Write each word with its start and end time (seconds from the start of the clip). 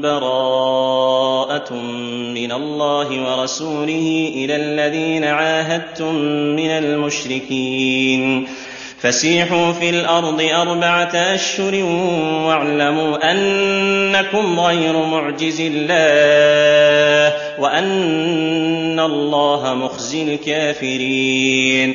براءة 0.00 1.74
من 2.34 2.52
الله 2.52 3.08
ورسوله 3.08 4.32
إلى 4.34 4.56
الذين 4.56 5.24
عاهدتم 5.24 6.14
من 6.56 6.70
المشركين. 6.70 8.48
فسيحوا 9.00 9.72
في 9.72 9.90
الأرض 9.90 10.42
أربعة 10.42 11.14
أشهر 11.14 11.84
واعلموا 12.46 13.30
أنكم 13.32 14.60
غير 14.60 14.92
معجز 15.06 15.60
الله 15.60 17.34
وأن 17.60 19.00
الله 19.00 19.74
مخزي 19.74 20.34
الكافرين. 20.34 21.94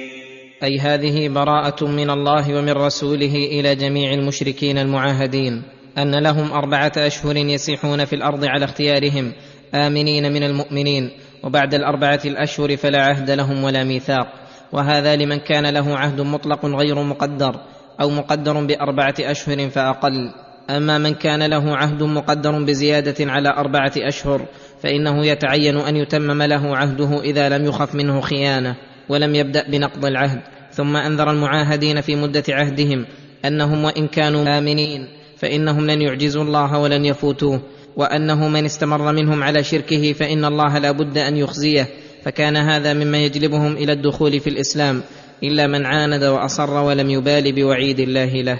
أي 0.64 0.80
هذه 0.80 1.30
براءة 1.30 1.86
من 1.86 2.10
الله 2.10 2.58
ومن 2.58 2.72
رسوله 2.72 3.36
إلى 3.36 3.76
جميع 3.76 4.14
المشركين 4.14 4.78
المعاهدين. 4.78 5.73
أن 5.98 6.16
لهم 6.16 6.52
أربعة 6.52 6.92
أشهر 6.98 7.38
يسيحون 7.38 8.06
في 8.06 8.16
الأرض 8.16 8.46
على 8.46 8.66
اختيارهم 8.66 9.34
آمنين 9.76 10.34
من 10.34 10.44
المؤمنين 10.44 11.12
وبعد 11.44 11.74
الأربعة 11.74 12.20
الأشهر 12.26 12.78
فلا 12.78 13.02
عهد 13.02 13.32
لهم 13.32 13.64
ولا 13.64 13.84
ميثاق. 13.84 14.28
وهذا 14.72 15.16
لمن 15.16 15.38
كان 15.38 15.66
له 15.66 15.98
عهد 15.98 16.22
مطلق 16.22 16.66
غير 16.66 17.04
مقدر 17.04 17.56
أو 18.02 18.10
مقدر 18.10 18.66
بأربعة 18.66 19.16
أشهر 19.20 19.70
فأقل. 19.70 20.32
أما 20.70 20.98
من 20.98 21.14
كان 21.14 21.44
له 21.44 21.78
عهد 21.78 22.04
مقدر 22.04 22.64
بزيادة 22.64 23.32
على 23.32 23.50
أربعة 23.50 23.94
أشهر 23.98 24.46
فإنه 24.82 25.26
يتعين 25.26 25.78
أن 25.78 25.96
يتمم 25.96 26.42
له 26.42 26.78
عهده 26.78 27.22
إذا 27.22 27.50
لم 27.50 27.66
يخف 27.66 27.96
منه 27.96 28.22
خيانة 28.22 28.76
ولم 29.10 29.36
يبدأ 29.36 29.70
بنقض 29.70 30.06
العهد. 30.06 30.42
ثم 30.72 30.96
أنذر 30.96 31.32
المعاهدين 31.32 32.02
في 32.02 32.16
مدة 32.16 32.44
عهدهم 32.50 33.06
أنهم 33.46 33.84
وإن 33.84 34.08
كانوا 34.08 34.58
آمنين. 34.58 35.23
فإنهم 35.44 35.88
لن 35.88 36.02
يعجزوا 36.02 36.44
الله 36.44 36.80
ولن 36.80 37.06
يفوتوه 37.06 37.62
وأنه 37.96 38.48
من 38.48 38.66
استمر 38.66 39.12
منهم 39.12 39.44
على 39.44 39.64
شركه 39.64 40.14
فإن 40.14 40.46
الله 40.46 40.78
لا 40.78 40.92
بد 40.92 41.18
أن 41.18 41.38
يخزيه 41.38 41.88
فكان 42.26 42.58
هذا 42.58 42.94
مما 42.94 43.18
يجلبهم 43.18 43.74
إلى 43.74 43.92
الدخول 43.92 44.40
في 44.40 44.50
الإسلام 44.50 45.02
إلا 45.44 45.68
من 45.68 45.86
عاند 45.86 46.24
وأصر 46.24 46.84
ولم 46.84 47.10
يبال 47.10 47.52
بوعيد 47.52 48.00
الله 48.00 48.42
له. 48.42 48.60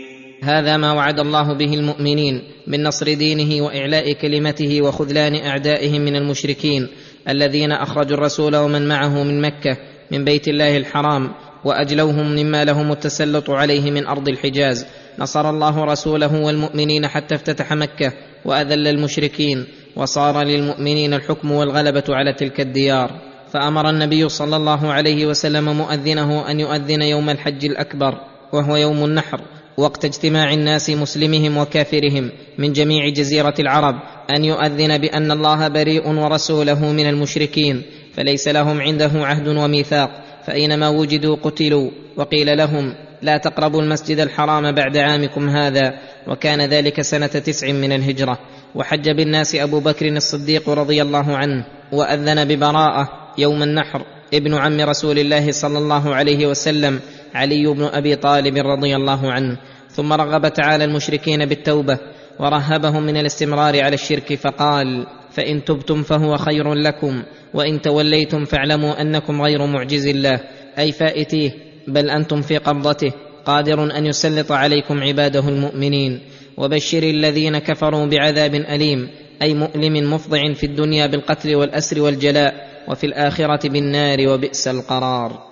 هذا 0.43 0.77
ما 0.77 0.93
وعد 0.93 1.19
الله 1.19 1.53
به 1.53 1.73
المؤمنين 1.73 2.41
من 2.67 2.83
نصر 2.83 3.13
دينه 3.13 3.65
وإعلاء 3.65 4.13
كلمته 4.13 4.81
وخذلان 4.81 5.35
أعدائهم 5.35 6.01
من 6.01 6.15
المشركين 6.15 6.87
الذين 7.29 7.71
أخرجوا 7.71 8.17
الرسول 8.17 8.55
ومن 8.55 8.87
معه 8.87 9.23
من 9.23 9.41
مكة 9.41 9.77
من 10.11 10.25
بيت 10.25 10.47
الله 10.47 10.77
الحرام 10.77 11.31
وأجلوهم 11.65 12.31
مما 12.31 12.65
لهم 12.65 12.91
التسلط 12.91 13.49
عليه 13.49 13.91
من 13.91 14.07
أرض 14.07 14.29
الحجاز. 14.29 14.85
نصر 15.19 15.49
الله 15.49 15.85
رسوله 15.85 16.41
والمؤمنين 16.41 17.07
حتى 17.07 17.35
افتتح 17.35 17.73
مكة 17.73 18.13
وأذل 18.45 18.87
المشركين 18.87 19.65
وصار 19.95 20.43
للمؤمنين 20.43 21.13
الحكم 21.13 21.51
والغلبة 21.51 22.03
على 22.09 22.33
تلك 22.33 22.61
الديار. 22.61 23.11
فأمر 23.53 23.89
النبي 23.89 24.29
صلى 24.29 24.55
الله 24.55 24.91
عليه 24.91 25.25
وسلم 25.25 25.77
مؤذنه 25.77 26.51
أن 26.51 26.59
يؤذن 26.59 27.01
يوم 27.01 27.29
الحج 27.29 27.65
الأكبر 27.65 28.17
وهو 28.53 28.75
يوم 28.75 29.05
النحر. 29.05 29.41
وقت 29.77 30.05
اجتماع 30.05 30.53
الناس 30.53 30.89
مسلمهم 30.89 31.57
وكافرهم 31.57 32.31
من 32.57 32.73
جميع 32.73 33.09
جزيرة 33.09 33.53
العرب 33.59 33.95
أن 34.35 34.45
يؤذن 34.45 34.97
بأن 34.97 35.31
الله 35.31 35.67
بريء 35.67 36.07
ورسوله 36.07 36.91
من 36.91 37.09
المشركين 37.09 37.81
فليس 38.15 38.47
لهم 38.47 38.81
عنده 38.81 39.11
عهد 39.13 39.47
وميثاق 39.47 40.09
فاينما 40.45 40.89
وجدوا 40.89 41.35
قتلوا 41.35 41.91
وقيل 42.17 42.57
لهم 42.57 42.93
لا 43.21 43.37
تقربوا 43.37 43.81
المسجد 43.81 44.19
الحرام 44.19 44.71
بعد 44.71 44.97
عامكم 44.97 45.49
هذا 45.49 45.93
وكان 46.27 46.61
ذلك 46.61 47.01
سنة 47.01 47.27
تسع 47.27 47.71
من 47.71 47.91
الهجرة. 47.91 48.39
وحج 48.75 49.09
بالناس 49.09 49.55
أبو 49.55 49.79
بكر 49.79 50.07
الصديق 50.07 50.69
رضي 50.69 51.01
الله 51.01 51.37
عنه 51.37 51.65
وأذن 51.91 52.45
ببراءة 52.45 53.09
يوم 53.37 53.63
النحر 53.63 54.05
ابن 54.33 54.53
عم 54.53 54.81
رسول 54.81 55.19
الله 55.19 55.51
صلى 55.51 55.77
الله 55.77 56.15
عليه 56.15 56.47
وسلم 56.47 56.99
علي 57.33 57.67
بن 57.67 57.83
أبي 57.83 58.15
طالب 58.15 58.57
رضي 58.57 58.95
الله 58.95 59.31
عنه 59.31 59.57
ثم 59.89 60.13
رغب 60.13 60.53
تعالى 60.53 60.83
المشركين 60.83 61.45
بالتوبة 61.45 61.99
ورهبهم 62.39 63.03
من 63.03 63.17
الاستمرار 63.17 63.81
على 63.81 63.93
الشرك 63.93 64.35
فقال 64.35 65.07
فإن 65.31 65.63
تبتم 65.63 66.03
فهو 66.03 66.37
خير 66.37 66.73
لكم 66.73 67.23
وإن 67.53 67.81
توليتم 67.81 68.45
فاعلموا 68.45 69.01
أنكم 69.01 69.41
غير 69.41 69.65
معجز 69.65 70.07
الله 70.07 70.39
أي 70.79 70.91
فائتيه 70.91 71.51
بل 71.87 72.09
أنتم 72.09 72.41
في 72.41 72.57
قبضته 72.57 73.11
قادر 73.45 73.97
أن 73.97 74.05
يسلط 74.05 74.51
عليكم 74.51 75.03
عباده 75.03 75.49
المؤمنين 75.49 76.19
وبشر 76.57 77.03
الذين 77.03 77.57
كفروا 77.57 78.05
بعذاب 78.05 78.55
أليم 78.55 79.09
أي 79.41 79.53
مؤلم 79.53 80.13
مفضع 80.13 80.53
في 80.53 80.65
الدنيا 80.65 81.07
بالقتل 81.07 81.55
والأسر 81.55 82.01
والجلاء 82.01 82.71
وفي 82.87 83.05
الآخرة 83.05 83.69
بالنار 83.69 84.27
وبئس 84.27 84.67
القرار. 84.67 85.50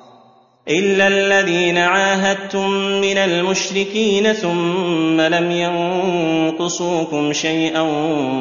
إلا 0.67 1.07
الذين 1.07 1.77
عاهدتم 1.77 2.69
من 3.01 3.17
المشركين 3.17 4.33
ثم 4.33 5.21
لم 5.21 5.51
ينقصوكم 5.51 7.33
شيئا 7.33 7.81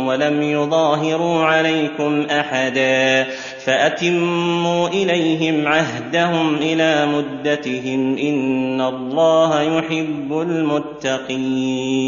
ولم 0.07 0.43
يظاهروا 0.43 1.45
عليكم 1.45 2.21
أحدا 2.21 3.27
فأتموا 3.65 4.89
إليهم 4.89 5.67
عهدهم 5.67 6.57
إلى 6.57 7.07
مدتهم 7.07 8.19
إن 8.19 8.81
الله 8.81 9.63
يحب 9.63 10.33
المتقين. 10.33 11.99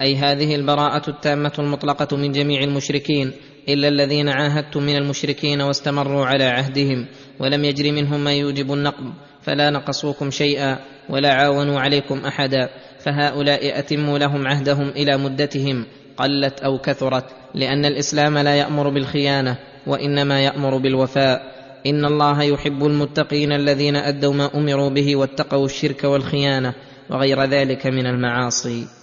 أي 0.00 0.16
هذه 0.16 0.54
البراءة 0.54 1.10
التامة 1.10 1.52
المطلقة 1.58 2.16
من 2.16 2.32
جميع 2.32 2.62
المشركين 2.62 3.32
إلا 3.68 3.88
الذين 3.88 4.28
عاهدتم 4.28 4.82
من 4.82 4.96
المشركين 4.96 5.60
واستمروا 5.60 6.26
على 6.26 6.44
عهدهم 6.44 7.06
ولم 7.40 7.64
يجر 7.64 7.92
منهم 7.92 8.24
ما 8.24 8.32
يوجب 8.32 8.72
النقض 8.72 9.12
فلا 9.42 9.70
نقصوكم 9.70 10.30
شيئا 10.30 10.78
ولا 11.08 11.32
عاونوا 11.32 11.80
عليكم 11.80 12.18
أحدا 12.18 12.68
فهؤلاء 12.98 13.78
أتموا 13.78 14.18
لهم 14.18 14.46
عهدهم 14.46 14.88
إلى 14.88 15.16
مدتهم 15.16 15.86
قلت 16.16 16.60
أو 16.60 16.78
كثرت 16.78 17.24
لأن 17.54 17.84
الإسلام 17.84 18.38
لا 18.38 18.54
يأمر 18.54 18.88
بالخيانة 18.88 19.58
وإنما 19.86 20.40
يأمر 20.40 20.78
بالوفاء 20.78 21.58
إن 21.86 22.04
الله 22.04 22.42
يحب 22.42 22.84
المتقين 22.84 23.52
الذين 23.52 23.96
أدوا 23.96 24.34
ما 24.34 24.50
أمروا 24.54 24.90
به 24.90 25.16
واتقوا 25.16 25.64
الشرك 25.64 26.04
والخيانة 26.04 26.74
وغير 27.10 27.44
ذلك 27.44 27.86
من 27.86 28.06
المعاصي 28.06 28.97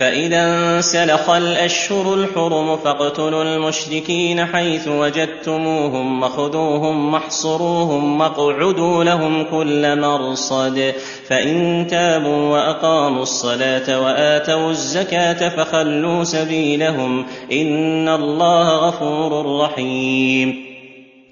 فإذا 0.00 0.44
انسلخ 0.44 1.30
الأشهر 1.30 2.14
الحرم 2.14 2.76
فاقتلوا 2.76 3.42
المشركين 3.42 4.44
حيث 4.44 4.88
وجدتموهم 4.88 6.22
وخذوهم 6.22 7.14
واحصروهم 7.14 8.20
واقعدوا 8.20 9.04
لهم 9.04 9.44
كل 9.44 10.00
مرصد. 10.00 10.92
فإن 11.28 11.86
تابوا 11.90 12.52
وأقاموا 12.52 13.22
الصلاة 13.22 14.00
وآتوا 14.00 14.70
الزكاة 14.70 15.48
فخلوا 15.48 16.24
سبيلهم. 16.24 17.26
إن 17.52 18.08
الله 18.08 18.88
غفور 18.88 19.60
رحيم. 19.60 20.54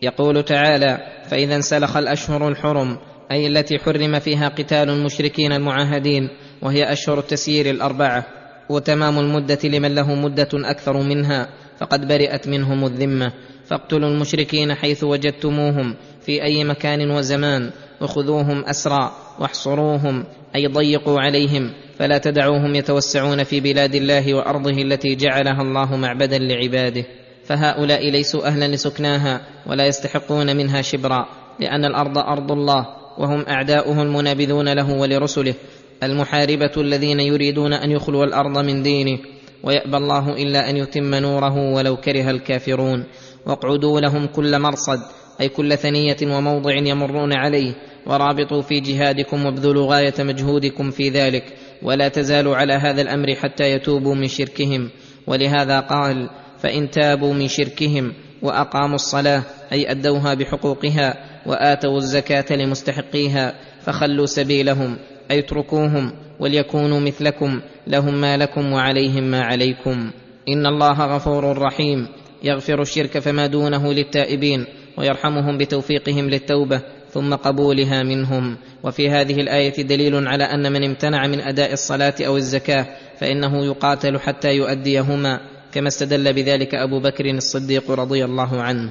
يقول 0.03 0.43
تعالى 0.43 0.99
فإذا 1.31 1.57
انسلخ 1.57 1.97
الأشهر 1.97 2.49
الحرم 2.49 2.99
أي 3.31 3.47
التي 3.47 3.79
حرم 3.79 4.19
فيها 4.19 4.49
قتال 4.49 4.91
المشركين 4.91 5.53
المعاهدين 5.53 6.29
وهي 6.63 6.93
أشهر 6.93 7.19
التسيير 7.19 7.71
الأربعة. 7.71 8.38
وتمام 8.69 9.19
المدة 9.19 9.59
لمن 9.65 9.95
له 9.95 10.15
مدة 10.15 10.49
أكثر 10.55 11.03
منها 11.03 11.49
فقد 11.79 12.09
برئت 12.09 12.49
منهم 12.49 12.85
الذمة. 12.85 13.33
فاقتلوا 13.69 14.09
المشركين 14.09 14.75
حيث 14.75 15.05
وجدتموهم 15.05 15.95
في 16.21 16.43
أي 16.43 16.65
مكان 16.65 17.11
وزمان 17.11 17.71
وخذوهم 18.01 18.65
اسرى 18.65 19.13
واحصروهم 19.41 20.25
أي 20.55 20.67
ضيقوا 20.67 21.21
عليهم 21.21 21.73
فلا 21.99 22.19
تدعوهم 22.19 22.75
يتوسعون 22.75 23.45
في 23.45 23.61
بلاد 23.61 23.95
الله 23.95 24.35
وأرضه 24.35 24.83
التي 24.83 25.15
جعلها 25.15 25.63
الله 25.63 25.97
معبدا 25.97 26.39
لعباده. 26.39 27.05
فهؤلاء 27.45 28.11
ليسوا 28.11 28.47
أهلا 28.47 28.69
لسكناها 28.69 29.41
ولا 29.67 29.87
يستحقون 29.87 30.57
منها 30.57 30.83
شبرا 30.83 31.29
لأن 31.61 31.85
الأرض 31.85 32.19
أرض 32.19 32.53
الله 32.53 32.87
وهم 33.19 33.45
أعداؤه 33.49 34.03
المنابذون 34.03 34.73
له 34.73 34.93
ولرسله. 34.93 35.55
المحاربة 36.03 36.73
الذين 36.77 37.21
يريدون 37.21 37.73
أن 37.73 37.91
يخلوا 37.91 38.25
الأرض 38.25 38.59
من 38.59 38.83
دينه 38.83 39.19
ويأبى 39.63 39.97
الله 39.97 40.37
إلا 40.37 40.71
أن 40.71 40.77
يتم 40.77 41.15
نوره 41.15 41.73
ولو 41.75 41.97
كره 41.97 42.31
الكافرون. 42.31 43.05
واقعدوا 43.47 44.01
لهم 44.01 44.27
كل 44.27 44.59
مرصد 44.59 45.01
أي 45.41 45.49
كل 45.49 45.77
ثنية 45.77 46.17
وموضع 46.23 46.75
يمرون 46.75 47.33
عليه. 47.33 47.75
ورابطوا 48.07 48.63
في 48.63 48.81
جهادكم 48.81 49.47
وابذلوا 49.47 49.95
غاية 49.95 50.15
مجهودكم 50.19 50.91
في 50.91 51.09
ذلك. 51.09 51.45
ولا 51.83 52.09
تزالوا 52.09 52.57
على 52.57 52.73
هذا 52.73 53.03
الأمر 53.03 53.35
حتى 53.35 53.65
يتوبوا 53.73 54.15
من 54.15 54.29
شركهم. 54.29 54.91
ولهذا 55.27 55.81
قال 55.81 56.31
فإن 56.59 56.91
تابوا 56.91 57.35
من 57.35 57.49
شركهم 57.49 58.13
وأقاموا 58.43 58.95
الصلاة 58.95 59.43
أي 59.73 59.91
أدوها 59.91 60.35
بحقوقها 60.35 61.15
وآتوا 61.47 61.97
الزكاة 61.97 62.57
لمستحقيها 62.57 63.55
فخلوا 63.81 64.27
سبيلهم. 64.27 64.99
أي 65.31 65.39
اتركوهم 65.39 66.13
وليكونوا 66.41 67.01
مثلكم 67.01 67.61
لهم 67.87 68.21
ما 68.21 68.37
لكم 68.37 68.73
وعليهم 68.73 69.25
ما 69.25 69.41
عليكم. 69.41 70.11
إن 70.49 70.67
الله 70.67 71.17
غفور 71.17 71.59
رحيم. 71.59 72.09
يغفر 72.43 72.83
الشرك 72.83 73.19
فما 73.19 73.47
دونه 73.47 73.93
للتائبين 73.93 74.65
ويرحمهم 74.99 75.59
بتوفيقهم 75.59 76.31
للتوبة 76.31 76.81
ثم 77.13 77.35
قبولها 77.35 78.03
منهم. 78.03 78.57
وفي 78.85 79.11
هذه 79.11 79.41
الآية 79.41 79.83
دليل 79.83 80.27
على 80.27 80.45
أن 80.45 80.73
من 80.73 80.85
امتنع 80.85 81.27
من 81.27 81.41
أداء 81.41 81.73
الصلاة 81.73 82.15
أو 82.21 82.37
الزكاة 82.37 82.87
فإنه 83.21 83.65
يقاتل 83.65 84.19
حتى 84.19 84.49
يؤديهما 84.49 85.41
كما 85.73 85.89
استدل 85.89 86.33
بذلك 86.33 86.75
أبو 86.75 87.01
بكر 87.01 87.31
الصديق 87.31 87.91
رضي 87.91 88.25
الله 88.25 88.63
عنه. 88.63 88.91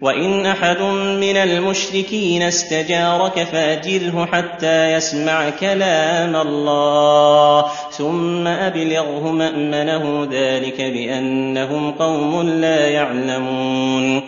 وان 0.00 0.46
احد 0.46 0.80
من 1.20 1.36
المشركين 1.36 2.42
استجارك 2.42 3.44
فاجره 3.44 4.26
حتى 4.26 4.92
يسمع 4.92 5.50
كلام 5.50 6.36
الله 6.36 7.64
ثم 7.90 8.46
ابلغه 8.46 9.32
مامنه 9.32 10.28
ذلك 10.32 10.80
بانهم 10.80 11.90
قوم 11.90 12.42
لا 12.42 12.88
يعلمون 12.88 14.22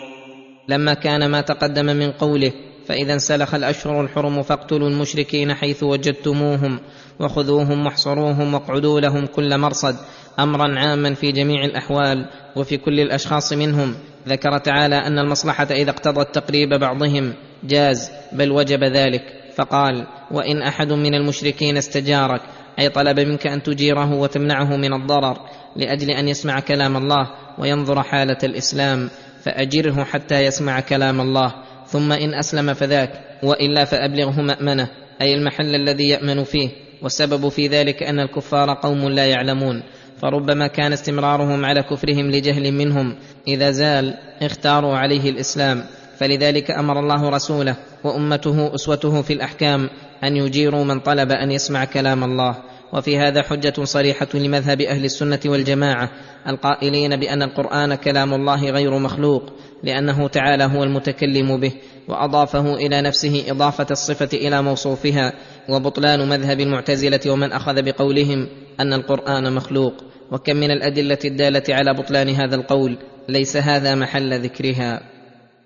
لما 0.67 0.93
كان 0.93 1.29
ما 1.29 1.41
تقدم 1.41 1.85
من 1.85 2.11
قوله 2.11 2.51
فاذا 2.87 3.13
انسلخ 3.13 3.55
الاشهر 3.55 4.01
الحرم 4.01 4.43
فاقتلوا 4.43 4.89
المشركين 4.89 5.53
حيث 5.53 5.83
وجدتموهم 5.83 6.79
وخذوهم 7.19 7.85
واحصروهم 7.85 8.53
واقعدوا 8.53 8.99
لهم 8.99 9.25
كل 9.25 9.57
مرصد 9.57 9.95
امرا 10.39 10.79
عاما 10.79 11.13
في 11.13 11.31
جميع 11.31 11.65
الاحوال 11.65 12.25
وفي 12.55 12.77
كل 12.77 12.99
الاشخاص 12.99 13.53
منهم 13.53 13.95
ذكر 14.27 14.57
تعالى 14.57 14.95
أن 14.95 15.19
المصلحة 15.19 15.67
إذا 15.71 15.89
اقتضت 15.89 16.35
تقريب 16.35 16.69
بعضهم 16.69 17.33
جاز 17.63 18.11
بل 18.31 18.51
وجب 18.51 18.83
ذلك. 18.83 19.41
فقال 19.55 20.07
وإن 20.31 20.61
أحد 20.61 20.93
من 20.93 21.15
المشركين 21.15 21.77
استجارك 21.77 22.41
أي 22.79 22.89
طلب 22.89 23.19
منك 23.19 23.47
أن 23.47 23.63
تجيره 23.63 24.13
وتمنعه 24.13 24.75
من 24.75 24.93
الضرر 24.93 25.37
لأجل 25.75 26.09
أن 26.09 26.27
يسمع 26.27 26.59
كلام 26.59 26.97
الله 26.97 27.31
وينظر 27.57 28.03
حالة 28.03 28.37
الإسلام 28.43 29.09
فأجره 29.43 30.03
حتى 30.03 30.45
يسمع 30.45 30.79
كلام 30.79 31.21
الله 31.21 31.53
ثم 31.87 32.11
إن 32.11 32.33
أسلم 32.33 32.73
فذاك 32.73 33.11
وإلا 33.43 33.85
فأبلغه 33.85 34.41
مأمنة 34.41 34.87
أي 35.21 35.33
المحل 35.33 35.75
الذي 35.75 36.09
يأمن 36.09 36.43
فيه. 36.43 36.69
والسبب 37.01 37.49
في 37.49 37.67
ذلك 37.67 38.03
أن 38.03 38.19
الكفار 38.19 38.73
قوم 38.73 39.09
لا 39.09 39.25
يعلمون. 39.25 39.83
فربما 40.21 40.67
كان 40.67 40.93
استمرارهم 40.93 41.65
على 41.65 41.83
كفرهم 41.83 42.31
لجهل 42.31 42.71
منهم. 42.71 43.15
إذا 43.47 43.71
زال 43.71 44.13
اختاروا 44.41 44.97
عليه 44.97 45.29
الإسلام. 45.29 45.83
فلذلك 46.17 46.71
أمر 46.71 46.99
الله 46.99 47.29
رسوله 47.29 47.75
وأمته 48.03 48.75
أسوته 48.75 49.21
في 49.21 49.33
الأحكام 49.33 49.89
أن 50.23 50.37
يجيروا 50.37 50.83
من 50.83 50.99
طلب 50.99 51.31
أن 51.31 51.51
يسمع 51.51 51.85
كلام 51.85 52.23
الله. 52.23 52.55
وفي 52.93 53.17
هذا 53.17 53.41
حجة 53.41 53.83
صريحة 53.83 54.27
لمذهب 54.33 54.81
أهل 54.81 55.05
السنة 55.05 55.39
والجماعة 55.45 56.09
القائلين 56.47 57.19
بأن 57.19 57.41
القرآن 57.41 57.95
كلام 57.95 58.33
الله 58.33 58.69
غير 58.69 58.99
مخلوق 58.99 59.43
لأنه 59.83 60.27
تعالى 60.27 60.63
هو 60.63 60.83
المتكلم 60.83 61.59
به 61.59 61.71
وأضافه 62.07 62.75
إلى 62.75 63.01
نفسه 63.01 63.43
إضافة 63.47 63.87
الصفة 63.91 64.29
إلى 64.33 64.61
موصوفها 64.61 65.33
وبطلان 65.69 66.29
مذهب 66.29 66.59
المعتزلة 66.59 67.19
ومن 67.27 67.51
أخذ 67.51 67.81
بقولهم 67.81 68.47
أن 68.79 68.93
القرآن 68.93 69.53
مخلوق. 69.53 69.93
وكم 70.31 70.55
من 70.55 70.71
الأدلة 70.71 71.17
الدالة 71.25 71.63
على 71.69 71.93
بطلان 71.93 72.29
هذا 72.29 72.55
القول 72.55 72.97
ليس 73.29 73.57
هذا 73.57 73.95
محل 73.95 74.39
ذكرها. 74.39 75.01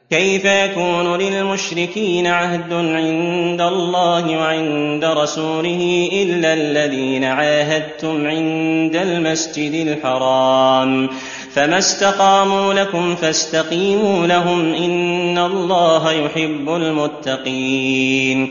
كيف 0.10 0.46
يكون 0.46 1.22
للمشركين 1.22 2.28
عهد 2.28 2.74
عند 2.74 3.62
الله 3.62 4.38
وعند 4.38 5.06
رسوله 5.06 6.10
إلا 6.14 6.54
الذين 6.54 7.24
عاهدتم 7.24 8.28
عند 8.28 8.96
المسجد 8.96 9.88
الحرام؟ 9.88 11.10
فما 11.54 11.78
استقاموا 11.78 12.74
لكم 12.74 13.16
فاستقيموا 13.16 14.28
لهم 14.28 14.74
إن 14.74 15.38
الله 15.38 16.12
يحب 16.12 16.70
المتقين. 16.70 18.50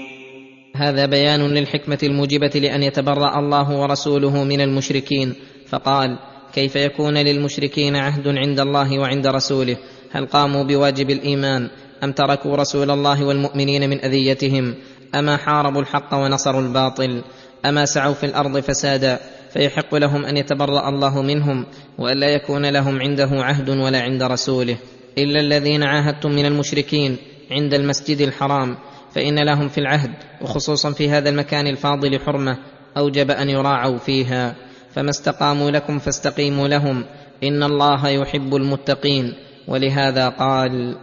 هذا 0.76 1.06
بيان 1.06 1.40
للحكمة 1.40 1.98
الموجبة 2.02 2.50
لأن 2.54 2.82
يتبرأ 2.82 3.38
الله 3.38 3.80
ورسوله 3.80 4.44
من 4.44 4.60
المشركين. 4.60 5.34
فقال 5.74 6.18
كيف 6.52 6.76
يكون 6.76 7.18
للمشركين 7.18 7.96
عهد 7.96 8.28
عند 8.28 8.60
الله 8.60 8.98
وعند 8.98 9.26
رسوله؟ 9.26 9.76
هل 10.12 10.26
قاموا 10.26 10.64
بواجب 10.64 11.10
الإيمان؟ 11.10 11.70
أم 12.04 12.12
تركوا 12.12 12.56
رسول 12.56 12.90
الله 12.90 13.24
والمؤمنين 13.24 13.90
من 13.90 14.04
أذيتهم؟ 14.04 14.74
أما 15.14 15.36
حاربوا 15.36 15.80
الحق 15.80 16.14
ونصروا 16.14 16.60
الباطل؟ 16.60 17.22
أما 17.66 17.84
سعوا 17.84 18.14
في 18.14 18.26
الأرض 18.26 18.58
فسادا؟ 18.58 19.18
فيحق 19.50 19.94
لهم 19.94 20.24
أن 20.24 20.36
يتبرأ 20.36 20.88
الله 20.88 21.22
منهم 21.22 21.66
والا 21.98 22.28
يكون 22.28 22.66
لهم 22.66 23.00
عنده 23.00 23.30
عهد 23.32 23.68
ولا 23.68 24.02
عند 24.02 24.22
رسوله. 24.22 24.76
إلا 25.18 25.40
الذين 25.40 25.82
عاهدتم 25.82 26.30
من 26.30 26.46
المشركين 26.46 27.16
عند 27.50 27.74
المسجد 27.74 28.20
الحرام. 28.20 28.76
فإن 29.14 29.38
لهم 29.38 29.68
في 29.68 29.78
العهد 29.78 30.10
وخصوصا 30.40 30.92
في 30.92 31.10
هذا 31.10 31.28
المكان 31.30 31.66
الفاضل 31.66 32.20
حرمة 32.20 32.58
أوجب 32.96 33.30
أن 33.30 33.50
يراعوا 33.50 33.98
فيها. 33.98 34.63
فما 34.94 35.10
استقاموا 35.10 35.70
لكم 35.70 35.98
فاستقيموا 35.98 36.68
لهم. 36.68 37.04
إن 37.42 37.62
الله 37.62 38.08
يحب 38.08 38.54
المتقين. 38.54 39.34
ولهذا 39.68 40.28
قال 40.28 40.96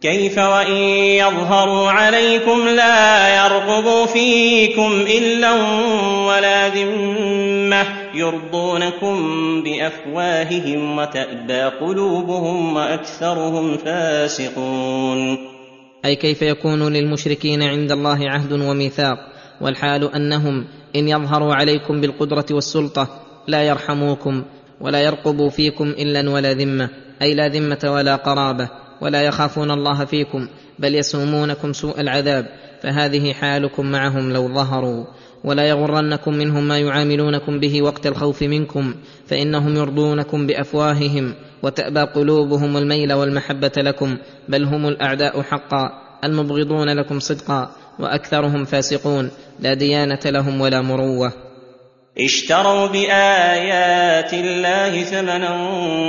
كيف 0.00 0.38
وإن 0.38 0.76
يظهروا 1.20 1.90
عليكم 1.90 2.68
لا 2.68 3.28
يرغبوا 3.36 4.06
فيكم 4.06 4.92
إلا 5.18 5.52
ولا 6.26 6.68
ذمة 6.68 7.86
يرضونكم 8.14 9.16
بأفواههم 9.62 10.98
وتأبى 10.98 11.62
قلوبهم 11.62 12.76
وأكثرهم 12.76 13.76
فاسقون. 13.76 15.38
أي 16.04 16.16
كيف 16.16 16.42
يكون 16.42 16.92
للمشركين 16.92 17.62
عند 17.62 17.92
الله 17.92 18.30
عهد 18.30 18.52
وميثاق؟ 18.52 19.18
والحال 19.60 20.14
أنهم 20.14 20.64
إن 20.96 21.08
يظهروا 21.08 21.54
عليكم 21.54 22.00
بالقدرة 22.00 22.46
والسلطة 22.50 23.08
لا 23.46 23.62
يرحموكم 23.62 24.44
ولا 24.80 25.00
يرقبوا 25.00 25.50
فيكم 25.50 25.84
إلا 25.84 26.30
ولا 26.30 26.52
ذمة 26.52 26.88
أي 27.22 27.34
لا 27.34 27.48
ذمة 27.48 27.78
ولا 27.84 28.16
قرابة 28.16 28.68
ولا 29.00 29.22
يخافون 29.22 29.70
الله 29.70 30.04
فيكم 30.04 30.48
بل 30.78 30.94
يسومونكم 30.94 31.72
سوء 31.72 32.00
العذاب 32.00 32.46
فهذه 32.82 33.32
حالكم 33.32 33.86
معهم 33.86 34.32
لو 34.32 34.48
ظهروا. 34.48 35.04
ولا 35.44 35.68
يغرنكم 35.68 36.34
منهم 36.34 36.68
ما 36.68 36.78
يعاملونكم 36.78 37.60
به 37.60 37.82
وقت 37.82 38.06
الخوف 38.06 38.42
منكم 38.42 38.94
فإنهم 39.26 39.76
يرضونكم 39.76 40.46
بأفواههم 40.46 41.34
وتأبى 41.62 42.00
قلوبهم 42.00 42.76
الميل 42.76 43.12
والمحبة 43.12 43.72
لكم 43.76 44.16
بل 44.48 44.64
هم 44.64 44.88
الأعداء 44.88 45.42
حقا 45.42 45.90
المبغضون 46.24 46.88
لكم 46.88 47.20
صدقا. 47.20 47.70
وأكثرهم 48.00 48.64
فاسقون 48.64 49.30
لا 49.60 49.74
ديانة 49.74 50.20
لهم 50.24 50.60
ولا 50.60 50.82
مروة. 50.82 51.32
اشتروا 52.18 52.86
بآيات 52.86 54.34
الله 54.34 55.02
ثمنا 55.02 55.50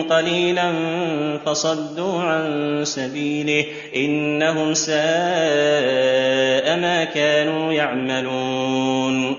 قليلا 0.10 0.74
فصدوا 1.46 2.22
عن 2.22 2.82
سبيله 2.86 3.66
إنهم 3.96 4.74
ساء 4.74 4.98
ما 6.80 7.04
كانوا 7.14 7.74
يعملون. 7.74 9.36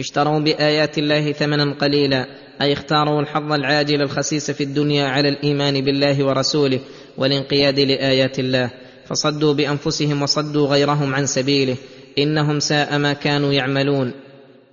اشتروا 0.00 0.40
بآيات 0.40 0.98
الله 0.98 1.32
ثمنا 1.32 1.74
قليلا 1.80 2.26
أي 2.62 2.72
اختاروا 2.72 3.20
الحظ 3.20 3.52
العاجل 3.52 4.02
الخسيس 4.02 4.50
في 4.50 4.64
الدنيا 4.64 5.08
على 5.08 5.28
الإيمان 5.28 5.84
بالله 5.84 6.24
ورسوله 6.24 6.80
والانقياد 7.18 7.80
لآيات 7.80 8.38
الله. 8.38 8.70
فصدوا 9.06 9.52
بأنفسهم 9.52 10.22
وصدوا 10.22 10.68
غيرهم 10.68 11.14
عن 11.14 11.26
سبيله. 11.26 11.76
إنهم 12.18 12.60
ساء 12.60 12.98
ما 12.98 13.12
كانوا 13.12 13.52
يعملون. 13.52 14.12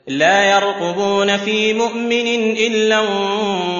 لا 0.07 0.55
يرقبون 0.55 1.37
في 1.37 1.73
مؤمن 1.73 2.27
إلا 2.57 2.99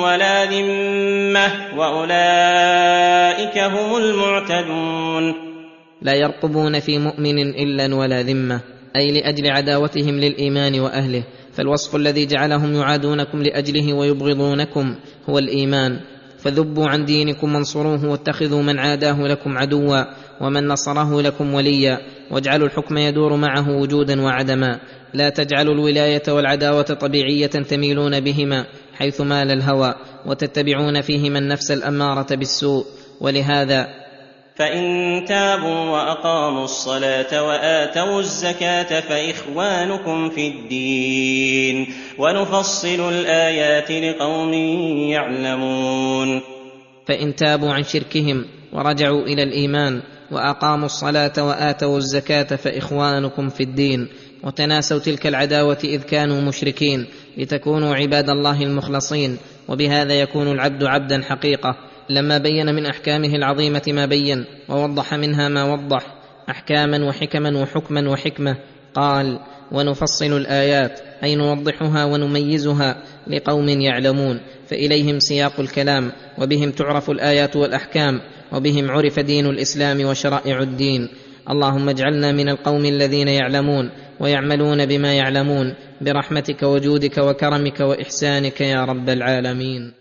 ولا 0.03 0.46
ذمة 0.46 1.77
وأولئك 1.77 3.58
هم 3.58 3.98
المعتدون. 3.98 5.34
لا 6.01 6.13
يرقبون 6.13 6.79
في 6.79 6.98
مؤمن 6.98 7.39
إلا 7.39 7.96
ولا 7.96 8.22
ذمة 8.22 8.62
أي 8.96 9.12
لأجل 9.12 9.48
عداوتهم 9.48 10.20
للإيمان 10.20 10.79
وأهله. 10.79 11.24
فالوصف 11.53 11.96
الذي 11.96 12.25
جعلهم 12.25 12.75
يعادونكم 12.75 13.43
لأجله 13.43 13.93
ويبغضونكم 13.93 14.96
هو 15.29 15.39
الإيمان. 15.39 16.00
فذبوا 16.39 16.88
عن 16.88 17.05
دينكم 17.05 17.55
وانصروه 17.55 18.05
واتخذوا 18.05 18.62
من 18.62 18.79
عاداه 18.79 19.27
لكم 19.27 19.58
عدوا. 19.58 20.03
ومن 20.41 20.67
نصره 20.67 21.21
لكم 21.21 21.53
وليا 21.53 21.98
واجعلوا 22.31 22.67
الحكم 22.67 22.98
يدور 22.98 23.36
معه 23.36 23.69
وجودا 23.81 24.21
وعدما. 24.21 24.79
لا 25.13 25.29
تجعلوا 25.29 25.74
الولاية 25.74 26.24
والعداوة 26.27 26.81
طبيعية 26.81 27.48
تميلون 27.48 28.19
بهما 28.19 28.65
حيث 28.93 29.21
مال 29.21 29.51
الهوى 29.51 29.95
وتتبعون 30.25 31.01
فيهما 31.01 31.39
النفس 31.39 31.71
الأمارة 31.71 32.36
بالسوء. 32.36 32.86
ولهذا 33.21 33.88
فإن 34.55 34.83
تابوا 35.27 35.89
وأقاموا 35.89 36.63
الصلاة 36.63 37.43
وآتوا 37.48 38.19
الزكاة 38.19 39.00
فإخوانكم 39.00 40.29
في 40.29 40.48
الدين 40.48 41.88
ونفصل 42.19 43.10
الآيات 43.10 43.91
لقوم 43.91 44.53
يعلمون. 45.13 46.41
فإن 47.07 47.36
تابوا 47.36 47.74
عن 47.74 47.83
شركهم 47.83 48.45
ورجعوا 48.74 49.21
إلى 49.21 49.43
الإيمان 49.43 50.01
وأقاموا 50.31 50.85
الصلاة 50.85 51.33
وآتوا 51.38 51.97
الزكاة 51.97 52.55
فإخوانكم 52.55 53.50
في 53.50 53.63
الدين. 53.63 54.07
وتناسوا 54.43 55.00
تلك 55.00 55.27
العداوة 55.27 55.77
إذ 55.83 56.01
كانوا 56.01 56.41
مشركين 56.41 57.07
لتكونوا 57.38 57.95
عباد 57.95 58.29
الله 58.29 58.63
المخلصين. 58.63 59.38
وبهذا 59.67 60.13
يكون 60.13 60.47
العبد 60.51 60.83
عبدا 60.83 61.21
حقيقة. 61.21 61.75
لما 62.09 62.38
بين 62.38 62.75
من 62.75 62.85
أحكامه 62.85 63.35
العظيمة 63.35 63.81
ما 63.88 64.05
بين 64.05 64.45
ووضح 64.69 65.13
منها 65.13 65.50
ما 65.50 65.63
وضح 65.63 66.15
أحكاما 66.50 67.07
وحكما 67.07 67.61
وحكما 67.61 68.09
وحكمة 68.09 68.57
قال 68.93 69.39
ونفصل 69.71 70.25
الآيات 70.38 71.00
أي 71.23 71.35
نوضحها 71.35 72.05
ونميزها 72.05 73.03
لقوم 73.31 73.69
يعلمون 73.69 74.39
فإليهم 74.67 75.19
سياق 75.19 75.59
الكلام 75.59 76.11
وبهم 76.38 76.71
تعرف 76.71 77.09
الآيات 77.09 77.55
والأحكام 77.55 78.21
وبهم 78.53 78.91
عرف 78.91 79.19
دين 79.19 79.45
الإسلام 79.45 80.05
وشرائع 80.05 80.59
الدين. 80.59 81.09
اللهم 81.50 81.89
اجعلنا 81.89 82.31
من 82.31 82.50
القوم 82.50 82.85
الذين 82.85 83.27
يعلمون 83.27 83.89
ويعملون 84.19 84.85
بما 84.85 85.13
يعلمون 85.13 85.75
برحمتك 86.01 86.63
وجودك 86.63 87.17
وكرمك 87.17 87.79
وإحسانك 87.79 88.61
يا 88.61 88.85
رب 88.85 89.09
العالمين. 89.09 90.00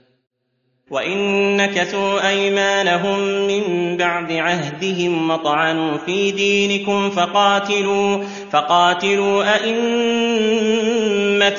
وإن 0.91 1.57
نكثوا 1.57 2.29
أيمانهم 2.29 3.47
من 3.47 3.97
بعد 3.97 4.33
عهدهم 4.33 5.31
وطعنوا 5.31 5.99
في 5.99 6.31
دينكم 6.31 7.11
فقاتلوا 7.11 8.25
فقاتلوا 8.51 9.55
أئمة 9.55 9.71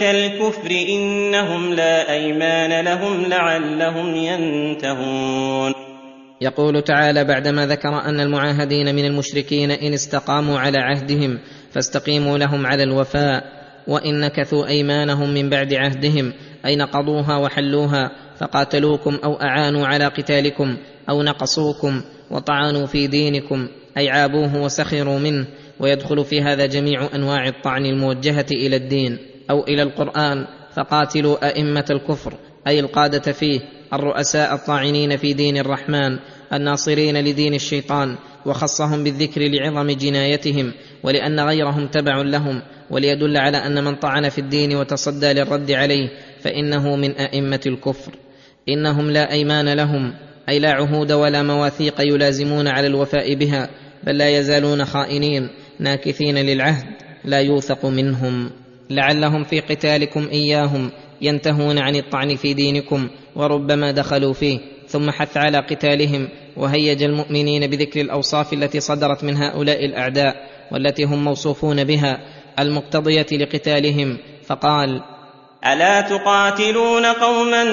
الكفر 0.01 0.71
إنهم 0.71 1.73
لا 1.73 2.11
أيمان 2.11 2.85
لهم 2.85 3.25
لعلهم 3.25 4.15
ينتهون. 4.15 5.73
يقول 6.41 6.81
تعالى 6.81 7.23
بعدما 7.23 7.67
ذكر 7.67 7.89
أن 7.89 8.19
المعاهدين 8.19 8.95
من 8.95 9.05
المشركين 9.05 9.71
إن 9.71 9.93
استقاموا 9.93 10.59
على 10.59 10.77
عهدهم 10.77 11.39
فاستقيموا 11.71 12.37
لهم 12.37 12.65
على 12.65 12.83
الوفاء 12.83 13.43
وان 13.87 14.19
نكثوا 14.19 14.67
أيمانهم 14.67 15.33
من 15.33 15.49
بعد 15.49 15.73
عهدهم 15.73 16.33
أي 16.65 16.75
نقضوها 16.75 17.37
وحلوها. 17.37 18.11
فقاتلوكم 18.41 19.19
أو 19.23 19.33
أعانوا 19.41 19.87
على 19.87 20.05
قتالكم 20.05 20.77
أو 21.09 21.23
نقصوكم 21.23 22.01
وطعنوا 22.31 22.85
في 22.85 23.07
دينكم 23.07 23.67
أي 23.97 24.09
عابوه 24.09 24.61
وسخروا 24.61 25.19
منه 25.19 25.45
ويدخل 25.79 26.25
في 26.25 26.41
هذا 26.41 26.65
جميع 26.65 27.09
أنواع 27.15 27.47
الطعن 27.47 27.85
الموجهة 27.85 28.45
إلى 28.51 28.75
الدين 28.75 29.17
أو 29.49 29.63
إلى 29.63 29.81
القرآن 29.81 30.45
فقاتلوا 30.75 31.47
أئمة 31.47 31.85
الكفر 31.89 32.33
أي 32.67 32.79
القادة 32.79 33.31
فيه 33.31 33.59
الرؤساء 33.93 34.53
الطاعنين 34.55 35.17
في 35.17 35.33
دين 35.33 35.57
الرحمن 35.57 36.19
الناصرين 36.53 37.17
لدين 37.17 37.53
الشيطان 37.53 38.15
وخصهم 38.45 39.03
بالذكر 39.03 39.41
لعظم 39.41 39.91
جنايتهم 39.91 40.73
ولأن 41.03 41.39
غيرهم 41.39 41.87
تبع 41.87 42.21
لهم 42.21 42.61
وليدل 42.89 43.37
على 43.37 43.57
أن 43.57 43.83
من 43.83 43.95
طعن 43.95 44.29
في 44.29 44.41
الدين 44.41 44.75
وتصدى 44.75 45.33
للرد 45.33 45.71
عليه 45.71 46.09
فإنه 46.41 46.95
من 46.95 47.11
أئمة 47.11 47.61
الكفر. 47.65 48.11
إنهم 48.69 49.11
لا 49.11 49.31
أيمان 49.31 49.73
لهم 49.73 50.13
أي 50.49 50.59
لا 50.59 50.71
عهود 50.71 51.11
ولا 51.11 51.43
مواثيق 51.43 52.01
يلازمون 52.01 52.67
على 52.67 52.87
الوفاء 52.87 53.35
بها 53.35 53.69
بل 54.03 54.17
لا 54.17 54.29
يزالون 54.29 54.85
خائنين 54.85 55.49
ناكثين 55.79 56.37
للعهد 56.37 56.85
لا 57.25 57.39
يوثق 57.39 57.85
منهم. 57.85 58.49
لعلهم 58.89 59.43
في 59.43 59.59
قتالكم 59.59 60.27
إياهم 60.31 60.91
ينتهون 61.21 61.79
عن 61.79 61.95
الطعن 61.95 62.35
في 62.35 62.53
دينكم 62.53 63.09
وربما 63.35 63.91
دخلوا 63.91 64.33
فيه 64.33 64.59
ثم 64.87 65.11
حث 65.11 65.37
على 65.37 65.57
قتالهم 65.57 66.29
وهيج 66.57 67.03
المؤمنين 67.03 67.69
بذكر 67.69 68.01
الأوصاف 68.01 68.53
التي 68.53 68.79
صدرت 68.79 69.23
من 69.23 69.37
هؤلاء 69.37 69.85
الأعداء 69.85 70.35
والتي 70.71 71.03
هم 71.03 71.23
موصوفون 71.23 71.83
بها 71.83 72.17
المقتضية 72.59 73.25
لقتالهم 73.31 74.17
فقال 74.43 75.01
ألا 75.65 76.01
تقاتلون 76.01 77.05
قوما 77.05 77.63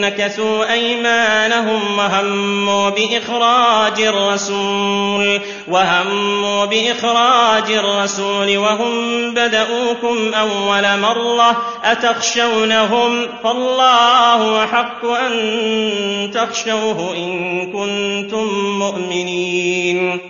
نكثوا 0.00 0.72
أيمانهم 0.72 1.98
وهموا 1.98 2.90
بإخراج 2.90 4.00
الرسول 4.00 5.40
وهموا 5.68 6.64
بإخراج 6.64 7.72
الرسول 7.72 8.58
وهم 8.58 8.94
بدؤوكم 9.34 10.34
أول 10.34 11.00
مرة 11.00 11.56
أتخشونهم؟ 11.84 13.26
فالله 13.44 14.64
أحق 14.64 15.04
أن 15.04 15.32
تخشوه 16.34 17.16
إن 17.16 17.72
كنتم 17.72 18.46
مؤمنين. 18.78 20.20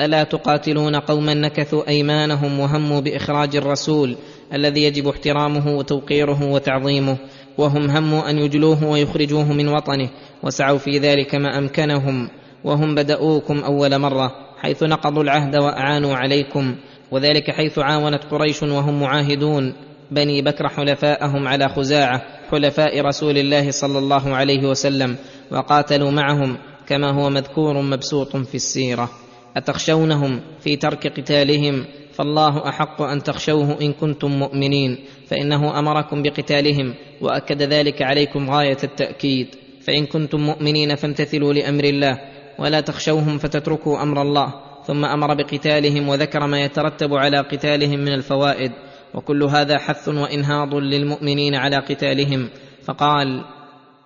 ألا 0.00 0.24
تقاتلون 0.24 0.96
قوما 0.96 1.34
نكثوا 1.34 1.88
أيمانهم 1.88 2.60
وهموا 2.60 3.00
بإخراج 3.00 3.56
الرسول؟ 3.56 4.16
الذي 4.52 4.82
يجب 4.82 5.08
احترامه 5.08 5.76
وتوقيره 5.76 6.44
وتعظيمه 6.50 7.16
وهم 7.58 7.90
هموا 7.90 8.30
أن 8.30 8.38
يجلوه 8.38 8.84
ويخرجوه 8.84 9.52
من 9.52 9.68
وطنه 9.68 10.10
وسعوا 10.42 10.78
في 10.78 10.98
ذلك 10.98 11.34
ما 11.34 11.58
أمكنهم 11.58 12.28
وهم 12.64 12.94
بداوكم 12.94 13.58
أول 13.58 13.98
مرة 13.98 14.32
حيث 14.58 14.82
نقضوا 14.82 15.22
العهد 15.22 15.56
وأعانوا 15.56 16.16
عليكم 16.16 16.74
وذلك 17.10 17.50
حيث 17.50 17.78
عاونت 17.78 18.24
قريش 18.24 18.62
وهم 18.62 19.00
معاهدون 19.00 19.74
بني 20.10 20.42
بكر 20.42 20.68
حلفاءهم 20.68 21.48
على 21.48 21.68
خزاعة 21.68 22.22
حلفاء 22.50 23.00
رسول 23.00 23.38
الله 23.38 23.70
صلى 23.70 23.98
الله 23.98 24.36
عليه 24.36 24.68
وسلم 24.68 25.16
وقاتلوا 25.50 26.10
معهم 26.10 26.56
كما 26.86 27.10
هو 27.10 27.30
مذكور 27.30 27.82
مبسوط 27.82 28.36
في 28.36 28.54
السيرة. 28.54 29.10
أتخشونهم 29.56 30.40
في 30.60 30.76
ترك 30.76 31.06
قتالهم؟ 31.20 31.84
فالله 32.14 32.68
أحق 32.68 33.02
أن 33.02 33.22
تخشوه 33.22 33.80
إن 33.80 33.92
كنتم 33.92 34.30
مؤمنين 34.30 34.98
فإنه 35.26 35.78
أمركم 35.78 36.22
بقتالهم 36.22 36.94
وأكد 37.20 37.62
ذلك 37.62 38.02
عليكم 38.02 38.50
غاية 38.50 38.76
التأكيد 38.84 39.48
فإن 39.80 40.06
كنتم 40.06 40.40
مؤمنين 40.40 40.94
فامتثلوا 40.94 41.52
لأمر 41.52 41.84
الله 41.84 42.20
ولا 42.58 42.80
تخشوهم 42.80 43.38
فتتركوا 43.38 44.02
أمر 44.02 44.22
الله 44.22 44.54
ثم 44.86 45.04
أمر 45.04 45.34
بقتالهم 45.34 46.08
وذكر 46.08 46.46
ما 46.46 46.64
يترتب 46.64 47.14
على 47.14 47.38
قتالهم 47.40 48.00
من 48.00 48.12
الفوائد 48.12 48.72
وكل 49.14 49.42
هذا 49.42 49.78
حث 49.78 50.08
وإنهاض 50.08 50.74
للمؤمنين 50.74 51.54
على 51.54 51.76
قتالهم 51.76 52.48
فقال 52.84 53.44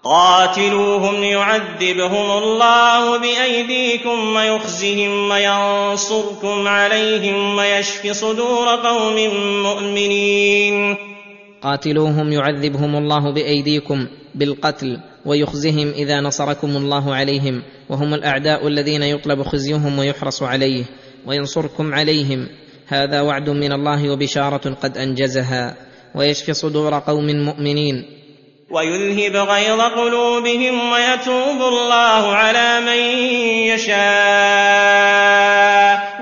قاتلوهم 0.04 1.24
يعذبهم 1.24 2.30
الله 2.38 3.18
بأيديكم 3.18 4.36
ويخزهم 4.36 5.30
وينصركم 5.30 6.68
عليهم 6.68 7.56
ويشف 7.56 8.10
صدور 8.12 8.68
قوم 8.68 9.16
مؤمنين. 9.62 10.96
قاتلوهم 11.62 12.32
يعذبهم 12.32 12.96
الله 12.96 13.32
بأيديكم 13.32 14.06
بالقتل 14.34 14.98
ويخزهم 15.26 15.88
إذا 15.88 16.20
نصركم 16.20 16.76
الله 16.76 17.14
عليهم 17.14 17.62
وهم 17.90 18.14
الأعداء 18.14 18.66
الذين 18.66 19.02
يطلب 19.02 19.42
خزيهم 19.42 19.98
ويحرص 19.98 20.42
عليه 20.42 20.84
وينصركم 21.26 21.94
عليهم. 21.94 22.48
هذا 22.86 23.20
وعد 23.20 23.50
من 23.50 23.72
الله 23.72 24.10
وبشارة 24.12 24.74
قد 24.82 24.98
أنجزها 24.98 25.76
ويشفي 26.14 26.52
صدور 26.54 26.98
قوم 26.98 27.26
مؤمنين. 27.26 28.17
ويذهب 28.70 29.36
غيظ 29.36 29.80
قلوبهم 29.80 30.92
ويتوب 30.92 31.60
الله 31.72 32.32
على 32.32 32.80
من 32.80 32.98
يشاء 33.74 33.98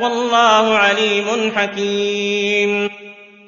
والله 0.03 0.77
عليم 0.79 1.53
حكيم. 1.55 2.91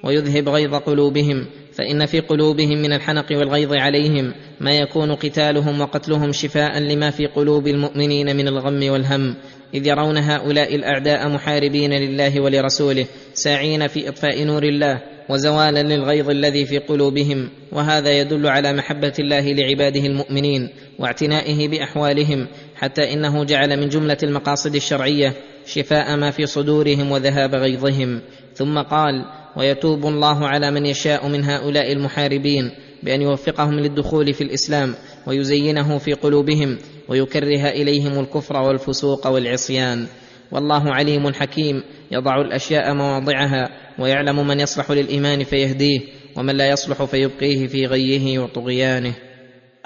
ويذهب 0.02 0.48
غيظ 0.48 0.74
قلوبهم 0.74 1.46
فإن 1.72 2.06
في 2.06 2.20
قلوبهم 2.20 2.78
من 2.82 2.92
الحنق 2.92 3.26
والغيظ 3.30 3.72
عليهم 3.72 4.34
ما 4.60 4.72
يكون 4.72 5.14
قتالهم 5.14 5.80
وقتلهم 5.80 6.32
شفاء 6.32 6.78
لما 6.78 7.10
في 7.10 7.26
قلوب 7.26 7.66
المؤمنين 7.66 8.36
من 8.36 8.48
الغم 8.48 8.90
والهم 8.92 9.34
إذ 9.74 9.86
يرون 9.86 10.16
هؤلاء 10.16 10.74
الأعداء 10.74 11.28
محاربين 11.28 11.92
لله 11.92 12.40
ولرسوله 12.40 13.06
ساعين 13.34 13.86
في 13.86 14.08
إطفاء 14.08 14.44
نور 14.44 14.62
الله 14.62 15.17
وزوالا 15.28 15.82
للغيظ 15.82 16.30
الذي 16.30 16.66
في 16.66 16.78
قلوبهم 16.78 17.50
وهذا 17.72 18.20
يدل 18.20 18.46
على 18.46 18.72
محبة 18.72 19.12
الله 19.18 19.52
لعباده 19.52 20.00
المؤمنين 20.00 20.68
واعتنائه 20.98 21.68
بأحوالهم 21.68 22.46
حتى 22.74 23.12
إنه 23.12 23.44
جعل 23.44 23.80
من 23.80 23.88
جملة 23.88 24.16
المقاصد 24.22 24.74
الشرعية 24.74 25.34
شفاء 25.66 26.16
ما 26.16 26.30
في 26.30 26.46
صدورهم 26.46 27.12
وذهاب 27.12 27.54
غيظهم. 27.54 28.20
ثم 28.54 28.78
قال 28.78 29.24
ويتوب 29.56 30.06
الله 30.06 30.48
على 30.48 30.70
من 30.70 30.86
يشاء 30.86 31.28
من 31.28 31.44
هؤلاء 31.44 31.92
المحاربين 31.92 32.70
بأن 33.02 33.22
يوفقهم 33.22 33.74
للدخول 33.80 34.34
في 34.34 34.44
الإسلام 34.44 34.94
ويزينه 35.26 35.98
في 35.98 36.12
قلوبهم 36.12 36.78
ويكره 37.08 37.68
إليهم 37.68 38.20
الكفر 38.20 38.56
والفسوق 38.56 39.26
والعصيان 39.26 40.06
والله 40.52 40.92
عليم 40.92 41.32
حكيم. 41.32 41.82
يضع 42.10 42.40
الأشياء 42.40 42.94
مواضعها 42.94 43.68
ويعلم 43.98 44.46
من 44.46 44.60
يصلح 44.60 44.90
للإيمان 44.90 45.44
فيهديه 45.44 46.00
ومن 46.36 46.56
لا 46.56 46.68
يصلح 46.68 47.04
فيبقيه 47.04 47.66
في 47.66 47.86
غيه 47.86 48.38
وطغيانه. 48.38 49.14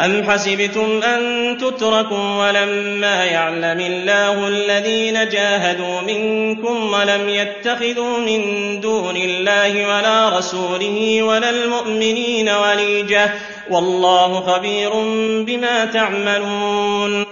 أم 0.00 0.22
حسبتم 0.22 1.02
أن 1.02 1.20
تتركوا 1.58 2.46
ولما 2.46 3.24
يعلم 3.24 3.80
الله 3.80 4.48
الذين 4.48 5.28
جاهدوا 5.28 6.00
منكم 6.00 6.92
ولم 6.92 7.28
يتخذوا 7.28 8.18
من 8.18 8.40
دون 8.80 9.16
الله 9.16 9.86
ولا 9.86 10.38
رسوله 10.38 11.22
ولا 11.22 11.50
المؤمنين 11.50 12.48
وليجة 12.48 13.32
والله 13.70 14.40
خبير 14.40 14.90
بما 15.46 15.84
تعملون. 15.84 17.24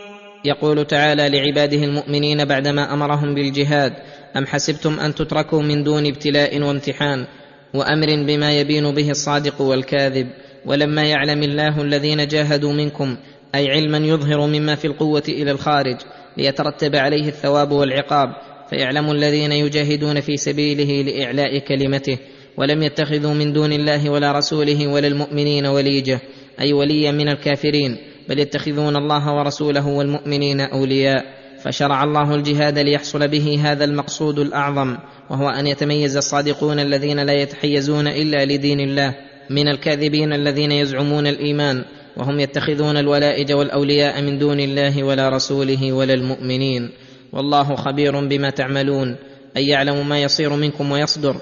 يقول 0.44 0.84
تعالى 0.84 1.28
لعباده 1.28 1.84
المؤمنين 1.84 2.44
بعدما 2.44 2.94
أمرهم 2.94 3.34
بالجهاد 3.34 3.92
أم 4.36 4.46
حسبتم 4.46 5.00
أن 5.00 5.14
تتركوا 5.14 5.62
من 5.62 5.84
دون 5.84 6.06
ابتلاء 6.06 6.62
وامتحان 6.62 7.26
وأمر 7.74 8.06
بما 8.06 8.60
يبين 8.60 8.94
به 8.94 9.10
الصادق 9.10 9.60
والكاذب؟ 9.60 10.26
ولما 10.66 11.02
يعلم 11.04 11.42
الله 11.42 11.82
الذين 11.82 12.26
جاهدوا 12.26 12.72
منكم 12.72 13.16
أي 13.54 13.68
علما 13.68 13.98
يظهر 13.98 14.46
مما 14.46 14.74
في 14.74 14.86
القوة 14.86 15.22
إلى 15.28 15.50
الخارج 15.50 15.96
ليترتب 16.36 16.96
عليه 16.96 17.28
الثواب 17.28 17.72
والعقاب 17.72 18.28
فيعلم 18.70 19.10
الذين 19.10 19.52
يجاهدون 19.52 20.20
في 20.20 20.36
سبيله 20.36 21.10
لإعلاء 21.10 21.58
كلمته 21.58 22.18
ولم 22.56 22.82
يتخذوا 22.82 23.34
من 23.34 23.52
دون 23.52 23.72
الله 23.72 24.10
ولا 24.10 24.32
رسوله 24.32 24.86
ولا 24.86 25.06
المؤمنين 25.06 25.66
وليجة 25.66 26.20
أي 26.60 26.72
وليا 26.72 27.12
من 27.12 27.28
الكافرين 27.28 27.96
بل 28.28 28.38
يتخذون 28.38 28.96
الله 28.96 29.34
ورسوله 29.34 29.86
والمؤمنين 29.86 30.60
أولياء. 30.60 31.39
فشرع 31.62 32.04
الله 32.04 32.34
الجهاد 32.34 32.78
ليحصل 32.78 33.28
به 33.28 33.60
هذا 33.62 33.84
المقصود 33.84 34.38
الأعظم 34.38 34.96
وهو 35.30 35.48
أن 35.48 35.66
يتميز 35.66 36.16
الصادقون 36.16 36.78
الذين 36.78 37.20
لا 37.20 37.32
يتحيزون 37.32 38.06
إلا 38.08 38.44
لدين 38.44 38.80
الله 38.80 39.14
من 39.50 39.68
الكاذبين 39.68 40.32
الذين 40.32 40.72
يزعمون 40.72 41.26
الإيمان 41.26 41.84
وهم 42.16 42.40
يتخذون 42.40 42.96
الولائج 42.96 43.52
والأولياء 43.52 44.22
من 44.22 44.38
دون 44.38 44.60
الله 44.60 45.04
ولا 45.04 45.28
رسوله 45.28 45.92
ولا 45.92 46.14
المؤمنين. 46.14 46.90
والله 47.32 47.76
خبير 47.76 48.28
بما 48.28 48.50
تعملون 48.50 49.16
اي 49.56 49.68
يعلم 49.68 50.08
ما 50.08 50.22
يصير 50.22 50.56
منكم 50.56 50.92
ويصدر 50.92 51.36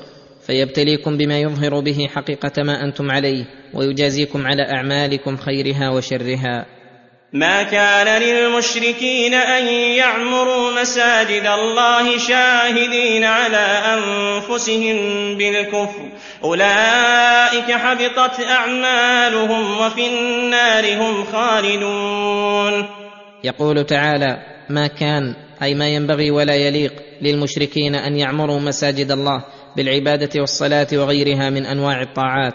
فيبتليكم 0.47 1.17
بما 1.17 1.41
يظهر 1.41 1.81
به 1.81 2.07
حقيقة 2.15 2.63
ما 2.63 2.85
أنتم 2.85 3.11
عليه 3.11 3.45
ويجازيكم 3.75 4.47
على 4.47 4.63
أعمالكم 4.63 5.37
خيرها 5.37 5.91
وشرها. 5.91 6.78
ما 7.33 7.63
كان 7.63 8.23
للمشركين 8.23 9.35
أن 9.35 9.67
يعمروا 9.69 10.81
مساجد 10.81 11.47
الله 11.47 12.19
شاهدين 12.19 13.25
على 13.25 13.83
أنفسهم 13.95 14.97
بالكفر. 15.39 16.09
أولئك 16.45 17.73
حبطت 17.73 18.41
أعمالهم 18.41 19.81
وفي 19.81 20.07
النار 20.07 21.03
هم 21.03 21.25
خالدون. 21.25 22.87
يقول 23.45 23.85
تعالى 23.85 24.37
ما 24.71 24.87
كان 24.87 25.35
أي 25.63 25.75
ما 25.75 25.89
ينبغي 25.89 26.31
ولا 26.31 26.55
يليق 26.55 26.93
للمشركين 27.23 27.95
أن 27.95 28.17
يعمروا 28.17 28.61
مساجد 28.61 29.11
الله 29.11 29.45
بالعبادة 29.77 30.41
والصلاة 30.41 30.87
وغيرها 30.93 31.51
من 31.51 31.67
أنواع 31.67 32.03
الطاعات 32.03 32.55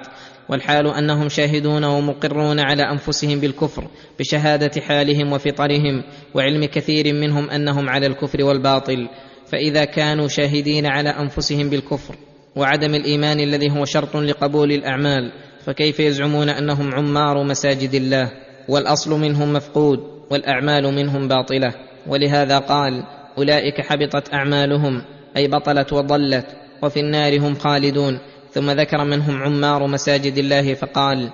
والحال 0.50 0.88
أنهم 0.88 1.30
شاهدون 1.30 1.84
ومقرون 1.84 2.60
على 2.60 2.84
أنفسهم 2.84 3.40
بالكفر 3.40 3.88
بشهادة 4.20 4.82
حالهم 4.82 5.34
وفطرهم 5.34 6.04
وعلم 6.36 6.66
كثير 6.66 7.14
منهم 7.14 7.50
أنهم 7.50 7.90
على 7.90 8.08
الكفر 8.08 8.44
والباطل. 8.44 9.08
فإذا 9.52 9.86
كانوا 9.86 10.28
شاهدين 10.28 10.86
على 10.86 11.10
أنفسهم 11.10 11.70
بالكفر 11.70 12.16
وعدم 12.56 12.96
الإيمان 12.96 13.40
الذي 13.40 13.72
هو 13.72 13.86
شرط 13.86 14.18
لقبول 14.18 14.72
الأعمال 14.72 15.32
فكيف 15.66 16.00
يزعمون 16.00 16.50
أنهم 16.50 16.94
عمار 16.94 17.44
مساجد 17.44 17.94
الله؟ 17.94 18.32
والأصل 18.70 19.20
منهم 19.20 19.54
مفقود 19.54 20.00
والأعمال 20.30 20.94
منهم 20.94 21.28
باطلة. 21.28 21.74
ولهذا 22.08 22.58
قال 22.58 23.04
أولئك 23.38 23.82
حبطت 23.82 24.34
أعمالهم 24.34 25.02
أي 25.38 25.48
بطلت 25.48 25.94
وضلت 25.94 26.46
وفي 26.82 27.00
النار 27.00 27.40
هم 27.40 27.56
خالدون. 27.56 28.20
ثم 28.54 28.72
ذكر 28.72 29.04
منهم 29.04 29.44
عمار 29.44 29.88
مساجد 29.88 30.38
الله 30.38 30.74
فقال 30.74 31.32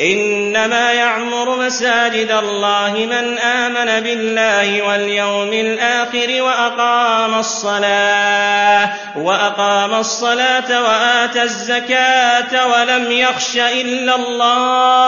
إنما 0.00 0.92
يعمر 0.92 1.66
مساجد 1.66 2.30
الله 2.30 2.92
من 2.92 3.38
آمن 3.38 4.00
بالله 4.00 4.82
واليوم 4.82 5.52
الآخر 5.52 6.42
وأقام 6.42 7.34
الصلاة 7.38 8.90
وأقام 9.16 9.94
الصلاة 9.94 10.82
وآتى 10.82 11.42
الزكاة 11.42 12.66
ولم 12.66 13.12
يخش 13.12 13.56
إلا 13.56 14.14
الله 14.16 15.00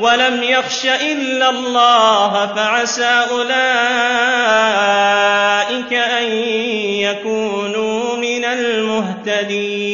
ولم 0.00 0.42
يخش 0.42 0.86
إلا 0.86 1.50
الله 1.50 2.46
فعسى 2.56 3.24
أولئك 3.30 3.52
أن 5.92 6.32
يكونوا 7.02 8.16
من 8.16 8.44
المهتدين 8.44 9.92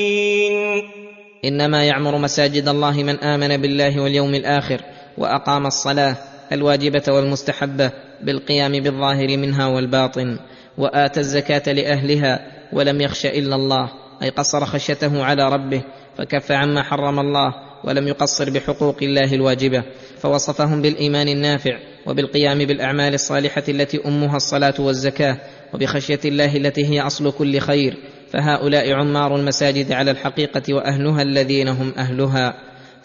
إنما 1.44 1.84
يعمر 1.84 2.18
مساجد 2.18 2.68
الله 2.68 3.02
من 3.02 3.18
آمن 3.18 3.56
بالله 3.56 4.00
واليوم 4.02 4.34
الآخر 4.34 4.80
وأقام 5.18 5.66
الصلاة 5.66 6.16
الواجبة 6.52 7.02
والمستحبة 7.08 7.90
بالقيام 8.22 8.72
بالظاهر 8.72 9.36
منها 9.36 9.66
والباطن 9.66 10.38
واتى 10.78 11.20
الزكاة 11.20 11.72
لأهلها 11.72 12.46
ولم 12.72 13.00
يخش 13.00 13.26
إلا 13.26 13.56
الله 13.56 13.90
أي 14.22 14.28
قصر 14.28 14.64
خشيته 14.64 15.24
على 15.24 15.48
ربه 15.48 15.82
فكف 16.18 16.52
عما 16.52 16.82
حرم 16.82 17.18
الله 17.20 17.54
ولم 17.84 18.08
يقصر 18.08 18.50
بحقوق 18.50 18.96
الله 19.02 19.34
الواجبة 19.34 19.82
فوصفهم 20.18 20.82
بالإيمان 20.82 21.28
النافع 21.28 21.78
وبالقيام 22.06 22.58
بالأعمال 22.58 23.14
الصالحة 23.14 23.62
التي 23.68 24.00
أمها 24.06 24.36
الصلاة 24.36 24.74
والزكاة 24.78 25.36
وبخشية 25.74 26.20
الله 26.24 26.56
التي 26.56 26.86
هي 26.86 27.00
أصل 27.00 27.32
كل 27.32 27.58
خير 27.58 27.96
فهؤلاء 28.32 28.92
عمار 28.92 29.36
المساجد 29.36 29.92
على 29.92 30.10
الحقيقة 30.10 30.74
وأهلها 30.74 31.22
الذين 31.22 31.68
هم 31.68 31.92
أهلها. 31.98 32.54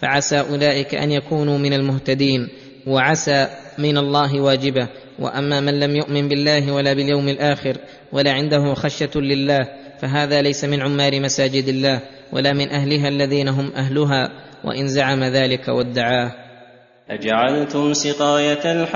فعسى 0.02 0.40
أولئك 0.40 0.96
أن 0.96 1.12
يكونوا 1.12 1.58
من 1.58 1.74
المهتدين 1.74 2.48
وعسى 2.88 3.48
من 3.78 3.98
الله 3.98 4.42
واجبة. 4.42 4.88
وأما 5.20 5.60
من 5.60 5.80
لم 5.80 5.96
يؤمن 5.96 6.28
بالله 6.28 6.72
ولا 6.72 6.94
باليوم 6.94 7.30
الآخر 7.30 7.78
ولا 8.12 8.32
عنده 8.32 8.74
خشية 8.74 9.12
لله 9.16 9.60
فهذا 10.00 10.42
ليس 10.42 10.66
من 10.66 10.82
عمار 10.82 11.20
مساجد 11.20 11.68
الله 11.68 12.02
ولا 12.32 12.54
من 12.54 12.70
أهلها 12.70 13.08
الذين 13.08 13.48
هم 13.48 13.72
أهلها. 13.76 14.30
وإن 14.64 14.88
زعم 14.88 15.24
ذلك 15.24 15.68
وادعاه. 15.68 16.43
أجعلتم 17.10 17.94
سقاية 17.94 18.72
الحاج 18.72 18.94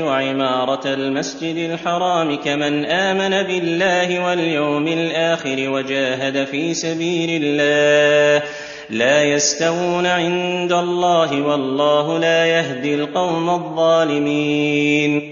وعمارة 0.00 0.94
المسجد 0.94 1.56
الحرام 1.56 2.34
كمن 2.36 2.84
آمن 2.84 3.42
بالله 3.46 4.24
واليوم 4.26 4.88
الآخر 4.88 5.70
وجاهد 5.70 6.44
في 6.44 6.74
سبيل 6.74 7.42
الله 7.44 8.42
لا 8.90 9.22
يستوون 9.24 10.06
عند 10.06 10.72
الله 10.72 11.42
والله 11.42 12.18
لا 12.18 12.46
يهدي 12.46 12.94
القوم 12.94 13.50
الظالمين. 13.50 15.22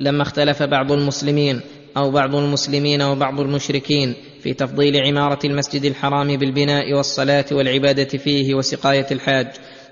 لما 0.00 0.22
اختلف 0.22 0.62
بعض 0.62 0.92
المسلمين 0.92 1.60
أو 1.96 2.10
بعض 2.10 2.34
المسلمين 2.34 3.02
وبعض 3.02 3.40
المشركين 3.40 4.14
في 4.42 4.54
تفضيل 4.54 4.96
عمارة 5.06 5.38
المسجد 5.44 5.84
الحرام 5.84 6.36
بالبناء 6.36 6.92
والصلاة 6.92 7.44
والعبادة 7.52 8.18
فيه 8.18 8.54
وسقاية 8.54 9.06
الحاج 9.10 9.46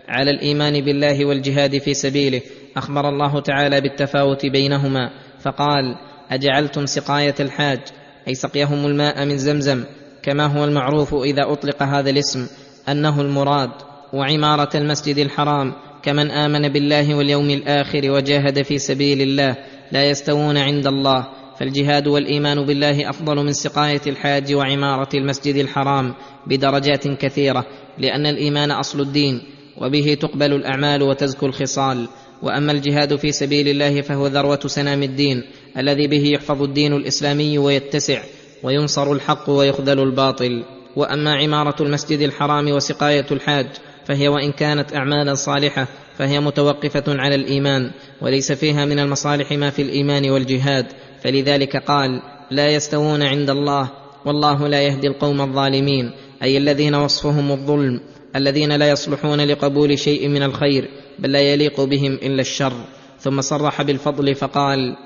على 0.08 0.30
الإيمان 0.30 0.80
بالله 0.80 1.24
والجهاد 1.24 1.78
في 1.78 1.94
سبيله 1.94 2.40
أخبر 2.76 3.08
الله 3.08 3.40
تعالى 3.40 3.80
بالتفاوت 3.80 4.46
بينهما 4.46 5.10
فقال 5.40 5.96
أجعلتم 6.30 6.86
سقاية 6.86 7.34
الحاج 7.40 7.80
أي 8.28 8.34
سقيهم 8.34 8.86
الماء 8.86 9.24
من 9.24 9.38
زمزم 9.38 9.84
كما 10.22 10.46
هو 10.46 10.64
المعروف 10.64 11.14
إذا 11.14 11.52
أطلق 11.52 11.82
هذا 11.82 12.10
الاسم 12.10 12.46
أنه 12.88 13.20
المراد 13.20 13.70
وعمارة 14.12 14.76
المسجد 14.76 15.18
الحرام 15.18 15.72
كمن 16.02 16.30
آمن 16.30 16.68
بالله 16.68 17.14
واليوم 17.14 17.50
الآخر 17.50 18.10
وجاهد 18.10 18.62
في 18.62 18.78
سبيل 18.78 19.20
الله 19.22 19.56
لا 19.92 20.10
يستوون 20.10 20.56
عند 20.56 20.86
الله 20.86 21.28
فالجهاد 21.60 22.06
والإيمان 22.06 22.66
بالله 22.66 23.10
أفضل 23.10 23.36
من 23.36 23.52
سقاية 23.52 24.00
الحاج 24.06 24.54
وعمارة 24.54 25.08
المسجد 25.14 25.56
الحرام 25.56 26.14
بدرجات 26.46 27.08
كثيرة 27.08 27.66
لأن 27.98 28.26
الإيمان 28.26 28.70
أصل 28.70 29.00
الدين 29.00 29.42
وبه 29.80 30.16
تقبل 30.20 30.52
الأعمال 30.52 31.02
وتزكو 31.02 31.46
الخصال. 31.46 32.08
وأما 32.42 32.72
الجهاد 32.72 33.16
في 33.16 33.32
سبيل 33.32 33.68
الله 33.68 34.00
فهو 34.00 34.26
ذروة 34.26 34.60
سنام 34.66 35.02
الدين 35.02 35.42
الذي 35.78 36.06
به 36.06 36.24
يحفظ 36.26 36.62
الدين 36.62 36.92
الإسلامي 36.92 37.58
ويتسع 37.58 38.22
وينصر 38.62 39.12
الحق 39.12 39.50
ويخذل 39.50 40.00
الباطل. 40.00 40.64
وأما 40.96 41.36
عمارة 41.36 41.82
المسجد 41.82 42.20
الحرام 42.20 42.70
وسقاية 42.70 43.26
الحاج 43.30 43.66
فهي 44.06 44.28
وإن 44.28 44.52
كانت 44.52 44.94
أعمالا 44.94 45.34
صالحة 45.34 45.88
فهي 46.18 46.40
متوقفة 46.40 47.04
على 47.08 47.34
الإيمان 47.34 47.90
وليس 48.22 48.52
فيها 48.52 48.84
من 48.84 48.98
المصالح 48.98 49.52
ما 49.52 49.70
في 49.70 49.82
الإيمان 49.82 50.30
والجهاد. 50.30 50.86
فلذلك 51.22 51.76
قال 51.76 52.22
لا 52.50 52.68
يستوون 52.68 53.22
عند 53.22 53.50
الله 53.50 53.90
والله 54.26 54.68
لا 54.68 54.82
يهدي 54.82 55.06
القوم 55.06 55.40
الظالمين 55.40 56.10
أي 56.42 56.56
الذين 56.58 56.94
وصفهم 56.94 57.52
الظلم. 57.52 58.00
الذين 58.36 58.72
لا 58.72 58.90
يصلحون 58.90 59.40
لقبول 59.40 59.98
شيء 59.98 60.28
من 60.28 60.42
الخير 60.42 60.88
بل 61.18 61.32
لا 61.32 61.40
يليق 61.40 61.80
بهم 61.80 62.12
إلا 62.12 62.40
الشر. 62.40 62.72
ثم 63.20 63.40
صرح 63.40 63.82
بالفضل 63.82 64.34
فقال 64.34 64.96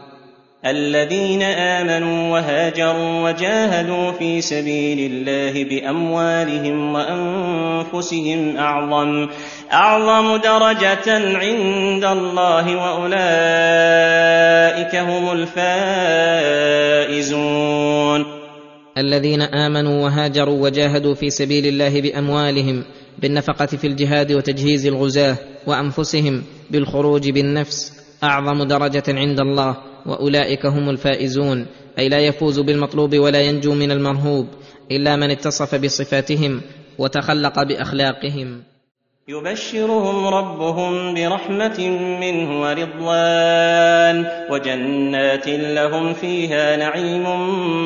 الذين 0.66 1.42
آمنوا 1.42 2.32
وهاجروا 2.32 3.30
وجاهدوا 3.30 4.12
في 4.12 4.40
سبيل 4.40 5.12
الله 5.12 5.64
بأموالهم 5.64 6.94
وأنفسهم 6.94 8.56
أعظم 8.56 9.28
أعظم 9.72 10.36
درجة 10.36 11.38
عند 11.38 12.04
الله 12.04 12.76
وأولئك 12.76 13.16
هم 14.96 15.32
الفائزون. 17.08 17.28
الذين 18.98 19.42
آمنوا 19.42 20.04
وهاجروا 20.04 20.62
وجاهدوا 20.62 21.14
في 21.14 21.30
سبيل 21.30 21.66
الله 21.66 22.00
بأموالهم 22.00 22.84
بالنفقة 23.22 23.66
في 23.66 23.86
الجهاد 23.86 24.32
وتجهيز 24.32 24.86
الغزاة 24.86 25.36
وأنفسهم 25.66 26.42
بالخروج 26.70 27.30
بالنفس 27.30 27.92
أعظم 28.24 28.62
درجة 28.62 29.02
عند 29.08 29.40
الله 29.40 29.76
وأولئك 30.06 30.66
هم 30.66 30.90
الفائزون. 30.90 31.66
أي 31.98 32.08
لا 32.08 32.18
يفوز 32.18 32.60
بالمطلوب 32.60 33.18
ولا 33.18 33.40
ينجو 33.40 33.74
من 33.74 33.90
المرهوب 33.90 34.46
إلا 34.90 35.16
من 35.16 35.30
اتصف 35.30 35.74
بصفاتهم 35.74 36.60
وتخلق 36.98 37.62
بأخلاقهم. 37.62 38.62
يبشرهم 39.28 40.26
ربهم 40.26 41.14
برحمة 41.14 41.88
منه 42.20 42.60
ورضوان 42.60 44.26
وجنات 44.50 45.48
لهم 45.48 46.12
فيها 46.12 46.76
نعيم 46.76 47.24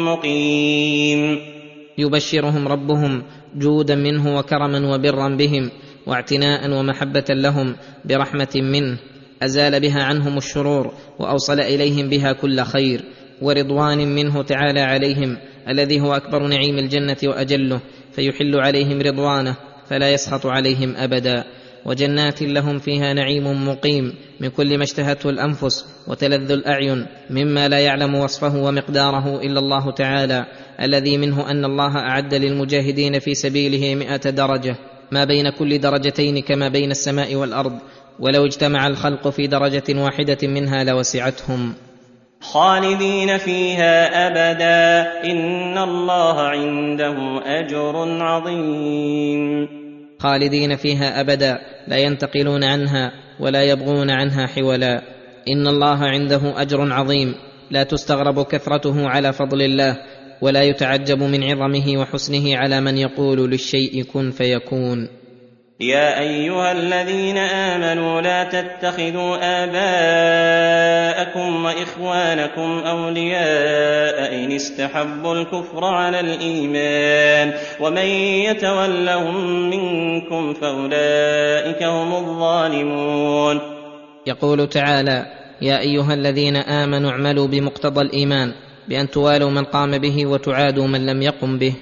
مقيم. 0.09 1.52
يبشرهم 1.99 2.69
ربهم 2.69 3.23
جودا 3.57 3.95
منه 3.95 4.37
وكرما 4.39 4.95
وبرا 4.95 5.29
بهم 5.29 5.71
واعتناء 6.07 6.71
ومحبة 6.71 7.25
لهم 7.31 7.77
برحمة 8.05 8.55
منه. 8.55 8.99
أزال 9.43 9.81
بها 9.81 10.03
عنهم 10.03 10.39
الشرور 10.39 10.93
وأوصل 11.19 11.61
إليهم 11.61 12.09
بها 12.09 12.33
كل 12.33 12.61
خير. 12.61 13.05
ورضوان 13.43 14.15
منه 14.15 14.43
تعالى 14.43 14.81
عليهم 14.81 15.39
الذي 15.69 16.01
هو 16.01 16.15
أكبر 16.17 16.47
نعيم 16.47 16.79
الجنة 16.79 17.17
وأجله. 17.25 17.81
فيحل 18.13 18.57
عليهم 18.57 19.01
رضوانه 19.01 19.57
فلا 19.89 20.11
يسخط 20.11 20.47
عليهم 20.47 20.97
أبدا. 20.97 21.45
وجنات 21.87 22.42
لهم 22.42 22.79
فيها 22.79 23.12
نعيم 23.12 23.68
مقيم 23.68 24.14
من 24.40 24.49
كل 24.49 24.79
ما 24.79 24.85
اشتهته 24.85 25.31
الأنفس 25.31 25.87
وتلذ 26.09 26.51
الأعين 26.51 27.07
مما 27.31 27.68
لا 27.68 27.79
يعلم 27.79 28.14
وصفه 28.14 28.62
ومقداره 28.62 29.40
إلا 29.40 29.59
الله 29.59 29.90
تعالى 29.90 30.47
الذي 30.81 31.18
منه 31.18 31.51
أن 31.51 31.64
الله 31.64 31.97
أعد 31.97 32.35
للمجاهدين 32.35 33.18
في 33.18 33.35
سبيله 33.35 33.95
مائه 33.95 34.31
درجة 34.31 34.77
ما 35.12 35.25
بين 35.25 35.51
كل 35.51 35.79
درجتين 35.79 36.42
كما 36.42 36.68
بين 36.68 36.90
السماء 36.90 37.35
والأرض 37.35 37.79
ولو 38.21 38.47
اجتمع 38.47 38.87
الخلق 38.87 39.29
في 39.29 39.47
درجة 39.47 40.03
واحدة 40.03 40.38
منها 40.42 40.85
لوسعتهم. 40.85 41.75
خالدين 42.40 43.38
فيها 43.38 44.27
أبدا 44.27 45.12
إن 45.31 45.79
الله 45.79 46.40
عنده 46.40 47.40
أجر 47.45 48.23
عظيم. 48.23 49.82
خالدين 50.23 50.77
فيها 50.77 51.21
أبدا 51.21 51.59
لا 51.89 51.97
ينتقلون 51.97 52.65
عنها 52.65 53.13
ولا 53.41 53.63
يبغون 53.63 54.11
عنها 54.11 54.47
حولا. 54.47 55.03
إن 55.49 55.67
الله 55.67 56.05
عنده 56.05 56.63
أجر 56.63 56.93
عظيم. 56.93 57.35
لا 57.71 57.83
تستغرب 57.83 58.43
كثرته 58.47 59.09
على 59.09 59.33
فضل 59.33 59.63
الله 59.63 59.97
ولا 60.41 60.63
يتعجب 60.63 61.23
من 61.23 61.45
عظمه 61.45 61.99
وحسنه 61.99 62.57
على 62.57 62.81
من 62.81 62.99
يقول 62.99 63.51
للشيء 63.51 64.03
كن 64.03 64.31
فيكون. 64.31 65.22
يا 65.81 66.21
أيها 66.21 66.73
الذين 66.73 67.39
آمنوا 67.39 68.21
لا 68.21 68.45
تتخذوا 68.45 69.37
آباءكم 69.65 71.65
وإخوانكم 71.65 72.83
أولياء 72.87 74.35
إن 74.35 74.53
استحبوا 74.53 75.35
الكفر 75.35 75.85
على 75.85 76.21
الإيمان 76.21 77.53
ومن 77.81 78.07
يتولهم 78.47 79.71
منكم 79.71 80.55
فأولئك 80.55 81.83
هم 81.83 82.15
الظالمون. 82.15 83.61
يقول 84.27 84.69
تعالى 84.69 85.27
يا 85.63 85.81
أيها 85.81 86.15
الذين 86.15 86.57
آمنوا 86.57 87.11
اعملوا 87.11 87.47
بمقتضى 87.47 88.01
الإيمان 88.01 88.53
بأن 88.89 89.11
توالوا 89.11 89.51
من 89.51 89.65
قام 89.65 89.99
به 89.99 90.27
وتعادوا 90.27 90.87
من 90.87 91.07
لم 91.07 91.23
يقم 91.23 91.59
به. 91.59 91.75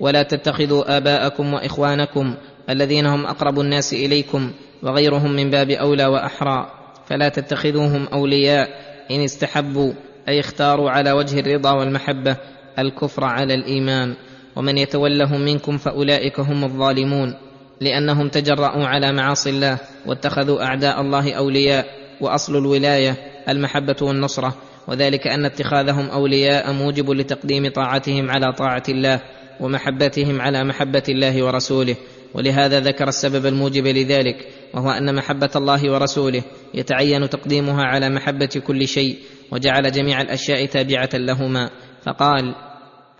ولا 0.00 0.22
تتخذوا 0.22 0.96
آباءكم 0.96 1.54
وإخوانكم 1.54 2.34
الذين 2.70 3.06
هم 3.06 3.26
أقرب 3.26 3.60
الناس 3.60 3.92
إليكم 3.92 4.52
وغيرهم 4.82 5.32
من 5.32 5.50
باب 5.50 5.70
أولى 5.70 6.06
وأحرى 6.06 6.70
فلا 7.06 7.28
تتخذوهم 7.28 8.06
أولياء 8.12 8.68
إن 9.10 9.20
استحبوا 9.20 9.92
أي 10.28 10.40
اختاروا 10.40 10.90
على 10.90 11.12
وجه 11.12 11.40
الرضا 11.40 11.72
والمحبة 11.72 12.36
الكفر 12.78 13.24
على 13.24 13.54
الإيمان. 13.54 14.14
ومن 14.56 14.78
يتولهم 14.78 15.40
منكم 15.40 15.78
فأولئك 15.78 16.40
هم 16.40 16.64
الظالمون 16.64 17.34
لأنهم 17.80 18.28
تجرأوا 18.28 18.86
على 18.86 19.12
معاصي 19.12 19.50
الله 19.50 19.78
واتخذوا 20.06 20.62
أعداء 20.62 21.00
الله 21.00 21.32
أولياء 21.32 21.86
وأصل 22.20 22.56
الولاية 22.56 23.16
المحبة 23.48 23.96
والنصرة. 24.02 24.56
وذلك 24.88 25.26
أن 25.26 25.44
اتخاذهم 25.44 26.10
أولياء 26.10 26.72
موجب 26.72 27.10
لتقديم 27.10 27.68
طاعتهم 27.68 28.30
على 28.30 28.52
طاعة 28.52 28.82
الله 28.88 29.20
ومحبتهم 29.60 30.40
على 30.40 30.64
محبة 30.64 31.02
الله 31.08 31.44
ورسوله. 31.44 31.96
ولهذا 32.34 32.80
ذكر 32.80 33.08
السبب 33.08 33.46
الموجب 33.46 33.86
لذلك 33.86 34.48
وهو 34.74 34.90
أن 34.90 35.14
محبة 35.14 35.50
الله 35.56 35.92
ورسوله 35.92 36.42
يتعين 36.74 37.28
تقديمها 37.28 37.84
على 37.84 38.08
محبة 38.08 38.62
كل 38.66 38.88
شيء 38.88 39.16
وجعل 39.52 39.92
جميع 39.92 40.20
الأشياء 40.20 40.66
تابعة 40.66 41.10
لهما. 41.14 41.70
فقال 42.06 42.54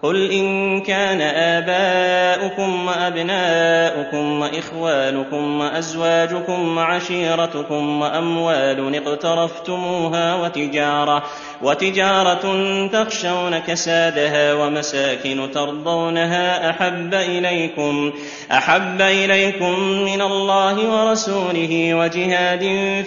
قل 0.03 0.31
إن 0.31 0.81
كان 0.81 1.21
آباؤكم 1.21 2.87
وأبناؤكم 2.87 4.40
وإخوانكم 4.40 5.61
وأزواجكم 5.61 6.77
وعشيرتكم 6.77 8.01
وأموال 8.01 8.94
اقترفتموها 8.94 10.35
وتجارة 10.35 11.23
وتجارة 11.62 12.42
تخشون 12.87 13.59
كسادها 13.59 14.55
ومساكن 14.55 15.51
ترضونها 15.51 16.71
أحب 16.71 17.14
إليكم 17.14 18.12
أحب 18.53 19.01
إليكم 19.01 19.81
من 19.81 20.23
الله 20.23 20.90
ورسوله 20.90 21.94
وجهاد 21.94 22.61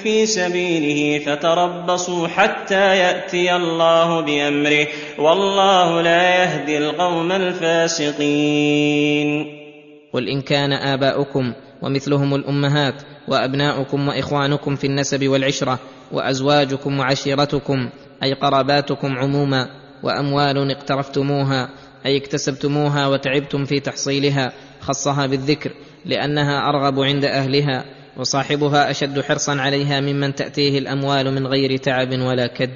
في 0.04 0.26
سبيله 0.26 1.26
فتربصوا 1.26 2.28
حتى 2.28 2.98
يأتي 2.98 3.56
الله 3.56 4.22
بأمره 4.22 4.88
والله 5.18 6.02
لا 6.02 6.44
يهدي 6.44 6.78
القوم 6.78 7.32
الفاسقين. 7.32 8.82
قل 10.14 10.30
إن 10.30 10.42
كان 10.42 10.74
آباؤكم 10.74 11.54
ومثلهم 11.82 12.36
الأمهات 12.36 13.02
وأبناؤكم 13.28 14.08
وإخوانكم 14.08 14.76
في 14.76 14.88
النسب 14.88 15.28
والعشرة 15.28 15.80
وأزواجكم 16.12 17.00
وعشيرتكم 17.00 17.90
أي 18.24 18.34
قراباتكم 18.34 19.18
عموما 19.18 19.70
وأموال 20.04 20.72
اقترفتموها 20.72 21.70
أي 22.06 22.18
اكتسبتموها 22.18 23.08
وتعبتم 23.08 23.66
في 23.66 23.80
تحصيلها 23.80 24.54
خصها 24.82 25.26
بالذكر 25.26 25.72
لأنها 26.06 26.70
أرغب 26.70 27.00
عند 27.00 27.26
أهلها 27.26 27.86
وصاحبها 28.18 28.92
أشد 28.92 29.22
حرصا 29.22 29.56
عليها 29.62 30.00
ممن 30.00 30.36
تأتيه 30.36 30.80
الأموال 30.80 31.36
من 31.36 31.48
غير 31.48 31.78
تعب 31.78 32.12
ولا 32.12 32.48
كد. 32.48 32.72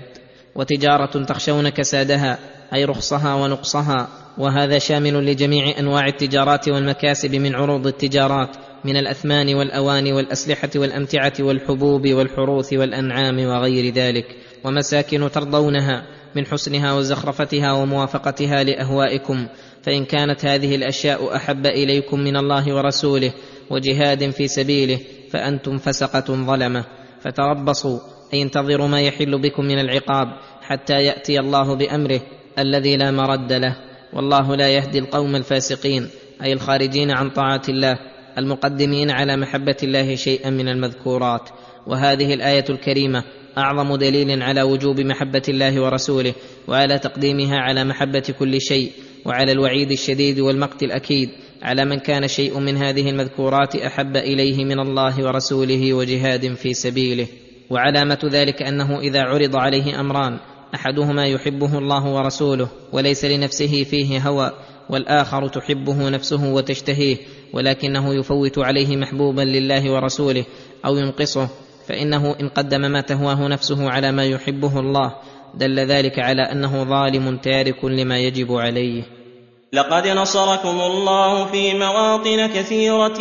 وتجارة 0.55 1.23
تخشون 1.23 1.69
كسادها 1.69 2.39
أي 2.73 2.85
رخصها 2.85 3.33
ونقصها. 3.33 4.07
وهذا 4.37 4.79
شامل 4.79 5.25
لجميع 5.25 5.79
أنواع 5.79 6.07
التجارات 6.07 6.69
والمكاسب 6.69 7.35
من 7.35 7.55
عروض 7.55 7.87
التجارات 7.87 8.57
من 8.85 8.97
الأثمان 8.97 9.55
والاواني 9.55 10.13
والأسلحة 10.13 10.69
والأمتعة 10.75 11.33
والحبوب 11.39 12.07
والحروث 12.07 12.73
والأنعام 12.73 13.39
وغير 13.39 13.93
ذلك 13.93 14.25
ومساكن 14.63 15.31
ترضونها 15.31 16.05
من 16.35 16.45
حسنها 16.45 16.93
وزخرفتها 16.93 17.71
وموافقتها 17.71 18.63
لأهوائكم 18.63 19.47
فإن 19.83 20.05
كانت 20.05 20.45
هذه 20.45 20.75
الأشياء 20.75 21.35
أحب 21.35 21.65
إليكم 21.65 22.19
من 22.19 22.37
الله 22.37 22.75
ورسوله 22.75 23.33
وجهاد 23.69 24.29
في 24.29 24.47
سبيله 24.47 24.99
فأنتم 25.31 25.77
فسقة 25.77 26.33
ظلمة. 26.33 26.85
فتربصوا 27.21 27.99
أي 28.33 28.41
انتظروا 28.41 28.87
ما 28.87 29.01
يحل 29.01 29.41
بكم 29.41 29.65
من 29.65 29.79
العقاب 29.79 30.27
حتى 30.61 31.03
يأتي 31.03 31.39
الله 31.39 31.75
بأمره 31.75 32.21
الذي 32.59 32.97
لا 32.97 33.11
مرد 33.11 33.53
له. 33.53 33.75
والله 34.15 34.55
لا 34.55 34.69
يهدي 34.69 34.99
القوم 34.99 35.35
الفاسقين 35.35 36.09
أي 36.43 36.53
الخارجين 36.53 37.11
عن 37.11 37.29
طاعة 37.29 37.61
الله 37.69 37.99
المقدمين 38.37 39.11
على 39.11 39.37
محبة 39.37 39.75
الله 39.83 40.15
شيئا 40.15 40.49
من 40.49 40.67
المذكورات. 40.67 41.49
وهذه 41.87 42.33
الآية 42.33 42.65
الكريمة 42.69 43.23
أعظم 43.57 43.95
دليل 43.95 44.43
على 44.43 44.61
وجوب 44.61 44.99
محبة 44.99 45.41
الله 45.49 45.81
ورسوله 45.81 46.33
وعلى 46.67 46.99
تقديمها 46.99 47.57
على 47.57 47.83
محبة 47.83 48.33
كل 48.39 48.61
شيء 48.61 48.91
وعلى 49.25 49.51
الوعيد 49.51 49.91
الشديد 49.91 50.39
والمقت 50.39 50.83
الأكيد 50.83 51.29
على 51.63 51.85
من 51.85 51.99
كان 51.99 52.27
شيء 52.27 52.59
من 52.59 52.77
هذه 52.77 53.09
المذكورات 53.09 53.75
أحب 53.75 54.17
إليه 54.17 54.65
من 54.65 54.79
الله 54.79 55.25
ورسوله 55.25 55.93
وجهاد 55.93 56.53
في 56.53 56.73
سبيله. 56.73 57.27
وعلامة 57.69 58.19
ذلك 58.31 58.61
أنه 58.61 58.99
إذا 58.99 59.21
عرض 59.21 59.55
عليه 59.55 59.99
أمران 59.99 60.39
أحدهما 60.75 61.27
يحبه 61.27 61.77
الله 61.77 62.05
ورسوله 62.13 62.67
وليس 62.91 63.25
لنفسه 63.25 63.83
فيه 63.83 64.19
هوى 64.19 64.51
والآخر 64.89 65.47
تحبه 65.47 66.09
نفسه 66.09 66.53
وتشتهيه 66.53 67.17
ولكنه 67.53 68.13
يفوت 68.13 68.59
عليه 68.59 68.97
محبوبا 68.97 69.41
لله 69.41 69.91
ورسوله 69.91 70.45
أو 70.85 70.97
ينقصه 70.97 71.49
فإنه 71.87 72.35
إن 72.41 72.49
قدم 72.49 72.81
ما 72.81 73.01
تهواه 73.01 73.47
نفسه 73.47 73.89
على 73.89 74.11
ما 74.11 74.25
يحبه 74.25 74.79
الله 74.79 75.15
دل 75.55 75.79
ذلك 75.79 76.19
على 76.19 76.41
أنه 76.41 76.83
ظالم 76.83 77.37
تارك 77.37 77.85
لما 77.85 78.19
يجب 78.19 78.51
عليه. 78.51 79.03
لقد 79.75 80.07
نصركم 80.07 80.81
الله 80.81 81.45
في 81.45 81.73
مواطن 81.73 82.47
كثيرة 82.47 83.19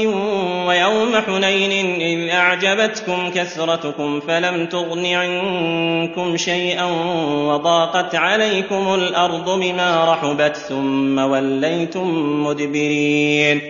ويوم 0.67 1.17
حنين 1.17 2.01
إذ 2.01 2.31
أعجبتكم 2.31 3.31
كثرتكم 3.31 4.21
فلم 4.21 4.67
تغن 4.67 5.07
عنكم 5.07 6.37
شيئا 6.37 6.85
وضاقت 7.49 8.15
عليكم 8.15 8.95
الأرض 8.95 9.61
بما 9.61 10.13
رحبت 10.13 10.57
ثم 10.57 11.19
وليتم 11.19 12.09
مدبرين. 12.47 13.61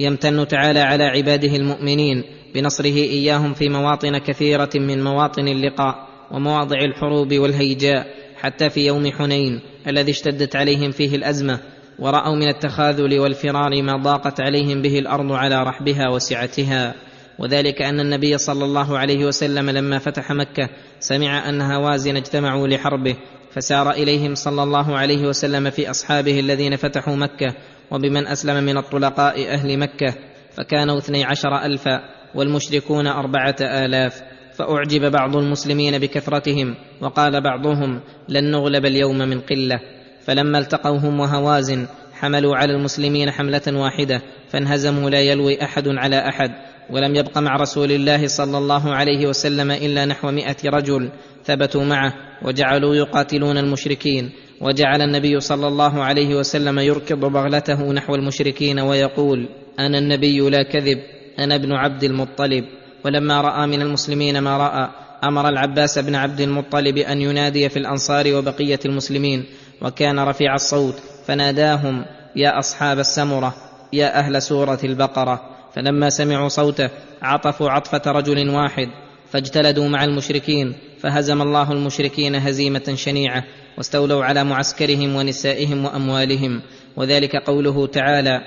يمتن 0.00 0.48
تعالى 0.48 0.80
على 0.80 1.04
عباده 1.04 1.56
المؤمنين 1.56 2.24
بنصره 2.54 2.96
إياهم 2.96 3.54
في 3.54 3.68
مواطن 3.68 4.18
كثيرة 4.18 4.70
من 4.74 5.04
مواطن 5.04 5.48
اللقاء 5.48 6.06
ومواضع 6.30 6.78
الحروب 6.80 7.34
والهيجاء 7.34 8.06
حتى 8.36 8.70
في 8.70 8.86
يوم 8.86 9.12
حنين 9.12 9.60
الذي 9.88 10.10
اشتدت 10.10 10.56
عليهم 10.56 10.90
فيه 10.90 11.16
الأزمة 11.16 11.75
ورأوا 11.98 12.36
من 12.36 12.48
التخاذل 12.48 13.18
والفرار 13.20 13.82
ما 13.82 13.96
ضاقت 14.02 14.40
عليهم 14.40 14.82
به 14.82 14.98
الأرض 14.98 15.32
على 15.32 15.62
رحبها 15.62 16.08
وسعتها. 16.08 16.94
وذلك 17.38 17.82
أن 17.82 18.00
النبي 18.00 18.38
صلى 18.38 18.64
الله 18.64 18.98
عليه 18.98 19.24
وسلم 19.24 19.70
لما 19.70 19.98
فتح 19.98 20.32
مكة 20.32 20.68
سمع 21.00 21.48
أن 21.48 21.60
هوازن 21.60 22.16
اجتمعوا 22.16 22.68
لحربه 22.68 23.16
فسار 23.50 23.90
إليهم 23.90 24.34
صلى 24.34 24.62
الله 24.62 24.98
عليه 24.98 25.26
وسلم 25.26 25.70
في 25.70 25.90
أصحابه 25.90 26.40
الذين 26.40 26.76
فتحوا 26.76 27.16
مكة 27.16 27.54
وبمن 27.90 28.26
أسلم 28.26 28.64
من 28.64 28.78
الطلقاء 28.78 29.48
أهل 29.48 29.78
مكة 29.78 30.14
فكانوا 30.56 30.98
اثني 30.98 31.24
عشر 31.24 31.64
ألفا 31.64 32.00
والمشركون 32.34 33.06
أربعة 33.06 33.56
آلاف. 33.60 34.22
فأعجب 34.56 35.12
بعض 35.12 35.36
المسلمين 35.36 35.98
بكثرتهم 35.98 36.74
وقال 37.00 37.42
بعضهم 37.42 38.00
لن 38.28 38.50
نغلب 38.50 38.86
اليوم 38.86 39.18
من 39.18 39.40
قلة. 39.40 39.80
فلما 40.26 40.58
التقوا 40.58 40.98
هم 40.98 41.20
وهوازن 41.20 41.86
حملوا 42.12 42.56
على 42.56 42.72
المسلمين 42.72 43.30
حملة 43.30 43.62
واحدة 43.68 44.22
فانهزموا 44.48 45.10
لا 45.10 45.20
يلوي 45.20 45.62
أحد 45.64 45.88
على 45.88 46.28
أحد 46.28 46.50
ولم 46.90 47.14
يبق 47.14 47.38
مع 47.38 47.56
رسول 47.56 47.92
الله 47.92 48.26
صلى 48.26 48.58
الله 48.58 48.94
عليه 48.94 49.26
وسلم 49.26 49.70
إلا 49.70 50.04
نحو 50.04 50.30
مائه 50.30 50.56
رجل 50.64 51.10
ثبتوا 51.44 51.84
معه 51.84 52.12
وجعلوا 52.42 52.94
يقاتلون 52.94 53.58
المشركين 53.58 54.30
وجعل 54.60 55.02
النبي 55.02 55.40
صلى 55.40 55.68
الله 55.68 56.04
عليه 56.04 56.34
وسلم 56.34 56.78
يركض 56.78 57.20
بغلته 57.20 57.92
نحو 57.92 58.14
المشركين 58.14 58.80
ويقول 58.80 59.48
أنا 59.78 59.98
النبي 59.98 60.38
لا 60.38 60.62
كذب 60.62 60.98
أنا 61.38 61.54
ابن 61.54 61.72
عبد 61.72 62.04
المطلب. 62.04 62.64
ولما 63.04 63.40
رأى 63.40 63.66
من 63.66 63.82
المسلمين 63.82 64.38
ما 64.38 64.56
رأى 64.56 64.88
أمر 65.24 65.48
العباس 65.48 65.98
بن 65.98 66.14
عبد 66.14 66.40
المطلب 66.40 66.98
أن 66.98 67.20
ينادي 67.20 67.68
في 67.68 67.78
الأنصار 67.78 68.34
وبقية 68.34 68.80
المسلمين 68.84 69.44
وكان 69.82 70.18
رفيع 70.18 70.54
الصوت 70.54 70.94
فناداهم 71.26 72.04
يا 72.36 72.58
أصحاب 72.58 72.98
السمرة 72.98 73.54
يا 73.92 74.18
أهل 74.18 74.42
سورة 74.42 74.78
البقرة. 74.84 75.40
فلما 75.74 76.10
سمعوا 76.10 76.48
صوته 76.48 76.90
عطفوا 77.22 77.70
عطفة 77.70 78.02
رجل 78.06 78.50
واحد 78.50 78.88
فاجتلدوا 79.30 79.88
مع 79.88 80.04
المشركين 80.04 80.74
فهزم 81.00 81.42
الله 81.42 81.72
المشركين 81.72 82.34
هزيمة 82.34 82.94
شنيعة 82.94 83.44
واستولوا 83.78 84.24
على 84.24 84.44
معسكرهم 84.44 85.16
ونسائهم 85.16 85.84
وأموالهم. 85.84 86.62
وذلك 86.96 87.36
قوله 87.36 87.86
تعالى 87.86 88.40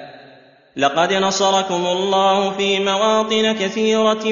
لقد 0.77 1.13
نصركم 1.13 1.85
الله 1.85 2.51
في 2.51 2.79
مواطن 2.79 3.51
كثيرة 3.53 4.25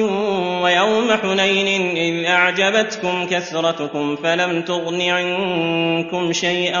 ويوم 0.62 1.12
حنين 1.22 1.96
إذ 1.96 2.24
أعجبتكم 2.26 3.26
كثرتكم 3.26 4.16
فلم 4.16 4.62
تغن 4.62 5.00
عنكم 5.02 6.32
شيئا 6.32 6.80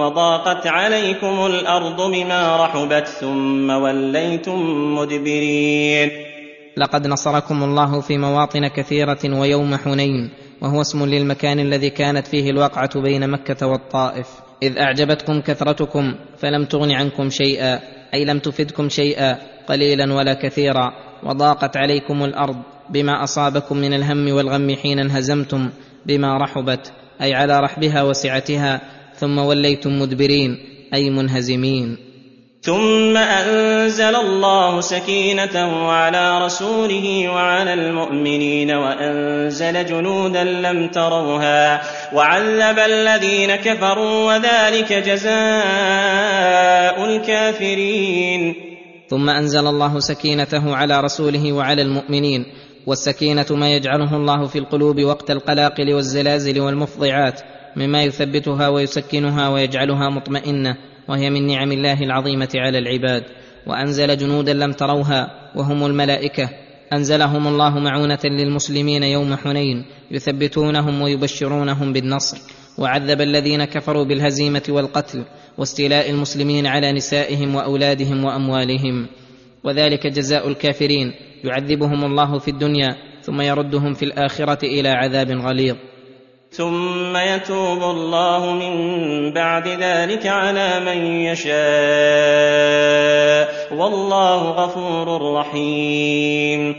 وضاقت 0.00 0.66
عليكم 0.66 1.46
الأرض 1.46 2.10
بما 2.12 2.64
رحبت 2.64 3.06
ثم 3.08 3.70
وليتم 3.70 4.60
مدبرين. 4.94 6.10
لقد 6.76 7.06
نصركم 7.06 7.62
الله 7.62 8.00
في 8.00 8.18
مواطن 8.18 8.68
كثيرة 8.68 9.40
ويوم 9.40 9.76
حنين 9.76 10.30
وهو 10.62 10.80
اسم 10.80 11.04
للمكان 11.04 11.58
الذي 11.60 11.90
كانت 11.90 12.26
فيه 12.26 12.50
الواقعة 12.50 13.00
بين 13.00 13.30
مكة 13.30 13.66
والطائف. 13.66 14.26
إذ 14.62 14.78
أعجبتكم 14.78 15.40
كثرتكم 15.40 16.14
فلم 16.38 16.64
تغن 16.64 16.92
عنكم 16.92 17.30
شيئا 17.30 17.80
أي 18.14 18.24
لم 18.24 18.38
تفدكم 18.38 18.88
شيئا 18.88 19.38
قليلا 19.68 20.14
ولا 20.14 20.34
كثيرا 20.34 20.92
وضاقت 21.22 21.76
عليكم 21.76 22.24
الأرض 22.24 22.56
بما 22.90 23.24
أصابكم 23.24 23.76
من 23.76 23.94
الهم 23.94 24.32
والغم 24.34 24.76
حين 24.76 24.98
انهزمتم 24.98 25.70
بما 26.06 26.38
رحبت 26.38 26.92
أي 27.22 27.34
على 27.34 27.60
رحبها 27.60 28.02
وسعتها 28.02 28.80
ثم 29.16 29.38
وليتم 29.38 29.98
مدبرين 30.00 30.58
أي 30.94 31.10
منهزمين. 31.10 31.96
ثم 32.64 33.16
أنزل 33.16 34.16
الله 34.16 34.80
سكينته 34.80 35.92
على 35.92 36.44
رسوله 36.44 37.28
وعلى 37.28 37.74
المؤمنين 37.74 38.70
وأنزل 38.70 39.86
جنودا 39.86 40.44
لم 40.44 40.88
تروها 40.88 41.82
وعذب 42.14 42.78
الذين 42.78 43.56
كفروا 43.56 44.32
وذلك 44.32 44.92
جزاء 44.92 45.34
الكافرين. 47.04 48.54
ثم 49.08 49.30
أنزل 49.30 49.66
الله 49.66 50.00
سكينته 50.00 50.76
على 50.76 51.00
رسوله 51.00 51.52
وعلى 51.52 51.82
المؤمنين 51.82 52.46
والسكينة 52.86 53.46
ما 53.50 53.72
يجعله 53.72 54.16
الله 54.16 54.46
في 54.46 54.58
القلوب 54.58 55.00
وقت 55.00 55.30
القلاقل 55.30 55.94
والزلازل 55.94 56.60
والمفضعات 56.60 57.40
مما 57.76 58.02
يثبتها 58.02 58.68
ويسكنها 58.68 59.48
ويجعلها 59.48 60.10
مطمئنة 60.10 60.76
وهي 61.08 61.30
من 61.30 61.46
نعم 61.46 61.72
الله 61.72 62.02
العظيمة 62.02 62.48
على 62.54 62.78
العباد 62.78 63.24
وأنزل 63.66 64.16
جنودا 64.16 64.52
لم 64.52 64.72
تروها 64.72 65.50
وهم 65.56 65.86
الملائكة. 65.86 66.48
أنزلهم 66.92 67.48
الله 67.48 67.78
معونة 67.78 68.18
للمسلمين 68.24 69.02
يوم 69.02 69.36
حنين 69.36 69.84
يثبتونهم 70.10 71.02
ويبشرونهم 71.02 71.92
بالنصر. 71.92 72.38
وعذب 72.78 73.20
الذين 73.20 73.64
كفروا 73.64 74.04
بالهزيمة 74.04 74.62
والقتل 74.68 75.24
واستيلاء 75.58 76.10
المسلمين 76.10 76.66
على 76.66 76.92
نسائهم 76.92 77.54
وأولادهم 77.54 78.24
وأموالهم. 78.24 79.06
وذلك 79.64 80.06
جزاء 80.06 80.48
الكافرين 80.48 81.12
يعذبهم 81.44 82.04
الله 82.04 82.38
في 82.38 82.50
الدنيا 82.50 82.96
ثم 83.22 83.40
يردهم 83.40 83.94
في 83.94 84.04
الآخرة 84.04 84.66
إلى 84.66 84.88
عذاب 84.88 85.30
غليظ. 85.30 85.76
ثم 86.56 87.16
يتوب 87.16 87.82
الله 87.82 88.52
من 88.52 88.74
بعد 89.32 89.68
ذلك 89.68 90.26
على 90.26 90.80
من 90.80 91.06
يشاء. 91.06 91.54
والله 93.74 94.50
غفور 94.50 95.34
رحيم. 95.34 96.74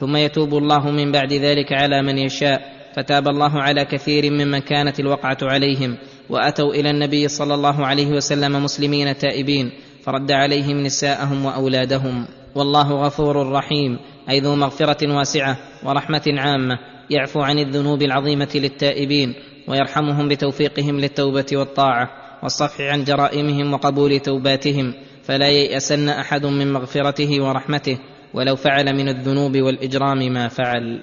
ثم 0.00 0.16
يتوب 0.16 0.54
الله 0.54 0.90
من 0.90 1.12
بعد 1.12 1.32
ذلك 1.32 1.72
على 1.72 2.02
من 2.02 2.18
يشاء. 2.18 2.60
فتاب 2.96 3.28
الله 3.28 3.60
على 3.60 3.84
كثير 3.84 4.30
ممن 4.30 4.58
كانت 4.58 5.00
الوقعة 5.00 5.38
عليهم. 5.42 5.96
وأتوا 6.30 6.74
إلى 6.74 6.90
النبي 6.90 7.28
صلى 7.28 7.54
الله 7.54 7.86
عليه 7.86 8.06
وسلم 8.06 8.64
مسلمين 8.64 9.18
تائبين. 9.18 9.72
فرد 10.04 10.32
عليهم 10.32 10.82
نساءهم 10.82 11.44
وأولادهم. 11.46 12.26
والله 12.54 12.92
غفور 12.92 13.52
رحيم. 13.52 13.98
أي 14.30 14.40
ذو 14.40 14.54
مغفرة 14.54 15.16
واسعة 15.16 15.56
ورحمة 15.84 16.22
عامة. 16.26 16.95
يعفو 17.10 17.40
عن 17.40 17.58
الذنوب 17.58 18.02
العظيمة 18.02 18.48
للتائبين 18.54 19.34
ويرحمهم 19.68 20.28
بتوفيقهم 20.28 21.00
للتوبة 21.00 21.46
والطاعة 21.52 22.10
والصفح 22.42 22.80
عن 22.80 23.04
جرائمهم 23.04 23.72
وقبول 23.74 24.20
توباتهم 24.20 24.94
فلا 25.22 25.48
ييأسن 25.48 26.08
أحد 26.08 26.46
من 26.46 26.72
مغفرته 26.72 27.42
ورحمته 27.42 27.98
ولو 28.34 28.56
فعل 28.56 28.96
من 28.96 29.08
الذنوب 29.08 29.56
والإجرام 29.56 30.18
ما 30.18 30.48
فعل. 30.48 31.02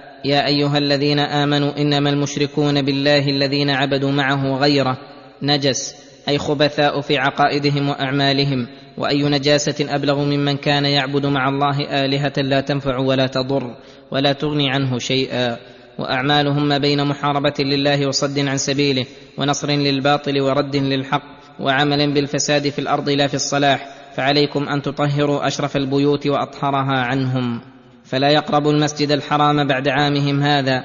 يا 0.25 0.47
أيها 0.47 0.77
الذين 0.77 1.19
آمنوا 1.19 1.77
إنما 1.77 2.09
المشركون 2.09 2.81
بالله 2.81 3.29
الذين 3.29 3.69
عبدوا 3.69 4.11
معه 4.11 4.57
غيره 4.57 4.97
نجس 5.41 5.95
أي 6.27 6.37
خبثاء 6.37 7.01
في 7.01 7.17
عقائدهم 7.17 7.89
وأعمالهم 7.89 8.67
وأي 8.97 9.23
نجاسة 9.23 9.95
أبلغ 9.95 10.23
ممن 10.23 10.57
كان 10.57 10.85
يعبد 10.85 11.25
مع 11.25 11.49
الله 11.49 12.05
آلهة 12.05 12.33
لا 12.37 12.61
تنفع 12.61 12.97
ولا 12.97 13.27
تضر 13.27 13.75
ولا 14.11 14.33
تغني 14.33 14.69
عنه 14.69 14.99
شيئا. 14.99 15.57
وأعمالهم 15.99 16.67
ما 16.67 16.77
بين 16.77 17.05
محاربة 17.07 17.53
لله 17.59 18.07
وصد 18.07 18.39
عن 18.39 18.57
سبيله 18.57 19.05
ونصر 19.37 19.71
للباطل 19.71 20.41
ورد 20.41 20.75
للحق 20.75 21.23
وعمل 21.59 22.13
بالفساد 22.13 22.69
في 22.69 22.79
الأرض 22.79 23.09
لا 23.09 23.27
في 23.27 23.33
الصلاح 23.33 23.87
فعليكم 24.15 24.69
أن 24.69 24.81
تطهروا 24.81 25.47
أشرف 25.47 25.77
البيوت 25.77 26.27
وأطهرها 26.27 26.97
عنهم. 26.99 27.70
فلا 28.11 28.29
يقربوا 28.29 28.71
المسجد 28.71 29.11
الحرام 29.11 29.67
بعد 29.67 29.87
عامهم 29.87 30.41
هذا 30.41 30.83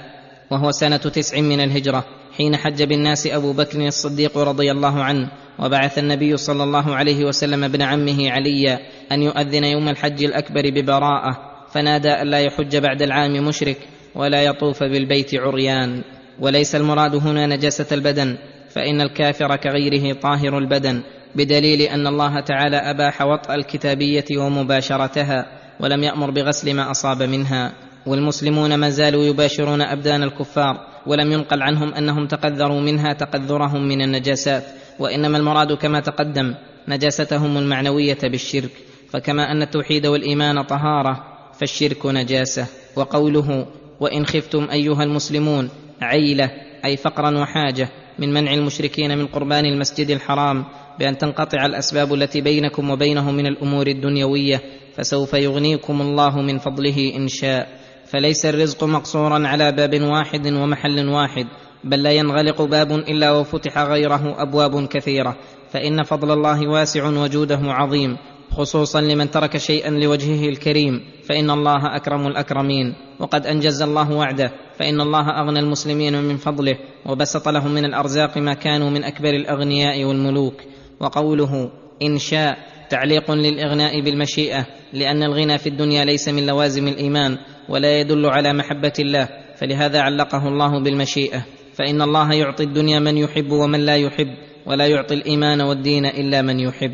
وهو 0.50 0.70
سنة 0.70 0.96
تسع 0.96 1.40
من 1.40 1.60
الهجرة 1.60 2.04
حين 2.36 2.56
حج 2.56 2.82
بالناس 2.82 3.26
أبو 3.26 3.52
بكر 3.52 3.86
الصديق 3.86 4.38
رضي 4.38 4.70
الله 4.70 5.04
عنه 5.04 5.28
وبعث 5.58 5.98
النبي 5.98 6.36
صلى 6.36 6.64
الله 6.64 6.94
عليه 6.94 7.24
وسلم 7.24 7.64
ابن 7.64 7.82
عمه 7.82 8.30
عليا 8.30 8.78
أن 9.12 9.22
يؤذن 9.22 9.64
يوم 9.64 9.88
الحج 9.88 10.24
الأكبر 10.24 10.70
ببراءة 10.70 11.38
فنادى 11.72 12.22
الا 12.22 12.40
يحج 12.40 12.76
بعد 12.76 13.02
العام 13.02 13.32
مشرك 13.48 13.76
ولا 14.14 14.42
يطوف 14.42 14.82
بالبيت 14.82 15.34
عريان. 15.34 16.02
وليس 16.40 16.74
المراد 16.74 17.14
هنا 17.14 17.46
نجاسة 17.46 17.86
البدن 17.92 18.36
فإن 18.70 19.00
الكافر 19.00 19.56
كغيره 19.56 20.12
طاهر 20.12 20.58
البدن 20.58 21.02
بدليل 21.34 21.82
أن 21.82 22.06
الله 22.06 22.40
تعالى 22.40 22.76
أباح 22.76 23.22
وطأ 23.22 23.54
الكتابية 23.54 24.24
ومباشرتها. 24.38 25.65
ولم 25.80 26.02
يأمر 26.02 26.30
بغسل 26.30 26.74
ما 26.74 26.90
أصاب 26.90 27.22
منها. 27.22 27.72
والمسلمون 28.06 28.74
ما 28.74 28.90
زالوا 28.90 29.24
يباشرون 29.24 29.82
أبدان 29.82 30.22
الكفار 30.22 30.86
ولم 31.06 31.32
ينقل 31.32 31.62
عنهم 31.62 31.94
أنهم 31.94 32.26
تقذروا 32.26 32.80
منها 32.80 33.12
تقذرهم 33.12 33.88
من 33.88 34.02
النجاسات. 34.02 34.64
وإنما 34.98 35.38
المراد 35.38 35.72
كما 35.72 36.00
تقدم 36.00 36.54
نجاستهم 36.88 37.58
المعنوية 37.58 38.18
بالشرك. 38.22 38.70
فكما 39.10 39.52
أن 39.52 39.62
التوحيد 39.62 40.06
والإيمان 40.06 40.62
طهارة 40.62 41.24
فالشرك 41.58 42.06
نجاسة. 42.06 42.66
وقوله 42.96 43.66
وإن 44.00 44.26
خفتم 44.26 44.68
أيها 44.72 45.04
المسلمون 45.04 45.70
عيلة 46.02 46.50
أي 46.84 46.96
فقرا 46.96 47.38
وحاجة 47.38 47.88
من 48.18 48.34
منع 48.34 48.54
المشركين 48.54 49.18
من 49.18 49.26
قربان 49.26 49.64
المسجد 49.64 50.10
الحرام 50.10 50.64
بأن 50.98 51.18
تنقطع 51.18 51.66
الأسباب 51.66 52.14
التي 52.14 52.40
بينكم 52.40 52.90
وبينه 52.90 53.30
من 53.30 53.46
الأمور 53.46 53.86
الدنيوية 53.86 54.62
فسوف 54.96 55.35
يغنيكم 55.35 56.00
الله 56.00 56.40
من 56.40 56.59
فضله 56.59 57.12
إن 57.16 57.28
شاء. 57.28 57.68
فليس 58.06 58.46
الرزق 58.46 58.85
مقصورا 58.85 59.48
على 59.48 59.72
باب 59.72 60.00
واحد 60.02 60.46
ومحل 60.46 61.09
واحد 61.09 61.46
بل 61.85 62.02
لا 62.02 62.11
ينغلق 62.11 62.62
باب 62.62 62.92
إلا 62.92 63.32
وفتح 63.32 63.78
غيره 63.78 64.42
أبواب 64.42 64.87
كثيرة. 64.87 65.37
فإن 65.70 66.02
فضل 66.02 66.30
الله 66.30 66.68
واسع 66.68 67.09
وجوده 67.09 67.61
عظيم 67.62 68.16
خصوصا 68.50 69.00
لمن 69.00 69.30
ترك 69.30 69.56
شيئا 69.56 69.90
لوجهه 69.90 70.48
الكريم. 70.48 71.00
فإن 71.28 71.50
الله 71.50 71.96
أكرم 71.96 72.26
الأكرمين. 72.26 72.94
وقد 73.20 73.46
أنجز 73.46 73.82
الله 73.82 74.12
وعده. 74.12 74.52
فإن 74.78 75.00
الله 75.00 75.30
أغنى 75.40 75.61
المسلمين 75.61 76.22
من 76.22 76.37
فضله 76.37 76.78
وبسط 77.06 77.48
لهم 77.48 77.70
من 77.70 77.85
الأرزاق 77.85 78.38
ما 78.38 78.54
كانوا 78.54 78.90
من 78.90 79.04
أكبر 79.04 79.30
الأغنياء 79.30 80.04
والملوك. 80.04 80.62
وقوله 81.00 81.70
إن 82.02 82.18
شاء 82.18 82.59
تعليق 82.90 83.31
للإغناء 83.31 84.01
بالمشيئة 84.01 84.66
لأن 84.92 85.22
الغنى 85.22 85.59
في 85.59 85.68
الدنيا 85.68 86.05
ليس 86.05 86.29
من 86.29 86.46
لوازم 86.46 86.88
الإيمان 86.88 87.38
ولا 87.68 88.01
يدل 88.01 88.27
على 88.27 88.53
محبة 88.53 88.92
الله 88.99 89.29
فلهذا 89.57 90.01
علقه 90.01 90.49
الله 90.49 90.83
بالمشيئة. 90.83 91.46
فإن 91.75 92.03
الله 92.03 92.33
يعطي 92.33 92.64
الدنيا 92.64 93.01
من 93.01 93.18
يحب 93.18 93.51
ومن 93.51 93.81
لا 93.81 93.96
يحب 93.96 94.29
ولا 94.66 94.87
يعطي 94.87 95.14
الإيمان 95.14 95.61
والدين 95.61 96.07
إلا 96.07 96.42
من 96.42 96.61
يحب. 96.61 96.92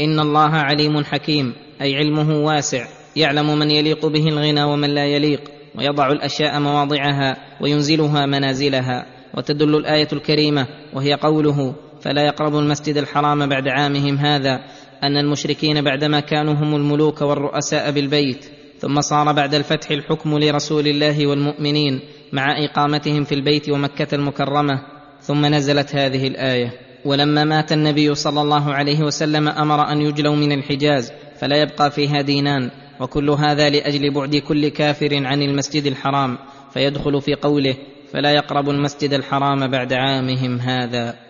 إن 0.00 0.20
الله 0.20 0.50
عليم 0.50 1.04
حكيم 1.04 1.54
أي 1.82 1.96
علمه 1.96 2.44
واسع 2.44 2.86
يعلم 3.16 3.58
من 3.58 3.70
يليق 3.70 4.06
به 4.06 4.28
الغنى 4.28 4.62
ومن 4.62 4.90
لا 4.90 5.06
يليق 5.06 5.40
ويضع 5.74 6.12
الأشياء 6.12 6.60
مواضعها 6.60 7.36
وينزلها 7.60 8.26
منازلها 8.26 9.06
وتدل 9.34 9.76
الآية 9.76 10.08
الكريمة 10.12 10.66
وهي 10.94 11.14
قوله 11.14 11.74
فلا 12.02 12.22
يقربوا 12.22 12.60
المسجد 12.60 12.96
الحرام 12.96 13.48
بعد 13.48 13.68
عامهم 13.68 14.16
هذا 14.16 14.60
أن 15.02 15.16
المشركين 15.16 15.84
بعدما 15.84 16.20
كانوا 16.20 16.54
هم 16.54 16.76
الملوك 16.76 17.22
والرؤساء 17.22 17.90
بالبيت 17.90 18.44
ثم 18.78 19.00
صار 19.00 19.32
بعد 19.32 19.54
الفتح 19.54 19.90
الحكم 19.90 20.38
لرسول 20.38 20.86
الله 20.86 21.26
والمؤمنين 21.26 22.00
مع 22.32 22.64
إقامتهم 22.64 23.24
في 23.24 23.34
البيت 23.34 23.70
ومكة 23.70 24.14
المكرمة 24.14 24.82
ثم 25.20 25.46
نزلت 25.46 25.94
هذه 25.94 26.26
الآية 26.26 26.72
ولما 27.04 27.44
مات 27.44 27.72
النبي 27.72 28.14
صلى 28.14 28.40
الله 28.40 28.74
عليه 28.74 29.00
وسلم 29.00 29.48
أمر 29.48 29.92
أن 29.92 30.00
يجلوا 30.00 30.36
من 30.36 30.52
الحجاز 30.52 31.12
فلا 31.40 31.62
يبقى 31.62 31.90
فيها 31.90 32.20
دينان 32.20 32.70
وكل 33.00 33.30
هذا 33.30 33.70
لأجل 33.70 34.14
بعد 34.14 34.36
كل 34.36 34.68
كافر 34.68 35.26
عن 35.26 35.42
المسجد 35.42 35.86
الحرام 35.86 36.38
فيدخل 36.72 37.20
في 37.20 37.34
قوله 37.34 37.76
فلا 38.12 38.30
يقربوا 38.30 38.72
المسجد 38.72 39.12
الحرام 39.12 39.70
بعد 39.70 39.92
عامهم 39.92 40.58
هذا 40.60 41.29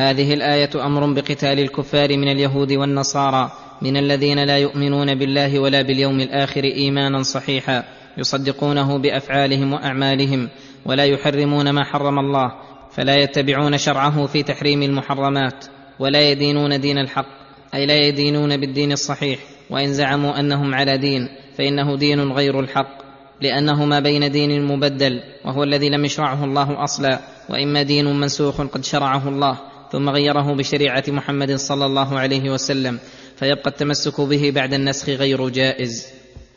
هذه 0.00 0.34
الآية 0.34 0.70
أمر 0.86 1.12
بقتال 1.12 1.60
الكفار 1.60 2.16
من 2.16 2.28
اليهود 2.28 2.72
والنصارى 2.72 3.50
من 3.82 3.96
الذين 3.96 4.44
لا 4.44 4.58
يؤمنون 4.58 5.14
بالله 5.14 5.58
ولا 5.58 5.82
باليوم 5.82 6.20
الآخر 6.20 6.64
إيمانا 6.64 7.22
صحيحا 7.22 7.84
يصدقونه 8.18 8.98
بأفعالهم 8.98 9.72
وأعمالهم 9.72 10.48
ولا 10.84 11.04
يحرمون 11.04 11.70
ما 11.70 11.84
حرم 11.84 12.18
الله 12.18 12.52
فلا 12.90 13.16
يتبعون 13.16 13.78
شرعه 13.78 14.26
في 14.26 14.42
تحريم 14.42 14.82
المحرمات 14.82 15.64
ولا 15.98 16.30
يدينون 16.30 16.80
دين 16.80 16.98
الحق 16.98 17.26
أي 17.74 17.86
لا 17.86 17.98
يدينون 17.98 18.56
بالدين 18.56 18.92
الصحيح 18.92 19.38
وإن 19.70 19.92
زعموا 19.92 20.40
أنهم 20.40 20.74
على 20.74 20.98
دين 20.98 21.28
فإنه 21.58 21.96
دين 21.96 22.32
غير 22.32 22.60
الحق 22.60 22.98
لأنه 23.40 23.84
ما 23.84 24.00
بين 24.00 24.32
دين 24.32 24.64
مبدل 24.64 25.20
وهو 25.44 25.62
الذي 25.62 25.88
لم 25.88 26.04
يشرعه 26.04 26.44
الله 26.44 26.84
أصلا 26.84 27.18
وإما 27.48 27.82
دين 27.82 28.20
منسوخ 28.20 28.60
قد 28.60 28.84
شرعه 28.84 29.28
الله 29.28 29.58
ثم 29.92 30.08
غيره 30.08 30.54
بشريعة 30.54 31.04
محمد 31.08 31.54
صلى 31.54 31.86
الله 31.86 32.18
عليه 32.18 32.50
وسلم 32.50 32.98
فيبقى 33.36 33.70
التمسك 33.70 34.20
به 34.20 34.50
بعد 34.50 34.74
النسخ 34.74 35.08
غير 35.08 35.48
جائز. 35.48 36.06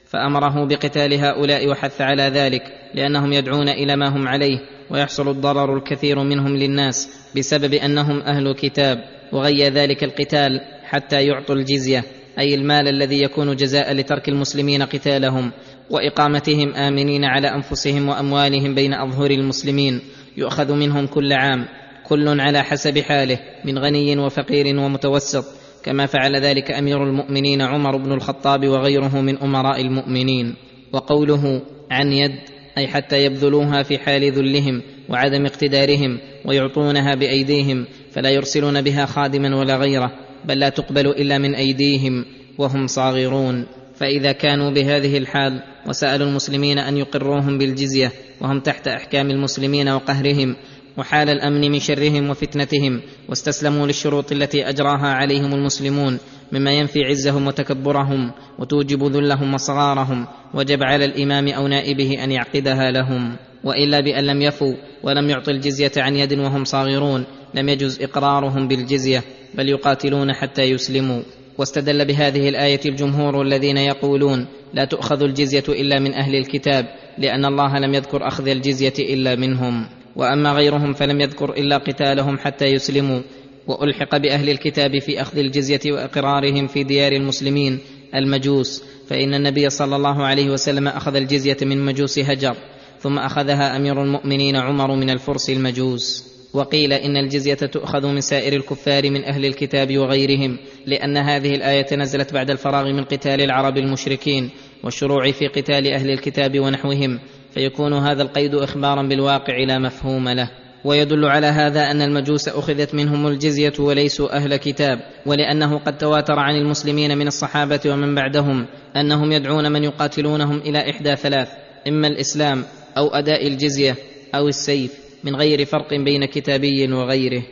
فأمره 0.08 0.66
بقتال 0.66 1.14
هؤلاء 1.14 1.68
وحث 1.68 2.02
على 2.02 2.24
ذلك 2.24 2.64
لأنهم 2.96 3.34
يدعون 3.34 3.70
إلى 3.70 3.96
ما 3.96 4.10
هم 4.10 4.28
عليه 4.28 4.60
ويحصل 4.90 5.30
الضرر 5.30 5.78
الكثير 5.78 6.24
منهم 6.24 6.58
للناس 6.58 7.10
بسبب 7.38 7.74
أنهم 7.74 8.20
أهل 8.20 8.54
كتاب 8.54 8.98
وغي 9.32 9.70
ذلك 9.70 10.04
القتال 10.04 10.62
حتى 10.84 11.26
يعطوا 11.26 11.56
الجزية 11.56 12.04
أي 12.40 12.56
المال 12.56 12.88
الذي 12.88 13.24
يكون 13.24 13.56
جزاء 13.56 13.94
لترك 13.94 14.30
المسلمين 14.30 14.84
قتالهم 14.84 15.52
وإقامتهم 15.90 16.74
آمنين 16.74 17.26
على 17.26 17.48
أنفسهم 17.48 18.10
وأموالهم 18.10 18.76
بين 18.76 18.94
أظهر 18.94 19.32
المسلمين 19.32 20.02
يؤخذ 20.38 20.74
منهم 20.74 21.08
كل 21.08 21.34
عام. 21.34 21.66
كل 22.04 22.42
على 22.42 22.64
حسب 22.64 23.00
حاله 23.00 23.40
من 23.66 23.80
غني 23.80 24.18
وفقير 24.18 24.80
ومتوسط 24.80 25.46
كما 25.84 26.06
فعل 26.06 26.36
ذلك 26.36 26.72
أمير 26.72 27.04
المؤمنين 27.04 27.62
عمر 27.62 27.98
بن 27.98 28.12
الخطاب 28.12 28.68
وغيره 28.68 29.22
من 29.22 29.38
أمراء 29.38 29.82
المؤمنين. 29.82 30.56
وقوله 30.94 31.62
عن 31.92 32.14
يد 32.14 32.36
أي 32.78 32.88
حتى 32.88 33.26
يبذلوها 33.26 33.84
في 33.84 33.98
حال 33.98 34.32
ذلهم 34.32 34.82
وعدم 35.10 35.46
اقتدارهم 35.46 36.20
ويعطونها 36.46 37.16
بأيديهم 37.16 37.86
فلا 38.12 38.30
يرسلون 38.30 38.82
بها 38.82 39.06
خادما 39.06 39.56
ولا 39.56 39.78
غيره 39.78 40.12
بل 40.46 40.60
لا 40.60 40.70
تقبل 40.70 41.08
إلا 41.08 41.38
من 41.38 41.56
أيديهم 41.56 42.26
وهم 42.58 42.88
صاغرون. 42.88 43.66
فإذا 43.96 44.32
كانوا 44.32 44.72
بهذه 44.72 45.18
الحال 45.18 45.64
وسألوا 45.88 46.28
المسلمين 46.28 46.78
أن 46.80 46.98
يقروهم 46.98 47.58
بالجزية 47.58 48.12
وهم 48.42 48.60
تحت 48.60 48.88
أحكام 48.88 49.32
المسلمين 49.32 49.90
وقهرهم 49.90 50.56
وحال 50.98 51.30
الأمن 51.30 51.72
من 51.72 51.80
شرهم 51.80 52.30
وفتنتهم 52.30 53.02
واستسلموا 53.30 53.88
للشروط 53.88 54.32
التي 54.32 54.70
أجراها 54.70 55.08
عليهم 55.08 55.54
المسلمون 55.54 56.20
مما 56.52 56.72
ينفي 56.72 57.04
عزهم 57.04 57.48
وتكبرهم 57.48 58.32
وتوجب 58.60 59.04
ذلهم 59.04 59.54
وصغارهم 59.54 60.28
وجب 60.54 60.84
على 60.84 61.06
الإمام 61.06 61.48
أو 61.48 61.68
نائبه 61.68 62.24
أن 62.24 62.32
يعقدها 62.32 62.92
لهم. 62.92 63.36
وإلا 63.64 64.00
بأن 64.00 64.24
لم 64.24 64.42
يفوا 64.42 64.74
ولم 65.04 65.30
يعطوا 65.30 65.54
الجزية 65.54 65.92
عن 65.98 66.16
يد 66.16 66.34
وهم 66.40 66.64
صاغرون 66.64 67.26
لم 67.54 67.70
يجز 67.70 68.02
إقرارهم 68.02 68.68
بالجزية 68.68 69.24
بل 69.56 69.70
يقاتلون 69.70 70.34
حتى 70.34 70.62
يسلموا. 70.62 71.22
واستدل 71.58 72.06
بهذه 72.06 72.50
الآية 72.50 72.80
الجمهور 72.86 73.42
الذين 73.42 73.78
يقولون 73.78 74.48
لا 74.74 74.86
تؤخذ 74.86 75.24
الجزية 75.24 75.64
إلا 75.70 76.00
من 76.00 76.14
أهل 76.14 76.36
الكتاب 76.36 76.86
لأن 77.18 77.46
الله 77.46 77.80
لم 77.80 77.94
يذكر 77.94 78.28
أخذ 78.28 78.48
الجزية 78.48 78.94
إلا 79.00 79.36
منهم. 79.36 79.86
وأما 80.16 80.52
غيرهم 80.52 80.94
فلم 80.94 81.22
يذكر 81.22 81.54
إلا 81.54 81.78
قتالهم 81.78 82.38
حتى 82.38 82.66
يسلموا 82.66 83.22
وألحق 83.68 84.18
بأهل 84.18 84.50
الكتاب 84.50 85.00
في 85.00 85.22
أخذ 85.22 85.38
الجزية 85.38 85.92
وإقرارهم 85.92 86.68
في 86.68 86.84
ديار 86.84 87.12
المسلمين 87.12 87.80
المجوس. 88.16 88.84
فإن 89.08 89.34
النبي 89.34 89.70
صلى 89.70 89.96
الله 89.96 90.24
عليه 90.24 90.50
وسلم 90.50 90.88
أخذ 90.88 91.16
الجزية 91.16 91.58
من 91.62 91.86
مجوس 91.86 92.20
هجر 92.20 92.56
ثم 93.00 93.20
أخذها 93.20 93.76
أمير 93.76 94.04
المؤمنين 94.04 94.56
عمر 94.56 94.96
من 94.96 95.10
الفرس 95.10 95.50
المجوس. 95.50 96.34
وقيل 96.54 96.94
إن 96.94 97.18
الجزية 97.18 97.54
تؤخذ 97.54 98.08
من 98.08 98.22
سائر 98.22 98.54
الكفار 98.54 99.10
من 99.10 99.24
أهل 99.24 99.46
الكتاب 99.46 99.98
وغيرهم 99.98 100.58
لأن 100.86 101.18
هذه 101.18 101.56
الآية 101.56 101.96
نزلت 101.96 102.34
بعد 102.34 102.50
الفراغ 102.50 102.94
من 102.94 103.04
قتال 103.04 103.42
العرب 103.42 103.78
المشركين 103.78 104.50
والشروع 104.84 105.32
في 105.32 105.48
قتال 105.48 105.88
أهل 105.88 106.10
الكتاب 106.12 106.60
ونحوهم. 106.60 107.20
فيكون 107.54 107.94
هذا 107.94 108.22
القيد 108.22 108.56
إخبارا 108.56 109.02
بالواقع 109.02 109.58
لا 109.58 109.80
مفهوم 109.80 110.30
له. 110.30 110.50
ويدل 110.86 111.26
على 111.26 111.48
هذا 111.48 111.92
أن 111.92 112.02
المجوس 112.02 112.48
أخذت 112.48 112.94
منهم 112.96 113.28
الجزية 113.28 113.74
وليسوا 113.80 114.36
أهل 114.38 114.56
كتاب 114.56 115.00
ولأنه 115.26 115.78
قد 115.78 115.98
تواتر 115.98 116.40
عن 116.40 116.56
المسلمين 116.56 117.18
من 117.18 117.28
الصحابة 117.28 117.80
ومن 117.86 118.16
بعدهم 118.16 118.66
أنهم 118.96 119.32
يدعون 119.32 119.72
من 119.72 119.84
يقاتلونهم 119.84 120.58
إلى 120.58 120.90
إحدى 120.90 121.16
ثلاث 121.16 121.48
إما 121.88 122.08
الإسلام 122.08 122.66
أو 122.98 123.08
أداء 123.08 123.48
الجزية 123.48 123.96
أو 124.36 124.48
السيف 124.48 124.92
من 125.24 125.36
غير 125.36 125.66
فرق 125.66 125.90
بين 125.94 126.26
كتابي 126.26 126.94
وغيره. 126.94 127.44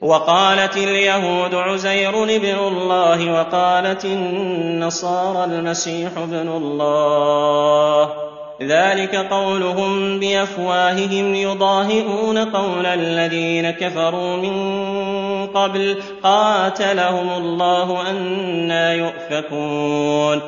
وقالت 0.00 0.76
اليهود 0.76 1.54
عزير 1.54 2.24
ابن 2.24 2.58
الله 2.58 3.32
وقالت 3.32 4.04
النصارى 4.04 5.44
المسيح 5.44 6.18
ابن 6.18 6.48
الله. 6.48 8.33
ذلك 8.62 9.16
قولهم 9.16 10.20
بأفواههم 10.20 11.34
يضاهئون 11.34 12.38
قول 12.38 12.86
الذين 12.86 13.70
كفروا 13.70 14.36
من 14.36 14.54
قبل 15.46 15.96
قاتلهم 16.22 17.42
الله 17.42 18.10
أنا 18.10 18.92
يؤفكون. 18.92 20.40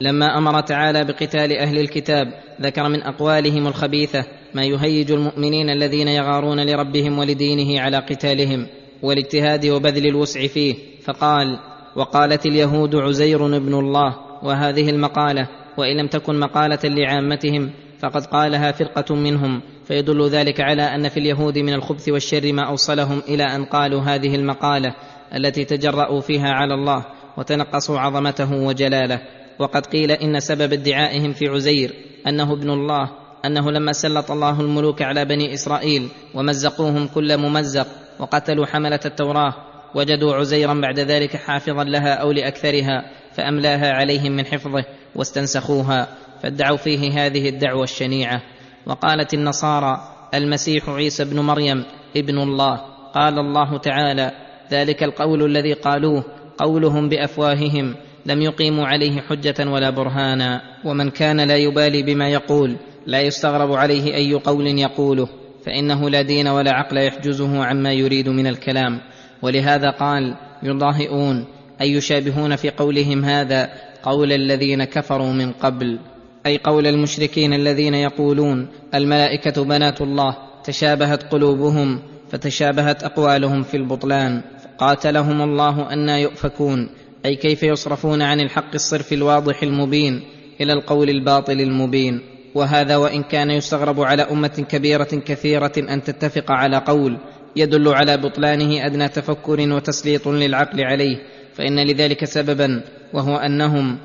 لما 0.00 0.38
أمر 0.38 0.60
تعالى 0.60 1.04
بقتال 1.04 1.58
أهل 1.58 1.78
الكتاب 1.78 2.32
ذكر 2.60 2.88
من 2.88 3.02
أقوالهم 3.02 3.66
الخبيثة 3.66 4.24
ما 4.54 4.64
يهيج 4.64 5.12
المؤمنين 5.12 5.70
الذين 5.70 6.08
يغارون 6.08 6.66
لربهم 6.66 7.18
ولدينه 7.18 7.80
على 7.80 7.96
قتالهم 7.96 8.66
والاجتهاد 9.02 9.66
وبذل 9.66 10.06
الوسع 10.06 10.46
فيه 10.46 10.74
فقال 11.04 11.58
وقالت 11.96 12.46
اليهود 12.46 12.96
عزير 12.96 13.46
ابن 13.56 13.74
الله 13.74 14.16
وهذه 14.42 14.90
المقالة 14.90 15.48
وإن 15.78 15.96
لم 15.96 16.06
تكن 16.06 16.40
مقالة 16.40 16.78
لعامتهم 16.84 17.70
فقد 17.98 18.26
قالها 18.26 18.72
فرقة 18.72 19.14
منهم 19.14 19.62
فيدل 19.84 20.28
ذلك 20.28 20.60
على 20.60 20.82
أن 20.82 21.08
في 21.08 21.20
اليهود 21.20 21.58
من 21.58 21.72
الخبث 21.72 22.08
والشر 22.08 22.52
ما 22.52 22.62
أوصلهم 22.62 23.22
إلى 23.28 23.44
أن 23.44 23.64
قالوا 23.64 24.00
هذه 24.00 24.34
المقالة 24.34 24.94
التي 25.34 25.64
تجرأوا 25.64 26.20
فيها 26.20 26.48
على 26.48 26.74
الله 26.74 27.04
وتنقصوا 27.36 27.98
عظمته 27.98 28.52
وجلاله. 28.52 29.20
وقد 29.58 29.86
قيل 29.86 30.10
إن 30.10 30.40
سبب 30.40 30.72
ادعائهم 30.72 31.32
في 31.32 31.48
عزير 31.48 31.94
أنه 32.26 32.52
ابن 32.52 32.70
الله 32.70 33.10
أنه 33.44 33.70
لما 33.70 33.92
سلط 33.92 34.30
الله 34.30 34.60
الملوك 34.60 35.02
على 35.02 35.24
بني 35.24 35.54
إسرائيل 35.54 36.08
ومزقوهم 36.34 37.06
كل 37.06 37.36
ممزق 37.36 37.86
وقتلوا 38.18 38.66
حملة 38.66 39.00
التوراة 39.04 39.54
وجدوا 39.94 40.34
عزيرا 40.34 40.74
بعد 40.74 41.00
ذلك 41.00 41.36
حافظا 41.36 41.84
لها 41.84 42.14
أو 42.14 42.32
لأكثرها 42.32 43.04
فأملاها 43.34 43.92
عليهم 43.92 44.32
من 44.32 44.46
حفظه. 44.46 44.84
واستنسخوها 45.16 46.08
فادعوا 46.42 46.76
فيه 46.76 47.26
هذه 47.26 47.48
الدعوة 47.48 47.84
الشنيعة. 47.84 48.42
وقالت 48.86 49.34
النصارى 49.34 50.00
المسيح 50.34 50.88
عيسى 50.88 51.22
ابن 51.22 51.40
مريم 51.40 51.84
ابن 52.16 52.38
الله. 52.38 52.80
قال 53.14 53.38
الله 53.38 53.78
تعالى 53.78 54.32
ذلك 54.70 55.02
القول 55.02 55.44
الذي 55.44 55.72
قالوه 55.72 56.24
قولهم 56.58 57.08
بأفواههم 57.08 57.94
لم 58.26 58.42
يقيموا 58.42 58.86
عليه 58.86 59.20
حجة 59.20 59.70
ولا 59.70 59.90
برهانا. 59.90 60.62
ومن 60.84 61.10
كان 61.10 61.40
لا 61.40 61.56
يبالي 61.56 62.02
بما 62.02 62.28
يقول 62.28 62.76
لا 63.06 63.20
يستغرب 63.20 63.72
عليه 63.72 64.14
أي 64.14 64.34
قول 64.34 64.66
يقوله. 64.66 65.28
فإنه 65.66 66.10
لا 66.10 66.22
دين 66.22 66.48
ولا 66.48 66.72
عقل 66.72 66.98
يحجزه 66.98 67.64
عما 67.64 67.92
يريد 67.92 68.28
من 68.28 68.46
الكلام. 68.46 69.00
ولهذا 69.42 69.90
قال 69.90 70.36
يضاهئون 70.62 71.46
أي 71.80 71.92
يشابهون 71.92 72.56
في 72.56 72.70
قولهم 72.70 73.24
هذا 73.24 73.70
قول 74.02 74.32
الذين 74.32 74.84
كفروا 74.84 75.32
من 75.32 75.52
قبل 75.52 75.98
أي 76.46 76.58
قول 76.58 76.86
المشركين 76.86 77.54
الذين 77.54 77.94
يقولون 77.94 78.68
الملائكة 78.94 79.64
بنات 79.64 80.00
الله 80.00 80.36
تشابهت 80.64 81.22
قلوبهم 81.22 82.02
فتشابهت 82.30 83.04
أقوالهم 83.04 83.62
في 83.62 83.76
البطلان 83.76 84.42
قاتلهم 84.78 85.42
الله 85.42 85.92
أنا 85.92 86.18
يؤفكون 86.18 86.88
أي 87.26 87.36
كيف 87.36 87.62
يصرفون 87.62 88.22
عن 88.22 88.40
الحق 88.40 88.74
الصرف 88.74 89.12
الواضح 89.12 89.62
المبين 89.62 90.22
إلى 90.60 90.72
القول 90.72 91.10
الباطل 91.10 91.60
المبين. 91.60 92.20
وهذا 92.54 92.96
وإن 92.96 93.22
كان 93.22 93.50
يستغرب 93.50 94.00
على 94.00 94.22
أمة 94.22 94.66
كبيرة 94.68 95.04
كثيرة 95.04 95.72
أن 95.78 96.02
تتفق 96.02 96.50
على 96.50 96.76
قول 96.76 97.18
يدل 97.56 97.88
على 97.88 98.16
بطلانه 98.16 98.86
أدنى 98.86 99.08
تفكر 99.08 99.72
وتسليط 99.72 100.28
للعقل 100.28 100.80
عليه 100.80 101.16
فإن 101.54 101.86
لذلك 101.86 102.24
سببا 102.24 102.82
وهو 103.14 103.36
أنهم 103.36 103.98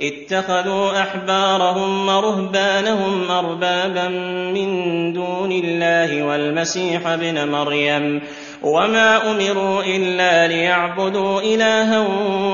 اتخذوا 0.00 1.02
أحبارهم 1.02 2.08
ورهبانهم 2.08 3.30
اربابا 3.30 4.08
من 4.54 4.68
دون 5.12 5.52
الله 5.52 6.22
والمسيح 6.22 7.06
ابن 7.06 7.48
مريم. 7.48 8.20
وما 8.62 9.30
أمروا 9.30 9.82
إلا 9.82 10.48
ليعبدوا 10.48 11.40
الها 11.40 11.98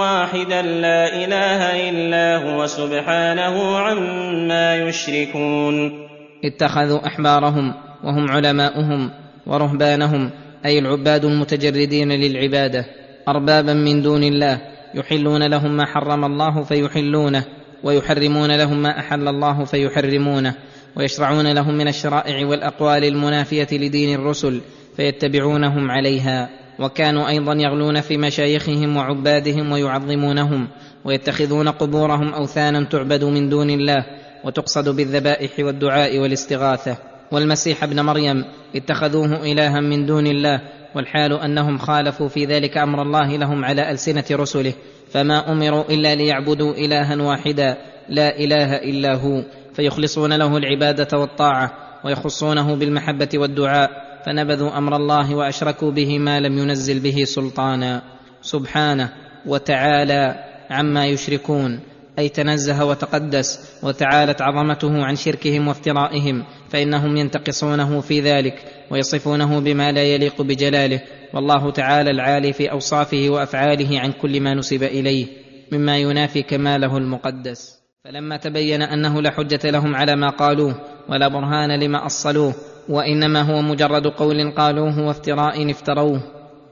واحدا 0.01 0.63
لا 0.63 1.25
إله 1.25 1.91
إلا 1.91 2.37
هو 2.37 2.67
سبحانه 2.67 3.79
عما 3.79 4.77
يشركون. 4.77 6.07
اتخذوا 6.45 7.07
أحبارهم 7.07 7.75
وهم 8.05 8.31
علماؤهم 8.31 9.11
ورهبانهم 9.47 10.31
أي 10.67 10.79
العباد 10.79 11.25
المتجردين 11.25 12.13
للعبادة. 12.13 13.06
اربابا 13.29 13.73
من 13.73 14.03
دون 14.03 14.25
الله 14.25 14.61
يحلون 14.95 15.43
لهم 15.43 15.77
ما 15.77 15.87
حرم 15.87 16.25
الله 16.25 16.63
فيحلونه 16.63 17.45
ويحرمون 17.85 18.57
لهم 18.57 18.83
ما 18.83 18.99
أحل 18.99 19.29
الله 19.29 19.65
فيحرمونه 19.65 20.55
ويشرعون 20.97 21.53
لهم 21.53 21.75
من 21.75 21.89
الشرائع 21.89 22.47
والأقوال 22.47 23.05
المنافية 23.05 23.69
لدين 23.73 24.15
الرسل 24.15 24.61
فيتبعونهم 24.97 25.91
عليها 25.91 26.51
وكانوا 26.79 27.29
أيضا 27.29 27.55
يغلون 27.55 28.01
في 28.01 28.17
مشايخهم 28.17 28.97
وعبادهم 28.97 29.73
ويعظمونهم 29.73 30.69
ويتخذون 31.05 31.69
قبورهم 31.69 32.35
اوثانا 32.35 32.85
تعبد 32.85 33.25
من 33.25 33.49
دون 33.49 33.71
الله 33.71 34.07
وتقصد 34.45 34.89
بالذبائح 34.89 35.51
والدعاء 35.59 36.19
والاستغاثة. 36.19 36.97
والمسيح 37.33 37.85
ابن 37.85 38.01
مريم 38.01 38.45
اتخذوه 38.77 39.53
الها 39.53 39.81
من 39.81 40.07
دون 40.07 40.27
الله 40.27 40.61
والحال 40.97 41.33
أنهم 41.33 41.79
خالفوا 41.79 42.29
في 42.29 42.45
ذلك 42.45 42.77
أمر 42.77 43.03
الله 43.03 43.37
لهم 43.37 43.65
على 43.65 43.91
ألسنة 43.91 44.25
رسله 44.33 44.73
فما 45.13 45.53
أمروا 45.53 45.85
إلا 45.91 46.15
ليعبدوا 46.15 46.75
إلها 46.75 47.23
واحدا 47.23 47.77
لا 48.09 48.39
إله 48.39 48.77
إلا 48.77 49.15
هو 49.15 49.43
فيخلصون 49.75 50.33
له 50.33 50.57
العبادة 50.57 51.19
والطاعة 51.19 51.73
ويخصونه 52.05 52.75
بالمحبة 52.75 53.29
والدعاء 53.35 53.91
فنبذوا 54.27 54.79
أمر 54.79 54.97
الله 54.97 55.35
وأشركوا 55.35 55.91
به 55.91 56.19
ما 56.19 56.41
لم 56.41 56.59
ينزل 56.59 57.01
به 57.01 57.25
سلطانا. 57.25 58.03
سبحانه 58.43 59.13
وتعالى 59.47 60.45
عما 60.71 61.07
يشركون 61.07 61.81
أي 62.19 62.29
تنزه 62.29 62.85
وتقدس 62.85 63.81
وتعالت 63.83 64.43
عظمته 64.43 65.05
عن 65.05 65.17
شركهم 65.17 65.69
وافترائهم 65.69 66.45
فإنهم 66.71 67.17
ينتقصونه 67.17 68.01
في 68.01 68.21
ذلك. 68.21 68.76
ويصفونه 68.91 69.61
بما 69.61 69.93
لا 69.93 70.03
يليق 70.03 70.43
بجلاله. 70.43 71.01
والله 71.35 71.71
تعالى 71.71 72.11
العالي 72.11 72.53
في 72.53 72.71
أوصافه 72.71 73.27
وأفعاله 73.29 74.01
عن 74.01 74.13
كل 74.13 74.41
ما 74.41 74.55
نسب 74.55 74.83
إليه 74.83 75.27
مما 75.73 75.99
ينافي 75.99 76.43
كماله 76.43 76.97
المقدس. 76.97 77.77
فلما 78.05 78.37
تبين 78.37 78.83
أنه 78.83 79.23
لا 79.23 79.31
حجة 79.31 79.71
لهم 79.71 79.95
على 79.95 80.17
ما 80.17 80.29
قالوه 80.29 80.81
ولا 81.09 81.29
برهان 81.29 81.81
لما 81.81 82.07
أصلوه 82.07 82.55
وإنما 82.89 83.43
هو 83.43 83.63
مجرد 83.63 84.07
قول 84.07 84.51
قالوه 84.51 85.07
وافتراء 85.07 85.71
افتروه 85.71 86.21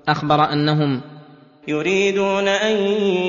أخبر 0.09 0.53
أنهم 0.53 1.01
يريدون 1.69 2.49
أن 2.49 2.77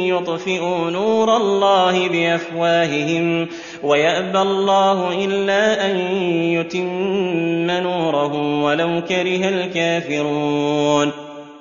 يطفئوا 0.07 0.91
نور 0.91 1.37
الله 1.37 2.09
بأفواههم 2.09 3.47
ويأبى 3.85 4.41
الله 4.41 5.25
إلا 5.25 5.91
أن 5.91 5.95
يتم 6.57 7.71
نوره 7.71 8.63
ولو 8.63 9.01
كره 9.01 9.49
الكافرون. 9.49 11.11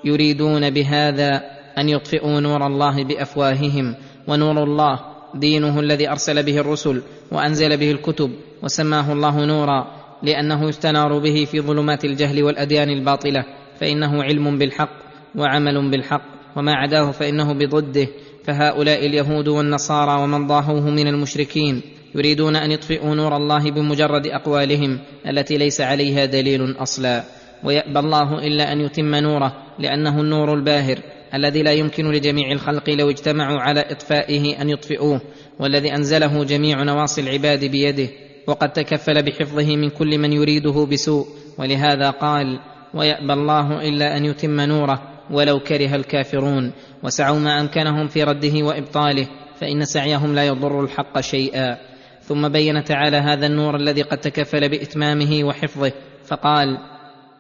يريدون 0.04 0.70
بهذا 0.70 1.40
أن 1.78 1.88
يطفئوا 1.88 2.40
نور 2.40 2.66
الله 2.66 3.04
بأفواههم 3.04 3.94
ونور 4.28 4.62
الله 4.62 5.00
دينه 5.34 5.80
الذي 5.80 6.10
أرسل 6.10 6.42
به 6.42 6.58
الرسل 6.58 7.02
وأنزل 7.32 7.76
به 7.76 7.90
الكتب 7.90 8.30
وسماه 8.62 9.12
الله 9.12 9.44
نورا 9.46 9.86
لأنه 10.22 10.68
يستنار 10.68 11.18
به 11.18 11.44
في 11.44 11.60
ظلمات 11.60 12.04
الجهل 12.04 12.42
والأديان 12.42 12.90
الباطلة 12.90 13.44
فإنه 13.80 14.22
علم 14.22 14.58
بالحق 14.58 14.90
وعمل 15.36 15.90
بالحق 15.90 16.22
وما 16.56 16.74
عداه 16.74 17.10
فإنه 17.10 17.52
بضده 17.52 18.08
فهؤلاء 18.44 19.06
اليهود 19.06 19.48
والنصارى 19.48 20.22
ومن 20.22 20.46
ضاهوه 20.46 20.90
من 20.90 21.06
المشركين. 21.06 21.82
يريدون 22.14 22.56
أن 22.56 22.70
يطفئوا 22.70 23.14
نور 23.14 23.36
الله 23.36 23.70
بمجرد 23.70 24.26
أقوالهم 24.26 25.00
التي 25.28 25.58
ليس 25.58 25.80
عليها 25.80 26.24
دليل 26.24 26.76
أصلا. 26.78 27.24
ويأبى 27.64 27.98
الله 27.98 28.46
إلا 28.46 28.72
أن 28.72 28.80
يتم 28.80 29.14
نوره 29.14 29.52
لأنه 29.78 30.20
النور 30.20 30.54
الباهر 30.54 30.98
الذي 31.34 31.62
لا 31.62 31.72
يمكن 31.72 32.12
لجميع 32.12 32.52
الخلق 32.52 32.90
لو 32.90 33.10
اجتمعوا 33.10 33.60
على 33.60 33.80
إطفائه 33.80 34.62
أن 34.62 34.70
يطفئوه 34.70 35.20
والذي 35.58 35.94
أنزله 35.94 36.44
جميع 36.44 36.82
نواصي 36.82 37.20
العباد 37.20 37.64
بيده. 37.64 38.08
وقد 38.46 38.72
تكفل 38.72 39.22
بحفظه 39.22 39.76
من 39.76 39.90
كل 39.90 40.18
من 40.18 40.32
يريده 40.32 40.86
بسوء 40.92 41.26
ولهذا 41.58 42.10
قال 42.10 42.60
ويأبى 42.94 43.32
الله 43.32 43.88
إلا 43.88 44.16
أن 44.16 44.24
يتم 44.24 44.60
نوره 44.60 45.02
ولو 45.30 45.60
كره 45.60 45.94
الكافرون. 45.94 46.72
وسعوا 47.02 47.38
ما 47.38 47.60
أمكنهم 47.60 48.08
في 48.08 48.24
رده 48.24 48.64
وإبطاله 48.64 49.28
فإن 49.60 49.84
سعيهم 49.84 50.34
لا 50.34 50.44
يضر 50.44 50.84
الحق 50.84 51.20
شيئا. 51.20 51.93
ثم 52.28 52.48
بين 52.48 52.84
تعالى 52.84 53.16
هذا 53.16 53.46
النور 53.46 53.76
الذي 53.76 54.02
قد 54.02 54.18
تكفل 54.18 54.68
بإتمامه 54.68 55.44
وحفظه 55.44 55.92
فقال 56.26 56.78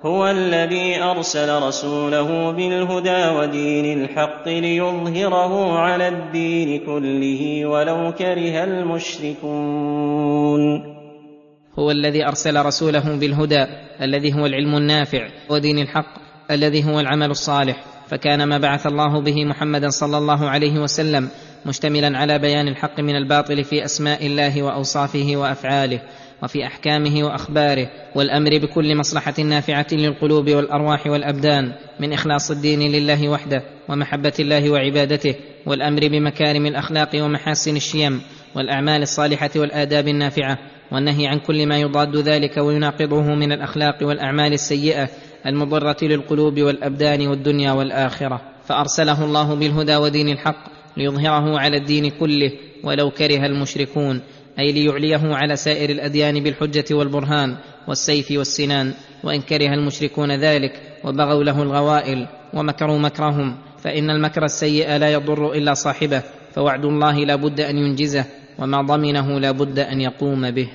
هو 0.02 0.26
الذي 0.26 1.02
أرسل 1.02 1.62
رسوله 1.62 2.52
بالهدى 2.52 3.28
ودين 3.28 4.02
الحق 4.02 4.48
ليظهره 4.48 5.78
على 5.78 6.08
الدين 6.08 6.86
كله 6.86 7.66
ولو 7.66 8.12
كره 8.12 8.64
المشركون. 8.64 9.84
هو 11.78 11.90
الذي 11.90 12.26
أرسل 12.26 12.66
رسوله 12.66 13.16
بالهدى 13.16 13.66
الذي 14.02 14.34
هو 14.34 14.46
العلم 14.46 14.76
النافع 14.76 15.28
ودين 15.50 15.78
الحق 15.78 16.14
الذي 16.50 16.84
هو 16.84 17.00
العمل 17.00 17.30
الصالح 17.30 17.84
فكان 18.08 18.44
ما 18.44 18.58
بعث 18.58 18.86
الله 18.86 19.20
به 19.20 19.44
محمدا 19.44 19.88
صلى 19.88 20.18
الله 20.18 20.48
عليه 20.48 20.78
وسلم 20.78 21.28
مشتملا 21.66 22.18
على 22.18 22.38
بيان 22.38 22.68
الحق 22.68 23.00
من 23.00 23.16
الباطل 23.16 23.64
في 23.64 23.84
أسماء 23.84 24.26
الله 24.26 24.62
وأوصافه 24.62 25.32
وأفعاله 25.36 26.00
وفي 26.42 26.66
أحكامه 26.66 27.24
وأخباره 27.24 27.90
والأمر 28.14 28.58
بكل 28.58 28.96
مصلحة 28.96 29.34
نافعة 29.42 29.86
للقلوب 29.92 30.50
والأرواح 30.50 31.06
والأبدان 31.06 31.72
من 32.00 32.12
إخلاص 32.12 32.50
الدين 32.50 32.92
لله 32.92 33.28
وحده 33.28 33.62
ومحبة 33.88 34.32
الله 34.40 34.70
وعبادته 34.70 35.34
والأمر 35.66 36.08
بمكارم 36.08 36.66
الأخلاق 36.66 37.10
ومحاسن 37.14 37.76
الشيم 37.76 38.20
والأعمال 38.54 39.02
الصالحة 39.02 39.50
والآداب 39.56 40.08
النافعة 40.08 40.58
والنهي 40.92 41.26
عن 41.26 41.38
كل 41.38 41.66
ما 41.66 41.78
يضاد 41.78 42.16
ذلك 42.16 42.56
ويناقضه 42.56 43.22
من 43.22 43.52
الأخلاق 43.52 43.98
والأعمال 44.02 44.52
السيئة 44.52 45.08
المضرة 45.46 45.96
للقلوب 46.02 46.60
والأبدان 46.60 47.26
والدنيا 47.26 47.72
والآخرة 47.72 48.40
فأرسله 48.64 49.24
الله 49.24 49.54
بالهدى 49.54 49.96
ودين 49.96 50.28
الحق 50.28 50.73
ليظهره 50.96 51.58
على 51.58 51.76
الدين 51.76 52.10
كله 52.10 52.52
ولو 52.84 53.10
كره 53.10 53.46
المشركون 53.46 54.20
أي 54.58 54.72
ليعليه 54.72 55.34
على 55.34 55.56
سائر 55.56 55.90
الأديان 55.90 56.42
بالحجة 56.42 56.94
والبرهان 56.94 57.56
والسيف 57.88 58.30
والسنان 58.30 58.94
وإن 59.24 59.40
كره 59.40 59.74
المشركون 59.74 60.32
ذلك 60.32 60.82
وبغوا 61.04 61.44
له 61.44 61.62
الغوائل 61.62 62.26
ومكروا 62.54 62.98
مكرهم 62.98 63.56
فإن 63.78 64.10
المكر 64.10 64.44
السيء 64.44 64.96
لا 64.96 65.12
يضر 65.12 65.52
إلا 65.52 65.74
صاحبه 65.74 66.22
فوعد 66.54 66.84
الله 66.84 67.24
لا 67.24 67.36
بد 67.36 67.60
أن 67.60 67.78
ينجزه 67.78 68.24
وما 68.58 68.82
ضمنه 68.82 69.40
لا 69.40 69.50
بد 69.50 69.78
أن 69.78 70.00
يقوم 70.00 70.50
به. 70.50 70.68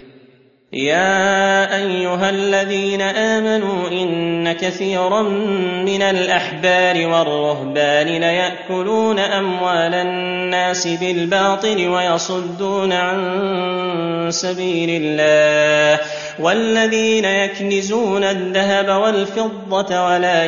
يا 0.74 1.76
ايها 1.76 2.30
الذين 2.30 3.02
امنوا 3.02 3.88
ان 3.90 4.52
كثيرا 4.52 5.22
من 5.86 6.02
الاحبار 6.02 7.08
والرهبان 7.08 8.08
لياكلون 8.08 9.20
اموال 9.20 9.94
الناس 9.94 10.88
بالباطل 10.88 11.88
ويصدون 11.88 12.92
عن 12.94 14.28
سبيل 14.32 14.90
الله 15.04 16.00
والذين 16.40 17.26
يكنزون 17.26 18.24
الذهب 18.24 19.02
والفضه 19.02 20.06
ولا 20.06 20.46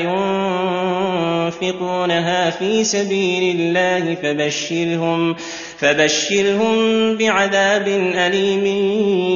ينفقونها 1.48 2.50
في 2.50 2.84
سبيل 2.84 3.60
الله 3.60 4.16
فبشرهم 4.16 5.36
فبشرهم 5.82 6.76
بعذاب 7.18 7.88
أليم 8.28 8.66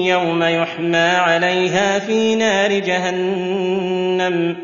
يوم 0.06 0.44
يحمى 0.44 0.98
عليها 0.98 2.00
في 2.00 2.36
نار 2.36 2.80
جهنم. 2.80 4.56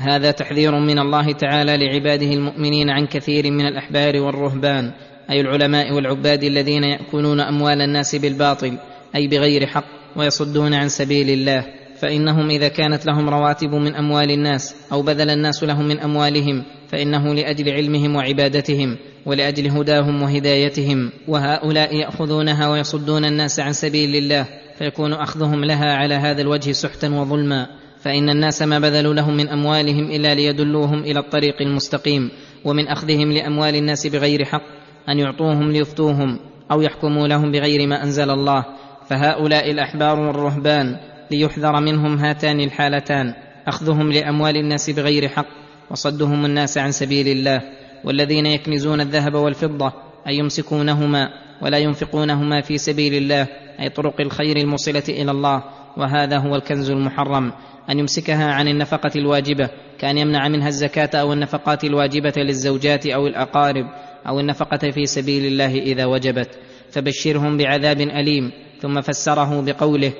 هذا 0.00 0.30
تحذير 0.30 0.72
من 0.72 0.98
الله 0.98 1.32
تعالى 1.32 1.76
لعباده 1.76 2.26
المؤمنين 2.26 2.90
عن 2.90 3.06
كثير 3.06 3.50
من 3.50 3.66
الأحبار 3.66 4.16
والرهبان 4.16 4.92
أي 5.30 5.40
العلماء 5.40 5.92
والعباد 5.92 6.44
الذين 6.44 6.84
يأكلون 6.84 7.40
أموال 7.40 7.80
الناس 7.80 8.16
بالباطل 8.16 8.78
أي 9.16 9.26
بغير 9.26 9.66
حق 9.66 9.84
ويصدون 10.16 10.74
عن 10.74 10.88
سبيل 10.88 11.30
الله. 11.30 11.81
فإنهم 12.02 12.50
إذا 12.50 12.68
كانت 12.68 13.06
لهم 13.06 13.28
رواتب 13.28 13.74
من 13.74 13.94
أموال 13.94 14.30
الناس 14.30 14.74
أو 14.92 15.02
بذل 15.02 15.30
الناس 15.30 15.62
لهم 15.64 15.88
من 15.88 16.00
أموالهم 16.00 16.64
فإنه 16.88 17.34
لأجل 17.34 17.70
علمهم 17.70 18.16
وعبادتهم 18.16 18.96
ولأجل 19.26 19.70
هداهم 19.70 20.22
وهدايتهم 20.22 21.10
وهؤلاء 21.28 21.96
يأخذونها 21.96 22.68
ويصدون 22.68 23.24
الناس 23.24 23.60
عن 23.60 23.72
سبيل 23.72 24.16
الله 24.16 24.46
فيكون 24.78 25.12
أخذهم 25.12 25.64
لها 25.64 25.92
على 25.96 26.14
هذا 26.14 26.42
الوجه 26.42 26.72
سحتا 26.72 27.08
وظلما 27.08 27.66
فإن 28.00 28.30
الناس 28.30 28.62
ما 28.62 28.78
بذلوا 28.78 29.14
لهم 29.14 29.36
من 29.36 29.48
أموالهم 29.48 30.10
إلا 30.10 30.34
ليدلوهم 30.34 31.00
إلى 31.00 31.18
الطريق 31.18 31.62
المستقيم 31.62 32.30
ومن 32.64 32.88
أخذهم 32.88 33.32
لأموال 33.32 33.74
الناس 33.74 34.06
بغير 34.06 34.44
حق 34.44 34.64
أن 35.08 35.18
يعطوهم 35.18 35.72
ليفتوهم 35.72 36.38
أو 36.70 36.82
يحكموا 36.82 37.28
لهم 37.28 37.52
بغير 37.52 37.86
ما 37.86 38.02
أنزل 38.02 38.30
الله 38.30 38.64
فهؤلاء 39.08 39.70
الأحبار 39.70 40.20
والرهبان 40.20 41.11
ليحذر 41.30 41.80
منهم 41.80 42.18
هاتان 42.18 42.60
الحالتان. 42.60 43.34
أخذهم 43.66 44.12
لأموال 44.12 44.56
الناس 44.56 44.90
بغير 44.90 45.28
حق 45.28 45.46
وصدهم 45.90 46.44
الناس 46.44 46.78
عن 46.78 46.92
سبيل 46.92 47.28
الله. 47.28 47.60
والذين 48.04 48.46
يكنزون 48.46 49.00
الذهب 49.00 49.34
والفضة 49.34 49.92
أي 50.26 50.36
يمسكونهما 50.36 51.28
ولا 51.62 51.78
ينفقونهما 51.78 52.60
في 52.60 52.78
سبيل 52.78 53.14
الله 53.14 53.48
أي 53.80 53.88
طرق 53.88 54.20
الخير 54.20 54.56
الموصلة 54.56 55.04
إلى 55.08 55.30
الله. 55.30 55.64
وهذا 55.96 56.38
هو 56.38 56.56
الكنز 56.56 56.90
المحرم. 56.90 57.52
أن 57.90 57.98
يمسكها 57.98 58.52
عن 58.52 58.68
النفقة 58.68 59.10
الواجبة 59.16 59.70
كأن 59.98 60.18
يمنع 60.18 60.48
منها 60.48 60.68
الزكاة 60.68 61.20
أو 61.20 61.32
النفقات 61.32 61.84
الواجبة 61.84 62.32
للزوجات 62.36 63.06
أو 63.06 63.26
الأقارب 63.26 63.86
أو 64.28 64.40
النفقة 64.40 64.90
في 64.90 65.06
سبيل 65.06 65.46
الله 65.46 65.78
إذا 65.78 66.04
وجبت. 66.04 66.48
فبشرهم 66.90 67.56
بعذاب 67.56 68.00
أليم 68.00 68.50
ثم 68.80 69.00
فسره 69.00 69.60
بقوله 69.62 70.12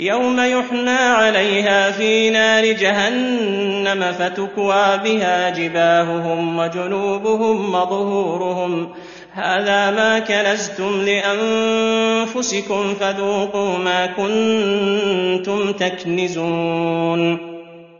يوم 0.00 0.40
يحمى 0.40 0.90
عليها 0.90 1.90
في 1.90 2.30
نار 2.30 2.64
جهنم 2.64 4.12
فتكوى 4.12 4.98
بها 5.04 5.50
جباههم 5.50 6.58
وجنوبهم 6.58 7.74
وظهورهم. 7.74 8.88
هذا 9.32 9.90
ما 9.90 10.18
كنزتم 10.18 11.02
لأنفسكم 11.04 12.94
فذوقوا 12.94 13.78
ما 13.78 14.06
كنتم 14.06 15.72
تكنزون. 15.72 17.38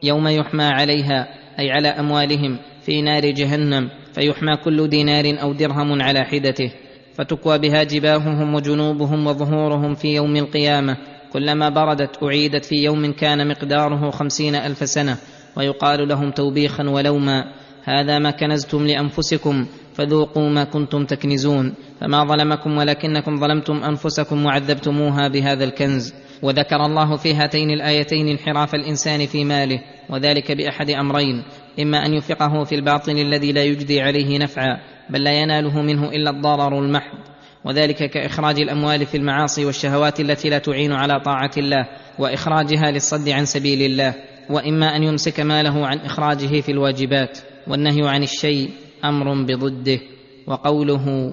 يوم 0.03 0.29
يحمى 0.29 0.65
عليها 0.65 1.29
أي 1.59 1.71
على 1.71 1.89
أموالهم 1.89 2.59
في 2.83 3.03
نار 3.03 3.31
جهنم 3.31 3.89
فيحمى 4.15 4.57
كل 4.65 4.89
دينار 4.89 5.43
أو 5.43 5.53
درهم 5.53 6.03
على 6.03 6.25
حدته 6.25 6.73
فتكوى 7.15 7.59
بها 7.59 7.83
جباههم 7.83 8.55
وجنوبهم 8.55 9.27
وظهورهم 9.27 9.95
في 9.95 10.15
يوم 10.15 10.37
القيامة. 10.37 11.20
كلما 11.33 11.68
بردت 11.68 12.22
أعيدت 12.22 12.64
في 12.64 12.74
يوم 12.74 13.12
كان 13.12 13.49
مقداره 13.49 14.11
خمسين 14.11 14.55
ألف 14.55 14.89
سنة 14.89 15.16
ويقال 15.57 16.09
لهم 16.09 16.31
توبيخا 16.31 16.89
ولوما 16.89 17.45
هذا 17.85 18.18
ما 18.18 18.31
كنزتم 18.31 18.87
لأنفسكم 18.87 19.66
فذوقوا 19.95 20.49
ما 20.49 20.64
كنتم 20.64 21.05
تكنزون 21.05 21.74
فما 22.01 22.24
ظلمكم 22.24 22.78
ولكنكم 22.78 23.41
ظلمتم 23.41 23.85
أنفسكم 23.85 24.47
وعذبتموها 24.47 25.28
بهذا 25.28 25.64
الكنز. 25.64 26.14
وذكر 26.43 26.87
الله 26.87 27.16
في 27.16 27.35
هاتين 27.35 27.70
الآيتين 27.70 28.28
انحراف 28.28 28.74
الإنسان 28.74 29.26
في 29.26 29.45
ماله 29.45 29.81
وذلك 30.11 30.53
بأحد 30.53 30.91
أمرين 30.91 31.43
إما 31.81 32.07
أن 32.07 32.14
ينفقه 32.14 32.64
في 32.64 32.74
الباطل 32.74 33.12
الذي 33.12 33.53
لا 33.53 33.64
يجدي 33.64 34.01
عليه 34.01 34.39
نفعا 34.39 34.81
بل 35.11 35.24
لا 35.24 35.41
يناله 35.41 35.83
منه 35.83 36.09
إلا 36.09 36.31
الضرر 36.31 36.78
المحض. 36.78 37.30
وذلك 37.65 38.11
كإخراج 38.11 38.61
الأموال 38.61 39.07
في 39.07 39.17
المعاصي 39.17 39.65
والشهوات 39.65 40.21
التي 40.21 40.49
لا 40.49 40.59
تعين 40.59 40.93
على 40.93 41.21
طاعة 41.21 41.51
الله 41.57 41.87
وإخراجها 42.19 42.91
للصد 42.91 43.29
عن 43.29 43.45
سبيل 43.45 43.83
الله 43.83 44.15
وإما 44.51 44.97
أن 44.97 45.03
يمسك 45.03 45.41
ماله 45.41 45.87
عن 45.87 45.99
إخراجه 45.99 46.61
في 46.61 46.73
الواجبات 46.73 47.39
والنهي 47.67 48.09
عن 48.09 48.23
الشيء 48.23 48.71
أمر 49.05 49.43
بضده 49.43 50.01
وقوله 50.47 51.33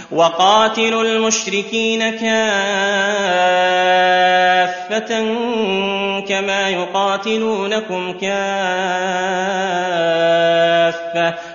وقاتلوا 0.11 1.03
المشركين 1.03 1.99
كافة 1.99 2.31
كما 6.27 6.69
يقاتلونكم 6.69 8.11
كافة. 8.11 8.31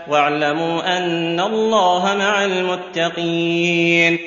واعلموا 0.08 0.96
أن 0.96 1.40
الله 1.40 2.14
مع 2.14 2.44
المتقين. 2.44 4.18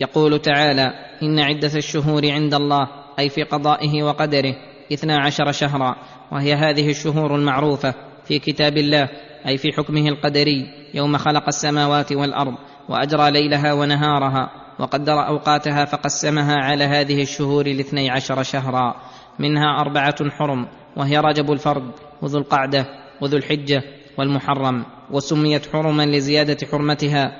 يقول 0.00 0.38
تعالى 0.38 0.90
إن 1.22 1.38
عدة 1.38 1.70
الشهور 1.76 2.30
عند 2.30 2.54
الله 2.54 2.88
أي 3.18 3.28
في 3.28 3.42
قضائه 3.42 4.02
وقدره 4.02 4.54
اثنا 4.92 5.20
عشر 5.20 5.52
شهرا 5.52 5.96
وهي 6.32 6.54
هذه 6.54 6.90
الشهور 6.90 7.34
المعروفة 7.34 7.94
في 8.24 8.38
كتاب 8.38 8.76
الله 8.76 9.08
أي 9.48 9.58
في 9.58 9.72
حكمه 9.72 10.08
القدري 10.08 10.66
يوم 10.94 11.16
خلق 11.16 11.46
السماوات 11.48 12.12
والأرض. 12.12 12.54
وأجرى 12.88 13.30
ليلها 13.30 13.72
ونهارها 13.72 14.50
وقدر 14.78 15.26
أوقاتها 15.26 15.84
فقسمها 15.84 16.56
على 16.56 16.84
هذه 16.84 17.22
الشهور 17.22 17.66
الاثني 17.66 18.10
عشر 18.10 18.42
شهرا. 18.42 18.94
منها 19.38 19.80
أربعة 19.80 20.30
حرم 20.30 20.68
وهي 20.96 21.18
رجب 21.18 21.52
الفرد 21.52 21.90
وذو 22.22 22.38
القعدة 22.38 22.86
وذو 23.20 23.36
الحجة 23.36 23.82
والمحرم. 24.18 24.84
وسميت 25.10 25.66
حرما 25.72 26.06
لزيادة 26.06 26.66
حرمتها 26.72 27.32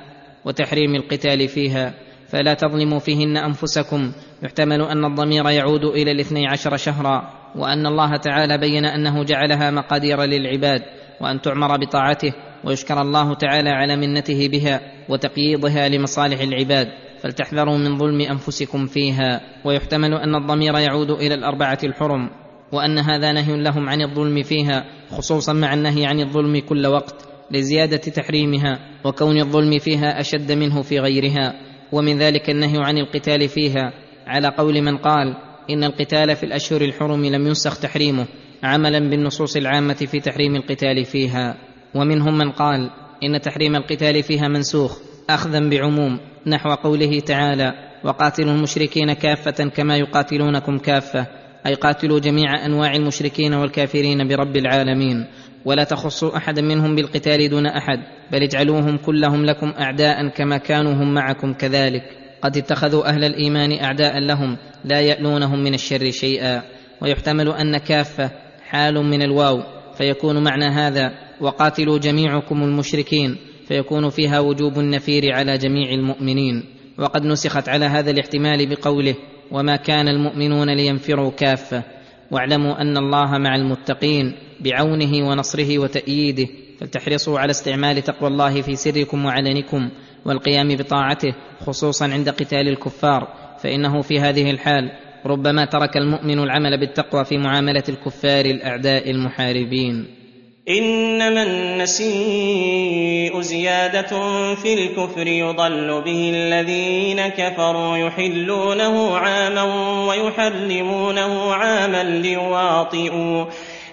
وتحريم 0.44 0.94
القتال 0.94 1.48
فيها. 1.48 1.94
فلا 2.28 2.54
تظلموا 2.54 2.98
فيهن 2.98 3.36
أنفسكم. 3.36 4.12
يحتمل 4.42 4.82
أن 4.82 5.04
الضمير 5.04 5.50
يعود 5.50 5.84
إلى 5.84 6.10
الاثني 6.10 6.46
عشر 6.48 6.76
شهرا. 6.76 7.30
وأن 7.56 7.86
الله 7.86 8.16
تعالى 8.16 8.58
بين 8.58 8.84
أنه 8.84 9.24
جعلها 9.24 9.70
مقادير 9.70 10.22
للعباد 10.22 10.82
وأن 11.20 11.40
تعمر 11.40 11.76
بطاعته 11.76 12.32
ويشكر 12.66 13.02
الله 13.02 13.34
تعالى 13.34 13.70
على 13.70 13.96
منته 13.96 14.48
بها 14.48 14.80
وتقييضها 15.08 15.88
لمصالح 15.88 16.40
العباد. 16.40 16.88
فلتحذروا 17.22 17.78
من 17.78 17.98
ظلم 17.98 18.20
أنفسكم 18.20 18.86
فيها. 18.86 19.40
ويحتمل 19.64 20.14
أن 20.14 20.34
الضمير 20.34 20.78
يعود 20.78 21.10
إلى 21.10 21.34
الأربعة 21.34 21.78
الحرم. 21.84 22.30
وأن 22.72 22.98
هذا 22.98 23.32
نهي 23.32 23.62
لهم 23.62 23.88
عن 23.88 24.02
الظلم 24.02 24.42
فيها 24.42 24.84
خصوصا 25.10 25.52
مع 25.52 25.74
النهي 25.74 26.06
عن 26.06 26.20
الظلم 26.20 26.58
كل 26.58 26.86
وقت 26.86 27.28
لزيادة 27.50 27.96
تحريمها 27.96 28.78
وكون 29.04 29.40
الظلم 29.40 29.78
فيها 29.78 30.20
أشد 30.20 30.52
منه 30.52 30.82
في 30.82 31.00
غيرها. 31.00 31.54
ومن 31.92 32.18
ذلك 32.18 32.50
النهي 32.50 32.78
عن 32.78 32.98
القتال 32.98 33.48
فيها. 33.48 33.92
على 34.26 34.48
قول 34.48 34.82
من 34.82 34.96
قال 34.96 35.36
إن 35.70 35.84
القتال 35.84 36.36
في 36.36 36.46
الأشهر 36.46 36.80
الحرم 36.80 37.24
لم 37.24 37.46
ينسخ 37.46 37.80
تحريمه 37.80 38.26
عملا 38.62 38.98
بالنصوص 38.98 39.56
العامة 39.56 39.94
في 39.94 40.20
تحريم 40.20 40.56
القتال 40.56 41.04
فيها. 41.04 41.56
ومنهم 41.94 42.38
من 42.38 42.50
قال 42.50 42.90
إن 43.22 43.40
تحريم 43.40 43.76
القتال 43.76 44.22
فيها 44.22 44.48
منسوخ 44.48 44.98
اخذا 45.30 45.68
بعموم 45.68 46.18
نحو 46.46 46.70
قوله 46.70 47.20
تعالى 47.20 47.72
وقاتلوا 48.04 48.52
المشركين 48.52 49.12
كافة 49.12 49.64
كما 49.68 49.96
يقاتلونكم 49.96 50.78
كافة 50.78 51.26
أي 51.66 51.74
قاتلوا 51.74 52.20
جميع 52.20 52.66
أنواع 52.66 52.94
المشركين 52.94 53.54
والكافرين 53.54 54.28
برب 54.28 54.56
العالمين. 54.56 55.26
ولا 55.64 55.84
تخصوا 55.84 56.36
احدا 56.36 56.62
منهم 56.62 56.94
بالقتال 56.94 57.48
دون 57.50 57.66
أحد 57.66 57.98
بل 58.32 58.42
اجعلوهم 58.42 58.96
كلهم 58.96 59.44
لكم 59.44 59.72
اعداء 59.80 60.28
كما 60.28 60.56
كانوا 60.56 60.92
هم 60.92 61.14
معكم 61.14 61.52
كذلك. 61.52 62.02
قد 62.42 62.56
اتخذوا 62.56 63.08
أهل 63.08 63.24
الإيمان 63.24 63.84
اعداء 63.84 64.18
لهم 64.18 64.56
لا 64.84 65.00
يألونهم 65.00 65.64
من 65.64 65.74
الشر 65.74 66.10
شيئا. 66.10 66.62
ويحتمل 67.02 67.48
أن 67.48 67.76
كافة 67.76 68.30
حال 68.68 68.94
من 68.94 69.22
الواو 69.22 69.62
فيكون 69.98 70.44
معنى 70.44 70.64
هذا 70.64 71.23
وقاتلوا 71.40 71.98
جميعكم 71.98 72.62
المشركين 72.62 73.36
فيكون 73.68 74.10
فيها 74.10 74.40
وجوب 74.40 74.78
النفير 74.78 75.34
على 75.34 75.58
جميع 75.58 75.90
المؤمنين. 75.90 76.64
وقد 76.98 77.24
نسخت 77.24 77.68
على 77.68 77.84
هذا 77.84 78.10
الاحتمال 78.10 78.66
بقوله 78.66 79.14
وما 79.50 79.76
كان 79.76 80.08
المؤمنون 80.08 80.70
لينفروا 80.70 81.30
كافة. 81.30 81.82
واعلموا 82.30 82.80
أن 82.80 82.96
الله 82.96 83.38
مع 83.38 83.56
المتقين 83.56 84.34
بعونه 84.60 85.28
ونصره 85.28 85.78
وتأييده. 85.78 86.46
فلتحرصوا 86.80 87.38
على 87.38 87.50
استعمال 87.50 88.02
تقوى 88.02 88.28
الله 88.28 88.62
في 88.62 88.76
سركم 88.76 89.24
وعلنكم 89.24 89.90
والقيام 90.24 90.68
بطاعته 90.68 91.34
خصوصا 91.60 92.12
عند 92.12 92.28
قتال 92.28 92.68
الكفار. 92.68 93.28
فإنه 93.62 94.00
في 94.00 94.20
هذه 94.20 94.50
الحال 94.50 94.90
ربما 95.26 95.64
ترك 95.64 95.96
المؤمن 95.96 96.38
العمل 96.38 96.80
بالتقوى 96.80 97.24
في 97.24 97.38
معاملة 97.38 97.84
الكفار 97.88 98.44
الأعداء 98.44 99.10
المحاربين. 99.10 100.23
إنما 100.68 101.42
النسيء 101.42 103.40
زيادة 103.40 104.08
في 104.54 104.74
الكفر 104.74 105.26
يضل 105.26 106.02
به 106.04 106.32
الذين 106.34 107.28
كفروا 107.28 107.96
يحلونه 107.96 109.16
عاما 109.16 109.62
ويحرمونه 110.08 111.52
عاما 111.52 112.02
ليواطئوا 112.02 113.44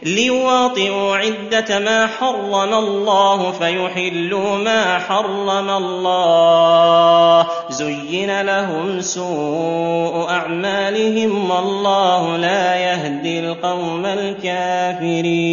ليواطئوا 0.04 1.16
عدة 1.16 1.80
ما 1.80 2.08
حرم 2.08 2.74
الله 2.74 3.52
فيحلوا 3.52 4.58
ما 4.58 5.00
حرم 5.00 5.70
الله. 5.70 7.48
زين 7.70 8.42
لهم 8.42 9.02
سوء 9.02 10.30
أعمالهم 10.30 11.52
والله 11.52 12.38
لا 12.38 12.76
يهدي 12.76 13.40
القوم 13.40 14.06
الكافرين. 14.06 15.52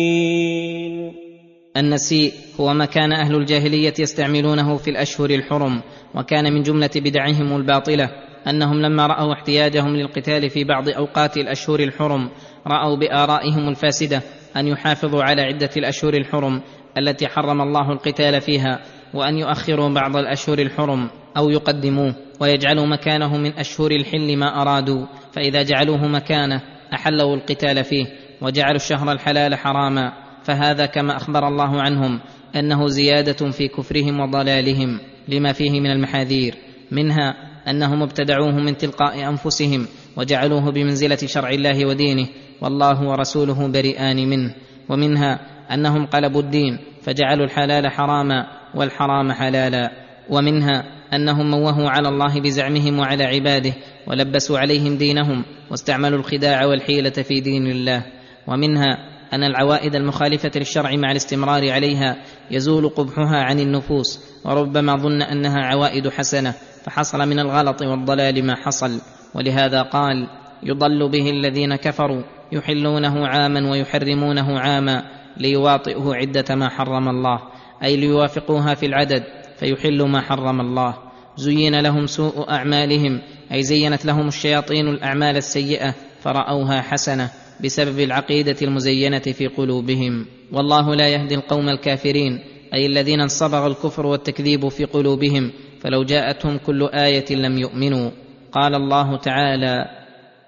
النسيء 1.78 2.32
هو 2.60 2.74
ما 2.74 2.84
كان 2.84 3.12
أهل 3.12 3.34
الجاهلية 3.34 3.94
يستعملونه 3.98 4.76
في 4.76 4.90
الأشهر 4.90 5.30
الحرم 5.30 5.82
وكان 6.14 6.52
من 6.52 6.62
جملة 6.62 6.90
بدعهم 6.96 7.56
الباطلة 7.56 8.10
أنهم 8.46 8.80
لما 8.80 9.06
رأوا 9.06 9.32
احتياجهم 9.32 9.96
للقتال 9.96 10.50
في 10.50 10.64
بعض 10.64 10.88
أوقات 10.88 11.36
الأشهر 11.36 11.80
الحرم 11.80 12.30
رأوا 12.66 12.96
بآرائهم 12.96 13.68
الفاسدة 13.68 14.22
أن 14.56 14.66
يحافظوا 14.66 15.22
على 15.22 15.42
عدة 15.42 15.70
الأشهر 15.76 16.14
الحرم 16.14 16.62
التي 16.98 17.26
حرم 17.28 17.60
الله 17.60 17.92
القتال 17.92 18.40
فيها 18.40 18.80
وأن 19.14 19.38
يؤخروا 19.38 19.88
بعض 19.88 20.16
الأشهر 20.16 20.58
الحرم 20.58 21.10
أو 21.36 21.50
يقدموه 21.50 22.14
ويجعلوا 22.40 22.86
مكانه 22.86 23.36
من 23.36 23.52
أشهر 23.52 23.90
الحل 23.90 24.36
ما 24.36 24.62
أرادوا 24.62 25.06
فإذا 25.32 25.62
جعلوه 25.62 26.06
مكانه 26.06 26.62
أحلوا 26.92 27.36
القتال 27.36 27.84
فيه 27.84 28.06
وجعلوا 28.40 28.76
الشهر 28.76 29.12
الحلال 29.12 29.54
حراما. 29.54 30.27
فهذا 30.48 30.86
كما 30.86 31.16
أخبر 31.16 31.48
الله 31.48 31.82
عنهم 31.82 32.20
أنه 32.56 32.86
زيادة 32.86 33.50
في 33.50 33.68
كفرهم 33.68 34.20
وضلالهم 34.20 35.00
لما 35.28 35.52
فيه 35.52 35.80
من 35.80 35.90
المحاذير 35.90 36.54
منها 36.90 37.34
أنهم 37.70 38.02
ابتدعوه 38.02 38.52
من 38.52 38.76
تلقاء 38.76 39.28
أنفسهم 39.28 39.86
وجعلوه 40.16 40.70
بمنزلة 40.70 41.16
شرع 41.16 41.50
الله 41.50 41.86
ودينه 41.86 42.26
والله 42.60 43.02
ورسوله 43.02 43.68
بريئان 43.68 44.28
منه 44.28 44.54
ومنها 44.88 45.40
أنهم 45.74 46.06
قلبوا 46.06 46.40
الدين 46.40 46.78
فجعلوا 47.02 47.44
الحلال 47.44 47.90
حراما 47.90 48.46
والحرام 48.74 49.32
حلالا 49.32 49.90
ومنها 50.30 50.84
أنهم 51.12 51.50
موهوا 51.50 51.90
على 51.90 52.08
الله 52.08 52.40
بزعمهم 52.40 52.98
وعلى 52.98 53.24
عباده 53.24 53.72
ولبسوا 54.06 54.58
عليهم 54.58 54.96
دينهم 54.96 55.44
واستعملوا 55.70 56.18
الخداع 56.18 56.66
والحيلة 56.66 57.10
في 57.10 57.40
دين 57.40 57.66
الله 57.66 58.04
ومنها 58.46 59.17
أن 59.32 59.44
العوائد 59.44 59.94
المخالفة 59.94 60.50
للشرع 60.56 60.96
مع 60.96 61.10
الاستمرار 61.10 61.70
عليها 61.70 62.16
يزول 62.50 62.88
قبحها 62.88 63.36
عن 63.36 63.60
النفوس 63.60 64.20
وربما 64.44 64.96
ظن 64.96 65.22
أنها 65.22 65.60
عوائد 65.60 66.08
حسنة 66.08 66.54
فحصل 66.84 67.28
من 67.28 67.38
الغلط 67.38 67.82
والضلال 67.82 68.46
ما 68.46 68.54
حصل. 68.54 69.00
ولهذا 69.34 69.82
قال 69.82 70.28
يضل 70.62 71.08
به 71.08 71.30
الذين 71.30 71.76
كفروا 71.76 72.22
يحلونه 72.52 73.26
عاما 73.26 73.70
ويحرمونه 73.70 74.58
عاما 74.58 75.02
ليواطئوا 75.36 76.14
عدة 76.14 76.54
ما 76.54 76.68
حرم 76.68 77.08
الله 77.08 77.38
أي 77.84 77.96
ليوافقوها 77.96 78.74
في 78.74 78.86
العدد 78.86 79.24
فيحلوا 79.58 80.08
ما 80.08 80.20
حرم 80.20 80.60
الله. 80.60 80.94
زين 81.36 81.80
لهم 81.80 82.06
سوء 82.06 82.50
أعمالهم 82.50 83.20
أي 83.52 83.62
زينت 83.62 84.04
لهم 84.04 84.28
الشياطين 84.28 84.88
الأعمال 84.88 85.36
السيئة 85.36 85.94
فرأوها 86.20 86.80
حسنة. 86.80 87.30
بسبب 87.64 88.00
العقيدة 88.00 88.56
المزينة 88.62 89.18
في 89.18 89.46
قلوبهم. 89.46 90.26
والله 90.52 90.94
لا 90.94 91.08
يهدي 91.08 91.34
القوم 91.34 91.68
الكافرين 91.68 92.40
أي 92.74 92.86
الذين 92.86 93.20
انصبغ 93.20 93.66
الكفر 93.66 94.06
والتكذيب 94.06 94.68
في 94.68 94.84
قلوبهم 94.84 95.52
فلو 95.80 96.02
جاءتهم 96.04 96.58
كل 96.58 96.88
آية 96.88 97.34
لم 97.34 97.58
يؤمنوا. 97.58 98.10
قال 98.52 98.74
الله 98.74 99.16
تعالى 99.16 99.98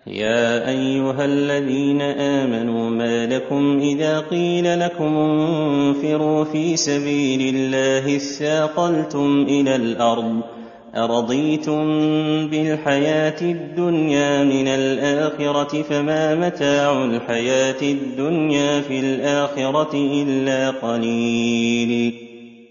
يا 0.06 0.68
أيها 0.68 1.24
الذين 1.24 2.00
آمنوا 2.00 2.90
ما 2.90 3.26
لكم 3.26 3.80
إذا 3.80 4.20
قيل 4.20 4.80
لكم 4.80 5.16
انفروا 5.16 6.44
في 6.44 6.76
سبيل 6.76 7.54
الله 7.54 8.16
اثاقلتم 8.16 9.46
إلى 9.48 9.76
الأرض 9.76 10.42
أرضيتم 10.96 11.84
بالحياة 12.50 13.40
الدنيا 13.42 14.44
من 14.44 14.68
الآخرة 14.68 15.82
فما 15.82 16.34
متاع 16.34 17.04
الحياة 17.04 17.82
الدنيا 17.82 18.80
في 18.80 19.00
الآخرة 19.00 19.94
إلا 19.94 20.70
قليل. 20.70 22.14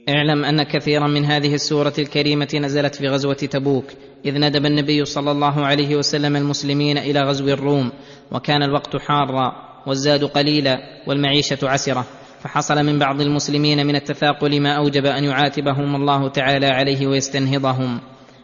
اعلم 0.10 0.46
أن 0.46 0.64
كثيرا 0.64 1.08
من 1.08 1.26
هذه 1.26 1.54
السورة 1.54 1.94
الكريمة 2.00 2.48
نزلت 2.54 2.96
في 2.96 3.08
غزوة 3.08 3.34
تبوك، 3.34 3.86
إذ 4.26 4.40
ندب 4.40 4.66
النبي 4.66 5.06
صلى 5.06 5.32
الله 5.32 5.66
عليه 5.66 5.96
وسلم 5.96 6.36
المسلمين 6.36 6.98
إلى 6.98 7.22
غزو 7.22 7.48
الروم، 7.48 7.92
وكان 8.32 8.64
الوقت 8.64 8.96
حارا 8.98 9.52
والزاد 9.88 10.24
قليلا 10.24 10.78
والمعيشة 11.08 11.58
عسرة، 11.64 12.06
فحصل 12.40 12.86
من 12.86 13.00
بعض 13.00 13.22
المسلمين 13.22 13.88
من 13.88 13.96
التثاقل 13.96 14.62
ما 14.62 14.78
أوجب 14.78 15.06
أن 15.06 15.24
يعاتبهم 15.24 15.96
الله 15.96 16.30
تعالى 16.30 16.68
عليه 16.68 17.08
ويستنهضهم. 17.08 18.00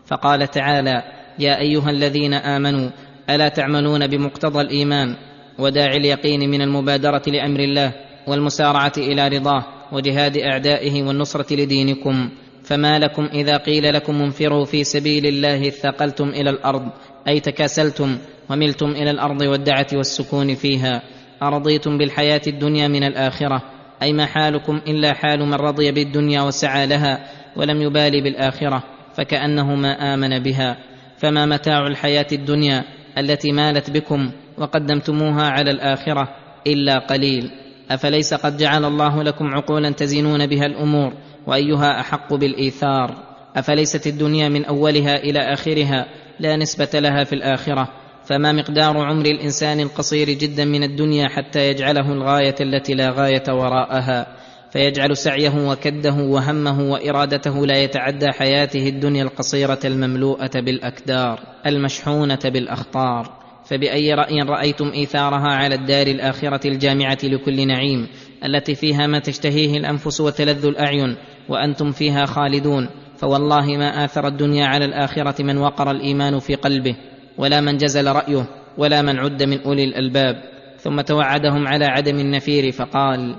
فقال 0.06 0.48
تعالى 0.48 1.04
يا 1.40 1.60
أيها 1.60 1.90
الذين 1.90 2.34
آمنوا 2.34 2.90
ألا 3.30 3.48
تعملون 3.48 4.08
بمقتضى 4.08 4.62
الإيمان 4.62 5.16
وداعي 5.60 5.98
اليقين 5.98 6.50
من 6.50 6.62
المبادرة 6.62 7.22
لأمر 7.28 7.60
الله 7.60 7.94
والمسارعة 8.28 8.94
إلى 8.98 9.28
رضاه 9.28 9.66
وجهاد 9.92 10.38
أعدائه 10.38 11.04
والنصرة 11.04 11.54
لدينكم. 11.54 12.30
فما 12.64 13.00
لكم 13.00 13.30
إذا 13.34 13.58
قيل 13.58 13.94
لكم 13.94 14.22
انفروا 14.22 14.66
في 14.66 14.84
سبيل 14.84 15.26
الله 15.26 15.68
اثقلتم 15.68 16.30
إلى 16.30 16.50
الأرض 16.50 16.90
أي 17.28 17.40
تكاسلتم 17.40 18.18
وملتم 18.50 18.92
إلى 18.92 19.12
الأرض 19.12 19.42
والدعة 19.42 19.88
والسكون 19.94 20.56
فيها. 20.56 21.02
أرضيتم 21.42 21.98
بالحياة 21.98 22.42
الدنيا 22.48 22.88
من 22.88 23.04
الآخرة. 23.04 23.75
أي 24.02 24.14
ما 24.14 24.26
حالكم 24.26 24.82
إلا 24.88 25.14
حال 25.14 25.46
من 25.46 25.54
رضي 25.54 25.92
بالدنيا 25.92 26.42
وسعى 26.42 26.88
لها 26.88 27.26
ولم 27.56 27.82
يبالي 27.82 28.22
بالآخرة 28.22 28.84
فكأنه 29.16 29.76
ما 29.76 30.14
آمن 30.14 30.40
بها 30.40 30.78
فما 31.18 31.46
متاع 31.46 31.88
الحياة 31.88 32.28
الدنيا 32.32 32.84
التي 33.18 33.52
مالت 33.52 33.90
بكم 33.90 34.32
وقدمتموها 34.58 35.50
على 35.50 35.72
الآخرة 35.72 36.36
إلا 36.68 36.98
قليل 36.98 37.52
أفليس 37.92 38.34
قد 38.34 38.58
جعل 38.58 38.86
الله 38.86 39.24
لكم 39.24 39.46
عقولا 39.54 39.90
تزنون 39.90 40.48
بها 40.48 40.66
الأمور 40.66 41.14
وأيها 41.48 42.00
أحق 42.00 42.34
بالإيثار 42.34 43.16
أفليست 43.56 44.08
الدنيا 44.08 44.50
من 44.50 44.66
أولها 44.66 45.18
إلى 45.18 45.40
آخرها 45.40 46.06
لا 46.40 46.56
نسبة 46.56 47.00
لها 47.00 47.24
في 47.24 47.34
الآخرة 47.34 47.88
فما 48.26 48.52
مقدار 48.52 48.98
عمر 48.98 49.26
الإنسان 49.26 49.80
القصير 49.80 50.30
جدا 50.30 50.66
من 50.66 50.84
الدنيا 50.84 51.28
حتى 51.28 51.70
يجعله 51.70 52.14
الغاية 52.14 52.56
التي 52.62 52.94
لا 52.94 53.10
غاية 53.10 53.44
وراءها. 53.50 54.28
فيجعل 54.72 55.18
سعيه 55.18 55.70
وكده 55.70 56.14
وهمه 56.14 56.92
وإرادته 56.92 57.66
لا 57.66 57.84
يتعدى 57.84 58.32
حياته 58.32 58.90
الدنيا 58.90 59.24
القصيرة 59.24 59.80
المملوءة 59.86 60.52
بالأكدار 60.56 61.40
المشحونة 61.66 62.40
بالأخطار. 62.46 63.46
فبأي 63.66 64.14
رأي 64.14 64.40
رأيتم 64.40 64.92
إيثارها 64.92 65.48
على 65.48 65.76
الدار 65.76 66.08
الآخرة 66.08 66.68
الجامعة 66.68 67.18
لكل 67.24 67.68
نعيم 67.68 68.08
التي 68.46 68.76
فيها 68.76 69.08
ما 69.08 69.20
تشتهيه 69.20 69.78
الأنفس 69.78 70.22
وتلذ 70.22 70.66
الأعين 70.66 71.16
وأنتم 71.50 71.92
فيها 71.92 72.26
خالدون. 72.26 72.90
فوالله 73.18 73.78
ما 73.78 74.06
آثر 74.06 74.28
الدنيا 74.28 74.66
على 74.66 74.86
الآخرة 74.86 75.44
من 75.44 75.58
وقر 75.58 75.92
الإيمان 75.92 76.40
في 76.40 76.56
قلبه. 76.56 76.96
ولا 77.38 77.62
من 77.62 77.78
جزل 77.78 78.08
رأيه 78.08 78.46
ولا 78.78 79.02
من 79.02 79.20
عد 79.20 79.44
من 79.44 79.62
أولي 79.62 79.84
الألباب. 79.84 80.56
ثم 80.86 81.02
توعدهم 81.02 81.68
على 81.68 81.86
عدم 81.86 82.20
النفير 82.20 82.72
فقال 82.72 83.36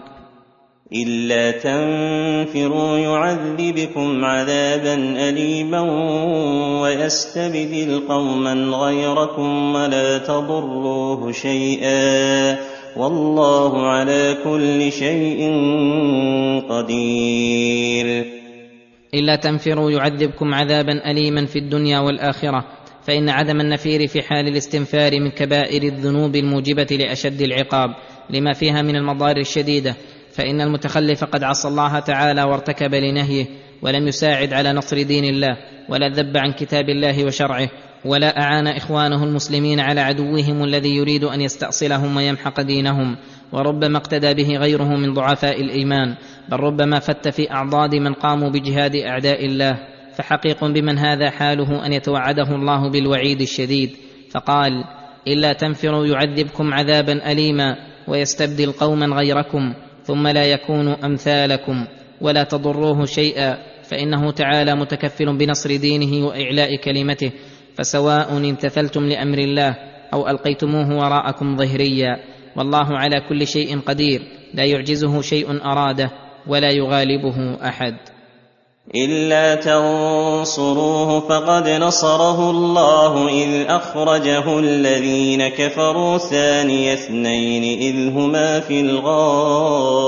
الا 0.92 1.51
تنفروا 1.51 2.99
يعذبكم 2.99 4.24
عذابا 4.24 4.94
اليما 5.28 5.80
ويستبدل 6.82 8.03
قوما 8.09 8.55
غيركم 8.55 9.74
ولا 9.74 10.18
تضروه 10.18 11.32
شيئا 11.32 12.57
والله 12.97 13.86
على 13.86 14.36
كل 14.44 14.92
شيء 14.92 15.40
قدير. 16.70 18.26
الا 19.14 19.36
تنفروا 19.36 19.90
يعذبكم 19.90 20.55
عذابا 20.55 21.11
اليما 21.11 21.47
في 21.47 21.59
الدنيا 21.59 21.99
والاخره. 21.99 22.64
فإن 23.07 23.28
عدم 23.28 23.61
النفير 23.61 24.07
في 24.07 24.22
حال 24.22 24.48
الاستنفار 24.48 25.20
من 25.20 25.30
كبائر 25.30 25.82
الذنوب 25.82 26.36
الموجبة 26.36 26.86
لأشد 26.90 27.40
العقاب 27.40 27.90
لما 28.30 28.52
فيها 28.52 28.82
من 28.82 28.96
المضار 28.96 29.36
الشديدة 29.36 29.96
فإن 30.32 30.61
المتخلف 30.61 31.24
قد 31.24 31.42
عصى 31.42 31.68
الله 31.68 31.98
تعالى 31.98 32.42
وارتكب 32.42 32.94
لنهيه 32.94 33.46
ولم 33.82 34.09
يساعد 34.09 34.52
على 34.52 34.72
نصر 34.72 35.02
دين 35.02 35.24
الله 35.24 35.57
ولا 35.88 36.09
ذب 36.09 36.36
عن 36.36 36.52
كتاب 36.52 36.88
الله 36.88 37.24
وشرعه 37.24 37.68
ولا 38.04 38.40
أعان 38.40 38.66
إخوانه 38.66 39.24
المسلمين 39.24 39.80
على 39.80 40.00
عدوهم 40.00 40.64
الذي 40.64 40.96
يريد 40.96 41.24
أن 41.24 41.40
يستأصلهم 41.40 42.16
ويمحق 42.16 42.61
دينهم 42.61 43.16
وربما 43.52 43.98
اقتدى 43.98 44.34
به 44.34 44.57
غيره 44.57 44.96
من 44.96 45.14
ضعفاء 45.14 45.61
الإيمان 45.61 46.14
بل 46.48 46.61
ربما 46.61 46.98
فت 46.98 47.28
في 47.28 47.50
أعضاد 47.50 47.94
من 47.94 48.12
قاموا 48.12 48.50
بجهاد 48.50 48.96
أعداء 48.96 49.46
الله. 49.46 49.95
فحقيق 50.16 50.64
بمن 50.64 50.98
هذا 50.98 51.30
حاله 51.30 51.86
أن 51.86 51.92
يتوعده 51.92 52.54
الله 52.54 52.90
بالوعيد 52.90 53.40
الشديد 53.40 53.90
فقال 54.30 54.84
إلا 55.28 55.52
تنفروا 55.52 56.06
يعذبكم 56.06 56.74
عذابا 56.74 57.32
اليما 57.32 57.76
ويستبدل 58.08 58.72
قوما 58.72 59.06
غيركم 59.06 59.74
ثم 60.04 60.28
لا 60.28 60.44
يكونوا 60.44 61.06
أمثالكم 61.06 61.86
ولا 62.20 62.44
تضروه 62.44 63.04
شيئا 63.04 63.58
فإنه 63.82 64.30
تعالى 64.30 64.74
متكفل 64.74 65.36
بنصر 65.36 65.76
دينه 65.76 66.26
وإعلاء 66.26 66.76
كلمته 66.76 67.32
فسواء 67.74 68.36
امتثلتم 68.36 69.06
لأمر 69.06 69.38
الله 69.38 69.76
أو 70.12 70.28
ألقيتموه 70.28 70.96
وراءكم 70.98 71.56
ظهريا 71.56 72.16
والله 72.56 72.98
على 72.98 73.20
كل 73.28 73.46
شيء 73.46 73.80
قدير 73.80 74.22
لا 74.54 74.64
يعجزه 74.64 75.20
شيء 75.20 75.62
أراده 75.64 76.10
ولا 76.46 76.70
يغالبه 76.70 77.68
أحد. 77.68 78.15
إلا 78.95 79.55
تنصروه 79.55 81.20
فقد 81.20 81.68
نصره 81.68 82.51
الله 82.51 83.28
إذ 83.28 83.66
أخرجه 83.68 84.59
الذين 84.59 85.49
كفروا 85.49 86.18
ثاني 86.18 86.93
اثنين 86.93 87.78
إذ 87.80 88.16
هما 88.16 88.61
في 88.61 88.80
الغار 88.80 90.07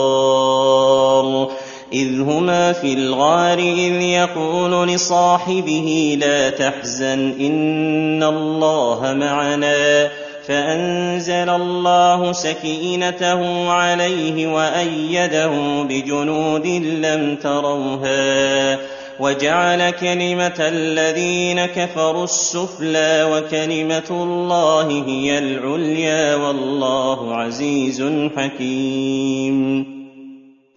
إذ 1.93 2.21
هما 2.21 2.73
في 2.73 2.93
الغار 2.93 3.59
إذ 3.59 4.03
يقول 4.03 4.89
لصاحبه 4.89 6.19
لا 6.21 6.51
تحزن 6.51 7.35
إن 7.41 8.23
الله 8.23 9.15
معنا 9.15 10.09
فأنزل 10.49 11.49
الله 11.49 12.33
سكينته 12.33 13.71
عليه 13.71 14.47
وأيده 14.47 15.83
بجنود 15.83 16.67
لم 17.07 17.37
تروها 17.37 18.79
وجعل 19.21 19.91
كلمة 19.91 20.59
الذين 20.61 21.67
كفروا 21.67 22.25
السفلى 22.25 23.29
وكلمة 23.33 24.09
الله 24.11 24.89
هي 25.07 25.39
العليا 25.39 26.35
والله 26.35 27.35
عزيز 27.35 28.03
حكيم. 28.37 29.87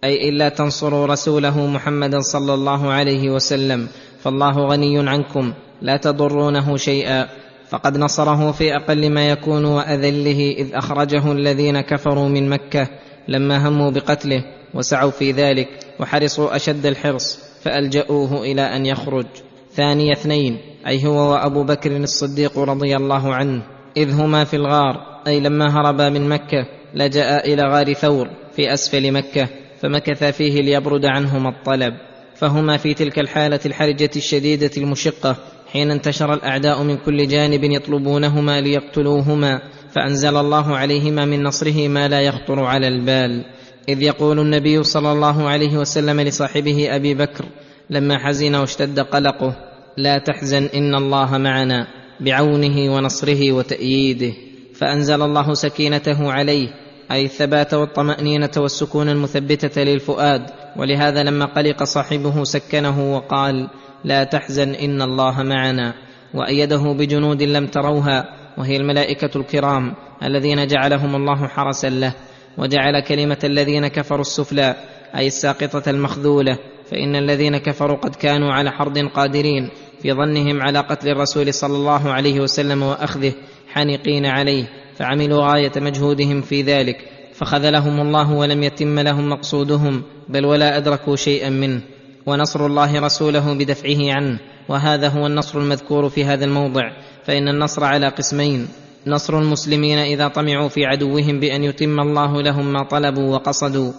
أي 0.04 0.28
إلا 0.28 0.48
تنصروا 0.48 1.06
رسوله 1.06 1.66
محمدا 1.66 2.20
صلى 2.20 2.54
الله 2.54 2.92
عليه 2.92 3.30
وسلم 3.30 3.88
فالله 4.22 4.66
غني 4.66 5.08
عنكم 5.08 5.52
لا 5.82 5.96
تضرونه 5.96 6.76
شيئا. 6.76 7.41
فقد 7.72 7.98
نصره 7.98 8.52
في 8.52 8.76
أقل 8.76 9.12
ما 9.12 9.30
يكون 9.30 9.64
وأذله 9.64 10.54
إذ 10.58 10.74
أخرجه 10.74 11.32
الذين 11.32 11.80
كفروا 11.80 12.28
من 12.28 12.48
مكة 12.48 12.88
لما 13.28 13.68
هموا 13.68 13.90
بقتله 13.90 14.44
وسعوا 14.74 15.10
في 15.10 15.32
ذلك 15.32 15.68
وحرصوا 16.00 16.56
أشد 16.56 16.86
الحرص 16.86 17.38
فألجأوه 17.62 18.42
إلى 18.42 18.62
أن 18.62 18.86
يخرج. 18.86 19.26
ثاني 19.74 20.12
اثنين 20.12 20.58
أي 20.86 21.06
هو 21.06 21.32
وأبو 21.32 21.64
بكر 21.64 21.96
الصديق 21.96 22.58
رضي 22.58 22.96
الله 22.96 23.34
عنه 23.34 23.62
إذ 23.96 24.12
هما 24.20 24.44
في 24.44 24.56
الغار 24.56 25.22
أي 25.26 25.40
لما 25.40 25.80
هربا 25.80 26.08
من 26.08 26.28
مكة 26.28 26.66
لجأ 26.94 27.44
إلى 27.44 27.62
غار 27.62 27.92
ثور 27.92 28.28
في 28.56 28.72
أسفل 28.72 29.12
مكة 29.12 29.48
فمكثا 29.80 30.30
فيه 30.30 30.62
ليبرد 30.62 31.04
عنهما 31.04 31.48
الطلب. 31.48 31.94
فهما 32.34 32.76
في 32.76 32.94
تلك 32.94 33.18
الحالة 33.18 33.60
الحرجة 33.66 34.10
الشديدة 34.16 34.70
المشقة 34.76 35.36
حين 35.72 35.90
انتشر 35.90 36.34
الأعداء 36.34 36.82
من 36.82 36.96
كل 36.96 37.28
جانب 37.28 37.64
يطلبونهما 37.64 38.60
ليقتلوهما 38.60 39.60
فأنزل 39.92 40.36
الله 40.36 40.76
عليهما 40.76 41.24
من 41.24 41.42
نصره 41.42 41.88
ما 41.88 42.08
لا 42.08 42.20
يخطر 42.20 42.64
على 42.64 42.88
البال. 42.88 43.44
إذ 43.88 44.02
يقول 44.02 44.40
النبي 44.40 44.82
صلى 44.82 45.12
الله 45.12 45.48
عليه 45.48 45.76
وسلم 45.76 46.20
لصاحبه 46.20 46.96
أبي 46.96 47.14
بكر 47.14 47.44
لما 47.90 48.18
حزن 48.18 48.54
واشتد 48.54 49.00
قلقه 49.00 49.56
لا 49.96 50.18
تحزن 50.18 50.64
إن 50.74 50.94
الله 50.94 51.38
معنا 51.38 51.86
بعونه 52.20 52.94
ونصره 52.94 53.52
وتأييده. 53.52 54.32
فأنزل 54.74 55.22
الله 55.22 55.54
سكينته 55.54 56.32
عليه 56.32 56.68
أي 57.10 57.24
الثبات 57.24 57.74
والطمأنينة 57.74 58.50
والسكون 58.56 59.08
المثبتة 59.08 59.82
للفؤاد. 59.82 60.42
ولهذا 60.76 61.22
لما 61.22 61.44
قلق 61.44 61.82
صاحبه 61.82 62.44
سكنه 62.44 63.14
وقال 63.16 63.68
لا 64.04 64.24
تحزن 64.24 64.74
إن 64.74 65.02
الله 65.02 65.42
معنا. 65.42 65.94
وأيده 66.34 66.92
بجنود 66.92 67.42
لم 67.42 67.66
تروها 67.66 68.24
وهي 68.58 68.76
الملائكة 68.76 69.30
الكرام 69.36 69.94
الذين 70.22 70.66
جعلهم 70.66 71.16
الله 71.16 71.46
حرسا 71.46 71.90
له. 71.90 72.14
وجعل 72.58 73.00
كلمة 73.00 73.38
الذين 73.44 73.88
كفروا 73.88 74.20
السفلى 74.20 74.76
أي 75.16 75.26
الساقطة 75.26 75.90
المخذولة. 75.90 76.58
فإن 76.90 77.16
الذين 77.16 77.56
كفروا 77.56 77.96
قد 77.96 78.14
كانوا 78.14 78.52
على 78.52 78.70
حرد 78.70 78.98
قادرين 78.98 79.70
في 80.02 80.12
ظنهم 80.12 80.62
على 80.62 80.78
قتل 80.78 81.08
الرسول 81.08 81.54
صلى 81.54 81.76
الله 81.76 82.10
عليه 82.10 82.40
وسلم 82.40 82.82
وأخذه 82.82 83.32
حانقين 83.72 84.26
عليه. 84.26 84.64
فعملوا 84.96 85.52
غاية 85.52 85.72
مجهودهم 85.76 86.40
في 86.40 86.62
ذلك. 86.62 86.96
فخذلهم 87.34 88.00
الله 88.00 88.32
ولم 88.32 88.62
يتم 88.62 88.98
لهم 88.98 89.30
مقصودهم 89.30 90.02
بل 90.28 90.44
ولا 90.44 90.76
أدركوا 90.76 91.16
شيئا 91.16 91.50
منه. 91.50 91.80
ونصر 92.26 92.66
الله 92.66 93.00
رسوله 93.00 93.54
بدفعه 93.54 94.14
عنه 94.14 94.38
وهذا 94.68 95.08
هو 95.08 95.26
النصر 95.26 95.58
المذكور 95.58 96.08
في 96.08 96.24
هذا 96.24 96.44
الموضع 96.44 96.82
فإن 97.24 97.48
النصر 97.48 97.84
على 97.84 98.08
قسمين 98.08 98.68
نصر 99.06 99.38
المسلمين 99.38 99.98
إذا 99.98 100.28
طمعوا 100.28 100.68
في 100.68 100.84
عدوهم 100.84 101.40
بأن 101.40 101.64
يتم 101.64 102.00
الله 102.00 102.42
لهم 102.42 102.72
ما 102.72 102.82
طلبوا 102.82 103.34
وقصدوا 103.34 103.92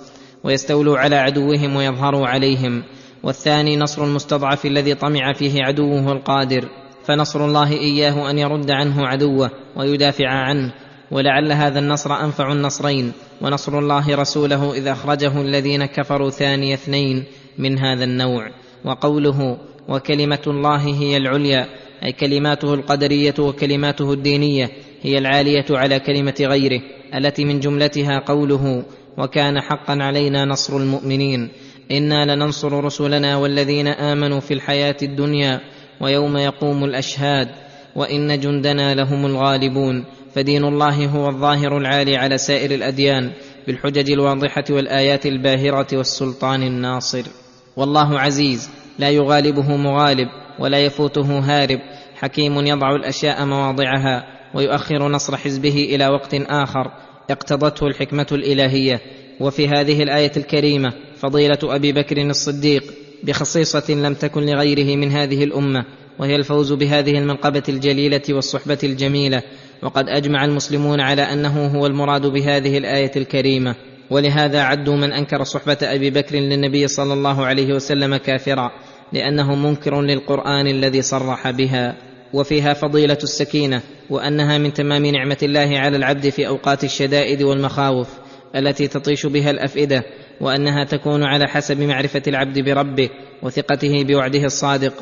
ويستولوا 0.44 0.98
على 0.98 1.16
عدوهم 1.16 1.76
ويظهروا 1.76 2.28
عليهم 2.28 2.84
والثاني 3.24 3.78
نصر 3.78 4.04
المستضعف 4.04 4.66
الذي 4.66 4.96
طمع 4.96 5.34
فيه 5.34 5.64
عدوه 5.64 6.12
القادر 6.12 6.70
فنصر 7.06 7.46
الله 7.46 7.72
إياه 7.72 8.30
أن 8.30 8.40
يرد 8.40 8.72
عنه 8.72 9.08
عدوه 9.08 9.52
ويدافع 9.76 10.30
عنه 10.30 10.74
ولعل 11.12 11.52
هذا 11.52 11.80
النصر 11.80 12.14
أنفع 12.24 12.52
النصرين 12.52 13.12
ونصر 13.42 13.80
الله 13.80 14.16
رسوله 14.16 14.74
إذا 14.74 14.92
أخرجه 14.92 15.42
الذين 15.42 15.86
كفروا 15.86 16.30
ثاني 16.30 16.74
اثنين 16.74 17.24
من 17.58 17.80
هذا 17.80 18.04
النوع 18.04 18.52
وقوله 18.86 19.58
وكلمة 19.90 20.42
الله 20.48 20.88
هي 20.88 21.18
العليا 21.18 21.68
أي 22.04 22.12
كلماته 22.12 22.74
القدرية 22.74 23.34
وكلماته 23.40 24.14
الدينية 24.14 24.70
هي 25.02 25.18
العالية 25.18 25.66
على 25.70 26.00
كلمة 26.00 26.36
غيره 26.42 26.82
التي 27.16 27.46
من 27.46 27.60
جملتها 27.60 28.20
قوله 28.20 28.84
وكان 29.18 29.62
حقا 29.62 29.98
علينا 30.04 30.46
نصر 30.46 30.78
المؤمنين 30.78 31.50
إنا 31.92 32.36
لننصر 32.36 32.84
رسلنا 32.84 33.38
والذين 33.38 33.88
آمنوا 33.88 34.40
في 34.40 34.54
الحياة 34.54 34.98
الدنيا 35.02 35.62
ويوم 36.02 36.38
يقوم 36.38 36.84
الأشهاد 36.84 37.50
وإن 37.96 38.40
جندنا 38.40 38.96
لهم 38.96 39.26
الغالبون 39.26 40.06
فدين 40.36 40.64
الله 40.64 41.06
هو 41.06 41.30
الظاهر 41.30 41.78
العالي 41.78 42.18
على 42.18 42.38
سائر 42.38 42.72
الأديان 42.72 43.32
بالحجج 43.68 44.12
الواضحة 44.12 44.64
والآيات 44.70 45.26
الباهرة 45.26 45.88
والسلطان 45.94 46.64
الناصر. 46.64 47.24
والله 47.78 48.20
عزيز 48.20 48.70
لا 49.00 49.10
يغالبه 49.10 49.76
مغالب 49.76 50.28
ولا 50.60 50.80
يفوته 50.80 51.40
هارب. 51.40 51.80
حكيم 52.16 52.68
يضع 52.68 52.96
الأشياء 52.96 53.46
مواضعها 53.46 54.24
ويؤخر 54.54 55.08
نصر 55.08 55.38
حزبه 55.38 55.88
إلى 55.96 56.08
وقت 56.08 56.34
آخر. 56.34 56.92
اقتضته 57.30 57.88
الحكمة 57.88 58.28
الإلهية. 58.32 59.02
وفي 59.40 59.68
هذه 59.68 60.04
الآية 60.04 60.32
الكريمة 60.38 60.94
فضيلة 61.18 61.58
أبي 61.64 61.92
بكر 61.92 62.22
الصديق 62.22 62.84
بخصيصة 63.24 63.94
لم 63.94 64.14
تكن 64.14 64.46
لغيره 64.46 64.96
من 64.96 65.12
هذه 65.12 65.44
الأمة 65.44 65.86
وهي 66.20 66.36
الفوز 66.36 66.74
بهذه 66.74 67.18
المنقبة 67.18 67.64
الجليلة 67.70 68.22
والصحبة 68.30 68.80
الجميلة. 68.84 69.42
وقد 69.84 70.10
أجمع 70.10 70.46
المسلمون 70.46 71.00
على 71.00 71.22
أنه 71.22 71.68
هو 71.68 71.86
المراد 71.86 72.28
بهذه 72.28 72.78
الآية 72.78 73.12
الكريمة. 73.16 73.76
ولهذا 74.10 74.62
عدوا 74.62 74.96
من 74.96 75.12
أنكر 75.12 75.44
صحبة 75.44 75.78
أبي 75.82 76.10
بكر 76.10 76.36
للنبي 76.36 76.88
صلى 76.88 77.14
الله 77.14 77.46
عليه 77.46 77.74
وسلم 77.74 78.16
كافرا 78.18 78.72
لأنه 79.14 79.56
منكر 79.56 80.02
للقرآن 80.02 80.68
الذي 80.68 81.02
صرح 81.02 81.52
بها. 81.52 81.96
وفيها 82.34 82.74
فضيلة 82.74 83.18
السكينة 83.24 83.82
وأنها 84.10 84.58
من 84.58 84.74
تمام 84.74 85.06
نعمة 85.06 85.38
الله 85.44 85.80
على 85.80 85.98
العبد 85.98 86.30
في 86.30 86.48
أوقات 86.48 86.84
الشدائد 86.84 87.42
والمخاوف 87.44 88.10
التي 88.56 88.88
تطيش 88.88 89.26
بها 89.26 89.52
الأفئدة 89.52 90.04
وأنها 90.42 90.84
تكون 90.84 91.24
على 91.24 91.48
حسب 91.48 91.82
معرفة 91.82 92.22
العبد 92.28 92.60
بربه 92.60 93.10
وثقته 93.44 94.04
بوعده 94.04 94.44
الصادق 94.44 94.94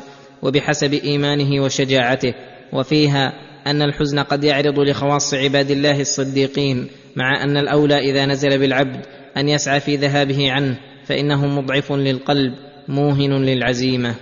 وبحسب 0.42 0.94
إيمانه 0.94 1.62
وشجاعته. 1.62 2.34
وفيها 2.72 3.32
أن 3.66 3.82
الحزن 3.82 4.18
قد 4.18 4.44
يعرض 4.44 4.78
لخواص 4.78 5.34
عباد 5.34 5.70
الله 5.70 6.00
الصديقين 6.00 6.88
مع 7.16 7.44
أن 7.44 7.56
الأولى 7.56 8.10
إذا 8.10 8.26
نزل 8.26 8.58
بالعبد 8.58 9.06
أن 9.36 9.48
يسعى 9.48 9.80
في 9.80 9.96
ذهابه 9.96 10.52
عنه 10.52 10.76
فإنه 11.06 11.46
مضعف 11.46 11.92
للقلب 11.92 12.54
موهن 12.88 13.44
للعزيمة. 13.44 14.14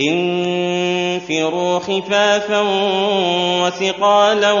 انفروا 0.00 1.78
خفافا 1.78 2.60
وثقالا 3.62 4.52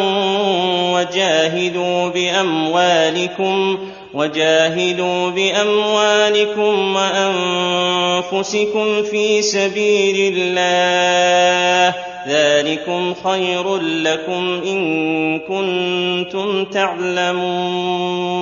وجاهدوا 0.94 2.08
بأموالكم 2.08 3.78
وجاهدوا 4.14 5.30
بأموالكم 5.30 6.96
وأنفسكم 6.96 9.02
في 9.02 9.42
سبيل 9.42 10.34
الله. 10.34 12.09
ذلكم 12.28 13.14
خير 13.14 13.76
لكم 13.76 14.62
ان 14.64 15.38
كنتم 15.38 16.64
تعلمون 16.64 18.40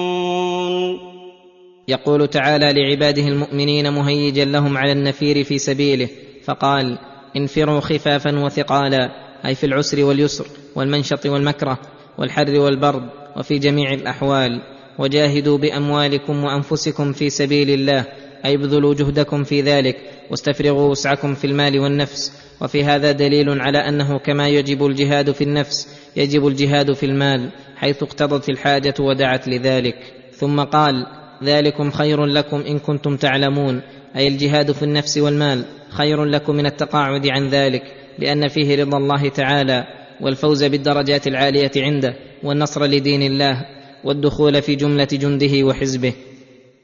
يقول 1.89 2.29
تعالى 2.29 2.73
لعباده 2.73 3.23
المؤمنين 3.23 3.93
مهيجا 3.93 4.45
لهم 4.45 4.79
على 4.79 4.93
النفير 4.93 5.45
في 5.45 5.59
سبيله 5.59 6.09
فقال 6.45 6.99
انفروا 7.37 7.81
خفافا 7.81 8.39
وثقالا 8.39 9.11
أي 9.47 9.55
في 9.55 9.67
العسر 9.67 10.05
واليسر 10.05 10.47
والمنشط 10.75 11.27
والمكره 11.27 11.79
والحر 12.19 12.61
والبرد 12.61 13.09
وفي 13.37 13.59
جميع 13.59 13.93
الأحوال 13.93 14.63
وجاهدوا 14.99 15.59
بأموالكم 15.59 16.45
وأنفسكم 16.45 17.13
في 17.13 17.31
سبيل 17.31 17.71
الله 17.71 18.05
أي 18.45 18.55
ابذلوا 18.55 18.95
جهدكم 18.95 19.45
في 19.45 19.61
ذلك 19.61 19.97
واستفرغوا 20.31 20.91
وسعكم 20.91 21.35
في 21.35 21.47
المال 21.47 21.81
والنفس. 21.81 22.48
وفي 22.61 22.85
هذا 22.85 23.13
دليل 23.13 23.61
على 23.61 23.79
أنه 23.79 24.19
كما 24.19 24.49
يجب 24.49 24.87
الجهاد 24.87 25.31
في 25.31 25.45
النفس 25.45 25.89
يجب 26.17 26.47
الجهاد 26.47 26.93
في 26.93 27.07
المال 27.07 27.51
حيث 27.77 28.03
اقتضت 28.03 28.49
الحاجة 28.49 28.95
ودعت 29.01 29.49
لذلك. 29.49 29.97
ثم 30.33 30.61
قال 30.61 31.07
ذلكم 31.45 31.91
خير 31.91 32.25
لكم 32.25 32.61
إن 32.61 32.79
كنتم 32.79 33.17
تعلمون. 33.17 33.83
أي 34.17 34.29
الجهاد 34.29 34.73
في 34.73 34.83
النفس 34.83 35.19
والمال 35.19 35.65
خير 35.89 36.25
لكم 36.25 36.55
من 36.55 36.67
التقاعد 36.67 37.27
عن 37.27 37.49
ذلك 37.49 37.83
لأن 38.19 38.49
فيه 38.49 38.83
رضا 38.83 38.99
الله 38.99 39.29
تعالى 39.29 39.85
والفوز 40.21 40.65
بالدرجات 40.65 41.27
العالية 41.27 41.71
عنده 41.77 42.15
والنصر 42.43 42.85
لدين 42.85 43.23
الله 43.23 43.67
والدخول 44.05 44.63
في 44.63 44.75
جملة 44.75 45.09
جنده 45.13 45.65
وحزبه. 45.65 46.13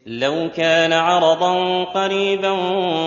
لو 0.07 0.50
كان 0.57 0.92
عرضا 0.92 1.84
قريبا 1.84 2.50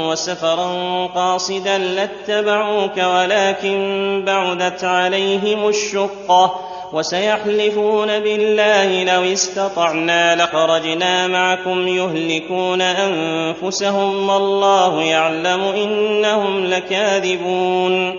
وسفرا 0.10 1.06
قاصدا 1.06 1.78
لاتبعوك 1.78 2.98
ولكن 2.98 4.24
بعدت 4.26 4.84
عليهم 4.84 5.68
الشقة 5.68 6.56
وسيحلفون 6.94 8.08
بالله 8.08 9.04
لو 9.04 9.34
استطعنا. 9.34 10.36
لخرجنا 10.36 11.28
معكم 11.28 11.88
يهلكون 11.88 12.82
أنفسهم 12.82 14.30
والله 14.30 15.02
يعلم 15.04 15.62
إنهم 15.62 16.66
لكاذبون. 16.66 18.16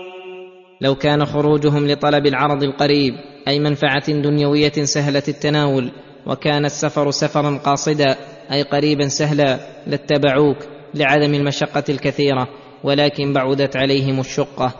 لو 0.81 0.95
كان 0.95 1.25
خروجهم 1.25 1.87
لطلب 1.87 2.25
العرض 2.25 2.63
القريب 2.63 3.13
أي 3.47 3.59
منفعة 3.59 4.11
دنيوية 4.11 4.83
سهله 4.83 5.23
التناول 5.27 5.91
وكان 6.27 6.65
السفر 6.65 7.11
سفرا 7.11 7.59
قاصدا 7.65 8.38
أي 8.51 8.61
قريبا 8.61 9.07
سهلا 9.07 9.59
لاتبعوك 9.87 10.57
لعدم 10.93 11.33
المشقة 11.33 11.83
الكثيرة 11.89 12.47
ولكن 12.83 13.33
بعدت 13.33 13.77
عليهم 13.77 14.19
الشقة 14.19 14.71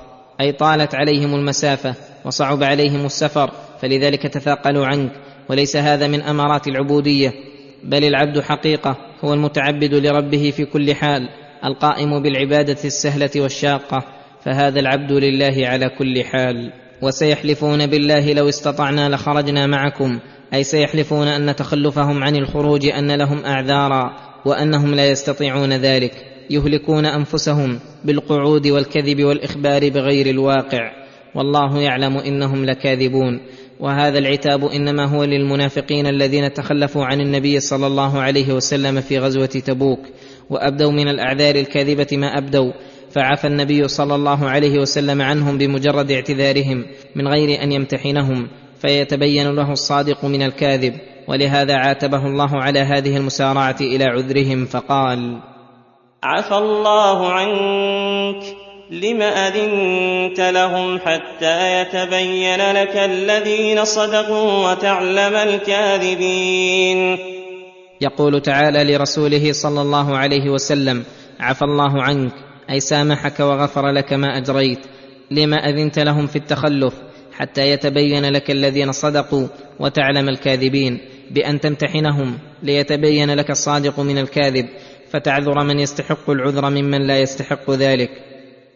أي 0.41 0.51
طالت 0.51 0.95
عليهم 0.95 1.35
المسافة 1.35 1.95
وصعب 2.25 2.63
عليهم 2.63 3.05
السفر 3.05 3.51
فلذلك 3.81 4.27
تثاقلوا 4.27 4.85
عنك 4.85 5.11
وليس 5.49 5.75
هذا 5.75 6.07
من 6.07 6.21
أمارات 6.21 6.67
العبودية 6.67 7.33
بل 7.83 8.03
العبد 8.03 8.39
حقيقة 8.39 8.97
هو 9.23 9.33
المتعبد 9.33 9.93
لربه 9.93 10.53
في 10.55 10.65
كل 10.65 10.95
حال 10.95 11.29
القائم 11.65 12.21
بالعبادة 12.23 12.77
السهلة 12.85 13.31
والشاقة 13.35 14.03
فهذا 14.45 14.79
العبد 14.79 15.11
لله 15.11 15.67
على 15.67 15.89
كل 15.89 16.23
حال. 16.23 16.73
وسيحلفون 17.01 17.87
بالله 17.87 18.33
لو 18.33 18.49
استطعنا 18.49 19.09
لخرجنا 19.09 19.67
معكم 19.67 20.19
أي 20.53 20.63
سيحلفون 20.63 21.27
أن 21.27 21.55
تخلفهم 21.55 22.23
عن 22.23 22.35
الخروج 22.35 22.85
أن 22.85 23.11
لهم 23.11 23.45
أعذارا 23.45 24.15
وأنهم 24.45 24.95
لا 24.95 25.09
يستطيعون 25.09 25.73
ذلك 25.73 26.13
يهلكون 26.49 27.05
أنفسهم 27.05 27.79
بالقعود 28.05 28.67
والكذب 28.67 29.23
والإخبار 29.23 29.89
بغير 29.89 30.27
الواقع. 30.27 30.91
والله 31.35 31.81
يعلم 31.81 32.17
إنهم 32.17 32.65
لكاذبون. 32.65 33.39
وهذا 33.79 34.19
العتاب 34.19 34.65
إنما 34.65 35.05
هو 35.05 35.23
للمنافقين 35.23 36.07
الذين 36.07 36.53
تخلفوا 36.53 37.05
عن 37.05 37.21
النبي 37.21 37.59
صلى 37.59 37.87
الله 37.87 38.19
عليه 38.19 38.53
وسلم 38.53 39.01
في 39.01 39.19
غزوة 39.19 39.45
تبوك 39.45 39.99
وأبدوا 40.49 40.91
من 40.91 41.07
الأعذار 41.07 41.55
الكاذبة 41.55 42.07
ما 42.11 42.37
أبدوا. 42.37 42.71
فعفى 43.11 43.47
النبي 43.47 43.87
صلى 43.87 44.15
الله 44.15 44.49
عليه 44.49 44.79
وسلم 44.79 45.21
عنهم 45.21 45.57
بمجرد 45.57 46.11
اعتذارهم 46.11 46.85
من 47.15 47.27
غير 47.27 47.63
أن 47.63 47.71
يمتحنهم. 47.71 48.47
فيتبين 48.81 49.55
له 49.55 49.71
الصادق 49.71 50.25
من 50.25 50.41
الكاذب 50.41 50.93
ولهذا 51.27 51.75
عاتبه 51.75 52.25
الله 52.25 52.49
على 52.55 52.79
هذه 52.79 53.17
المسارعة 53.17 53.75
إلى 53.81 54.03
عذرهم 54.03 54.65
فقال 54.65 55.39
عفى 56.23 56.55
الله 56.55 57.31
عنك 57.31 58.43
لم 58.91 59.21
أذنت 59.21 60.39
لهم 60.39 60.99
حتى 60.99 61.81
يتبين 61.81 62.71
لك 62.71 62.97
الذين 62.97 63.85
صدقوا 63.85 64.71
وتعلم 64.71 65.35
الكاذبين. 65.35 67.17
يقول 68.01 68.41
تعالى 68.41 68.93
لرسوله 68.93 69.51
صلى 69.51 69.81
الله 69.81 70.17
عليه 70.17 70.49
وسلم 70.49 71.03
عفى 71.39 71.61
الله 71.61 72.03
عنك 72.03 72.33
أي 72.69 72.79
سامحك 72.79 73.39
وغفر 73.39 73.91
لك 73.91 74.13
ما 74.13 74.37
أجريت 74.37 74.79
لما 75.31 75.57
أذنت 75.57 75.99
لهم 75.99 76.27
في 76.27 76.35
التخلف 76.35 76.93
حتى 77.39 77.69
يتبين 77.69 78.25
لك 78.25 78.51
الذين 78.51 78.91
صدقوا 78.91 79.47
وتعلم 79.79 80.29
الكاذبين 80.29 80.99
بأن 81.31 81.59
تمتحنهم 81.59 82.39
ليتبين 82.63 83.35
لك 83.35 83.49
الصادق 83.49 83.99
من 83.99 84.17
الكاذب 84.17 84.65
فتعذر 85.11 85.63
من 85.63 85.79
يستحق 85.79 86.29
العذر 86.29 86.69
ممن 86.69 87.07
لا 87.07 87.19
يستحق 87.19 87.71
ذلك. 87.71 88.09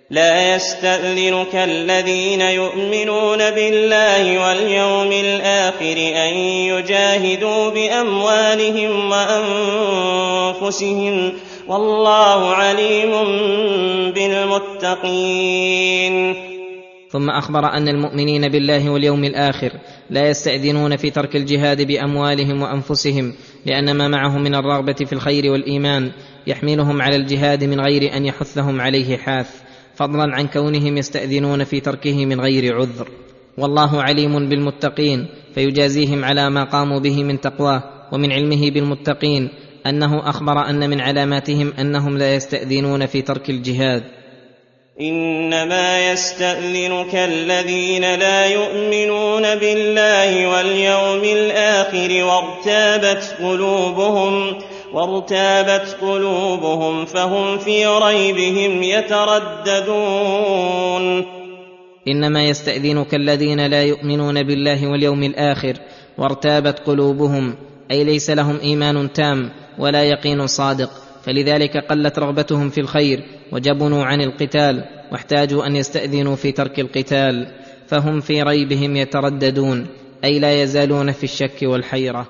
لا 0.10 0.56
يستأذنك 0.56 1.56
الذين 1.56 2.42
يؤمنون 2.42 3.38
بالله 3.38 4.48
واليوم 4.48 5.12
الآخر 5.12 5.98
أن 5.98 6.34
يجاهدوا 6.74 7.70
بأموالهم 7.70 9.12
وأنفسهم 10.62 11.34
والله 11.68 12.56
عليم 12.56 13.12
بالمتقين. 14.12 15.74
ثم 17.14 17.30
أخبر 17.30 17.66
أن 17.66 17.88
المؤمنين 17.88 18.50
بالله 18.50 18.90
واليوم 18.90 19.24
الآخر 19.24 19.72
لا 20.10 20.30
يستأذنون 20.30 20.96
في 20.96 21.10
ترك 21.10 21.36
الجهاد 21.36 21.82
بأموالهم 21.82 22.62
وأنفسهم 22.62 23.34
لأن 23.66 23.98
ما 23.98 24.08
معهم 24.08 24.44
من 24.44 24.56
الرغبة 24.56 24.94
في 24.94 25.14
الخير 25.14 25.52
والإيمان 25.52 26.12
يحملهم 26.48 27.02
على 27.02 27.16
الجهاد 27.16 27.64
من 27.64 27.80
غير 27.80 28.18
أن 28.18 28.26
يحثهم 28.26 28.82
عليه 28.82 29.18
حاث. 29.18 29.50
فضلا 29.96 30.36
عن 30.36 30.48
كونهم 30.48 30.98
يستأذنون 30.98 31.64
في 31.64 31.80
تركه 31.80 32.26
من 32.26 32.42
غير 32.42 32.76
عذر. 32.76 33.08
والله 33.58 34.02
عليم 34.02 34.50
بالمتقين 34.50 35.28
فيجازيهم 35.56 36.26
على 36.26 36.50
ما 36.50 36.64
قاموا 36.64 37.00
به 37.00 37.24
من 37.24 37.42
تقواه 37.42 37.84
ومن 38.12 38.32
علمه 38.32 38.72
بالمتقين 38.72 39.50
أنه 39.88 40.30
أخبر 40.30 40.70
أن 40.70 40.90
من 40.90 41.02
علاماتهم 41.02 41.74
أنهم 41.80 42.18
لا 42.18 42.36
يستأذنون 42.36 43.06
في 43.06 43.22
ترك 43.22 43.50
الجهاد. 43.50 44.23
إنما 45.02 46.12
يستأذنك 46.12 47.16
الذين 47.16 48.16
لا 48.16 48.46
يؤمنون 48.46 49.56
بالله 49.56 50.48
واليوم 50.48 51.24
الآخر 51.24 52.24
وارتابت 52.24 53.36
قلوبهم 53.42 54.56
وارتابت 54.94 55.98
قلوبهم 56.02 57.06
فهم 57.06 57.58
في 57.58 57.86
ريبهم 57.86 58.84
يترددون. 58.84 59.84
إنما 62.08 62.44
يستأذنك 62.44 63.16
الذين 63.16 63.66
لا 63.66 63.84
يؤمنون 63.84 64.44
بالله 64.44 64.88
واليوم 64.92 65.24
الآخر 65.24 65.74
وارتابت 66.18 66.80
قلوبهم 66.80 67.56
أي 67.92 68.04
ليس 68.04 68.30
لهم 68.30 68.60
إيمان 68.60 69.14
تام 69.14 69.50
ولا 69.80 70.04
يقين 70.04 70.48
صادق. 70.48 70.90
فلذلك 71.24 71.78
قلت 71.78 72.20
رغبتهم 72.20 72.70
في 72.70 72.82
الخير 72.82 73.24
وجبنوا 73.52 74.06
عن 74.06 74.22
القتال 74.22 74.84
واحتاجوا 75.12 75.66
أن 75.66 75.76
يستأذنوا 75.76 76.36
في 76.36 76.52
ترك 76.52 76.80
القتال 76.80 77.48
فهم 77.88 78.20
في 78.20 78.42
ريبهم 78.42 78.96
يترددون 78.96 79.88
أي 80.24 80.40
لا 80.40 80.62
يزالون 80.62 81.12
في 81.12 81.24
الشك 81.24 81.58
والحيرة. 81.64 82.28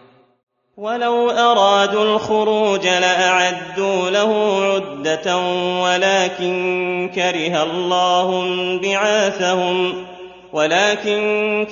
ولو 0.77 1.29
أرادوا 1.29 2.15
الخروج 2.15 2.87
لأعدوا 2.87 4.09
له 4.09 4.63
عدة 4.63 5.37
ولكن 5.83 7.11
كره 7.15 7.63
الله 7.63 8.49
بعاثهم 8.79 10.05
ولكن 10.53 11.19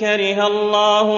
كره 0.00 0.46
الله 0.46 1.08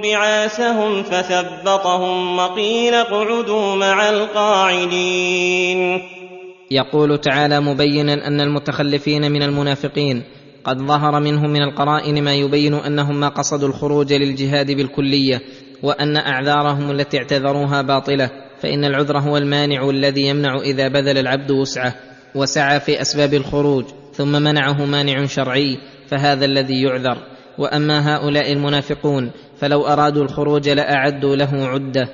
بعاثهم 0.00 1.02
فثبطهم 1.02 2.38
وقيل 2.38 2.94
اقعدوا 2.94 3.76
مع 3.76 4.10
القاعدين. 4.10 6.02
يقول 6.70 7.18
تعالى 7.18 7.60
مبينا 7.60 8.26
أن 8.26 8.40
المتخلفين 8.40 9.32
من 9.32 9.42
المنافقين 9.42 10.22
قد 10.64 10.78
ظهر 10.78 11.20
منهم 11.20 11.50
من 11.50 11.62
القرائن 11.62 12.24
ما 12.24 12.34
يبين 12.34 12.74
أنهم 12.74 13.20
ما 13.20 13.28
قصدوا 13.28 13.68
الخروج 13.68 14.12
للجهاد 14.12 14.70
بالكلية 14.70 15.42
وأن 15.82 16.16
أعذارهم 16.16 16.90
التي 16.90 17.18
اعتذروها 17.18 17.82
باطلة 17.82 18.30
فإن 18.60 18.84
العذر 18.84 19.18
هو 19.18 19.36
المانع 19.36 19.90
الذي 19.90 20.26
يمنع 20.26 20.60
إذا 20.60 20.88
بذل 20.88 21.18
العبد 21.18 21.50
وسعه 21.50 21.94
وسعى 22.34 22.80
في 22.80 23.00
أسباب 23.00 23.34
الخروج 23.34 23.84
ثم 24.12 24.32
منعه 24.32 24.84
مانع 24.84 25.26
شرعي 25.26 25.78
فهذا 26.14 26.44
الذي 26.44 26.82
يعذر. 26.82 27.18
وأما 27.58 28.14
هؤلاء 28.14 28.52
المنافقون 28.52 29.30
فلو 29.56 29.86
أرادوا 29.86 30.22
الخروج 30.24 30.68
لأعدوا 30.68 31.36
له 31.36 31.66
عدة. 31.66 32.08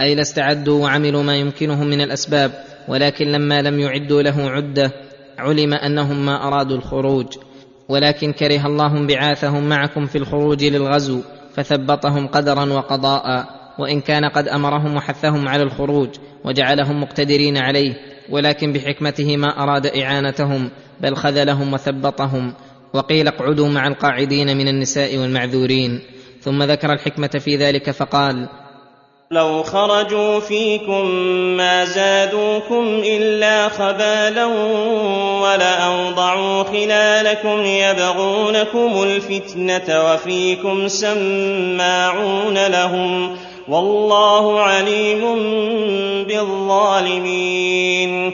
أي 0.00 0.14
لاستعدوا 0.14 0.82
وعملوا 0.82 1.22
ما 1.22 1.36
يمكنهم 1.36 1.86
من 1.86 2.00
الأسباب 2.00 2.52
ولكن 2.88 3.26
لما 3.26 3.62
لم 3.62 3.80
يعدوا 3.80 4.22
له 4.22 4.50
عدة 4.50 4.92
علم 5.38 5.74
أنهم 5.74 6.26
ما 6.26 6.46
أرادوا 6.46 6.76
الخروج. 6.76 7.26
ولكن 7.88 8.32
كره 8.32 8.66
الله 8.66 8.96
انبعاثهم 8.96 9.68
معكم 9.68 10.06
في 10.06 10.18
الخروج 10.18 10.64
للغزو 10.64 11.20
فثبطهم 11.54 12.26
قدرا 12.26 12.72
وقضاء. 12.72 13.46
وإن 13.78 14.00
كان 14.00 14.24
قد 14.24 14.48
أمرهم 14.48 14.96
وحثهم 14.96 15.48
على 15.48 15.62
الخروج 15.62 16.08
وجعلهم 16.44 17.02
مقتدرين 17.02 17.56
عليه 17.56 17.94
ولكن 18.30 18.72
بحكمته 18.72 19.36
ما 19.36 19.62
أراد 19.62 19.86
إعانتهم 19.86 20.70
بل 21.00 21.16
خذلهم 21.16 21.72
وثبطهم. 21.72 22.54
وقيل 22.94 23.28
اقعدوا 23.28 23.68
مع 23.68 23.86
القاعدين 23.86 24.56
من 24.56 24.68
النساء 24.68 25.18
والمعذورين 25.18 26.00
ثم 26.40 26.62
ذكر 26.62 26.92
الحكمة 26.92 27.40
في 27.44 27.56
ذلك 27.56 27.90
فقال 27.90 28.48
لو 29.32 29.62
خرجوا 29.62 30.40
فيكم 30.40 31.06
ما 31.56 31.84
زادوكم 31.84 33.02
إلا 33.04 33.68
خبالا 33.68 34.44
ولاوضعوا 35.42 36.62
خلالكم 36.62 37.64
يبغونكم 37.64 39.02
الفتنة 39.02 40.12
وفيكم 40.12 40.88
سماعون 40.88 42.66
لهم 42.66 43.36
والله 43.68 44.60
عليم 44.60 45.20
بالظالمين. 46.28 48.32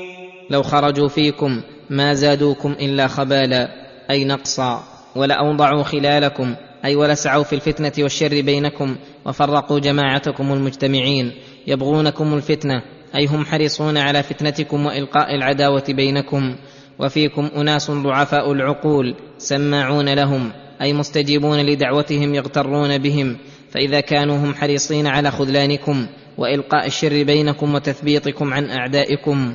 لو 0.50 0.62
خرجوا 0.62 1.08
فيكم 1.08 1.62
ما 1.90 2.14
زادوكم 2.14 2.72
إلا 2.80 3.06
خبالا 3.06 3.85
أي 4.10 4.24
نقصا 4.24 4.84
ولاوضعوا 5.16 5.82
خلالكم 5.82 6.54
أي 6.84 6.96
ولسعوا 6.96 7.44
في 7.44 7.54
الفتنة 7.54 7.92
والشر 7.98 8.40
بينكم 8.40 8.96
وفرقوا 9.26 9.78
جماعتكم 9.78 10.52
المجتمعين 10.52 11.32
يبغونكم 11.66 12.34
الفتنة 12.34 12.82
أي 13.16 13.26
هم 13.26 13.44
حريصون 13.44 13.96
على 13.96 14.22
فتنتكم 14.22 14.86
وإلقاء 14.86 15.34
العداوة 15.34 15.84
بينكم. 15.88 16.56
وفيكم 16.98 17.50
أناس 17.56 17.90
ضعفاء 17.90 18.52
العقول 18.52 19.14
سماعون 19.38 20.14
لهم 20.14 20.52
أي 20.82 20.92
مستجيبون 20.92 21.66
لدعوتهم 21.66 22.34
يغترون 22.34 22.98
بهم. 22.98 23.36
فإذا 23.70 24.00
كانوا 24.00 24.36
هم 24.36 24.54
حريصين 24.54 25.06
على 25.06 25.30
خذلانكم 25.30 26.06
وإلقاء 26.38 26.86
الشر 26.86 27.22
بينكم 27.22 27.74
وتثبيطكم 27.74 28.54
عن 28.54 28.70
أعدائكم. 28.70 29.54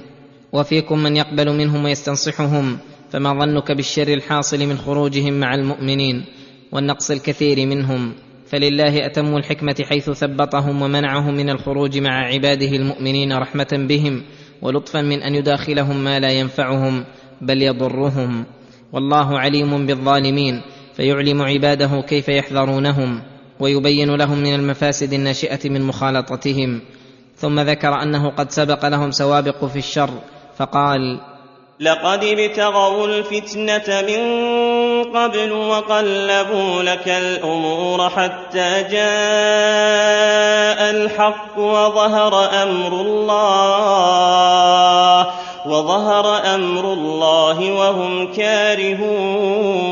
وفيكم 0.54 0.99
من 0.99 1.18
يقبل 1.18 1.58
منهم 1.58 1.86
ويستنصحهم 1.86 2.78
فما 3.12 3.34
ظنك 3.34 3.72
بالشر 3.72 4.07
الحاصل 4.07 4.59
من 4.59 4.78
خروجهم 4.78 5.39
مع 5.39 5.55
المؤمنين 5.55 6.26
والنقص 6.72 7.12
الكثير 7.12 7.68
منهم. 7.68 8.14
فلله 8.47 9.05
أتم 9.05 9.36
الحكمة 9.38 9.76
حيث 9.89 10.09
ثبطهم 10.09 10.82
ومنعهم 10.82 11.34
من 11.34 11.49
الخروج 11.49 11.97
مع 11.97 12.26
عباده 12.26 12.68
المؤمنين 12.68 13.34
رحمة 13.34 13.86
بهم 13.89 14.24
ولطفا 14.62 15.01
من 15.01 15.24
أن 15.24 15.36
يداخلهم 15.36 16.03
ما 16.03 16.20
لا 16.20 16.32
ينفعهم 16.32 17.03
بل 17.41 17.62
يضرهم. 17.62 18.45
والله 18.93 19.39
عليم 19.39 19.86
بالظالمين 19.86 20.62
فيعلم 20.93 21.41
عباده 21.41 22.01
كيف 22.01 22.30
يحذرونهم 22.30 23.22
ويبين 23.59 24.16
لهم 24.16 24.38
من 24.38 24.55
المفاسد 24.55 25.14
الناشئة 25.14 25.70
من 25.70 25.82
مخالطتهم. 25.82 26.82
ثم 27.36 27.59
ذكر 27.59 28.03
أنه 28.03 28.30
قد 28.30 28.51
سبق 28.51 28.88
لهم 28.88 29.12
سوابق 29.12 29.66
في 29.66 29.80
الشر 29.80 30.09
فقال 30.57 31.20
لقد 31.80 32.24
ابتغوا 32.24 33.07
الفتنة 33.07 34.01
من 34.01 34.22
قبل 35.03 35.51
وقلبوا 35.51 36.84
لك 36.84 37.07
الأمور 37.07 38.09
حتى 38.09 38.84
جاء 38.91 39.01
الحق 40.91 41.57
وظهر 41.57 42.63
أمر 42.63 43.01
الله 43.01 44.51
وظهر 45.67 46.55
أمر 46.55 46.93
الله 46.93 47.74
وهم 47.74 48.34
كارهون. 48.34 49.91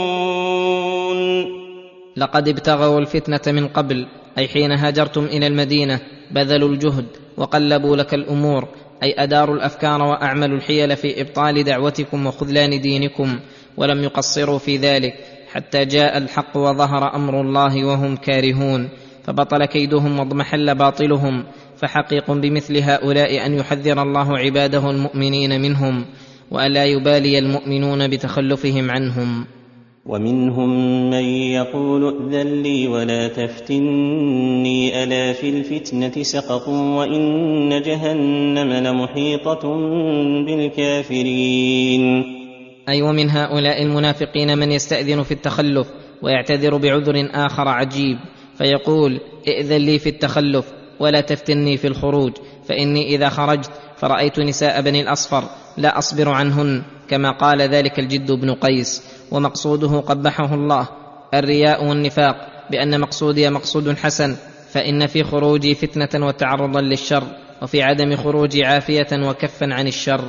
لقد 2.18 2.48
ابتغوا 2.48 3.00
الفتنة 3.00 3.42
من 3.48 3.68
قبل 3.68 4.08
أي 4.38 4.48
حين 4.48 4.72
هاجرتم 4.72 5.26
إلى 5.26 5.48
المدينة 5.48 6.00
بذلوا 6.32 6.70
الجهد 6.70 7.06
وقلبوا 7.38 7.96
لك 7.96 8.14
الأمور 8.14 8.68
أي 9.04 9.16
أداروا 9.18 9.56
الأفكار 9.56 10.02
وأعملوا 10.02 10.58
الحيل 10.58 10.96
في 10.96 11.22
إبطال 11.22 11.64
دعوتكم 11.64 12.28
وخذلان 12.28 12.82
دينكم 12.82 13.40
ولم 13.78 14.04
يقصروا 14.04 14.58
في 14.58 14.78
ذلك 14.78 15.14
حتى 15.52 15.86
جاء 15.86 16.18
الحق 16.18 16.58
وظهر 16.58 17.16
أمر 17.16 17.42
الله 17.42 17.86
وهم 17.86 18.16
كارهون. 18.16 18.90
فبطل 19.24 19.66
كيدهم 19.66 20.20
واضمحل 20.20 20.76
باطلهم 20.76 21.44
فحقيق 21.78 22.32
بمثل 22.32 22.78
هؤلاء 22.78 23.46
أن 23.46 23.54
يحذر 23.54 24.02
الله 24.02 24.38
عباده 24.38 24.90
المؤمنين 24.90 25.62
منهم 25.62 26.06
وألا 26.52 26.86
يبالي 26.86 27.40
المؤمنون 27.40 28.08
بتخلفهم 28.08 28.92
عنهم. 28.92 29.46
ومنهم 30.06 30.70
من 31.10 31.24
يقول 31.54 32.04
ائذن 32.06 32.62
لي 32.62 32.88
ولا 32.88 33.28
تفتني 33.28 35.04
ألا 35.04 35.34
في 35.34 35.50
الفتنة 35.50 36.24
سقطوا 36.24 36.98
وإن 36.98 37.82
جهنم 37.82 38.74
لمحيطة 38.74 39.78
بالكافرين. 40.46 42.24
أي 42.90 43.02
ومن 43.02 43.30
هؤلاء 43.30 43.84
المنافقين 43.84 44.58
من 44.58 44.72
يستأذن 44.72 45.24
في 45.24 45.32
التخلف 45.32 45.88
ويعتذر 46.22 46.78
بعذر 46.78 47.30
آخر 47.34 47.68
عجيب 47.68 48.18
فيقول 48.58 49.20
ائذن 49.48 49.78
لي 49.78 50.00
في 50.00 50.10
التخلف 50.10 50.66
ولا 51.00 51.22
تفتني 51.22 51.78
في 51.78 51.88
الخروج 51.88 52.32
فإني 52.66 53.16
إذا 53.16 53.30
خرجت 53.30 53.72
فرأيت 53.98 54.40
نساء 54.40 54.82
بني 54.82 55.02
الأصفر 55.02 55.44
لا 55.78 55.98
أصبر 55.98 56.30
عنهن. 56.30 56.84
كما 57.10 57.32
قال 57.32 57.62
ذلك 57.62 58.00
الجد 58.00 58.32
بن 58.32 58.54
قيس 58.54 59.04
ومقصوده 59.32 60.00
قبحه 60.00 60.54
الله 60.54 60.88
الرياء 61.34 61.86
والنفاق 61.86 62.36
بأن 62.72 63.00
مقصودي 63.00 63.50
مقصود 63.50 63.98
حسن 63.98 64.36
فإن 64.72 65.08
في 65.08 65.24
خروجي 65.24 65.76
فتنة 65.76 66.28
وتعرضا 66.28 66.82
للشر 66.82 67.24
وفي 67.62 67.84
عدم 67.84 68.16
خروجي 68.16 68.66
عافية 68.66 69.08
وكفا 69.14 69.74
عن 69.74 69.88
الشر. 69.88 70.22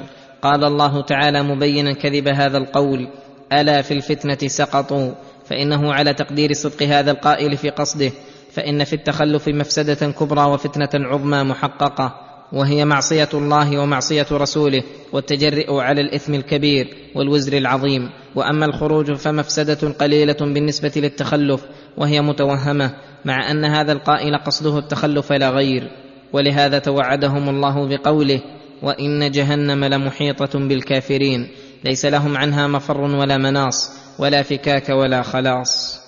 قال 0.43 0.65
الله 0.65 1.03
تعالى 1.03 1.43
مبينا 1.43 1.93
كذب 1.93 2.29
هذا 2.29 2.59
القول 2.59 3.09
ألا 3.53 3.83
في 3.83 3.95
الفتنة 3.95 4.49
سقطوا 4.49 5.13
فإنه 5.45 5.93
على 5.93 6.15
تقدير 6.15 6.53
صدق 6.53 6.83
هذا 6.83 7.11
القائل 7.11 7.57
في 7.57 7.71
قصده 7.71 8.11
فإن 8.53 8.85
في 8.85 8.93
التخلف 8.93 9.49
مفسدة 9.49 10.11
كبرى 10.11 10.45
وفتنة 10.45 11.07
عظمى 11.07 11.43
محققة. 11.43 12.30
وهي 12.53 12.85
معصية 12.85 13.29
الله 13.35 13.79
ومعصية 13.79 14.27
رسوله 14.33 14.83
والتجرئ 15.13 15.75
على 15.75 16.01
الإثم 16.01 16.35
الكبير 16.35 16.97
والوزر 17.15 17.57
العظيم. 17.57 18.11
وأما 18.35 18.67
الخروج 18.67 19.13
فمفسده 19.13 19.89
قليلة 19.89 20.37
بالنسبة 20.41 20.93
للتخلف 20.97 21.61
وهي 21.97 22.21
متوهمة 22.21 22.95
مع 23.25 23.51
أن 23.51 23.65
هذا 23.65 23.93
القائل 23.93 24.37
قصده 24.37 24.79
التخلف 24.79 25.33
لا 25.33 25.51
غير. 25.51 25.91
ولهذا 26.33 26.79
توعدهم 26.79 27.49
الله 27.49 27.89
بقوله 27.89 28.41
وإن 28.83 29.31
جهنم 29.31 29.85
لمحيطة 29.85 30.59
بالكافرين. 30.59 31.49
ليس 31.85 32.07
لهم 32.07 32.37
عنها 32.37 32.67
مفر 32.67 33.01
ولا 33.01 33.39
مناص 33.39 33.91
ولا 34.19 34.43
فكاك 34.43 34.89
ولا 34.89 35.23
خلاص. 35.23 36.00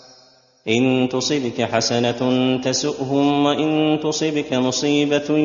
إن 0.68 1.08
تصبك 1.08 1.62
حسنة 1.62 2.20
تسؤهم 2.62 3.46
وإن 3.46 3.98
تصبك 4.00 4.52
مصيبة 4.52 5.38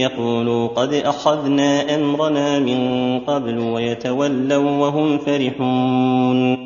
يقولوا 0.00 0.68
قد 0.68 0.94
أخذنا 0.94 1.94
أمرنا 1.94 2.58
من 2.58 2.80
قبل 3.20 3.58
ويتولوا 3.58 4.70
وهم 4.70 5.18
فرحون. 5.18 6.56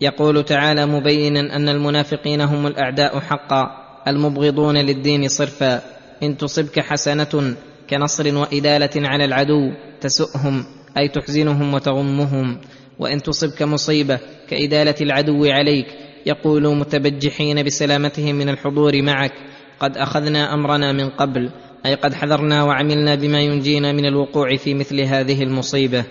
يقول 0.00 0.44
تعالى 0.44 0.86
مبينا 0.86 1.56
أن 1.56 1.68
المنافقين 1.68 2.40
هم 2.40 2.66
الأعداء 2.66 3.20
حقا 3.20 3.66
المبغضون 4.08 4.76
للدين 4.76 5.28
صرفا. 5.28 5.82
إن 6.22 6.36
تصبك 6.36 6.80
حسنة 6.80 7.56
كنصر 7.90 8.36
وإدالة 8.36 9.08
على 9.08 9.24
العدو 9.24 9.72
تسؤهم 10.00 10.64
أي 10.98 11.08
تحزنهم 11.08 11.74
وتغمهم. 11.74 12.58
وإن 12.98 13.22
تصبك 13.22 13.62
مصيبة 13.62 14.18
كإدالة 14.48 14.94
العدو 15.00 15.44
عليك 15.44 16.05
يقولوا 16.26 16.74
متبجحين 16.74 17.62
بسلامتهم 17.62 18.34
من 18.34 18.48
الحضور 18.48 19.02
معك. 19.02 19.32
قد 19.80 19.96
أخذنا 19.96 20.54
أمرنا 20.54 20.92
من 20.92 21.08
قبل 21.08 21.50
أي 21.86 21.94
قد 21.94 22.14
حذرنا 22.14 22.62
وعملنا 22.64 23.14
بما 23.14 23.40
ينجينا 23.40 23.92
من 23.92 24.06
الوقوع 24.06 24.56
في 24.56 24.74
مثل 24.74 25.00
هذه 25.00 25.42
المصيبة. 25.42 26.04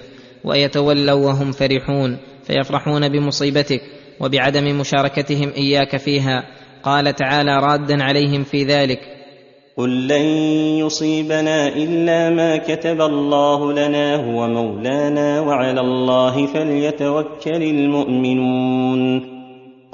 ويتولوا 0.44 1.26
وهم 1.26 1.52
فرحون 1.52 2.18
فيفرحون 2.44 3.10
بمصيبتك 3.10 3.82
وبعدم 4.20 4.80
مشاركتهم 4.80 5.52
إياك 5.58 5.98
فيها. 5.98 6.44
قال 6.84 7.16
تعالى 7.16 7.60
رادا 7.60 8.04
عليهم 8.04 8.44
في 8.44 8.64
ذلك 8.64 9.00
قل 9.78 10.08
لن 10.08 10.26
يصيبنا 10.86 11.68
إلا 11.68 12.30
ما 12.30 12.58
كتب 12.58 13.02
الله 13.02 13.74
لنا 13.74 14.16
هو 14.16 14.48
مولانا 14.48 15.42
وعلى 15.42 15.82
الله 15.82 16.48
فليتوكل 16.48 17.64
المؤمنون. 17.64 19.35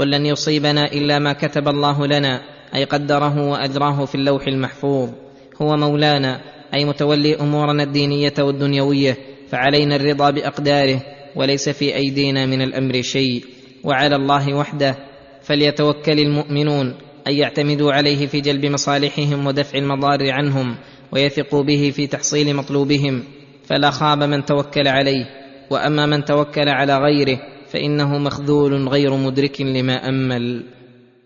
قل 0.01 0.11
لن 0.11 0.25
يصيبنا 0.25 0.91
إلا 0.91 1.19
ما 1.19 1.33
كتب 1.33 1.67
الله 1.67 2.07
لنا 2.07 2.41
أي 2.75 2.83
قدره 2.83 3.49
وأجراه 3.49 4.05
في 4.05 4.15
اللوح 4.15 4.47
المحفوظ. 4.47 5.09
هو 5.61 5.77
مولانا 5.77 6.41
أي 6.73 6.85
متولي 6.85 7.35
أمورنا 7.35 7.83
الدينية 7.83 8.33
والدنيوية 8.39 9.17
فعلينا 9.49 9.95
الرضا 9.95 10.29
بأقداره 10.29 11.01
وليس 11.35 11.69
في 11.69 11.95
أيدينا 11.95 12.45
من 12.45 12.61
الأمر 12.61 13.01
شيء. 13.01 13.45
وعلى 13.83 14.15
الله 14.15 14.53
وحده 14.53 14.95
فليتوكل 15.41 16.19
المؤمنون 16.19 16.95
أن 17.27 17.33
يعتمدوا 17.33 17.93
عليه 17.93 18.27
في 18.27 18.41
جلب 18.41 18.65
مصالحهم 18.65 19.47
ودفع 19.47 19.77
المضار 19.77 20.31
عنهم 20.31 20.75
ويثقوا 21.11 21.63
به 21.63 21.91
في 21.95 22.07
تحصيل 22.07 22.55
مطلوبهم. 22.55 23.23
فلا 23.65 23.89
خاب 23.89 24.23
من 24.23 24.45
توكل 24.45 24.87
عليه 24.87 25.25
وأما 25.69 26.05
من 26.05 26.25
توكل 26.25 26.69
على 26.69 26.97
غيره 26.97 27.39
فإنه 27.73 28.17
مخذول 28.17 28.87
غير 28.87 29.15
مدرك 29.15 29.61
لما 29.61 30.09
أمل. 30.09 30.63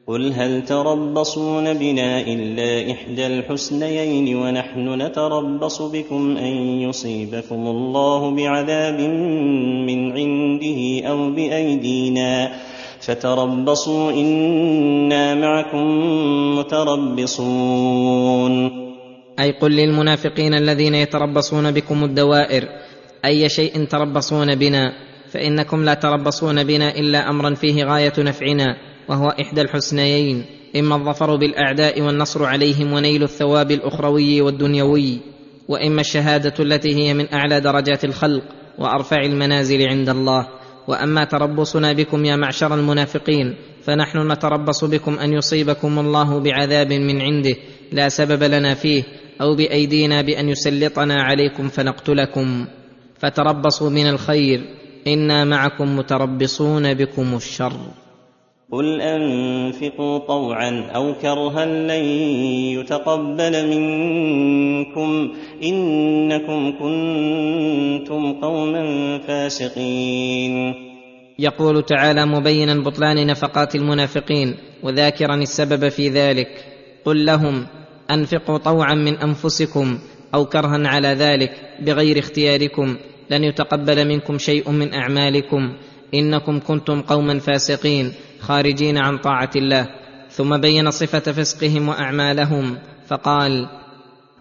قل 0.07 0.33
هل 0.33 0.65
تربصون 0.65 1.73
بنا 1.73 2.21
إلا 2.21 2.91
إحدى 2.91 3.27
الحسنيين 3.27 4.35
ونحن 4.35 5.01
نتربص 5.01 5.81
بكم 5.81 6.37
أن 6.37 6.53
يصيبكم 6.81 7.67
الله 7.67 8.35
بعذاب 8.35 8.99
من 9.87 10.11
عنده 10.11 11.07
أو 11.09 11.31
بأيدينا؟ 11.31 12.51
فتربصوا 12.99 14.11
إنا 14.11 15.35
معكم 15.35 15.87
متربصون. 16.59 18.51
أي 19.39 19.51
قل 19.51 19.71
للمنافقين 19.71 20.53
الذين 20.53 20.95
يتربصون 20.95 21.71
بكم 21.71 22.03
الدوائر 22.03 22.63
أي 23.25 23.49
شيء 23.49 23.85
تربصون 23.85 24.55
بنا؟ 24.55 25.04
فإنكم 25.35 25.83
لا 25.83 25.93
تربصون 25.93 26.63
بنا 26.63 26.95
إلا 26.95 27.29
أمرا 27.29 27.53
فيه 27.53 27.83
غاية 27.83 28.13
نفعنا 28.17 28.77
وهو 29.09 29.27
إحدى 29.27 29.61
الحسنيين. 29.61 30.45
إما 30.75 30.95
الظفر 30.95 31.35
بالأعداء 31.35 32.01
والنصر 32.01 32.45
عليهم 32.45 32.93
ونيل 32.93 33.23
الثواب 33.23 33.71
الأخروي 33.71 34.41
والدنيوي 34.41 35.19
وإما 35.67 36.01
الشهادة 36.01 36.53
التي 36.59 36.95
هي 36.95 37.13
من 37.13 37.33
أعلى 37.33 37.59
درجات 37.59 38.05
الخلق 38.05 38.43
وأرفع 38.79 39.17
المنازل 39.25 39.87
عند 39.87 40.09
الله. 40.09 40.47
وأما 40.87 41.25
تربصنا 41.25 41.93
بكم 41.93 42.25
يا 42.25 42.35
معشر 42.35 42.75
المنافقين 42.75 43.55
فنحن 43.81 44.31
نتربص 44.31 44.83
بكم 44.85 45.19
أن 45.19 45.33
يصيبكم 45.33 45.99
الله 45.99 46.39
بعذاب 46.39 46.93
من 46.93 47.21
عنده 47.21 47.55
لا 47.91 48.09
سبب 48.09 48.43
لنا 48.43 48.73
فيه 48.73 49.03
أو 49.41 49.55
بأيدينا 49.55 50.21
بأن 50.21 50.49
يسلطنا 50.49 51.23
عليكم 51.23 51.67
فنقتلكم. 51.67 52.65
فتربصوا 53.19 53.89
من 53.89 54.07
الخير. 54.09 54.84
إنا 55.07 55.43
معكم 55.43 55.97
متربصون 55.97 56.93
بكم 56.93 57.35
الشر. 57.35 57.73
قل 58.71 59.01
أنفقوا 59.01 60.17
طوعا 60.17 60.91
أو 60.95 61.13
كرها 61.21 61.65
لن 61.65 62.05
يتقبل 62.79 63.67
منكم 63.67 65.33
إنكم 65.63 66.71
كنتم 66.79 68.33
قوما 68.41 69.17
فاسقين. 69.27 70.73
يقول 71.39 71.83
تعالى 71.83 72.25
مبينا 72.25 72.83
بطلان 72.83 73.27
نفقات 73.27 73.75
المنافقين 73.75 74.55
وذاكرا 74.83 75.35
السبب 75.35 75.89
في 75.89 76.09
ذلك. 76.09 76.47
قل 77.05 77.25
لهم 77.25 77.67
أنفقوا 78.11 78.57
طوعا 78.57 78.93
من 78.93 79.17
أنفسكم 79.17 79.97
أو 80.35 80.45
كرها 80.45 80.87
على 80.87 81.07
ذلك 81.07 81.51
بغير 81.81 82.19
اختياركم. 82.19 82.97
لن 83.29 83.43
يتقبل 83.43 84.07
منكم 84.07 84.37
شيء 84.37 84.71
من 84.71 84.93
أعمالكم. 84.93 85.73
إنكم 86.13 86.59
كنتم 86.59 87.01
قوما 87.01 87.39
فاسقين 87.39 88.13
خارجين 88.39 88.97
عن 88.97 89.17
طاعة 89.17 89.49
الله. 89.55 89.87
ثم 90.29 90.57
بين 90.57 90.91
صفة 90.91 91.31
فسقهم 91.31 91.89
وأعمالهم 91.89 92.77
فقال 93.07 93.67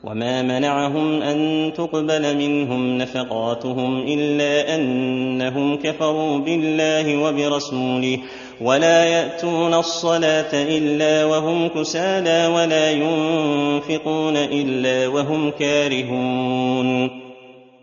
وما 0.05 0.43
منعهم 0.43 1.23
ان 1.23 1.73
تقبل 1.73 2.37
منهم 2.37 2.99
نفقاتهم 2.99 4.07
الا 4.07 4.75
انهم 4.75 5.77
كفروا 5.77 6.39
بالله 6.39 7.17
وبرسوله 7.17 8.19
ولا 8.61 9.05
ياتون 9.05 9.75
الصلاه 9.75 10.53
الا 10.53 11.25
وهم 11.25 11.69
كسالى 11.69 12.47
ولا 12.47 12.91
ينفقون 12.91 14.37
الا 14.37 15.09
وهم 15.09 15.51
كارهون. 15.51 17.24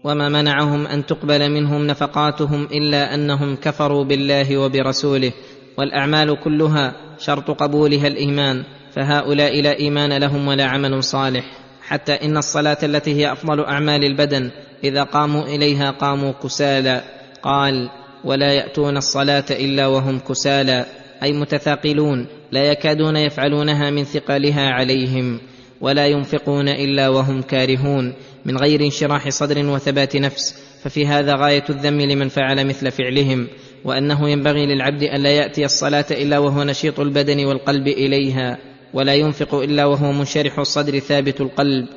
وما 0.03 0.29
منعهم 0.29 0.87
أن 0.87 1.05
تقبل 1.05 1.51
منهم 1.51 1.87
نفقاتهم 1.87 2.63
إلا 2.63 3.15
أنهم 3.15 3.55
كفروا 3.55 4.03
بالله 4.03 4.57
وبرسوله 4.57 5.31
والأعمال 5.77 6.39
كلها 6.43 6.93
شرط 7.19 7.51
قبولها 7.51 8.07
الإيمان 8.07 8.63
فهؤلاء 8.91 9.61
لا 9.61 9.77
إيمان 9.77 10.17
لهم 10.17 10.47
ولا 10.47 10.65
عمل 10.65 11.03
صالح. 11.03 11.45
حتى 11.81 12.13
إن 12.13 12.37
الصلاة 12.37 12.77
التي 12.83 13.13
هي 13.15 13.31
أفضل 13.31 13.63
أعمال 13.63 14.05
البدن 14.05 14.51
إذا 14.83 15.03
قاموا 15.03 15.43
إليها 15.43 15.91
قاموا 15.91 16.31
كسالى 16.43 17.01
قال 17.43 17.89
ولا 18.23 18.53
يأتون 18.53 18.97
الصلاة 18.97 19.45
إلا 19.51 19.87
وهم 19.87 20.19
كسالى 20.19 20.85
أي 21.23 21.33
متثاقلون 21.33 22.27
لا 22.51 22.63
يكادون 22.71 23.17
يفعلونها 23.17 23.89
من 23.89 24.03
ثقلها 24.03 24.69
عليهم 24.69 25.39
ولا 25.81 26.07
ينفقون 26.07 26.69
إلا 26.69 27.09
وهم 27.09 27.41
كارهون. 27.41 28.13
من 28.45 28.57
غير 28.57 28.81
انشراح 28.81 29.29
صدر 29.29 29.65
وثبات 29.65 30.15
نفس 30.15 30.55
ففي 30.83 31.07
هذا 31.07 31.35
غاية 31.35 31.63
الذم 31.69 32.01
لمن 32.01 32.29
فعل 32.29 32.67
مثل 32.67 32.91
فعلهم 32.91 33.47
وأنه 33.85 34.29
ينبغي 34.29 34.65
للعبد 34.65 35.03
ان 35.03 35.23
لا 35.23 35.29
يأتي 35.29 35.65
الصلاة 35.65 36.05
إلا 36.11 36.39
وهو 36.39 36.63
نشيط 36.63 36.99
البدن 36.99 37.45
والقلب 37.45 37.87
إليها 37.87 38.57
ولا 38.93 39.15
ينفق 39.15 39.55
إلا 39.55 39.85
وهو 39.85 40.11
منشرح 40.11 40.59
الصدر 40.59 40.99
ثابت 40.99 41.41
القلب 41.41 41.87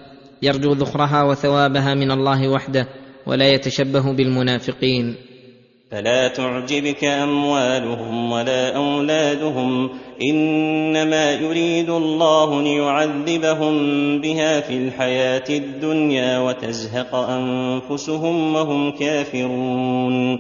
يرجو 0.42 0.72
ذخرها 0.72 1.22
وثوابها 1.22 1.94
من 1.94 2.10
الله 2.10 2.48
وحده 2.48 2.88
ولا 3.26 3.52
يتشبه 3.52 4.12
بالمنافقين. 4.12 5.14
فلا 5.90 6.28
تعجبك 6.28 7.04
أموالهم 7.04 8.32
ولا 8.32 8.76
أولادهم 8.76 9.90
إنما 10.22 11.32
يريد 11.32 11.90
الله 11.90 12.62
ليعذبهم 12.62 13.74
بها 14.20 14.60
في 14.60 14.76
الحياة 14.76 15.44
الدنيا 15.50 16.38
وتزهق 16.38 17.14
أنفسهم 17.14 18.54
وهم 18.54 18.90
كافرون. 18.90 20.38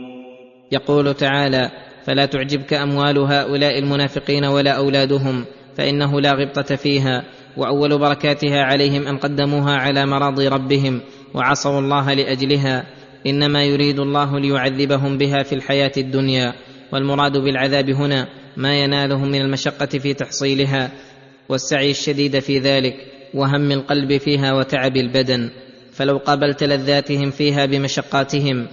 يقول 0.72 1.14
تعالى 1.14 1.70
فلا 2.06 2.26
تعجبك 2.26 2.72
أموال 2.72 3.18
هؤلاء 3.18 3.78
المنافقين 3.78 4.44
ولا 4.44 4.70
أولادهم 4.70 5.44
فإنه 5.76 6.20
لا 6.20 6.32
غبطة 6.32 6.76
فيها 6.76 7.24
وأول 7.56 7.98
بركاتها 7.98 8.62
عليهم 8.62 9.06
أن 9.06 9.18
قدموها 9.18 9.76
على 9.76 10.06
مراضي 10.06 10.48
ربهم 10.48 11.00
وعصوا 11.34 11.78
الله 11.80 12.14
لأجلها. 12.14 12.84
إنما 13.26 13.64
يريد 13.64 13.98
الله 13.98 14.40
ليعذبهم 14.40 15.18
بها 15.18 15.42
في 15.42 15.54
الحياة 15.54 15.92
الدنيا 15.96 16.54
والمراد 16.92 17.36
بالعذاب 17.36 17.90
هنا 17.90 18.28
ما 18.56 18.82
ينالهم 18.82 19.28
من 19.28 19.40
المشقة 19.40 19.86
في 19.86 20.14
تحصيلها 20.14 20.90
والسعي 21.48 21.90
الشديد 21.90 22.38
في 22.38 22.58
ذلك 22.58 22.94
وهم 23.34 23.72
القلب 23.72 24.16
فيها 24.16 24.52
وتعب 24.52 24.96
البدن. 24.96 25.50
فلو 25.92 26.16
قابلت 26.16 26.64
لذاتهم 26.64 27.30
فيها 27.30 27.66
بمشقاتهم 27.66 28.66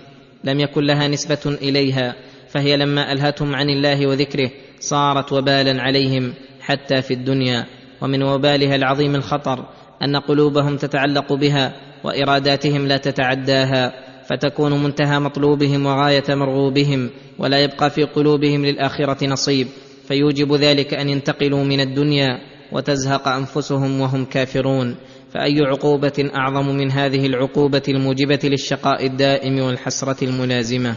لم 0.43 0.59
يكن 0.59 0.83
لها 0.83 1.07
نسبة 1.07 1.57
إليها 1.61 2.15
فهي 2.49 2.77
لما 2.77 3.11
ألهتهم 3.11 3.55
عن 3.55 3.69
الله 3.69 4.07
وذكره 4.07 4.51
صارت 4.79 5.31
وبالا 5.31 5.81
عليهم 5.81 6.33
حتى 6.61 7.01
في 7.01 7.13
الدنيا. 7.13 7.65
ومن 8.01 8.23
وبالها 8.23 8.75
العظيم 8.75 9.15
الخطر 9.15 9.65
أن 10.03 10.15
قلوبهم 10.15 10.77
تتعلق 10.77 11.33
بها 11.33 11.73
وإراداتهم 12.03 12.87
لا 12.87 12.97
تتعداها. 12.97 14.10
فتكون 14.31 14.83
منتهى 14.83 15.19
مطلوبهم 15.19 15.85
وغاية 15.85 16.23
مرغوبهم 16.29 17.09
ولا 17.39 17.63
يبقى 17.63 17.89
في 17.89 18.03
قلوبهم 18.03 18.65
للآخرة 18.65 19.27
نصيب 19.27 19.67
فيوجب 20.07 20.53
ذلك 20.53 20.93
أن 20.93 21.09
ينتقلوا 21.09 21.63
من 21.63 21.79
الدنيا 21.79 22.39
وتزهق 22.71 23.27
أنفسهم 23.27 24.01
وهم 24.01 24.25
كافرون. 24.25 24.95
فأي 25.33 25.61
عقوبة 25.61 26.31
أعظم 26.35 26.67
من 26.67 26.91
هذه 26.91 27.25
العقوبة 27.25 27.81
الموجبة 27.87 28.39
للشقاء 28.43 29.05
الدائم 29.05 29.59
والحسرة 29.59 30.23
الملازمة؟ 30.23 30.95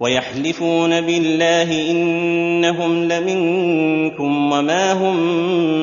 ويحلفون 0.00 1.00
بالله 1.00 1.90
إنهم 1.90 3.04
لمنكم 3.04 4.52
وما 4.52 4.92
هم 4.92 5.16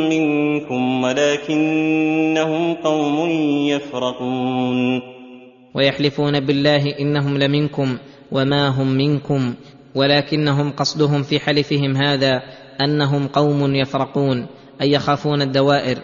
منكم 0.09 1.03
ولكنهم 1.03 2.73
قوم 2.73 3.29
يفرقون. 3.69 5.14
ويحلفون 5.75 6.39
بالله 6.39 6.99
إنهم 6.99 7.37
لمنكم 7.37 7.97
وما 8.31 8.67
هم 8.67 8.87
منكم 8.87 9.53
ولكنهم 9.95 10.71
قصدهم 10.71 11.23
في 11.23 11.39
حلفهم 11.39 11.97
هذا 11.97 12.41
أنهم 12.81 13.27
قوم 13.27 13.75
يفرقون 13.75 14.47
أي 14.81 14.91
يخافون 14.91 15.41
الدوائر 15.41 15.97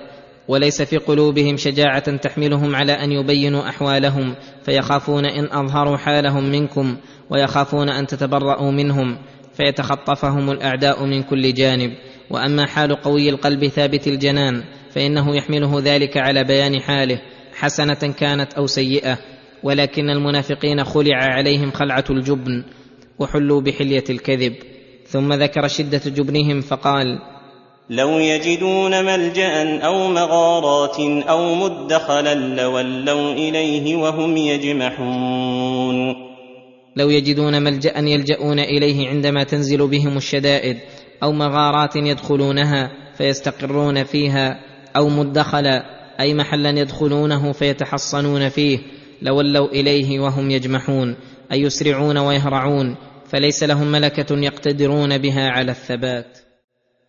وليس 0.47 0.81
في 0.81 0.97
قلوبهم 0.97 1.57
شجاعة 1.57 2.17
تحملهم 2.17 2.75
على 2.75 2.91
أن 2.91 3.11
يبينوا 3.11 3.69
أحوالهم 3.69 4.35
فيخافون 4.63 5.25
إن 5.25 5.45
أظهروا 5.51 5.97
حالهم 5.97 6.43
منكم 6.43 6.97
ويخافون 7.29 7.89
أن 7.89 8.07
تتبرأوا 8.07 8.71
منهم 8.71 9.17
فيتخطفهم 9.53 10.51
الأعداء 10.51 11.05
من 11.05 11.23
كل 11.23 11.53
جانب. 11.53 11.91
وأما 12.29 12.65
حال 12.65 12.95
قوي 12.95 13.29
القلب 13.29 13.67
ثابت 13.67 14.07
الجنان 14.07 14.63
فإنه 14.91 15.35
يحمله 15.35 15.79
ذلك 15.83 16.17
على 16.17 16.43
بيان 16.43 16.81
حاله 16.81 17.21
حسنة 17.53 18.13
كانت 18.19 18.53
أو 18.53 18.67
سيئة. 18.67 19.17
ولكن 19.63 20.09
المنافقين 20.09 20.83
خلع 20.83 21.17
عليهم 21.17 21.71
خلعة 21.71 22.05
الجبن 22.09 22.63
وحلوا 23.19 23.61
بحلية 23.61 24.03
الكذب. 24.09 24.53
ثم 25.05 25.33
ذكر 25.33 25.67
شدة 25.67 26.01
جبنهم 26.05 26.61
فقال 26.61 27.19
لو 27.89 28.19
يجدون 28.19 29.05
ملجأ 29.05 29.79
أو 29.79 30.07
مغارات 30.07 30.99
أو 31.29 31.55
مدخلا 31.55 32.35
لولوا 32.35 33.33
إليه 33.33 33.95
وهم 33.95 34.37
يجمحون. 34.37 36.31
لو 36.95 37.09
يجدون 37.09 37.61
ملجأ 37.61 37.99
يلجؤون 37.99 38.59
إليه 38.59 39.09
عندما 39.09 39.43
تنزل 39.43 39.87
بهم 39.87 40.17
الشدائد 40.17 40.77
أو 41.23 41.31
مغارات 41.31 41.95
يدخلونها 41.95 42.91
فيستقرون 43.17 44.03
فيها 44.03 44.59
أو 44.95 45.09
مدخلا 45.09 45.83
أي 46.19 46.33
محلا 46.33 46.69
يدخلونه 46.69 47.51
فيتحصنون 47.51 48.49
فيه 48.49 48.79
لولوا 49.21 49.67
إليه 49.67 50.19
وهم 50.19 50.51
يجمحون 50.51 51.15
اي 51.51 51.61
يسرعون 51.61 52.17
ويهرعون 52.17 52.95
فليس 53.29 53.63
لهم 53.63 53.91
ملكة 53.91 54.39
يقتدرون 54.39 55.17
بها 55.17 55.49
على 55.49 55.71
الثبات. 55.71 56.37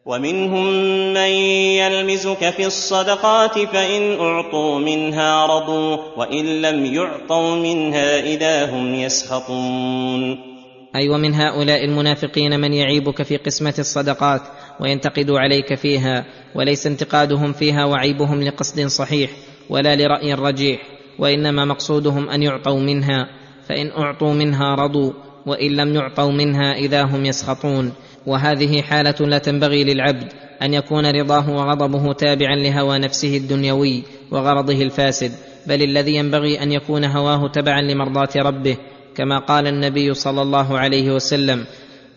ومنهم 0.07 0.67
من 1.15 1.31
يلمزك 1.79 2.51
في 2.51 2.67
الصدقات 2.67 3.59
فإن 3.59 4.21
أعطوا 4.21 4.79
منها 4.79 5.47
رضوا 5.47 5.97
وإن 6.17 6.63
لم 6.63 6.85
يعطوا 6.85 7.57
منها 7.57 8.21
إذا 8.21 8.71
هم 8.71 8.95
يسخطون. 8.95 10.53
أي 10.95 11.01
أيوة 11.01 11.15
ومن 11.15 11.35
هؤلاء 11.35 11.85
المنافقين 11.85 12.61
من 12.61 12.73
يعيبك 12.73 13.23
في 13.23 13.37
قسمة 13.37 13.75
الصدقات 13.79 14.43
وينتقد 14.81 15.31
عليك 15.31 15.75
فيها 15.75 16.25
وليس 16.55 16.87
انتقادهم 16.87 17.53
فيها 17.53 17.85
وعيبهم 17.85 18.43
لقصد 18.43 18.87
صحيح 18.87 19.31
ولا 19.71 19.97
لرأي 19.97 20.35
رجيح. 20.35 20.81
وإنما 21.19 21.65
مقصودهم 21.65 22.31
أن 22.31 22.43
يعطوا 22.43 22.81
منها 22.81 23.29
فإن 23.69 23.91
أعطوا 23.91 24.35
منها 24.35 24.75
رضوا 24.75 25.13
وإن 25.47 25.71
لم 25.71 25.95
يعطوا 25.95 26.33
منها 26.33 26.73
إذا 26.73 27.03
هم 27.03 27.25
يسخطون. 27.25 27.93
وهذه 28.27 28.83
حالة 28.83 29.27
لا 29.27 29.39
تنبغي 29.39 29.85
للعبد 29.85 30.33
أن 30.63 30.75
يكون 30.75 31.07
رضاه 31.07 31.51
وغضبه 31.51 32.13
تابعا 32.13 32.57
لهوى 32.57 32.99
نفسه 32.99 33.37
الدنيوي 33.37 34.03
وغرضه 34.31 34.83
الفاسد 34.83 35.33
بل 35.67 35.83
الذي 35.83 36.15
ينبغي 36.15 36.63
أن 36.63 36.73
يكون 36.73 37.05
هواه 37.05 37.49
تبعا 37.49 37.83
لمرضاة 37.83 38.29
ربه 38.37 38.77
كما 39.15 39.39
قال 39.39 39.67
النبي 39.67 40.15
صلى 40.15 40.43
الله 40.43 40.79
عليه 40.79 41.11
وسلم 41.15 41.65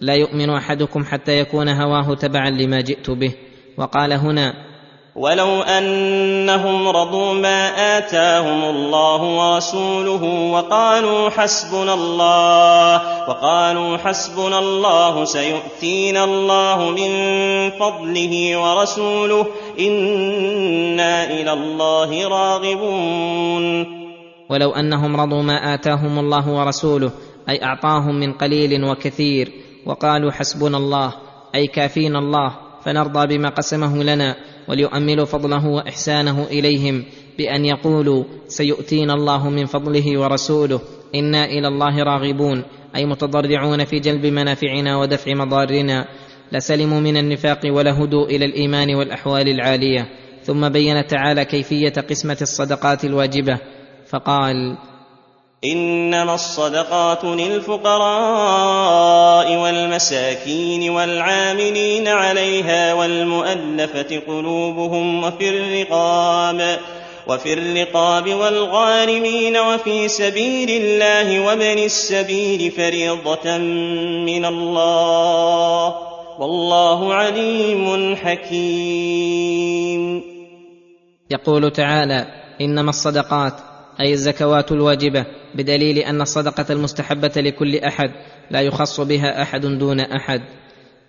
لا 0.01 0.13
يؤمن 0.13 0.49
أحدكم 0.49 1.03
حتى 1.03 1.39
يكون 1.39 1.69
هواه 1.69 2.15
تبعا 2.15 2.49
لما 2.49 2.81
جئت 2.81 3.09
به 3.09 3.33
وقال 3.77 4.13
هنا 4.13 4.53
ولو 5.15 5.61
انهم 5.61 6.87
رضوا 6.87 7.33
ما 7.33 7.67
اتاهم 7.97 8.63
الله 8.63 9.21
ورسوله 9.21 10.23
وقالوا 10.51 11.29
حسبنا 11.29 11.93
الله 11.93 13.01
وقالوا 13.29 13.97
حسبنا 13.97 14.59
الله 14.59 15.25
سيؤتينا 15.25 16.23
الله 16.23 16.89
من 16.89 17.11
فضله 17.79 18.57
ورسوله 18.57 19.45
أنا 19.79 21.23
إلى 21.23 21.53
الله 21.53 22.27
راغبون 22.27 23.85
ولو 24.49 24.71
انهم 24.71 25.21
رضوا 25.21 25.41
ما 25.41 25.73
اتاهم 25.73 26.19
الله 26.19 26.49
ورسوله 26.49 27.11
أي 27.49 27.63
أعطاهم 27.63 28.15
من 28.15 28.33
قليل 28.33 28.83
وكثير 28.83 29.51
وقالوا 29.85 30.31
حسبنا 30.31 30.77
الله 30.77 31.13
أي 31.55 31.67
كافينا 31.67 32.19
الله 32.19 32.51
فنرضى 32.85 33.37
بما 33.37 33.49
قسمه 33.49 34.03
لنا. 34.03 34.54
وليؤملوا 34.67 35.25
فضله 35.25 35.67
وإحسانه 35.67 36.43
إليهم 36.43 37.03
بأن 37.37 37.65
يقولوا 37.65 38.23
سيؤتينا 38.47 39.13
الله 39.13 39.49
من 39.49 39.65
فضله 39.65 40.19
ورسوله 40.19 40.81
إنا 41.15 41.45
إلى 41.45 41.67
الله 41.67 42.03
راغبون 42.03 42.63
أي 42.95 43.05
متضرعون 43.05 43.85
في 43.85 43.99
جلب 43.99 44.25
منافعنا 44.25 44.97
ودفع 44.97 45.33
مضارنا. 45.33 46.07
لسلموا 46.51 46.99
من 46.99 47.17
النفاق 47.17 47.59
ولهدوا 47.65 48.25
إلى 48.25 48.45
الإيمان 48.45 48.95
والأحوال 48.95 49.47
العالية. 49.47 50.09
ثم 50.43 50.69
بين 50.69 51.07
تعالى 51.07 51.45
كيفية 51.45 51.93
قسمة 52.09 52.37
الصدقات 52.41 53.05
الواجبة. 53.05 53.59
فقال 54.07 54.77
إنما 55.71 56.35
الصدقات 56.35 57.23
للفقراء 57.23 58.75
والمساكين 59.55 60.89
والعاملين 60.89 62.07
عليها 62.07 62.93
والمؤلفة 62.93 64.21
قلوبهم 64.27 65.23
وفي 65.23 65.49
الرقاب 65.49 66.79
وفي 67.27 67.53
الرقاب 67.53 68.33
والغارمين 68.33 69.57
وفي 69.57 70.07
سبيل 70.07 70.69
الله 70.69 71.39
وابن 71.39 71.77
السبيل 71.77 72.71
فريضة 72.71 73.57
من 74.25 74.45
الله. 74.45 75.95
والله 76.39 77.13
عليم 77.13 78.15
حكيم. 78.15 80.23
يقول 81.31 81.71
تعالى 81.71 82.25
إنما 82.61 82.89
الصدقات 82.89 83.74
أي 83.99 84.13
الزكوات 84.13 84.71
الواجبة 84.71 85.25
بدليل 85.55 85.97
أن 85.97 86.21
الصدقة 86.21 86.65
المستحبة 86.69 87.31
لكل 87.37 87.75
أحد 87.75 88.11
لا 88.51 88.61
يخص 88.61 89.01
بها 89.01 89.41
أحد 89.41 89.65
دون 89.65 89.99
أحد. 89.99 90.41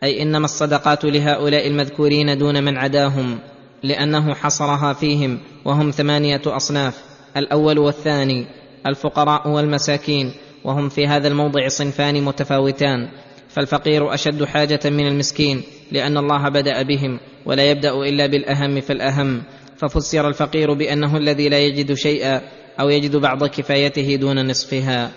أي 0.03 0.23
إنما 0.23 0.45
الصدقات 0.45 1.05
لهؤلاء 1.05 1.67
المذكورين 1.67 2.39
دون 2.39 2.65
من 2.65 2.77
عداهم 2.77 3.39
لأنه 3.83 4.35
حصرها 4.35 4.93
فيهم 4.93 5.39
وهم 5.65 5.91
ثمانية 5.91 6.43
أصناف 6.47 7.03
الأول 7.37 7.79
والثاني 7.79 8.47
الفقراء 8.87 9.49
والمساكين 9.49 10.33
وهم 10.65 10.89
في 10.89 11.07
هذا 11.07 11.29
الموضع 11.29 11.69
صنفان 11.69 12.23
متفاوتان. 12.23 13.09
فالفقير 13.49 14.15
أشد 14.15 14.45
حاجة 14.45 14.81
من 14.85 15.07
المسكين 15.07 15.63
لأن 15.93 16.17
الله 16.17 16.49
بدأ 16.49 16.83
بهم 16.83 17.19
ولا 17.47 17.71
يبدأ 17.71 17.93
إلا 17.93 18.27
بالأهم 18.27 18.81
فالأهم. 18.81 19.43
ففسر 19.77 20.29
الفقير 20.29 20.73
بأنه 20.73 21.17
الذي 21.17 21.49
لا 21.49 21.59
يجد 21.59 21.95
شيئا 21.95 22.43
أو 22.81 22.89
يجد 22.89 23.17
بعض 23.17 23.45
كفايته 23.45 24.17
دون 24.17 24.47
نصفها 24.47 25.11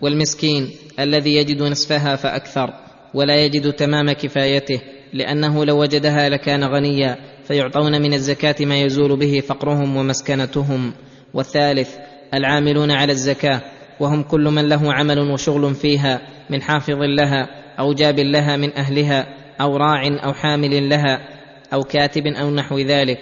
والمسكين 0.00 0.70
الذي 1.00 1.34
يجد 1.34 1.62
نصفها 1.62 2.16
فأكثر 2.16 2.72
ولا 3.14 3.44
يجد 3.44 3.72
تمام 3.72 4.12
كفايته 4.12 4.80
لأنه 5.12 5.64
لو 5.64 5.80
وجدها 5.80 6.28
لكان 6.28 6.64
غنيا 6.64 7.16
فيعطون 7.44 8.02
من 8.02 8.14
الزكاة 8.14 8.54
ما 8.60 8.80
يزول 8.80 9.16
به 9.16 9.40
فقرهم 9.40 9.96
ومسكنتهم. 9.96 10.92
والثالث 11.34 11.96
العاملون 12.34 12.90
على 12.90 13.12
الزكاة 13.12 13.60
وهم 14.00 14.22
كل 14.22 14.44
من 14.44 14.68
له 14.68 14.92
عمل 14.92 15.18
وشغل 15.18 15.74
فيها 15.74 16.20
من 16.50 16.62
حافظ 16.62 16.98
لها 17.02 17.48
أو 17.78 17.92
جاب 17.92 18.18
لها 18.18 18.56
من 18.56 18.76
أهلها 18.76 19.26
أو 19.60 19.76
راع 19.76 20.02
أو 20.24 20.32
حامل 20.32 20.88
لها 20.88 21.28
أو 21.72 21.82
كاتب 21.82 22.26
أو 22.26 22.50
نحو 22.50 22.78
ذلك 22.78 23.18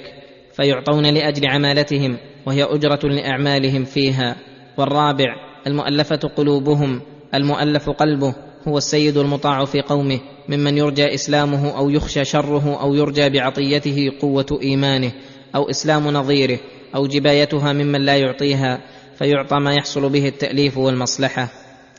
فيعطون 0.53 1.07
لأجل 1.07 1.47
عمالتهم. 1.47 2.17
وهي 2.47 2.65
أجرة 2.65 3.01
لأعمالهم 3.05 3.85
فيها. 3.85 4.37
والرابع 4.77 5.37
المؤلفة 5.67 6.17
قلوبهم. 6.37 7.01
المؤلف 7.35 7.91
قلبه 7.91 8.35
هو 8.69 8.79
السيد 8.79 9.17
المطاع 9.17 9.65
في 9.65 9.81
قومه 9.81 10.21
ممن 10.49 10.79
يرجى 10.79 11.15
إسلامه 11.15 11.79
أو 11.79 11.91
يخشى 11.91 12.25
شره 12.25 12.81
أو 12.81 12.95
يرجى 12.95 13.29
بعطيته 13.29 14.13
قوة 14.21 14.59
إيمانه 14.63 15.13
أو 15.55 15.71
إسلام 15.71 16.09
نظيره 16.09 16.59
أو 16.95 17.07
جبايتها 17.07 17.73
ممن 17.73 18.01
لا 18.01 18.17
يعطيها 18.17 18.81
فيعطى 19.19 19.57
ما 19.57 19.75
يحصل 19.75 20.09
به 20.09 20.29
التأليف 20.29 20.79
والمصلحة. 20.79 21.49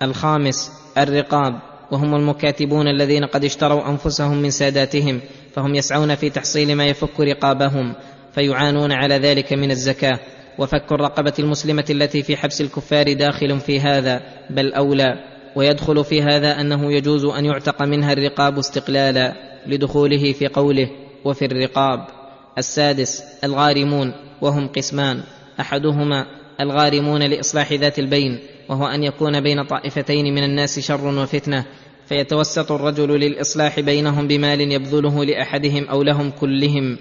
الخامس 0.02 0.72
الرقاب. 0.98 1.60
وهم 1.92 2.16
المكاتبون 2.16 2.88
الذين 2.88 3.26
قد 3.26 3.46
اشتروا 3.46 3.90
أنفسهم 3.90 4.38
من 4.42 4.50
ساداتهم 4.50 5.22
فهم 5.54 5.76
يسعون 5.76 6.16
في 6.16 6.30
تحصيل 6.30 6.76
ما 6.76 6.86
يفك 6.86 7.20
رقابهم. 7.20 7.94
فيعانون 8.36 8.91
على 8.91 9.16
ذلك 9.16 9.53
من 9.53 9.72
الزكاة. 9.72 10.20
وفك 10.57 10.91
الرقبة 10.91 11.34
المسلمة 11.40 11.86
التي 11.90 12.24
في 12.24 12.38
حبس 12.38 12.62
الكفار 12.62 13.14
داخل 13.14 13.60
في 13.60 13.80
هذا 13.80 14.22
بل 14.49 14.74
أولى. 14.74 15.14
ويدخل 15.56 16.03
في 16.03 16.22
هذا 16.22 16.62
أنه 16.62 16.94
يجوز 16.94 17.26
أن 17.26 17.45
يعتق 17.45 17.84
منها 17.84 18.14
الرقاب 18.14 18.57
استقلالا 18.57 19.34
لدخوله 19.68 20.34
في 20.34 20.48
قوله 20.48 20.90
وفي 21.26 21.45
الرقاب. 21.45 22.07
السادس 22.57 23.24
الغارمون 23.44 24.14
وهم 24.41 24.68
قسمان. 24.68 25.24
أحدهما 25.60 26.26
الغارمون 26.62 27.24
لإصلاح 27.24 27.74
ذات 27.74 27.99
البين 27.99 28.40
وهو 28.70 28.88
أن 28.88 29.03
يكون 29.03 29.41
بين 29.41 29.64
طائفتين 29.64 30.34
من 30.34 30.44
الناس 30.44 30.80
شر 30.80 31.07
وفتنة. 31.07 31.66
فيتوسط 32.10 32.72
الرجل 32.72 33.10
للإصلاح 33.20 33.80
بينهم 33.80 34.28
بمال 34.28 34.62
يبذله 34.62 35.26
لأحدهم 35.26 35.84
أو 35.84 36.03
لهم 36.03 36.32
كلهم. 36.32 36.98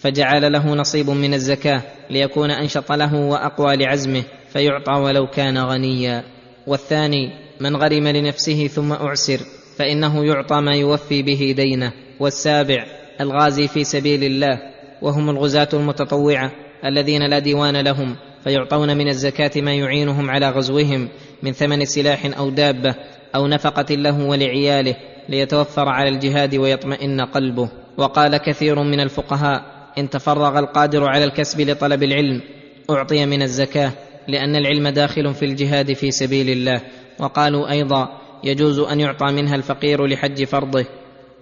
فجعل 0.00 0.52
له 0.52 0.74
نصيب 0.74 1.10
من 1.10 1.34
الزكاة 1.34 1.82
ليكون 2.10 2.50
أنشط 2.50 2.92
له 2.92 3.14
وأقوى 3.14 3.76
لعزمه 3.76 4.22
فيعطى 4.48 4.92
ولو 4.92 5.26
كان 5.26 5.58
غنيا. 5.58 6.24
والثاني 6.66 7.30
من 7.60 7.76
غرم 7.76 8.08
لنفسه 8.08 8.66
ثم 8.66 8.92
أعسر 8.92 9.40
فإنه 9.76 10.24
يعطى 10.24 10.60
ما 10.60 10.74
يوفي 10.74 11.22
به 11.22 11.54
دينه. 11.56 11.92
والسابع 12.20 12.86
الغازي 13.20 13.68
في 13.68 13.84
سبيل 13.84 14.24
الله 14.24 14.58
وهم 15.02 15.30
الغزاة 15.30 15.68
المتطوعة 15.72 16.52
الذين 16.84 17.26
لا 17.26 17.38
ديوان 17.38 17.76
لهم 17.76 18.16
فيعطون 18.44 18.96
من 18.96 19.08
الزكاة 19.08 19.50
ما 19.56 19.74
يعينهم 19.74 20.30
على 20.30 20.50
غزوهم 20.50 21.08
من 21.42 21.52
ثمن 21.52 21.84
سلاح 21.84 22.38
أو 22.38 22.50
دابة 22.50 22.94
أو 23.34 23.46
نفقة 23.46 23.94
له 23.94 24.26
ولعياله 24.26 24.96
ليتوفر 25.28 25.88
على 25.88 26.08
الجهاد 26.08 26.54
ويطمئن 26.54 27.20
قلبه. 27.20 27.70
وقال 27.96 28.36
كثير 28.36 28.82
من 28.82 29.00
الفقهاء 29.00 29.77
إن 29.98 30.10
تفرغ 30.10 30.58
القادر 30.58 31.04
على 31.04 31.24
الكسب 31.24 31.60
لطلب 31.60 32.02
العلم 32.02 32.42
أعطي 32.90 33.26
من 33.26 33.42
الزكاة 33.42 33.92
لأن 34.28 34.56
العلم 34.56 34.88
داخل 34.88 35.34
في 35.34 35.44
الجهاد 35.44 35.92
في 35.92 36.10
سبيل 36.10 36.50
الله. 36.50 36.80
وقالوا 37.18 37.70
أيضا 37.70 38.08
يجوز 38.44 38.78
أن 38.78 39.00
يعطى 39.00 39.26
منها 39.32 39.54
الفقير 39.54 40.06
لحج 40.06 40.44
فرضه. 40.44 40.84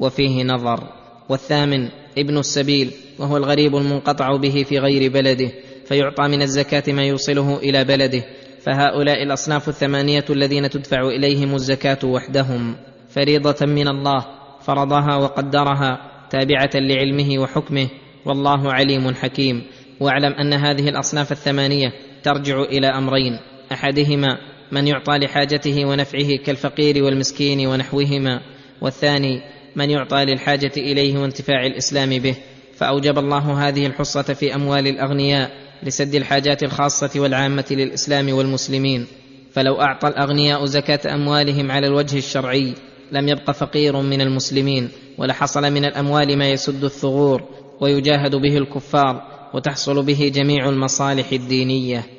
وفيه 0.00 0.44
نظر. 0.44 0.80
والثامن 1.28 1.88
ابن 2.18 2.38
السبيل 2.38 2.90
وهو 3.18 3.36
الغريب 3.36 3.76
المنقطع 3.76 4.36
به 4.36 4.64
في 4.68 4.78
غير 4.78 5.12
بلده 5.12 5.50
فيعطى 5.86 6.28
من 6.28 6.42
الزكاة 6.42 6.92
ما 6.92 7.02
يوصله 7.02 7.56
إلى 7.58 7.84
بلده. 7.84 8.24
فهؤلاء 8.60 9.22
الأصناف 9.22 9.68
الثمانية 9.68 10.24
الذين 10.30 10.70
تدفع 10.70 11.08
إليهم 11.08 11.54
الزكاة 11.54 11.98
وحدهم. 12.04 12.76
فريضة 13.08 13.66
من 13.66 13.88
الله 13.88 14.26
فرضها 14.60 15.16
وقدرها 15.16 16.10
تابعة 16.30 16.70
لعلمه 16.74 17.38
وحكمه. 17.38 17.88
والله 18.26 18.72
عليم 18.72 19.14
حكيم. 19.14 19.62
واعلم 20.00 20.32
أن 20.32 20.52
هذه 20.52 20.88
الأصناف 20.88 21.32
الثمانية 21.32 21.92
ترجع 22.22 22.62
إلى 22.62 22.86
أمرين. 22.86 23.38
أحدهما 23.72 24.38
من 24.72 24.86
يعطى 24.86 25.18
لحاجته 25.18 25.84
ونفعه 25.84 26.36
كالفقير 26.36 27.04
والمسكين 27.04 27.66
ونحوهما. 27.66 28.40
والثاني 28.80 29.40
من 29.76 29.90
يعطى 29.90 30.24
للحاجة 30.24 30.72
إليه 30.76 31.18
وانتفاع 31.18 31.66
الإسلام 31.66 32.18
به. 32.18 32.34
فأوجب 32.74 33.18
الله 33.18 33.68
هذه 33.68 33.86
الحصة 33.86 34.22
في 34.22 34.54
أموال 34.54 34.86
الأغنياء 34.86 35.50
لسد 35.82 36.14
الحاجات 36.14 36.62
الخاصة 36.62 37.20
والعامة 37.20 37.64
للإسلام 37.70 38.32
والمسلمين. 38.32 39.06
فلو 39.52 39.80
أعطى 39.80 40.08
الأغنياء 40.08 40.64
زكاة 40.64 41.14
أموالهم 41.14 41.70
على 41.70 41.86
الوجه 41.86 42.18
الشرعي 42.18 42.74
لم 43.12 43.28
يبق 43.28 43.50
فقير 43.50 44.00
من 44.00 44.20
المسلمين 44.20 44.88
ولحصل 45.18 45.62
من 45.72 45.84
الأموال 45.84 46.38
ما 46.38 46.50
يسد 46.50 46.84
الثغور. 46.84 47.65
ويجاهد 47.80 48.34
به 48.36 48.58
الكفار 48.58 49.22
وتحصل 49.54 50.06
به 50.06 50.32
جميع 50.34 50.68
المصالح 50.68 51.32
الدينية. 51.32 52.16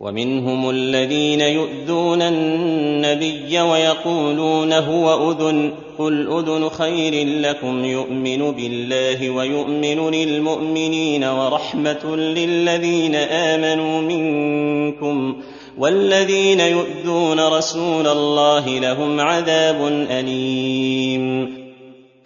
ومنهم 0.00 0.70
الذين 0.70 1.40
يؤذون 1.40 2.22
النبي 2.22 3.60
ويقولون 3.60 4.72
هو 4.72 5.32
أذن 5.32 5.72
قل 5.98 6.28
أذن 6.32 6.68
خير 6.68 7.26
لكم 7.40 7.84
يؤمن 7.84 8.50
بالله 8.50 9.30
ويؤمن 9.30 10.10
للمؤمنين 10.10 11.24
ورحمة 11.24 12.16
للذين 12.16 13.14
آمنوا 13.14 14.00
منكم 14.00 15.36
والذين 15.78 16.60
يؤذون 16.60 17.40
رسول 17.40 18.06
الله 18.06 18.78
لهم 18.78 19.20
عذاب 19.20 19.86
أليم. 20.10 21.56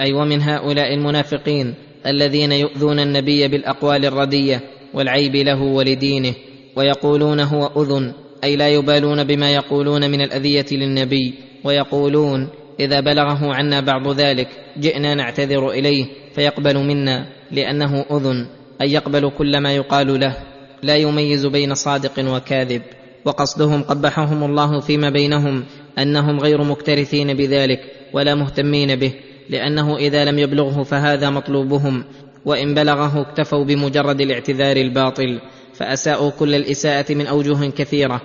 أي 0.01 0.12
ومن 0.12 0.43
هؤلاء 0.43 0.95
المنافقين 0.95 1.90
الذين 2.06 2.52
يؤذون 2.52 2.98
النبي 2.98 3.48
بالأقوال 3.48 4.05
الردية 4.05 4.60
والعيب 4.94 5.36
له 5.36 5.62
ولدينه 5.62 6.35
ويقولون 6.77 7.40
هو 7.40 7.82
أذن 7.82 8.12
أي 8.44 8.56
لا 8.56 8.68
يبالون 8.68 9.24
بما 9.24 9.51
يقولون 9.51 10.10
من 10.10 10.20
الأذية 10.20 10.66
للنبي 10.72 11.35
ويقولون 11.64 12.48
إذا 12.81 13.01
بلغه 13.01 13.55
عنا 13.55 13.81
بعض 13.81 14.09
ذلك 14.20 14.48
جئنا 14.78 15.14
نعتذر 15.14 15.70
إليه 15.70 16.06
فيقبل 16.35 16.78
منا 16.78 17.27
لأنه 17.52 18.05
أذن 18.10 18.47
أي 18.82 18.93
يقبل 18.93 19.31
كل 19.39 19.59
ما 19.59 19.72
يقال 19.74 20.20
له 20.20 20.36
لا 20.82 20.97
يميز 20.97 21.47
بين 21.47 21.74
صادق 21.74 22.35
وكاذب. 22.35 22.82
وقصدهم 23.24 23.82
قبحهم 23.82 24.44
الله 24.44 24.81
فيما 24.81 25.10
بينهم 25.10 25.64
أنهم 25.98 26.40
غير 26.40 26.64
مكترثين 26.64 27.35
بذلك 27.35 27.81
ولا 28.12 28.35
مهتمين 28.35 28.97
به. 28.97 29.12
لأنه 29.51 29.97
إذا 29.97 30.24
لم 30.24 30.39
يبلغه 30.39 30.82
فهذا 30.82 31.31
مطلوبهم 31.31 32.05
وإن 32.44 32.74
بلغه 32.74 33.20
اكتفوا 33.20 33.64
بمجرد 33.64 34.20
الاعتذار 34.20 34.77
الباطل 34.77 35.40
فأساءوا 35.74 36.31
كل 36.31 36.55
الإساءة 36.55 37.14
من 37.14 37.27
أوجه 37.27 37.70
كثيرة. 37.70 38.22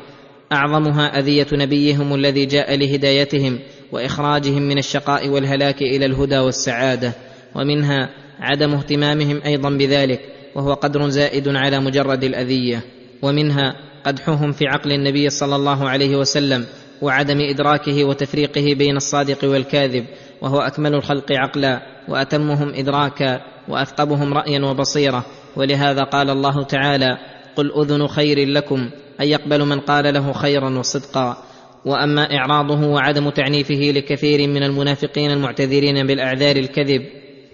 أعظمها 0.52 1.20
أذية 1.20 1.48
نبيهم 1.54 2.16
الذي 2.16 2.46
جاء 2.46 2.76
لهدايتهم 2.76 3.60
وإخراجهم 3.92 4.62
من 4.62 4.78
الشقاء 4.78 5.28
والهلاك 5.30 5.82
إلى 5.82 6.06
الهدى 6.06 6.38
والسعادة. 6.38 7.14
ومنها 7.56 8.10
عدم 8.40 8.74
اهتمامهم 8.74 9.42
أيضا 9.46 9.70
بذلك 9.70 10.20
وهو 10.56 10.74
قدر 10.74 11.10
زائد 11.10 11.48
على 11.48 11.80
مجرد 11.80 12.24
الأذية. 12.24 12.82
ومنها 13.22 13.76
قدحهم 14.06 14.52
في 14.52 14.68
عقل 14.68 14.92
النبي 14.92 15.30
صلى 15.30 15.56
الله 15.56 15.90
عليه 15.90 16.16
وسلم 16.16 16.66
وعدم 17.02 17.40
إدراكه 17.40 18.04
وتفريقه 18.04 18.74
بين 18.74 18.96
الصادق 18.96 19.50
والكاذب. 19.50 20.06
وهو 20.46 20.60
أكمل 20.60 20.94
الخلق 20.96 21.32
عقلا 21.32 21.82
وأتمهم 22.08 22.74
إدراكا 22.74 23.42
وأثقبهم 23.68 24.34
رأيا 24.34 24.66
وبصيرة. 24.66 25.26
ولهذا 25.56 26.04
قال 26.04 26.30
الله 26.30 26.64
تعالى 26.64 27.18
قل 27.56 27.72
أذن 27.72 28.08
خير 28.08 28.48
لكم 28.48 28.90
أن 29.22 29.28
يقبل 29.28 29.66
من 29.66 29.80
قال 29.80 30.14
له 30.14 30.34
خيرا 30.34 30.78
وصدقا. 30.80 31.38
وأما 31.86 32.38
إعراضه 32.38 32.88
وعدم 32.88 33.30
تعنيفه 33.30 33.92
لكثير 33.96 34.48
من 34.48 34.64
المنافقين 34.64 35.32
المعتذرين 35.32 36.08
بالأعذار 36.08 36.56
الكذب 36.56 37.06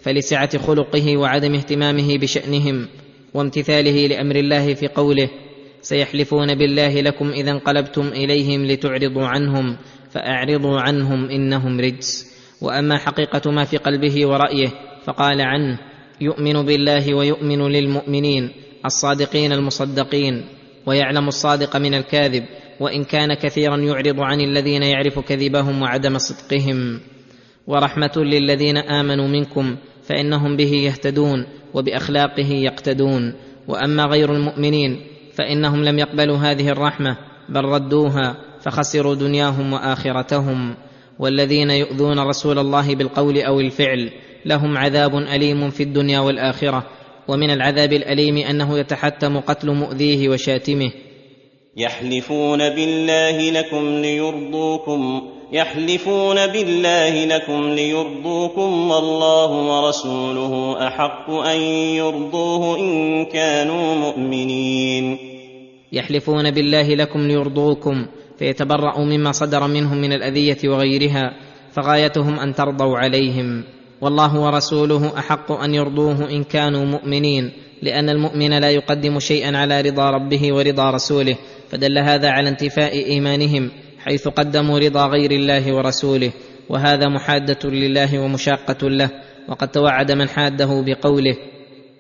فلسعة 0.02 0.58
خلقه 0.58 1.18
وعدم 1.18 1.56
اهتمامه 1.56 2.18
بشأنهم 2.18 2.88
وامتثاله 3.34 4.08
لأمر 4.08 4.36
الله 4.36 4.74
في 4.74 4.88
قوله 4.88 5.30
سيحلفون 5.82 6.56
بالله 6.56 7.02
لكم 7.02 7.30
إذا 7.30 7.52
انقلبتم 7.52 8.08
إليهم 8.08 8.66
لتعرضوا 8.66 9.26
عنهم 9.26 9.78
فأعرضوا 10.12 10.80
عنهم 10.80 11.30
إنهم 11.30 11.80
رجس. 11.80 12.31
وأما 12.62 12.98
حقيقة 12.98 13.52
ما 13.52 13.64
في 13.64 13.78
قلبه 13.78 14.28
ورأيه 14.28 14.70
فقال 15.06 15.42
عنه 15.42 15.80
يؤمن 16.22 16.66
بالله 16.66 17.16
ويؤمن 17.16 17.68
للمؤمنين 17.68 18.52
الصادقين 18.86 19.52
المصدقين 19.52 20.46
ويعلم 20.86 21.28
الصادق 21.28 21.78
من 21.78 21.94
الكاذب 21.94 22.46
وإن 22.80 23.04
كان 23.04 23.34
كثيرا 23.34 23.78
يعرض 23.78 24.20
عن 24.20 24.42
الذين 24.42 24.84
يعرف 24.84 25.20
كذبهم 25.20 25.82
وعدم 25.82 26.18
صدقهم. 26.18 27.00
ورحمة 27.68 28.12
للذين 28.18 28.78
آمنوا 28.78 29.28
منكم 29.28 29.76
فإنهم 30.04 30.58
به 30.58 30.74
يهتدون 30.74 31.46
وبأخلاقه 31.74 32.52
يقتدون. 32.52 33.34
وأما 33.68 34.06
غير 34.06 34.36
المؤمنين 34.36 35.02
فإنهم 35.34 35.84
لم 35.84 36.00
يقبلوا 36.00 36.38
هذه 36.38 36.70
الرحمة 36.70 37.18
بل 37.50 37.66
ردوها 37.66 38.36
فخسروا 38.62 39.16
دنياهم 39.16 39.74
وآخرتهم. 39.74 40.76
والذين 41.22 41.70
يؤذون 41.70 42.20
رسول 42.20 42.60
الله 42.60 42.96
بالقول 42.96 43.38
أو 43.38 43.60
الفعل 43.60 44.12
لهم 44.46 44.78
عذاب 44.78 45.16
أليم 45.16 45.70
في 45.70 45.84
الدنيا 45.84 46.20
والآخرة 46.20 46.84
ومن 47.28 47.50
العذاب 47.50 47.94
الأليم 47.94 48.38
أنه 48.38 48.80
يتحتم 48.80 49.40
قتل 49.40 49.72
مؤذيه 49.72 50.30
وشاتمه. 50.30 50.92
يحلفون 51.78 52.58
بالله 52.58 53.52
لكم 53.52 54.02
ليرضوكم 54.02 55.22
يحلفون 55.52 56.48
بالله 56.48 57.26
لكم 57.26 57.70
ليرضوكم 57.70 58.92
والله 58.92 59.52
ورسوله 59.52 60.88
أحق 60.88 61.30
أن 61.30 61.62
يرضوه 61.96 62.80
إن 62.80 63.26
كانوا 63.26 63.96
مؤمنين. 63.96 65.18
يحلفون 65.92 66.52
بالله 66.52 66.96
لكم 66.96 67.20
ليرضوكم 67.20 68.06
فيتبرأوا 68.42 69.06
مما 69.06 69.32
صدر 69.32 69.68
منهم 69.68 70.02
من 70.02 70.14
الأذية 70.14 70.58
وغيرها 70.66 71.34
فغايتهم 71.72 72.40
أن 72.40 72.56
ترضوا 72.56 72.98
عليهم. 72.98 73.64
والله 74.02 74.40
ورسوله 74.40 75.20
أحق 75.20 75.52
أن 75.52 75.76
يرضوه 75.76 76.30
إن 76.30 76.44
كانوا 76.44 76.86
مؤمنين 76.86 77.52
لأن 77.82 78.10
المؤمن 78.10 78.60
لا 78.60 78.70
يقدم 78.70 79.20
شيئا 79.20 79.58
على 79.58 79.82
رضا 79.82 80.10
ربه 80.10 80.54
ورضا 80.54 80.90
رسوله 80.90 81.38
فدل 81.70 81.98
هذا 81.98 82.30
على 82.30 82.50
انتفاء 82.50 82.94
إيمانهم 82.94 83.72
حيث 84.00 84.28
قدموا 84.28 84.80
رضا 84.80 85.06
غير 85.08 85.32
الله 85.32 85.76
ورسوله 85.76 86.32
وهذا 86.70 87.08
محادة 87.08 87.70
لله 87.70 88.20
ومشاقة 88.20 88.90
له 88.90 89.10
وقد 89.50 89.68
توعد 89.68 90.12
من 90.12 90.30
حاده 90.30 90.84
بقوله 90.86 91.36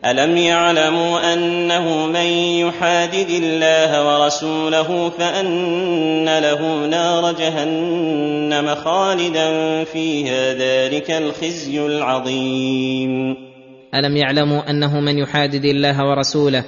الم 0.06 0.38
يعلموا 0.38 1.34
انه 1.34 2.08
من 2.08 2.26
يحادد 2.66 3.30
الله 3.30 3.92
ورسوله 4.08 5.10
فان 5.10 6.26
له 6.40 6.86
نار 6.88 7.34
جهنم 7.34 8.76
خالدا 8.76 9.48
فيها 9.84 10.54
ذلك 10.54 11.12
الخزي 11.12 11.86
العظيم 11.86 13.36
الم 13.96 14.18
يعلموا 14.18 14.70
انه 14.70 15.00
من 15.00 15.18
يحادد 15.18 15.66
الله 15.66 16.10
ورسوله 16.10 16.64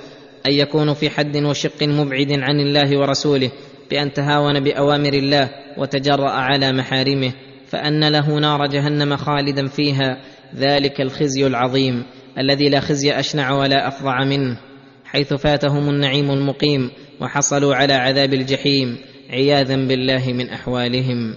ان 0.45 0.51
يكون 0.51 0.93
في 0.93 1.09
حد 1.09 1.37
وشق 1.37 1.83
مبعد 1.83 2.31
عن 2.31 2.59
الله 2.59 2.99
ورسوله 2.99 3.51
بان 3.91 4.13
تهاون 4.13 4.59
باوامر 4.59 5.13
الله 5.13 5.49
وتجرا 5.77 6.29
على 6.29 6.71
محارمه 6.71 7.31
فان 7.67 8.09
له 8.09 8.39
نار 8.39 8.67
جهنم 8.67 9.17
خالدا 9.17 9.67
فيها 9.67 10.17
ذلك 10.55 11.01
الخزي 11.01 11.47
العظيم 11.47 12.05
الذي 12.37 12.69
لا 12.69 12.79
خزي 12.79 13.19
أشنع 13.19 13.51
ولا 13.51 13.87
افظع 13.87 14.23
منه 14.23 14.57
حيث 15.05 15.33
فاتهم 15.33 15.89
النعيم 15.89 16.31
المقيم 16.31 16.91
وحصلوا 17.21 17.75
على 17.75 17.93
عذاب 17.93 18.33
الجحيم 18.33 18.97
عياذا 19.29 19.75
بالله 19.75 20.33
من 20.33 20.49
أحوالهم. 20.49 21.35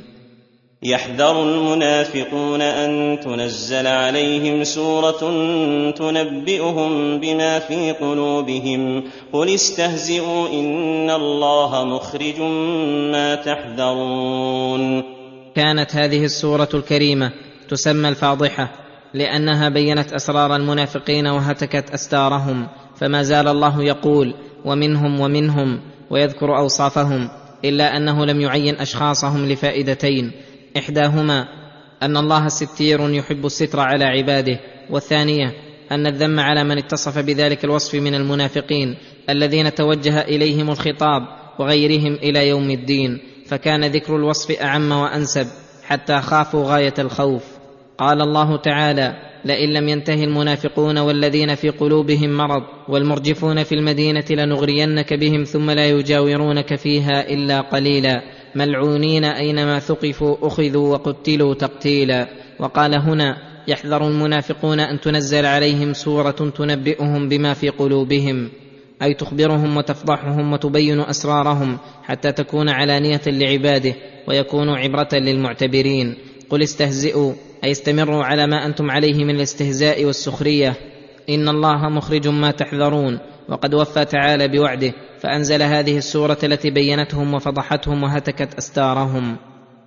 يحذر 0.82 1.42
المنافقون 1.42 2.62
أن 2.62 3.20
تنزل 3.20 3.86
عليهم 3.86 4.64
سورة 4.64 5.20
تنبئهم 5.90 7.20
بما 7.20 7.58
في 7.58 7.92
قلوبهم. 7.92 9.04
قل 9.32 9.54
استهزئوا 9.54 10.48
إن 10.48 11.10
الله 11.10 11.84
مخرج 11.84 12.40
ما 13.12 13.34
تحذرون. 13.34 15.02
كانت 15.54 15.96
هذه 15.96 16.24
السورة 16.24 16.68
الكريمة 16.74 17.32
تسمى 17.68 18.08
الفاضحة 18.08 18.85
لأنها 19.14 19.68
بينت 19.68 20.12
أسرار 20.12 20.56
المنافقين 20.56 21.26
وهتكت 21.26 21.90
أستارهم 21.90 22.68
فما 22.96 23.22
زال 23.22 23.48
الله 23.48 23.82
يقول 23.82 24.34
ومنهم 24.64 25.20
ومنهم 25.20 25.80
ويذكر 26.10 26.58
أوصافهم 26.58 27.28
إلا 27.64 27.96
أنه 27.96 28.24
لم 28.24 28.40
يعين 28.40 28.74
أشخاصهم 28.74 29.46
لفائدتين 29.46 30.32
إحداهما 30.76 31.48
أن 32.02 32.16
الله 32.16 32.48
ستير 32.48 33.10
يحب 33.10 33.46
الستر 33.46 33.80
على 33.80 34.04
عباده 34.04 34.60
والثانية 34.90 35.52
أن 35.92 36.06
الذم 36.06 36.40
على 36.40 36.64
من 36.64 36.78
اتصف 36.78 37.18
بذلك 37.18 37.64
الوصف 37.64 37.94
من 37.94 38.14
المنافقين 38.14 38.96
الذين 39.30 39.74
توجه 39.74 40.20
إليهم 40.20 40.70
الخطاب 40.70 41.22
وغيرهم 41.58 42.14
إلى 42.14 42.48
يوم 42.48 42.70
الدين 42.70 43.18
فكان 43.46 43.84
ذكر 43.84 44.16
الوصف 44.16 44.50
أعم 44.50 44.92
وأنسب 44.92 45.46
حتى 45.84 46.20
خافوا 46.20 46.64
غاية 46.64 46.94
الخوف. 46.98 47.55
قال 47.98 48.22
الله 48.22 48.56
تعالى 48.56 49.16
لئن 49.44 49.72
لم 49.72 49.88
ينته 49.88 50.24
المنافقون 50.24 50.98
والذين 50.98 51.54
في 51.54 51.68
قلوبهم 51.68 52.36
مرض 52.36 52.62
والمرجفون 52.88 53.62
في 53.62 53.74
المدينة 53.74 54.24
لنغرينك 54.30 55.14
بهم 55.14 55.44
ثم 55.44 55.70
لا 55.70 55.86
يجاورونك 55.88 56.74
فيها 56.74 57.28
إلا 57.28 57.60
قليلا. 57.60 58.22
ملعونين 58.54 59.24
أينما 59.24 59.78
ثقفوا 59.78 60.36
أخذوا 60.42 60.92
وقتلوا 60.92 61.54
تقتيلا. 61.54 62.28
وقال 62.60 62.94
هنا 62.94 63.36
يحذر 63.68 64.08
المنافقون 64.08 64.80
أن 64.80 65.00
تنزل 65.00 65.46
عليهم 65.46 65.92
سورة 65.92 66.30
تنبئهم 66.30 67.28
بما 67.28 67.54
في 67.54 67.68
قلوبهم 67.68 68.50
أي 69.02 69.14
تخبرهم 69.14 69.76
وتفضحهم 69.76 70.52
وتبين 70.52 71.00
أسرارهم 71.00 71.78
حتى 72.02 72.32
تكون 72.32 72.68
علانية 72.68 73.20
لعباده 73.26 73.94
ويكونوا 74.28 74.76
عبرة 74.76 75.08
للمعتبرين. 75.12 76.16
قل 76.50 76.62
استهزئوا 76.62 77.32
أي 77.64 77.70
استمروا 77.70 78.24
على 78.24 78.46
ما 78.46 78.66
أنتم 78.66 78.90
عليه 78.90 79.24
من 79.24 79.36
الاستهزاء 79.36 80.04
والسخرية. 80.04 80.74
إن 81.28 81.48
الله 81.48 81.88
مخرج 81.88 82.28
ما 82.28 82.50
تحذرون 82.50 83.18
وقد 83.48 83.74
وفى 83.74 84.04
تعالى 84.04 84.48
بوعده 84.48 84.92
فأنزل 85.20 85.62
هذه 85.62 85.98
السورة 85.98 86.38
التي 86.42 86.70
بينتهم 86.70 87.34
وفضحتهم 87.34 88.02
وهتكت 88.02 88.54
أستارهم. 88.54 89.36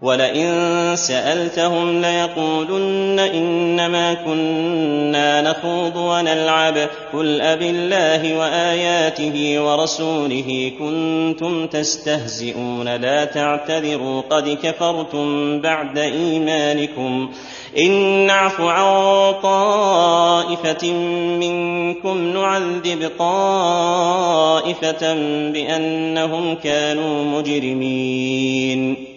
ولئن 0.02 0.96
سألتهم 0.96 2.02
ليقولن 2.02 3.20
إنما 3.20 4.14
كنا 4.14 5.42
نخوض 5.42 5.96
ونلعب 5.96 6.78
قل 7.14 7.42
أب 7.42 7.62
الله 7.62 8.38
وآياته 8.38 9.62
ورسوله 9.62 10.72
كنتم 10.80 11.68
تستهزئون 11.68 12.96
لا 12.96 13.26
تعتذروا 13.26 14.22
قد 14.22 14.58
كفرتم 14.64 15.62
بعد 15.62 15.98
إيمانكم 15.98 17.32
إن 17.78 17.92
نعف 18.28 18.62
عن 18.62 19.34
طائفة 19.44 20.92
منكم 21.40 22.34
نعذب 22.34 23.12
طائفة 23.20 25.14
بأنهم 25.52 26.56
كانوا 26.56 27.24
مجرمين 27.40 29.09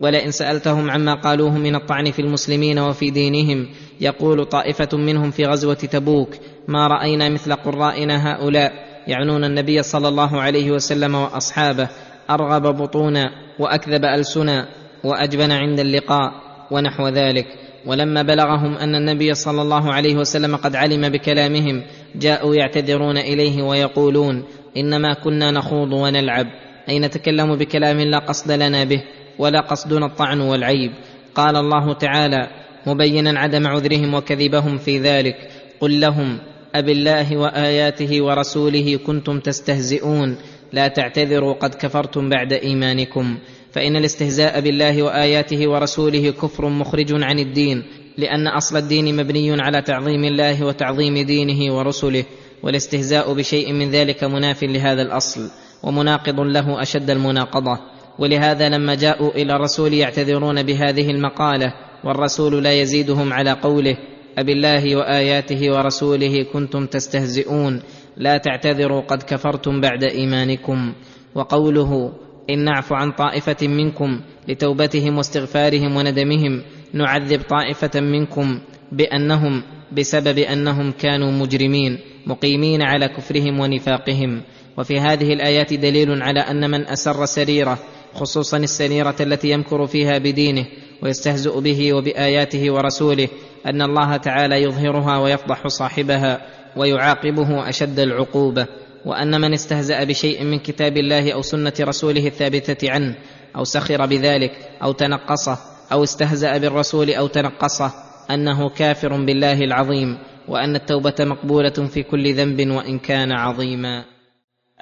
ولئن 0.00 0.30
سألتهم 0.30 0.90
عما 0.90 1.14
قالوه 1.14 1.58
من 1.58 1.74
الطعن 1.74 2.10
في 2.10 2.22
المسلمين 2.22 2.78
وفي 2.78 3.10
دينهم 3.10 3.68
يقول 4.00 4.44
طائفة 4.44 4.98
منهم 4.98 5.30
في 5.30 5.44
غزوة 5.44 5.74
تبوك 5.74 6.34
ما 6.68 6.86
رأينا 6.86 7.28
مثل 7.28 7.54
قرائنا 7.54 8.32
هؤلاء 8.32 8.72
يعنون 9.06 9.44
النبي 9.44 9.82
صلى 9.82 10.08
الله 10.08 10.40
عليه 10.40 10.70
وسلم 10.70 11.14
وأصحابه 11.14 11.88
أرغب 12.30 12.76
بطونا 12.82 13.30
وأكذب 13.58 14.04
ألسنا 14.04 14.68
وأجبن 15.04 15.52
عند 15.52 15.80
اللقاء 15.80 16.32
ونحو 16.70 17.08
ذلك. 17.08 17.46
ولما 17.86 18.22
بلغهم 18.22 18.76
أن 18.76 18.94
النبي 18.94 19.34
صلى 19.34 19.62
الله 19.62 19.92
عليه 19.92 20.16
وسلم 20.16 20.56
قد 20.56 20.76
علم 20.76 21.08
بكلامهم 21.08 21.82
جاءوا 22.16 22.54
يعتذرون 22.54 23.18
إليه 23.18 23.62
ويقولون 23.62 24.44
إنما 24.76 25.14
كنا 25.14 25.50
نخوض 25.50 25.92
ونلعب 25.92 26.46
اي 26.88 26.98
نتكلم 26.98 27.56
بكلام 27.56 28.00
لا 28.00 28.18
قصد 28.18 28.50
لنا 28.52 28.84
به؟ 28.84 29.02
ولا 29.38 29.60
قصدنا 29.60 30.06
الطعن 30.06 30.40
والعيب. 30.40 30.92
قال 31.34 31.56
الله 31.56 31.92
تعالى 31.92 32.48
مبينا 32.86 33.40
عدم 33.40 33.66
عذرهم 33.66 34.14
وكذبهم 34.14 34.78
في 34.78 34.98
ذلك. 34.98 35.36
قل 35.80 36.00
لهم 36.00 36.38
أب 36.74 36.88
الله 36.88 37.36
وآياته 37.36 38.22
ورسوله 38.22 38.96
كنتم 39.06 39.40
تستهزئون. 39.40 40.36
لا 40.72 40.88
تعتذروا 40.88 41.54
قد 41.54 41.74
كفرتم 41.74 42.28
بعد 42.28 42.52
إيمانكم. 42.52 43.38
فإن 43.74 43.96
الاستهزاء 43.96 44.60
بالله 44.60 45.02
وآياته 45.02 45.68
ورسوله 45.68 46.30
كفر 46.30 46.68
مخرج 46.68 47.22
عن 47.22 47.38
الدين 47.38 47.82
لأن 48.18 48.46
أصل 48.46 48.76
الدين 48.76 49.16
مبني 49.16 49.62
على 49.62 49.82
تعظيم 49.82 50.24
الله 50.24 50.64
وتعظيم 50.64 51.18
دينه 51.18 51.74
ورسله 51.74 52.24
والاستهزاء 52.62 53.32
بشيء 53.32 53.72
من 53.72 53.90
ذلك 53.90 54.24
مناف 54.24 54.62
لهذا 54.62 55.02
الأصل 55.02 55.50
ومناقض 55.82 56.40
له 56.40 56.82
أشد 56.82 57.10
المناقضة. 57.10 57.78
ولهذا 58.18 58.68
لما 58.68 58.94
جاءوا 58.94 59.30
إلى 59.30 59.56
الرسول 59.56 59.94
يعتذرون 59.94 60.62
بهذه 60.62 61.10
المقالة 61.10 61.74
والرسول 62.04 62.64
لا 62.64 62.72
يزيدهم 62.72 63.32
على 63.32 63.52
قوله 63.52 63.96
أبالله 64.38 64.96
وآياته 64.96 65.72
ورسوله 65.72 66.42
كنتم 66.52 66.86
تستهزئون 66.86 67.82
لا 68.16 68.36
تعتذروا 68.36 69.00
قد 69.00 69.22
كفرتم 69.22 69.80
بعد 69.80 70.04
إيمانكم. 70.04 70.92
وقوله 71.34 72.12
إن 72.50 72.64
نعف 72.64 72.92
عن 72.92 73.12
طائفة 73.12 73.68
منكم 73.68 74.20
لتوبتهم 74.48 75.16
واستغفارهم 75.16 75.96
وندمهم 75.96 76.62
نعذب 76.92 77.40
طائفة 77.42 78.00
منكم 78.00 78.60
بأنهم 78.92 79.62
بسبب 79.92 80.38
أنهم 80.38 80.92
كانوا 80.92 81.32
مجرمين 81.32 81.98
مقيمين 82.26 82.82
على 82.82 83.08
كفرهم 83.08 83.60
ونفاقهم. 83.60 84.42
وفي 84.78 85.00
هذه 85.00 85.32
الآيات 85.32 85.74
دليل 85.74 86.22
على 86.22 86.40
أن 86.40 86.70
من 86.70 86.86
أسر 86.86 87.24
سريرة 87.24 87.78
خصوصا 88.14 88.56
السريرة 88.56 89.16
التي 89.20 89.50
يمكر 89.50 89.86
فيها 89.86 90.18
بدينه 90.18 90.66
ويستهزئ 91.02 91.60
به 91.60 91.92
وبآياته 91.92 92.70
ورسوله 92.70 93.28
أن 93.66 93.82
الله 93.82 94.16
تعالى 94.16 94.62
يظهرها 94.62 95.18
ويفضح 95.18 95.66
صاحبها 95.66 96.40
ويعاقبه 96.76 97.68
أشد 97.68 97.98
العقوبة 98.00 98.66
وأن 99.04 99.40
من 99.40 99.52
استهزأ 99.52 100.04
بشيء 100.04 100.44
من 100.44 100.58
كتاب 100.58 100.96
الله 100.96 101.32
أو 101.32 101.42
سنة 101.42 101.72
رسوله 101.80 102.26
الثابتة 102.26 102.90
عنه 102.90 103.14
أو 103.56 103.64
سخر 103.64 104.06
بذلك 104.06 104.52
أو 104.82 104.92
تنقصه 104.92 105.58
أو 105.92 106.02
استهزأ 106.02 106.58
بالرسول 106.58 107.10
أو 107.10 107.26
تنقصه 107.26 107.92
أنه 108.30 108.68
كافر 108.68 109.24
بالله 109.24 109.64
العظيم 109.64 110.18
وأن 110.48 110.76
التوبة 110.76 111.14
مقبولة 111.20 111.68
في 111.68 112.02
كل 112.02 112.34
ذنب 112.34 112.70
وإن 112.70 112.98
كان 112.98 113.32
عظيما. 113.32 114.13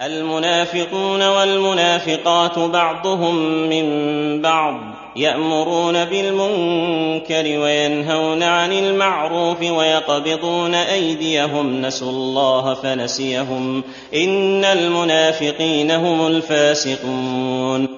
المنافقون 0.07 1.23
والمنافقات 1.23 2.59
بعضهم 2.59 3.35
من 3.69 3.87
بعض 4.43 4.81
يأمرون 5.17 6.05
بالمنكر 6.05 7.59
وينهون 7.59 8.43
عن 8.43 8.73
المعروف 8.73 9.63
ويقبضون 9.63 10.75
أيديهم 10.75 11.81
نسوا 11.81 12.11
الله 12.11 12.75
فنسيهم 12.75 13.85
إن 14.15 14.65
المنافقين 14.65 15.91
هم 15.91 16.27
الفاسقون 16.27 17.89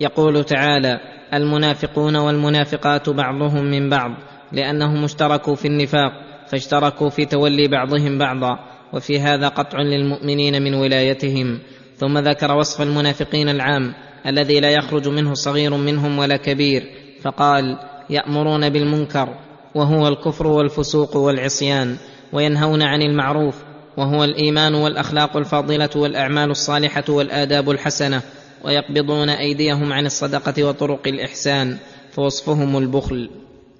يقول 0.00 0.44
تعالى 0.44 1.00
المنافقون 1.34 2.16
والمنافقات 2.16 3.08
بعضهم 3.08 3.64
من 3.64 3.90
بعض 3.90 4.10
لأنهم 4.52 5.04
اشتركوا 5.04 5.54
في 5.54 5.68
النفاق 5.68 6.12
فاشتركوا 6.48 7.08
في 7.10 7.24
تولي 7.24 7.68
بعضهم 7.68 8.18
بعضا 8.18 8.58
وفي 8.92 9.20
هذا 9.20 9.48
قطع 9.48 9.80
للمؤمنين 9.80 10.62
من 10.62 10.74
ولايتهم. 10.74 11.58
ثم 11.96 12.18
ذكر 12.18 12.52
وصف 12.52 12.82
المنافقين 12.82 13.48
العام 13.48 13.94
الذي 14.26 14.60
لا 14.60 14.70
يخرج 14.70 15.08
منه 15.08 15.34
صغير 15.34 15.76
منهم 15.76 16.18
ولا 16.18 16.36
كبير 16.36 16.90
فقال 17.22 17.78
يأمرون 18.10 18.68
بالمنكر 18.68 19.28
وهو 19.74 20.08
الكفر 20.08 20.46
والفسوق 20.46 21.16
والعصيان 21.16 21.96
وينهون 22.32 22.82
عن 22.82 23.02
المعروف 23.02 23.54
وهو 23.96 24.24
الإيمان 24.24 24.74
والأخلاق 24.74 25.36
الفاضلة 25.36 25.90
والأعمال 25.96 26.50
الصالحة 26.50 27.04
والآداب 27.08 27.70
الحسنة 27.70 28.22
ويقبضون 28.64 29.28
أيديهم 29.28 29.92
عن 29.92 30.06
الصدقة 30.06 30.64
وطرق 30.64 31.08
الإحسان 31.08 31.76
فوصفهم 32.12 32.78
البخل. 32.78 33.30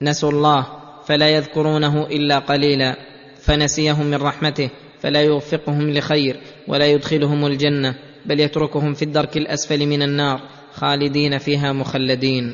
نسوا 0.03 0.31
الله 0.31 0.67
فلا 1.07 1.29
يذكرونه 1.29 2.07
إلا 2.07 2.39
قليلا 2.39 2.97
فنسيهم 3.41 4.07
من 4.07 4.23
رحمته 4.23 4.71
فلا 5.03 5.21
يوفقهم 5.21 5.91
لخير 5.91 6.37
ولا 6.69 6.87
يدخلهم 6.87 7.47
الجنة 7.47 7.95
بل 8.27 8.41
يتركهم 8.41 8.95
في 8.95 9.03
الدرك 9.03 9.37
الأسفل 9.37 9.87
من 9.87 10.03
النار 10.03 10.41
خالدين 10.73 11.39
فيها 11.39 11.73
مخلدين. 11.73 12.53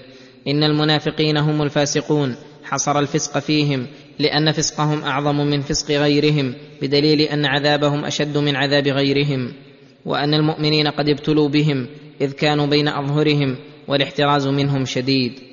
إن 0.48 0.64
المنافقين 0.64 1.36
هم 1.36 1.62
الفاسقون 1.62 2.36
حصر 2.64 2.98
الفسق 2.98 3.38
فيهم 3.38 3.86
لأن 4.18 4.52
فسقهم 4.52 5.02
أعظم 5.02 5.36
من 5.36 5.60
فسق 5.60 5.90
غيرهم 5.90 6.54
بدليل 6.82 7.20
أن 7.20 7.46
عذابهم 7.46 8.04
أشد 8.04 8.38
من 8.38 8.56
عذاب 8.56 8.88
غيرهم. 8.88 9.52
وأن 10.04 10.34
المؤمنين 10.34 10.88
قد 10.88 11.08
ابتلوا 11.08 11.48
بهم 11.48 11.86
إذ 12.20 12.32
كانوا 12.32 12.66
بين 12.66 12.88
أظهرهم 12.88 13.56
والاحتراز 13.88 14.46
منهم 14.46 14.84
شديد. 14.84 15.47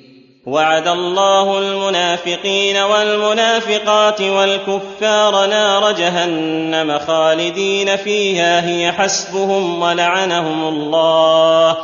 وعد 0.46 0.88
الله 0.88 1.58
المنافقين 1.58 2.76
والمنافقات 2.76 4.20
والكفار 4.20 5.46
نار 5.46 5.92
جهنم 5.92 6.98
خالدين 6.98 7.96
فيها 7.96 8.68
هي 8.68 8.92
حسبهم 8.92 9.82
ولعنهم 9.82 10.68
الله 10.68 11.76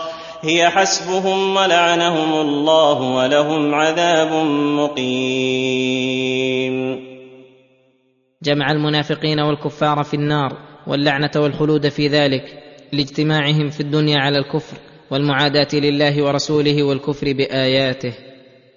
هي 0.42 0.68
حسبهم 0.68 1.56
ولعنهم 1.56 2.40
الله 2.40 3.00
ولهم 3.00 3.74
عذاب 3.74 4.32
مقيم. 4.78 5.82
جمع 8.42 8.70
المنافقين 8.70 9.40
والكفار 9.40 10.02
في 10.02 10.14
النار 10.14 10.52
واللعنة 10.86 11.30
والخلود 11.36 11.88
في 11.88 12.08
ذلك 12.08 12.62
لاجتماعهم 12.92 13.70
في 13.70 13.80
الدنيا 13.80 14.18
على 14.18 14.38
الكفر 14.38 14.76
والمعاداة 15.10 15.68
لله 15.72 16.22
ورسوله 16.24 16.82
والكفر 16.82 17.32
بآياته. 17.32 18.31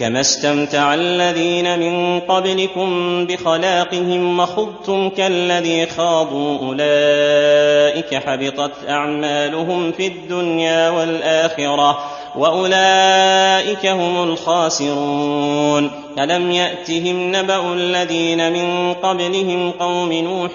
كما 0.00 0.20
استمتع 0.20 0.94
الذين 0.94 1.78
من 1.78 2.20
قبلكم 2.20 3.26
بخلاقهم 3.26 4.40
وخضتم 4.40 5.08
كالذي 5.08 5.86
خاضوا 5.86 6.58
اولئك 6.58 8.14
حبطت 8.14 8.72
اعمالهم 8.88 9.92
في 9.92 10.06
الدنيا 10.06 10.90
والاخره 10.90 11.98
واولئك 12.36 13.86
هم 13.86 14.22
الخاسرون 14.22 15.90
الم 16.18 16.50
ياتهم 16.50 17.36
نبا 17.36 17.72
الذين 17.72 18.52
من 18.52 18.94
قبلهم 18.94 19.70
قوم 19.70 20.12
نوح 20.12 20.50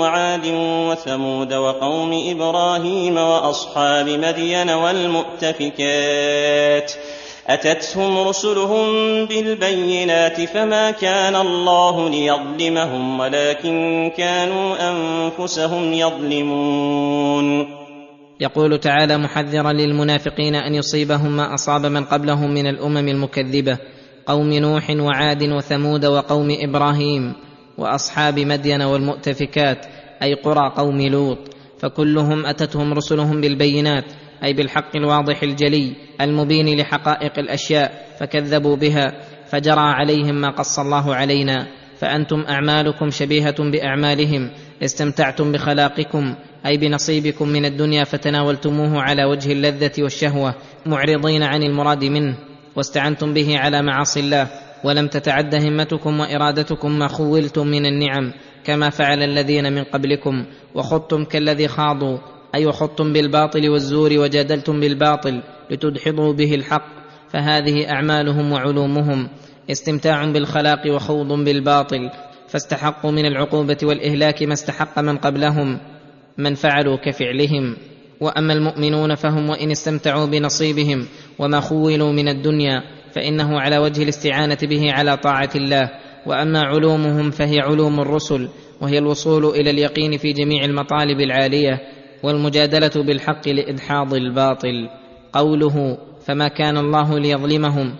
وعاد 0.00 0.46
وثمود 0.88 1.54
وقوم 1.54 2.24
إبراهيم 2.30 3.16
واصحاب 3.16 4.08
مدين 4.08 4.70
والمؤتفكات 4.70 5.84
أتتهم 7.46 8.28
رسلهم 8.28 8.86
بالبينات 9.26 10.40
فما 10.40 10.90
كان 10.90 11.36
الله 11.36 12.10
ليظلمهم 12.10 13.20
ولكن 13.20 14.10
كانوا 14.16 14.90
أنفسهم 14.90 15.92
يظلمون. 15.92 17.66
يقول 18.40 18.78
تعالى 18.80 19.18
محذرا 19.18 19.72
للمنافقين 19.72 20.54
أن 20.54 20.74
يصيبهم 20.74 21.36
ما 21.36 21.54
أصاب 21.54 21.86
من 21.86 22.04
قبلهم 22.04 22.54
من 22.54 22.66
الأمم 22.66 23.08
المكذبة 23.08 23.78
قوم 24.26 24.52
نوح 24.52 24.90
وعاد 24.90 25.42
وثمود 25.42 26.06
وقوم 26.06 26.48
إبراهيم 26.60 27.32
وأصحاب 27.78 28.38
مدين 28.38 28.82
والمؤتفكات 28.82 29.86
أي 30.22 30.34
قرى 30.34 30.72
قوم 30.76 31.00
لوط 31.00 31.38
فكلهم 31.78 32.46
أتتهم 32.46 32.92
رسلهم 32.94 33.40
بالبينات 33.40 34.04
أي 34.44 34.52
بالحق 34.52 34.96
الواضح 34.96 35.42
الجلي 35.42 35.92
المبين 36.20 36.80
لحقائق 36.80 37.38
الأشياء 37.38 38.06
فكذبوا 38.18 38.76
بها 38.76 39.12
فجرى 39.46 39.80
عليهم 39.80 40.34
ما 40.34 40.50
قص 40.50 40.78
الله 40.78 41.14
علينا 41.14 41.66
فأنتم 41.98 42.40
أعمالكم 42.40 43.10
شبيهة 43.10 43.70
بأعمالهم 43.70 44.50
استمتعتم 44.82 45.52
بخلاقكم 45.52 46.34
أي 46.66 46.76
بنصيبكم 46.76 47.48
من 47.48 47.64
الدنيا 47.64 48.04
فتناولتموه 48.04 49.02
على 49.02 49.24
وجه 49.24 49.52
اللذة 49.52 49.92
والشهوة 49.98 50.54
معرضين 50.86 51.42
عن 51.42 51.62
المراد 51.62 52.04
منه 52.04 52.36
واستعنتم 52.76 53.34
به 53.34 53.58
على 53.58 53.82
معاصي 53.82 54.20
الله 54.20 54.48
ولم 54.84 55.08
تتعد 55.08 55.54
همتكم 55.54 56.20
وإرادتكم 56.20 56.98
ما 56.98 57.08
خولتم 57.08 57.66
من 57.66 57.86
النعم 57.86 58.32
كما 58.64 58.90
فعل 58.90 59.22
الذين 59.22 59.72
من 59.72 59.84
قبلكم 59.84 60.44
وخضتم 60.74 61.24
كالذي 61.24 61.68
خاضوا 61.68 62.18
أي 62.54 62.66
وخضتم 62.66 63.12
بالباطل 63.12 63.68
والزور 63.68 64.18
وجادلتم 64.18 64.80
بالباطل 64.80 65.42
لتدحضوا 65.70 66.32
به 66.32 66.54
الحق 66.54 66.86
فهذه 67.28 67.90
أعمالهم 67.90 68.52
وعلومهم. 68.52 69.28
استمتاع 69.70 70.24
بالخلاق 70.32 70.94
وخوض 70.94 71.44
بالباطل 71.44 72.10
فاستحقوا 72.48 73.10
من 73.10 73.26
العقوبة 73.26 73.76
والإهلاك 73.82 74.42
ما 74.42 74.52
استحق 74.52 74.98
من 74.98 75.16
قبلهم 75.16 75.80
من 76.38 76.54
فعلوا 76.54 76.96
كفعلهم. 76.96 77.76
وأما 78.20 78.52
المؤمنون 78.52 79.14
فهم 79.14 79.50
وإن 79.50 79.70
استمتعوا 79.70 80.26
بنصيبهم 80.26 81.06
وما 81.38 81.60
خولوا 81.60 82.12
من 82.12 82.28
الدنيا 82.28 82.82
فإنه 83.12 83.60
على 83.60 83.78
وجه 83.78 84.02
الاستعانة 84.02 84.58
به 84.62 84.92
على 84.92 85.16
طاعة 85.16 85.50
الله. 85.54 85.90
وأما 86.26 86.60
علومهم 86.60 87.30
فهي 87.30 87.60
علوم 87.60 88.00
الرسل 88.00 88.48
وهي 88.80 88.98
الوصول 88.98 89.44
إلى 89.44 89.70
اليقين 89.70 90.18
في 90.18 90.32
جميع 90.32 90.64
المطالب 90.64 91.20
العالية. 91.20 91.80
والمجادلة 92.24 93.02
بالحق 93.02 93.48
لإدحاض 93.48 94.14
الباطل. 94.14 94.88
قوله 95.34 95.98
فما 96.26 96.48
كان 96.48 96.78
الله 96.78 97.18
ليظلمهم 97.18 97.94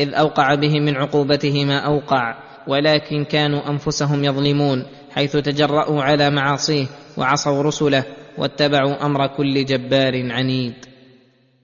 إذ 0.00 0.14
أوقع 0.14 0.54
بهم 0.54 0.82
من 0.82 0.96
عقوبته 0.96 1.64
ما 1.64 1.78
أوقع 1.78 2.34
ولكن 2.66 3.24
كانوا 3.24 3.68
أنفسهم 3.68 4.24
يظلمون 4.24 4.86
حيث 5.14 5.36
تجرأوا 5.36 6.02
على 6.02 6.30
معاصيه 6.30 6.86
وعصوا 7.16 7.62
رسله 7.62 8.04
واتبعوا 8.38 9.06
أمر 9.06 9.26
كل 9.26 9.64
جبار 9.64 10.32
عنيد. 10.32 10.74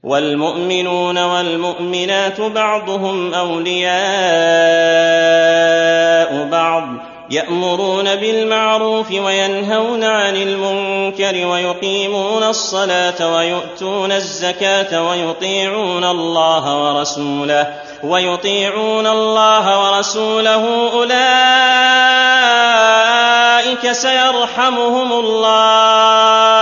والمؤمنون 0.02 1.18
والمؤمنات 1.18 2.40
بعضهم 2.40 3.34
أولياء 3.34 3.88
بعض 6.50 7.07
يأمرون 7.30 8.16
بالمعروف 8.16 9.10
وينهون 9.12 10.04
عن 10.04 10.36
المنكر 10.36 11.46
ويقيمون 11.46 12.42
الصلاة 12.42 13.34
ويؤتون 13.34 14.12
الزكاة 14.12 15.08
ويطيعون 15.08 16.04
الله 16.04 16.84
ورسوله 16.84 17.74
ويطيعون 18.04 19.06
الله 19.06 19.92
ورسوله 19.92 20.92
أولئك 20.92 21.18
سيرحمهم 23.92 25.12
الله. 25.12 26.58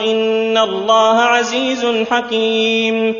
إن 0.00 0.58
الله 0.58 1.20
عزيز 1.20 1.86
حكيم. 2.10 3.14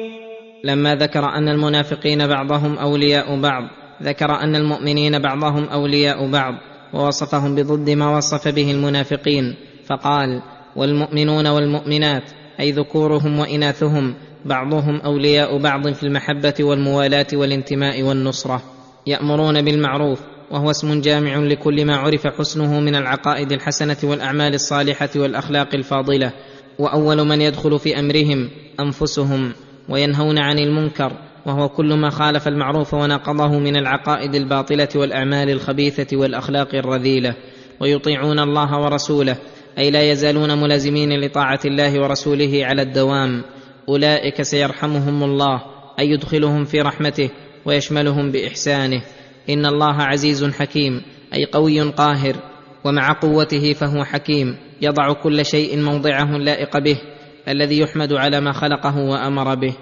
لما 0.65 0.94
ذكر 0.94 1.24
أن 1.24 1.48
المنافقين 1.48 2.27
بعضهم 2.27 2.78
أولياء 2.78 3.40
بعض 3.40 3.84
ذكر 4.02 4.30
أن 4.30 4.56
المؤمنين 4.56 5.18
بعضهم 5.18 5.64
أولياء 5.64 6.30
بعض 6.30 6.54
ووصفهم 6.94 7.54
بضد 7.54 7.90
ما 7.90 8.16
وصف 8.16 8.48
به 8.48 8.70
المنافقين 8.70 9.54
فقال 9.86 10.42
والمؤمنون 10.76 11.46
والمؤمنات 11.46 12.22
أي 12.60 12.70
ذكورهم 12.70 13.38
وإناثهم 13.38 14.14
بعضهم 14.44 15.00
أولياء 15.00 15.58
بعض 15.58 15.92
في 15.92 16.02
المحبة 16.02 16.54
والموالاة 16.60 17.26
والانتماء 17.32 18.02
والنصرة 18.02 18.62
يأمرون 19.06 19.62
بالمعروف 19.62 20.20
وهو 20.50 20.70
اسم 20.70 21.00
جامع 21.00 21.36
لكل 21.36 21.84
ما 21.84 21.96
عرف 21.96 22.26
حسنه 22.26 22.80
من 22.80 22.94
العقائد 22.94 23.52
الحسنة 23.52 23.96
والأعمال 24.04 24.54
الصالحة 24.54 25.08
والأخلاق 25.16 25.74
الفاضلة 25.74 26.32
وأول 26.78 27.26
من 27.26 27.40
يدخل 27.40 27.78
في 27.78 27.98
أمرهم 27.98 28.50
أنفسهم 28.80 29.52
وينهون 29.88 30.38
عن 30.38 30.58
المنكر 30.58 31.12
وهو 31.46 31.68
كل 31.68 31.94
ما 31.94 32.10
خالف 32.10 32.48
المعروف 32.48 32.94
وناقضه 32.94 33.58
من 33.58 33.76
العقائد 33.76 34.34
الباطلة 34.34 34.88
والأعمال 34.94 35.50
الخبيثة 35.50 36.16
والأخلاق 36.16 36.74
الرذيلة. 36.74 37.34
ويطيعون 37.80 38.38
الله 38.38 38.80
ورسوله. 38.80 39.36
أي 39.78 39.90
لا 39.90 40.10
يزالون 40.10 40.60
ملازمين 40.60 41.20
لطاعة 41.20 41.60
الله 41.64 42.02
ورسوله 42.02 42.60
على 42.64 42.82
الدوام. 42.82 43.44
أولئك 43.88 44.42
سيرحمهم 44.42 45.24
الله. 45.24 45.62
أي 45.98 46.10
يدخلهم 46.10 46.64
في 46.64 46.80
رحمته 46.80 47.30
ويشملهم 47.64 48.30
بإحسانه. 48.30 49.02
إن 49.50 49.66
الله 49.66 49.94
عزيز 49.94 50.44
حكيم. 50.44 51.02
أي 51.34 51.44
قوي 51.44 51.80
قاهر. 51.80 52.36
ومع 52.84 53.12
قوته 53.12 53.72
فهو 53.72 54.04
حكيم. 54.04 54.56
يضع 54.82 55.12
كل 55.12 55.44
شيء 55.44 55.78
موضعه 55.78 56.36
اللائق 56.36 56.78
به. 56.78 56.96
الذي 57.48 57.78
يحمد 57.78 58.12
على 58.12 58.40
ما 58.40 58.52
خلقه 58.52 58.98
وأمر 58.98 59.54
به. 59.54 59.74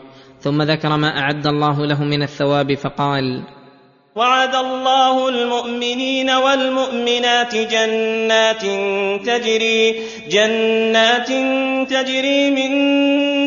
ثم 0.43 0.63
ذكر 0.63 0.97
ما 0.97 1.19
أعد 1.19 1.47
الله 1.47 1.87
له 1.87 2.05
من 2.05 2.23
الثواب 2.23 2.75
فقال 2.75 3.43
وعد 4.17 4.55
الله 4.55 5.29
المؤمنين 5.29 6.31
والمؤمنات 6.31 7.55
جنات 7.57 8.63
تجري 9.27 9.95
جنات 10.31 11.29
تجري 11.91 12.51
من 12.51 12.73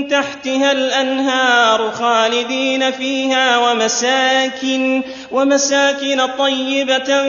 تحتها 0.08 0.72
الأنهار 0.72 1.92
خالدين 1.92 2.92
فيها 2.92 3.58
ومساكن 3.58 5.04
ومساكن 5.32 6.22
طيبة 6.38 7.24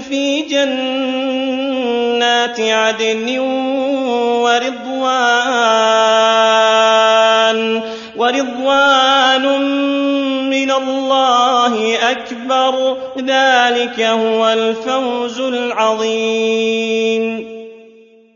في 0.00 0.42
جنات 0.50 1.80
عدن 2.60 3.38
ورضوان 4.44 5.10
ورضوان 8.20 9.44
من 10.50 10.70
الله 10.70 11.74
أكبر. 12.10 12.96
ذلك 13.18 14.00
هو 14.00 14.48
الفوز 14.48 15.40
العظيم. 15.40 17.24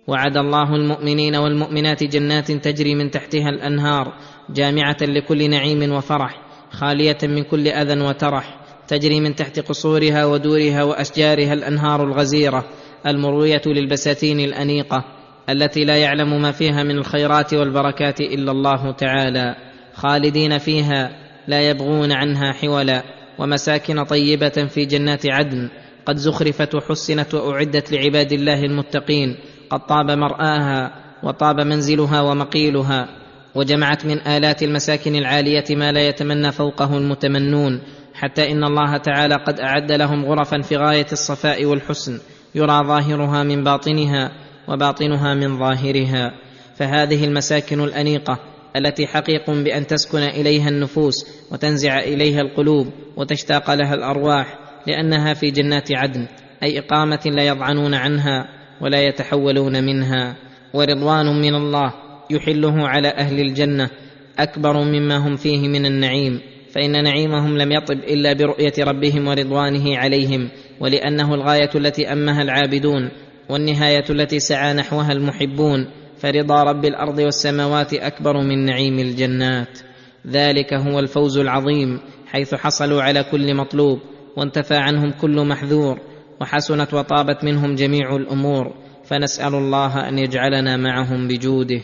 وعد 0.09 0.37
الله 0.37 0.75
المؤمنين 0.75 1.37
والمؤمنات 1.37 2.05
جنات 2.05 2.53
تجري 2.53 2.95
من 2.95 3.11
تحتها 3.11 3.49
الأنهار 3.49 4.13
جامعة 4.51 4.97
لكل 5.03 5.51
نعيم 5.51 5.93
وفرح 5.93 6.41
خالية 6.71 7.19
من 7.23 7.43
كل 7.43 7.69
أذى 7.69 8.01
وترح 8.01 8.61
تجري 8.89 9.21
من 9.21 9.35
تحت 9.35 9.61
قصورها 9.61 10.25
ودورها 10.25 10.83
وأشجارها 10.83 11.53
الأنهار 11.53 12.05
الغزيرة 12.05 12.65
المروية 13.07 13.63
للبساتين 13.67 14.41
الأنيقة 14.41 15.05
التي 15.51 15.85
لا 15.85 15.97
يعلم 15.97 16.43
ما 16.43 16.53
فيها 16.53 16.83
من 16.83 16.99
الخيرات 16.99 17.55
والبركات 17.55 18.21
إلا 18.21 18.53
الله 18.53 18.93
تعالى. 18.93 19.74
خالدين 19.95 20.59
فيها 20.59 21.11
لا 21.49 21.71
يبغون 21.71 22.13
عنها 22.13 22.53
حولا. 22.53 23.03
ومساكن 23.39 24.05
طيبة 24.05 24.49
في 24.49 24.85
جنات 24.85 25.27
عدن. 25.27 25.69
قد 26.07 26.17
زخرفت 26.17 26.75
وحسنت 26.75 27.35
وأعدت 27.35 27.93
لعباد 27.93 28.33
الله 28.33 28.61
المتقين. 28.65 29.37
قد 29.71 29.87
طاب 29.87 30.11
مرآها 30.11 30.91
وطاب 31.23 31.61
منزلها 31.61 32.21
ومقيلها. 32.21 33.09
وجمعت 33.55 34.07
من 34.07 34.19
آلات 34.29 34.63
المساكن 34.63 35.17
العالية 35.17 35.65
ما 35.71 35.93
لا 35.93 36.09
يتمنى 36.09 36.53
فوقه 36.53 36.99
المتمنون. 36.99 37.81
حتى 38.15 38.53
إن 38.53 38.65
الله 38.65 38.97
تعالى 38.97 39.35
قد 39.35 39.61
أعد 39.61 39.93
لهم 39.93 40.25
غرفا 40.25 40.61
في 40.61 40.77
غاية 40.77 41.07
الصفاء 41.13 41.65
والحسن. 41.65 42.21
يرى 42.55 42.83
ظاهرها 42.87 43.43
من 43.43 43.65
باطنها 43.65 44.33
وباطنها 44.69 45.35
من 45.35 45.59
ظاهرها. 45.59 46.33
فهذه 46.77 47.25
المساكن 47.25 47.81
الأنيقة. 47.81 48.54
التي 48.77 49.07
حقيق 49.07 49.51
بأن 49.51 49.87
تسكن 49.87 50.19
إليها 50.19 50.69
النفوس 50.69 51.27
وتنزع 51.53 51.99
إليها 51.99 52.41
القلوب 52.41 52.87
وتشتاق 53.17 53.75
لها 53.75 53.95
الأرواح 53.95 54.59
لأنها 54.87 55.35
في 55.35 55.51
جنات 55.51 55.89
عدن 55.93 56.27
أي 56.63 56.79
إقامة 56.79 57.21
لا 57.27 57.43
يضعنون 57.43 57.95
عنها 57.95 58.49
ولا 58.81 59.03
يتحولون 59.03 59.85
منها. 59.85 60.37
ورضوان 60.75 61.27
من 61.27 61.55
الله 61.55 61.93
يحله 62.31 62.89
على 62.89 63.09
أهل 63.09 63.41
الجنة 63.41 63.91
أكبر 64.39 64.83
مما 64.85 65.17
هم 65.17 65.37
فيه 65.37 65.69
من 65.69 65.87
النعيم. 65.87 66.41
فإن 66.71 67.05
نعيمهم 67.05 67.59
لم 67.59 67.73
يطب 67.73 67.99
إلا 67.99 68.33
برؤية 68.33 68.73
ربهم 68.79 69.29
ورضوانه 69.29 69.99
عليهم 69.99 70.49
ولأنه 70.81 71.35
الغاية 71.35 71.71
التي 71.75 72.13
أمها 72.13 72.43
العابدون 72.43 73.11
والنهاية 73.49 74.05
التي 74.11 74.39
سعى 74.39 74.75
نحوها 74.75 75.13
المحبون. 75.13 75.87
فرضا 76.25 76.63
رب 76.63 76.85
الأرض 76.85 77.19
والسماوات 77.19 77.95
أكبر 77.95 78.37
من 78.41 78.65
نعيم 78.65 78.99
الجنات. 78.99 79.79
ذلك 80.27 80.75
هو 80.75 80.99
الفوز 80.99 81.39
العظيم 81.39 82.01
حيث 82.27 82.55
حصلوا 82.55 83.03
على 83.03 83.25
كل 83.31 83.55
مطلوب 83.55 83.99
وانتفى 84.37 84.75
عنهم 84.75 85.11
كل 85.21 85.45
محذور 85.45 85.99
وحسنت 86.41 86.95
وطابت 86.95 87.45
منهم 87.45 87.75
جميع 87.75 88.17
الأمور. 88.17 88.75
فنسأل 89.05 89.55
الله 89.55 90.09
أن 90.09 90.19
يجعلنا 90.19 90.77
معهم 90.77 91.29
بجوده. 91.29 91.81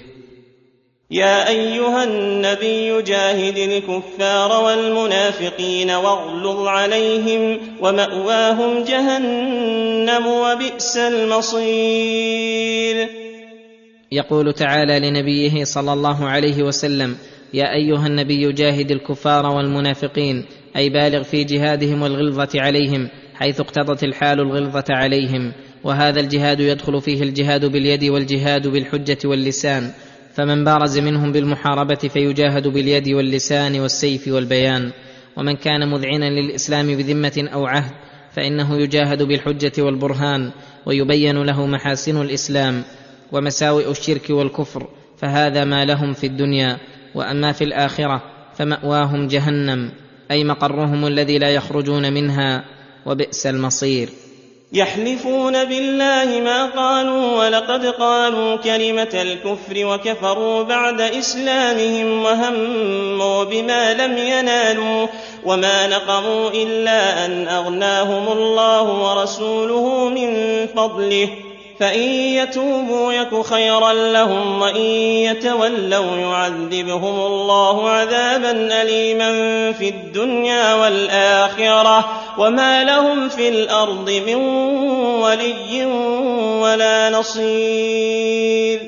يا 1.11 1.49
أيها 1.49 2.05
النبي 2.05 3.03
جاهد 3.03 3.59
الكفار 3.59 4.65
والمنافقين 4.65 5.91
واغلظ 5.91 6.67
عليهم 6.67 7.59
ومأواهم 7.81 8.85
جهنم 8.85 10.27
وبئس 10.27 10.97
المصير. 10.97 12.31
يقول 14.13 14.53
تعالى 14.53 15.11
لنبيه 15.11 15.65
صلى 15.65 15.93
الله 15.93 16.29
عليه 16.29 16.63
وسلم 16.63 17.17
يا 17.55 17.75
أيها 17.75 18.07
النبي 18.07 18.53
جاهد 18.53 18.91
الكفار 18.91 19.47
والمنافقين 19.47 20.45
أي 20.77 20.89
بالغ 20.89 21.23
في 21.23 21.45
جهادهم 21.45 22.03
والغلظة 22.03 22.49
عليهم 22.55 23.09
حيث 23.35 23.61
اقتضت 23.61 24.05
الحال 24.05 24.41
الغلظة 24.41 24.85
عليهم. 24.91 25.53
وهذا 25.85 26.21
الجهاد 26.21 26.61
يدخل 26.61 27.01
فيه 27.01 27.23
الجهاد 27.23 27.65
باليد 27.65 28.05
والجهاد 28.05 28.69
بالحجة 28.69 29.19
واللسان. 29.25 29.91
فمن 30.35 30.65
بارز 30.65 30.99
منهم 30.99 31.33
بالمحاربة 31.33 31.95
فيجاهد 31.95 32.69
باليد 32.69 33.09
واللسان 33.09 33.81
والسيف 33.81 34.29
والبيان. 34.29 34.91
ومن 35.37 35.57
كان 35.57 35.91
مذعنا 35.91 36.31
للإسلام 36.31 36.87
بذمة 36.87 37.49
أو 37.53 37.67
عهد 37.67 37.93
فإنه 38.33 38.77
يجاهد 38.77 39.23
بالحجة 39.23 39.83
والبرهان 39.83 40.51
ويبين 40.87 41.43
له 41.43 41.67
محاسن 41.67 42.23
الإسلام. 42.23 42.83
ومساوئ 43.33 43.91
الشرك 43.91 44.31
والكفر 44.31 44.87
فهذا 45.19 45.65
ما 45.65 45.85
لهم 45.85 46.13
في 46.13 46.27
الدنيا 46.27 46.79
وأما 47.15 47.53
في 47.53 47.65
الآخرة 47.65 48.23
فمأواهم 48.59 49.29
جهنم 49.29 49.93
أي 50.31 50.45
مقرهم 50.45 51.07
الذي 51.07 51.39
لا 51.39 51.51
يخرجون 51.51 52.13
منها 52.13 52.65
وبئس 53.07 53.47
المصير. 53.47 54.09
يحلفون 54.73 55.65
بالله 55.65 56.41
ما 56.41 56.67
قالوا 56.67 57.39
ولقد 57.39 57.87
قالوا 57.87 58.57
كلمة 58.57 59.11
الكفر 59.15 59.87
وكفروا 59.87 60.63
بعد 60.63 61.01
إسلامهم 61.01 62.23
وهموا 62.23 63.45
بما 63.45 63.95
لم 63.95 64.19
ينالوا 64.19 65.07
وما 65.45 65.87
نقموا 65.87 66.51
إلا 66.51 67.27
أن 67.27 67.49
أغناهم 67.49 68.33
الله 68.33 68.83
ورسوله 68.83 70.09
من 70.09 70.67
فضله. 70.67 71.50
فإن 71.81 72.09
يتوبوا 72.11 73.13
يك 73.13 73.47
خيرا 73.47 73.93
لهم 73.93 74.63
وإن 74.63 74.81
يتولوا 75.31 76.17
يعذبهم 76.17 77.21
الله 77.21 77.89
عذابا 77.89 78.83
أليما 78.83 79.33
في 79.73 79.89
الدنيا 79.89 80.75
والآخرة 80.75 82.09
وما 82.39 82.85
لهم 82.85 83.29
في 83.29 83.49
الأرض 83.49 84.11
من 84.11 84.35
ولي 85.23 85.85
ولا 86.63 87.11
نصير 87.11 88.81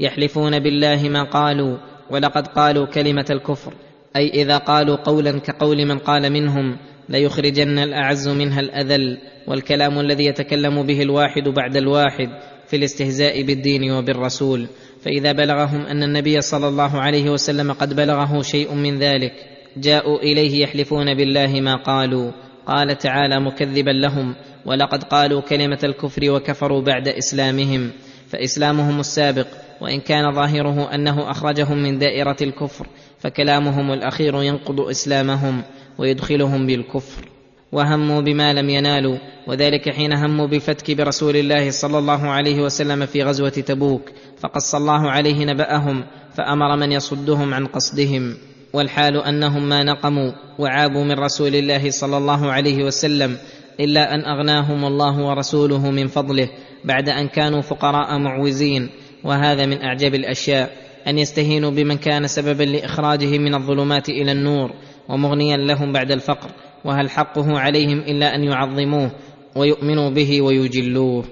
يحلفون 0.00 0.58
بالله 0.58 1.08
ما 1.08 1.22
قالوا 1.22 1.76
ولقد 2.10 2.46
قالوا 2.46 2.86
كلمة 2.86 3.26
الكفر 3.30 3.72
أي 4.16 4.28
إذا 4.28 4.58
قالوا 4.58 4.96
قولا 4.96 5.40
كقول 5.40 5.86
من 5.86 5.98
قال 5.98 6.32
منهم 6.32 6.78
ليخرجن 7.08 7.78
الاعز 7.78 8.28
منها 8.28 8.60
الاذل 8.60 9.18
والكلام 9.48 10.00
الذي 10.00 10.24
يتكلم 10.24 10.82
به 10.82 11.02
الواحد 11.02 11.48
بعد 11.48 11.76
الواحد 11.76 12.28
في 12.66 12.76
الاستهزاء 12.76 13.42
بالدين 13.42 13.92
وبالرسول. 13.92 14.66
فإذا 15.02 15.32
بلغهم 15.32 15.80
أن 15.80 16.02
النبي 16.02 16.40
صلى 16.40 16.68
الله 16.68 17.00
عليه 17.00 17.30
وسلم 17.30 17.72
قد 17.72 17.96
بلغه 17.96 18.42
شيء 18.42 18.74
من 18.74 18.98
ذلك 18.98 19.32
جاءوا 19.76 20.18
إليه 20.18 20.62
يحلفون 20.62 21.14
بالله 21.14 21.60
ما 21.60 21.76
قالوا. 21.82 22.32
قال 22.66 22.98
تعالى 22.98 23.40
مكذبا 23.40 23.90
لهم 23.90 24.34
ولقد 24.66 25.04
قالوا 25.04 25.40
كلمة 25.40 25.78
الكفر 25.84 26.30
وكفروا 26.30 26.82
بعد 26.82 27.08
إسلامهم. 27.08 27.90
فإسلامهم 28.28 29.00
السابق 29.00 29.46
وإن 29.80 30.00
كان 30.00 30.32
ظاهره 30.32 30.94
أنه 30.94 31.30
أخرجهم 31.30 31.82
من 31.82 31.98
دائرة 31.98 32.36
الكفر 32.42 32.86
فكلامهم 33.18 33.92
الأخير 33.92 34.42
ينقض 34.42 34.80
إسلامهم 34.80 35.62
ويدخلهم 35.98 36.66
بالكفر. 36.66 37.37
وهموا 37.72 38.20
بما 38.20 38.52
لم 38.52 38.70
ينالوا 38.70 39.18
وذلك 39.46 39.90
حين 39.90 40.12
هموا 40.12 40.46
بالفتك 40.46 40.90
برسول 40.90 41.36
الله 41.36 41.70
صلى 41.70 41.98
الله 41.98 42.28
عليه 42.28 42.62
وسلم 42.62 43.06
في 43.06 43.22
غزوة 43.22 43.48
تبوك 43.48 44.10
فقص 44.38 44.74
الله 44.74 45.10
عليه 45.10 45.44
نبأهم 45.44 46.04
فأمر 46.34 46.76
من 46.76 46.92
يصدهم 46.92 47.54
عن 47.54 47.66
قصدهم. 47.66 48.34
والحال 48.72 49.16
أنهم 49.16 49.68
ما 49.68 49.82
نقموا 49.82 50.32
وعابوا 50.58 51.04
من 51.04 51.18
رسول 51.18 51.54
الله 51.54 51.90
صلى 51.90 52.16
الله 52.16 52.52
عليه 52.52 52.84
وسلم 52.84 53.36
إلا 53.80 54.14
أن 54.14 54.20
أغناهم 54.24 54.84
الله 54.84 55.22
ورسوله 55.22 55.90
من 55.90 56.06
فضله 56.06 56.48
بعد 56.84 57.08
أن 57.08 57.28
كانوا 57.28 57.60
فقراء 57.60 58.18
معوزين. 58.18 58.88
وهذا 59.24 59.66
من 59.66 59.82
أعجب 59.82 60.14
الأشياء 60.14 60.72
أن 61.06 61.18
يستهينوا 61.18 61.70
بمن 61.70 61.96
كان 61.96 62.26
سببا 62.26 62.62
لاخراجهم 62.62 63.40
من 63.40 63.54
الظلمات 63.54 64.08
إلى 64.08 64.32
النور 64.32 64.70
ومغنيا 65.08 65.56
لهم 65.56 65.92
بعد 65.92 66.10
الفقر. 66.10 66.50
وهل 66.84 67.10
حقه 67.10 67.58
عليهم 67.58 67.98
إلا 67.98 68.34
أن 68.34 68.44
يعظموه 68.44 69.10
ويؤمنوا 69.56 70.10
به 70.10 70.42
ويجلوه. 70.42 71.24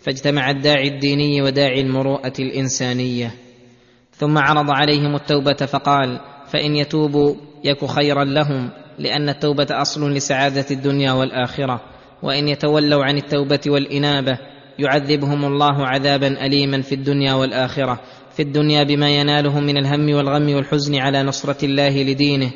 فاجتمع 0.00 0.50
الداعي 0.50 0.88
الديني 0.88 1.42
وداعي 1.42 1.80
المروءة 1.80 2.32
الإنسانية. 2.38 3.34
ثم 4.12 4.38
عرض 4.38 4.70
عليهم 4.70 5.14
التوبة 5.14 5.52
فقال 5.52 6.20
فإن 6.46 6.76
يتوبوا 6.76 7.34
يك 7.64 7.84
خيرا 7.84 8.24
لهم 8.24 8.70
لأن 8.98 9.28
التوبة 9.28 9.66
أصل 9.70 10.12
لسعادة 10.12 10.66
الدنيا 10.70 11.12
والآخرة. 11.12 11.80
وإن 12.22 12.48
يتولوا 12.48 13.04
عن 13.04 13.16
التوبة 13.16 13.60
والإنابة 13.66 14.38
يعذبهم 14.78 15.44
الله 15.44 15.86
عذابا 15.86 16.46
أليما 16.46 16.82
في 16.82 16.94
الدنيا 16.94 17.34
والآخرة. 17.34 18.00
في 18.36 18.42
الدنيا 18.42 18.82
بما 18.82 19.10
ينالهم 19.10 19.64
من 19.64 19.76
الهم 19.76 20.14
والغم 20.14 20.54
والحزن 20.54 20.96
على 20.96 21.22
نصرة 21.22 21.64
الله 21.64 22.02
لدينه. 22.02 22.50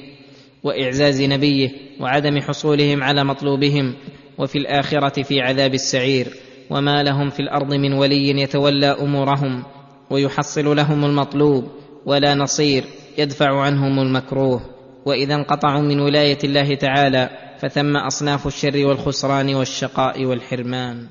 وإعزاز 0.65 1.23
نبيه 1.23 1.71
وعدم 2.01 2.41
حصولهم 2.41 3.03
على 3.03 3.25
مطلوبهم 3.25 3.95
وفي 4.39 4.59
الآخرة 4.59 5.23
في 5.23 5.41
عذاب 5.41 5.75
السعير 5.75 6.29
وما 6.71 7.03
لهم 7.03 7.31
في 7.31 7.41
الأرض 7.41 7.75
من 7.75 7.93
ولي 7.93 8.43
يتولى 8.43 8.87
أمورهم 8.87 9.65
ويحصل 10.11 10.77
لهم 10.77 11.05
المطلوب 11.05 11.65
ولا 12.07 12.35
نصير 12.35 12.85
يدفع 13.19 13.61
عنهم 13.61 13.99
المكروه. 13.99 14.61
وإذا 15.07 15.35
انقطعوا 15.35 15.83
من 15.83 16.01
ولاية 16.01 16.39
الله 16.45 16.75
تعالى 16.75 17.31
فثم 17.59 17.97
أصناف 17.97 18.47
الشر 18.47 18.87
والخسران 18.87 19.55
والشقاء 19.55 20.25
والحرمان. 20.25 21.07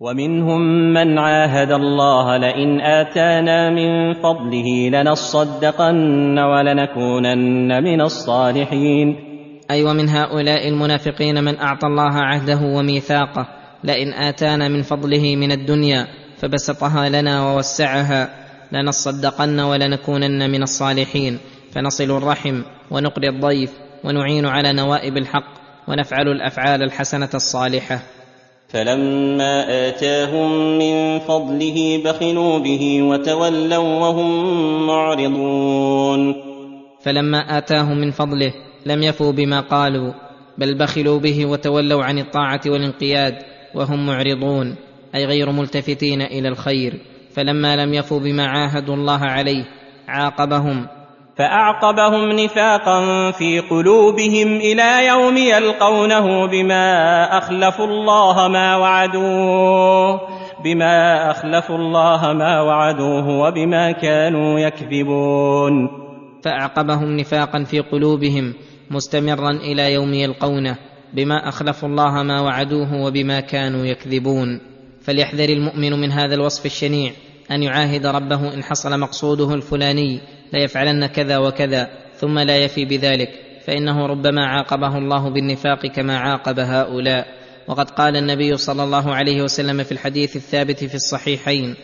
ومنهم 0.00 0.60
من 0.92 1.18
عاهد 1.18 1.72
الله 1.72 2.36
لئن 2.36 2.80
آتانا 2.80 3.70
من 3.70 4.14
فضله 4.14 4.90
لنصدقن 4.92 6.38
ولنكونن 6.38 7.82
من 7.84 8.00
الصالحين. 8.00 9.16
اي 9.70 9.76
أيوة 9.76 9.90
ومن 9.90 10.08
هؤلاء 10.08 10.68
المنافقين 10.68 11.44
من 11.44 11.58
أعطى 11.58 11.86
الله 11.86 12.12
عهده 12.12 12.60
وميثاقه 12.62 13.48
لئن 13.84 14.12
آتانا 14.12 14.68
من 14.68 14.82
فضله 14.82 15.36
من 15.36 15.52
الدنيا 15.52 16.06
فبسطها 16.36 17.08
لنا 17.08 17.42
ووسعها 17.42 18.28
لنصدقن 18.72 19.60
ولنكونن 19.60 20.50
من 20.50 20.62
الصالحين. 20.62 21.38
فنصل 21.72 22.16
الرحم 22.16 22.62
ونقري 22.90 23.28
الضيف 23.28 23.70
ونعين 24.04 24.46
على 24.46 24.72
نوائب 24.72 25.16
الحق 25.16 25.52
ونفعل 25.88 26.28
الأفعال 26.28 26.82
الحسنة 26.82 27.30
الصالحة. 27.34 28.15
فلما 28.68 29.88
آتاهم 29.88 30.78
من 30.78 31.18
فضله 31.18 32.02
بخلوا 32.04 32.58
به 32.58 33.02
وتولوا 33.02 34.00
وهم 34.00 34.86
معرضون. 34.86 36.34
فلما 37.00 37.58
آتاهم 37.58 37.98
من 37.98 38.10
فضله 38.10 38.52
لم 38.86 39.02
يفوا 39.02 39.32
بما 39.32 39.60
قالوا 39.60 40.12
بل 40.58 40.78
بخلوا 40.78 41.18
به 41.18 41.46
وتولوا 41.46 42.04
عن 42.04 42.18
الطاعة 42.18 42.60
والانقياد 42.66 43.34
وهم 43.74 44.06
معرضون 44.06 44.76
أي 45.14 45.24
غير 45.24 45.50
ملتفتين 45.50 46.22
إلى 46.22 46.48
الخير. 46.48 46.94
فلما 47.34 47.76
لم 47.76 47.94
يفوا 47.94 48.20
بما 48.20 48.46
عاهدوا 48.46 48.94
الله 48.94 49.20
عليه 49.20 49.64
عاقبهم 50.08 50.86
فأعقبهم 51.36 52.32
نفاقا 52.32 53.30
في 53.30 53.60
قلوبهم 53.60 54.56
إلى 54.56 55.06
يوم 55.06 55.36
يلقونه 55.36 56.46
بما 56.46 57.38
أخلفوا 57.38 57.86
الله 57.86 58.48
ما 58.48 58.76
وعدوه 58.76 60.20
بما 60.64 61.30
أخلفوا 61.30 61.76
الله 61.76 62.32
ما 62.32 62.60
وعدوه 62.60 63.28
وبما 63.28 63.92
كانوا 63.92 64.58
يكذبون. 64.58 65.88
فأعقبهم 66.44 67.16
نفاقا 67.16 67.64
في 67.64 67.80
قلوبهم 67.80 68.54
مستمرا 68.90 69.50
إلى 69.50 69.92
يوم 69.92 70.14
يلقونه 70.14 70.76
بما 71.14 71.48
أخلفوا 71.48 71.88
الله 71.88 72.22
ما 72.22 72.40
وعدوه 72.40 73.02
وبما 73.04 73.40
كانوا 73.40 73.84
يكذبون. 73.84 74.60
فليحذر 75.00 75.48
المؤمن 75.48 75.92
من 75.92 76.12
هذا 76.12 76.34
الوصف 76.34 76.66
الشنيع 76.66 77.12
أن 77.50 77.62
يعاهد 77.62 78.06
ربه 78.06 78.54
إن 78.54 78.62
حصل 78.62 79.00
مقصوده 79.00 79.54
الفلاني 79.54 80.20
ليفعلن 80.52 81.06
كذا 81.06 81.38
وكذا 81.38 81.90
ثم 82.16 82.38
لا 82.38 82.56
يفي 82.56 82.84
بذلك. 82.84 83.30
فإنه 83.66 84.06
ربما 84.06 84.46
عاقبه 84.46 84.98
الله 84.98 85.30
بالنفاق 85.30 85.86
كما 85.86 86.18
عاقب 86.18 86.58
هؤلاء. 86.58 87.26
وقد 87.68 87.90
قال 87.90 88.16
النبي 88.16 88.56
صلى 88.56 88.82
الله 88.82 89.14
عليه 89.14 89.42
وسلم 89.42 89.84
في 89.84 89.92
الحديث 89.92 90.36
الثابت 90.36 90.84
في 90.84 90.94
الصحيحين 90.94 91.74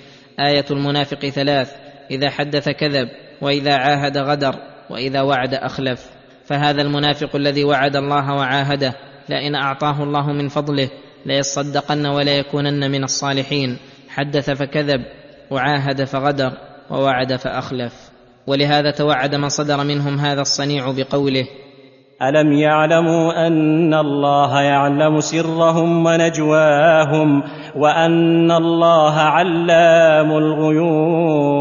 آية 0.41 0.65
المنافق 0.71 1.27
ثلاث 1.27 1.73
إذا 2.11 2.31
حدث 2.31 2.69
كذب 2.69 3.09
وإذا 3.41 3.75
عاهد 3.75 4.19
غدر 4.19 4.55
وإذا 4.91 5.23
وعد 5.23 5.55
أخلف. 5.55 6.11
فهذا 6.45 6.83
المنافق 6.83 7.37
الذي 7.37 7.65
وعد 7.65 7.97
الله 7.97 8.35
وعاهده 8.35 8.95
لئن 9.29 9.55
أعطاه 9.55 10.03
الله 10.03 10.33
من 10.33 10.49
فضله 10.49 10.89
ليصدقن 11.27 12.07
ولا 12.07 12.39
يكونن 12.39 12.91
من 12.91 13.05
الصالحين. 13.05 13.79
حدث 14.09 14.51
فكذب 14.51 15.03
وعاهد 15.51 16.05
فغدر 16.05 16.53
ووعد 16.91 17.37
فأخلف. 17.37 18.12
ولهذا 18.47 18.91
توعد 18.91 19.35
من 19.35 19.49
صدر 19.49 19.85
منهم 19.85 20.19
هذا 20.19 20.41
الصنيع 20.41 20.91
بقوله 20.91 21.45
ألم 22.23 22.53
يعلموا 22.53 23.47
أن 23.47 23.95
الله 23.95 24.61
يعلم 24.61 25.21
سرهم 25.21 26.07
ونجواهم 26.07 27.43
وأن 27.77 28.51
الله 28.51 29.15
علام 29.15 30.33
الغيوب؟ 30.33 31.53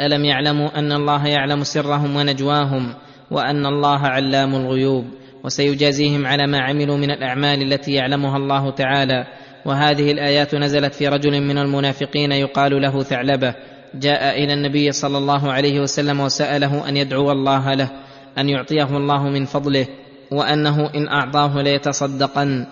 ألم 0.00 0.24
يعلموا 0.24 0.78
أن 0.78 0.92
الله 0.92 1.26
يعلم 1.26 1.62
سرهم 1.62 2.16
ونجواهم 2.16 2.94
وأن 3.30 3.66
الله 3.66 4.06
علام 4.06 4.54
الغيوب؟ 4.54 5.04
وسيجازيهم 5.44 6.26
على 6.26 6.46
ما 6.46 6.58
عملوا 6.60 6.96
من 6.96 7.10
الأعمال 7.10 7.72
التي 7.72 7.92
يعلمها 7.92 8.36
الله 8.36 8.70
تعالى. 8.70 9.26
وهذه 9.66 10.12
الآيات 10.12 10.54
نزلت 10.54 10.94
في 10.94 11.08
رجل 11.08 11.40
من 11.40 11.58
المنافقين 11.58 12.32
يقال 12.32 12.82
له 12.82 13.02
ثعلبة. 13.02 13.54
جاء 13.94 14.44
إلى 14.44 14.54
النبي 14.54 14.92
صلى 14.92 15.18
الله 15.18 15.52
عليه 15.52 15.80
وسلم 15.80 16.20
وسأله 16.20 16.88
أن 16.88 16.96
يدعو 16.96 17.32
الله 17.32 17.74
له 17.74 17.90
أن 18.38 18.48
يعطيه 18.48 18.96
الله 18.96 19.28
من 19.28 19.44
فضله 19.44 19.86
وأنه 20.30 20.90
إن 20.94 21.08
أعطاه 21.08 21.62
ليتصدقن. 21.62 22.66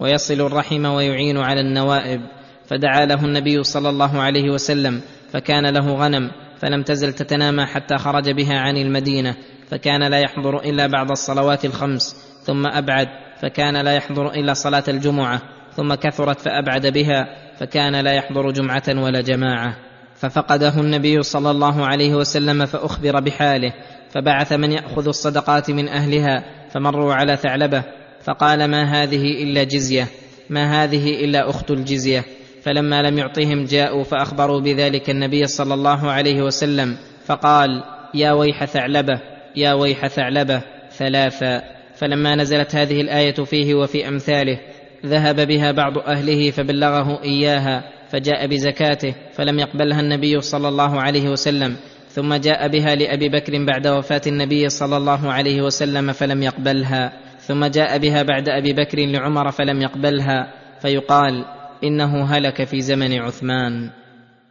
ويصل 0.00 0.40
الرحم 0.46 0.84
ويعين 0.84 1.38
على 1.38 1.60
النوائب. 1.60 2.20
فدعا 2.66 3.04
له 3.04 3.24
النبي 3.24 3.62
صلى 3.62 3.88
الله 3.88 4.20
عليه 4.20 4.50
وسلم 4.50 5.00
فكان 5.32 5.66
له 5.66 5.94
غنم 5.94 6.30
فلم 6.58 6.82
تزل 6.82 7.12
تتنامى 7.12 7.66
حتى 7.66 7.98
خرج 7.98 8.30
بها 8.30 8.58
عن 8.58 8.76
المدينة. 8.76 9.34
فكان 9.70 10.02
لا 10.02 10.18
يحضر 10.18 10.58
إلا 10.58 10.86
بعد 10.86 11.10
الصلوات 11.10 11.64
الخمس 11.64 12.16
ثم 12.44 12.66
أبعد. 12.66 13.08
فكان 13.40 13.76
لا 13.76 13.92
يحضر 13.92 14.34
إلا 14.34 14.54
صلاة 14.54 14.84
الجمعة 14.88 15.42
ثم 15.76 15.94
كثرت 15.94 16.40
فأبعد 16.40 16.86
بها. 16.86 17.26
فكان 17.58 18.00
لا 18.00 18.12
يحضر 18.12 18.50
جمعة 18.50 18.82
ولا 18.88 19.20
جماعة. 19.20 19.91
ففقده 20.22 20.80
النبي 20.80 21.22
صلى 21.22 21.50
الله 21.50 21.86
عليه 21.86 22.14
وسلم 22.14 22.66
فأخبر 22.66 23.20
بحاله 23.20 23.72
فبعث 24.10 24.52
من 24.52 24.72
يأخذ 24.72 25.08
الصدقات 25.08 25.70
من 25.70 25.88
أهلها 25.88 26.44
فمروا 26.70 27.14
على 27.14 27.36
ثعلبة 27.36 27.84
فقال 28.24 28.64
ما 28.64 28.84
هذه 28.84 29.42
إلا 29.42 29.64
جزية 29.64 30.06
ما 30.50 30.84
هذه 30.84 31.24
إلا 31.24 31.50
أخت 31.50 31.70
الجزية. 31.70 32.24
فلما 32.62 33.02
لم 33.02 33.18
يعطهم 33.18 33.64
جاءوا 33.64 34.04
فأخبروا 34.04 34.60
بذلك 34.60 35.10
النبي 35.10 35.46
صلى 35.46 35.74
الله 35.74 36.10
عليه 36.10 36.42
وسلم 36.42 36.96
فقال 37.26 37.82
يا 38.14 38.32
ويح 38.32 38.64
ثعلبة 38.64 39.20
يا 39.56 39.72
ويح 39.72 40.06
ثعلبة 40.06 40.62
ثلاثا 40.90 41.62
فلما 41.94 42.34
نزلت 42.34 42.74
هذه 42.74 43.00
الآية 43.00 43.34
فيه 43.34 43.74
وفي 43.74 44.08
أمثاله 44.08 44.58
ذهب 45.06 45.46
بها 45.46 45.72
بعض 45.72 45.98
أهله 45.98 46.50
فبلغه 46.50 47.22
إياها 47.22 47.84
فجاء 48.12 48.46
بزكاته 48.46 49.14
فلم 49.34 49.58
يقبلها 49.58 50.00
النبي 50.00 50.40
صلى 50.40 50.68
الله 50.68 51.00
عليه 51.00 51.28
وسلم 51.28 51.76
ثم 52.08 52.34
جاء 52.34 52.68
بها 52.68 52.94
لأبي 52.94 53.28
بكر 53.28 53.64
بعد 53.64 53.86
وفاة 53.86 54.20
النبي 54.26 54.68
صلى 54.68 54.96
الله 54.96 55.32
عليه 55.32 55.62
وسلم 55.62 56.12
فلم 56.12 56.42
يقبلها 56.42 57.12
ثم 57.40 57.64
جاء 57.64 57.98
بها 57.98 58.22
بعد 58.22 58.48
أبي 58.48 58.72
بكر 58.72 58.98
لعمر 58.98 59.50
فلم 59.50 59.82
يقبلها 59.82 60.52
فيقال 60.82 61.44
إنه 61.84 62.24
هلك 62.24 62.64
في 62.64 62.80
زمن 62.80 63.18
عثمان. 63.18 63.90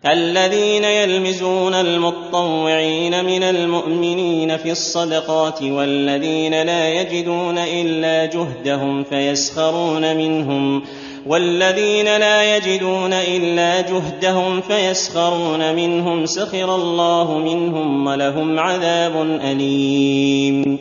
الذين 0.05 0.83
يلمزون 0.83 1.73
المطوعين 1.73 3.25
من 3.25 3.43
المؤمنين 3.43 4.57
في 4.57 4.71
الصدقات 4.71 5.63
والذين 5.63 6.61
لا 6.61 6.89
يجدون 7.01 7.57
إلا 7.57 8.25
جهدهم 8.25 9.03
فيسخرون 9.03 10.17
منهم 10.17 10.83
والذين 11.25 12.05
لا 12.05 12.57
يجدون 12.57 13.13
إلا 13.13 13.81
جهدهم 13.81 14.61
فيسخرون 14.61 15.75
منهم 15.75 16.25
سخر 16.25 16.75
الله 16.75 17.37
منهم 17.37 18.07
ولهم 18.07 18.59
عذاب 18.59 19.21
أليم. 19.21 20.79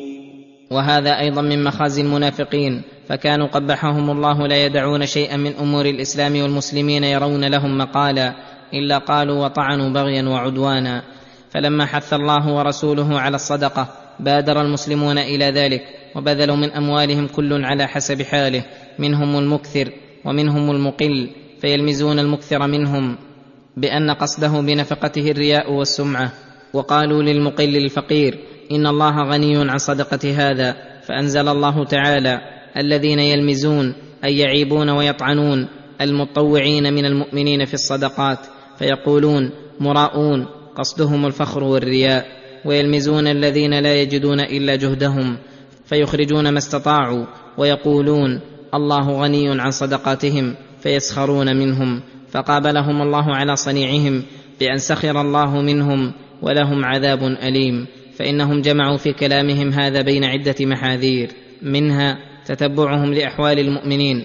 وهذا 0.70 1.18
أيضا 1.20 1.42
من 1.42 1.64
مخازي 1.64 2.02
المنافقين 2.02 2.82
فكانوا 3.08 3.46
قبحهم 3.46 4.10
الله 4.10 4.46
لا 4.46 4.64
يدعون 4.66 5.06
شيئا 5.06 5.36
من 5.36 5.52
أمور 5.54 5.86
الإسلام 5.86 6.42
والمسلمين 6.42 7.04
يرون 7.04 7.44
لهم 7.44 7.78
مقالا 7.78 8.34
إلا 8.74 8.98
قالوا 8.98 9.44
وطعنوا 9.44 9.88
بغيا 9.88 10.22
وعدوانا. 10.28 11.02
فلما 11.50 11.86
حث 11.86 12.12
الله 12.12 12.54
ورسوله 12.54 13.20
على 13.20 13.34
الصدقة 13.34 13.88
بادر 14.20 14.60
المسلمون 14.60 15.18
إلى 15.18 15.44
ذلك 15.44 15.82
وبذلوا 16.16 16.56
من 16.56 16.72
أموالهم 16.72 17.26
كل 17.26 17.64
على 17.64 17.86
حسب 17.86 18.22
حاله 18.22 18.64
منهم 18.98 19.38
المكثر. 19.38 19.92
ومنهم 20.24 20.70
المقل 20.70 21.30
فيلمزون 21.60 22.18
المكثر 22.18 22.66
منهم 22.66 23.16
بأن 23.76 24.10
قصده 24.10 24.60
بنفقته 24.60 25.30
الرياء 25.30 25.72
والسمعة 25.72 26.32
وقالوا 26.72 27.22
للمقل 27.22 27.76
الفقير 27.76 28.38
إن 28.72 28.86
الله 28.86 29.22
غني 29.22 29.70
عن 29.70 29.78
صدقة 29.78 30.30
هذا 30.36 30.76
فأنزل 31.02 31.48
الله 31.48 31.84
تعالى 31.84 32.40
الذين 32.76 33.18
يلمزون 33.18 33.94
أي 34.24 34.38
يعيبون 34.38 34.90
ويطعنون 34.90 35.68
المطوعين 36.00 36.92
من 36.92 37.04
المؤمنين 37.04 37.64
في 37.64 37.74
الصدقات 37.74 38.38
فيقولون 38.78 39.50
مراؤون 39.80 40.46
قصدهم 40.76 41.26
الفخر 41.26 41.64
والرياء 41.64 42.26
ويلمزون 42.64 43.26
الذين 43.26 43.78
لا 43.78 43.94
يجدون 43.94 44.40
إلا 44.40 44.76
جهدهم 44.76 45.36
فيخرجون 45.84 46.48
ما 46.48 46.58
استطاعوا 46.58 47.26
ويقولون 47.58 48.40
الله 48.74 49.10
غني 49.10 49.60
عن 49.60 49.70
صدقاتهم 49.70 50.54
فيسخرون 50.80 51.56
منهم 51.56 52.02
فقابلهم 52.30 53.02
الله 53.02 53.34
على 53.34 53.56
صنيعهم 53.56 54.22
بأن 54.60 54.78
سخر 54.78 55.20
الله 55.20 55.60
منهم 55.60 56.12
ولهم 56.42 56.84
عذاب 56.84 57.22
أليم 57.22 57.86
فإنهم 58.16 58.60
جمعوا 58.60 58.96
في 58.96 59.12
كلامهم 59.12 59.68
هذا 59.68 60.02
بين 60.02 60.24
عدة 60.24 60.54
محاذير 60.60 61.30
منها 61.62 62.18
تتبعهم 62.46 63.14
لأحوال 63.14 63.58
المؤمنين 63.58 64.24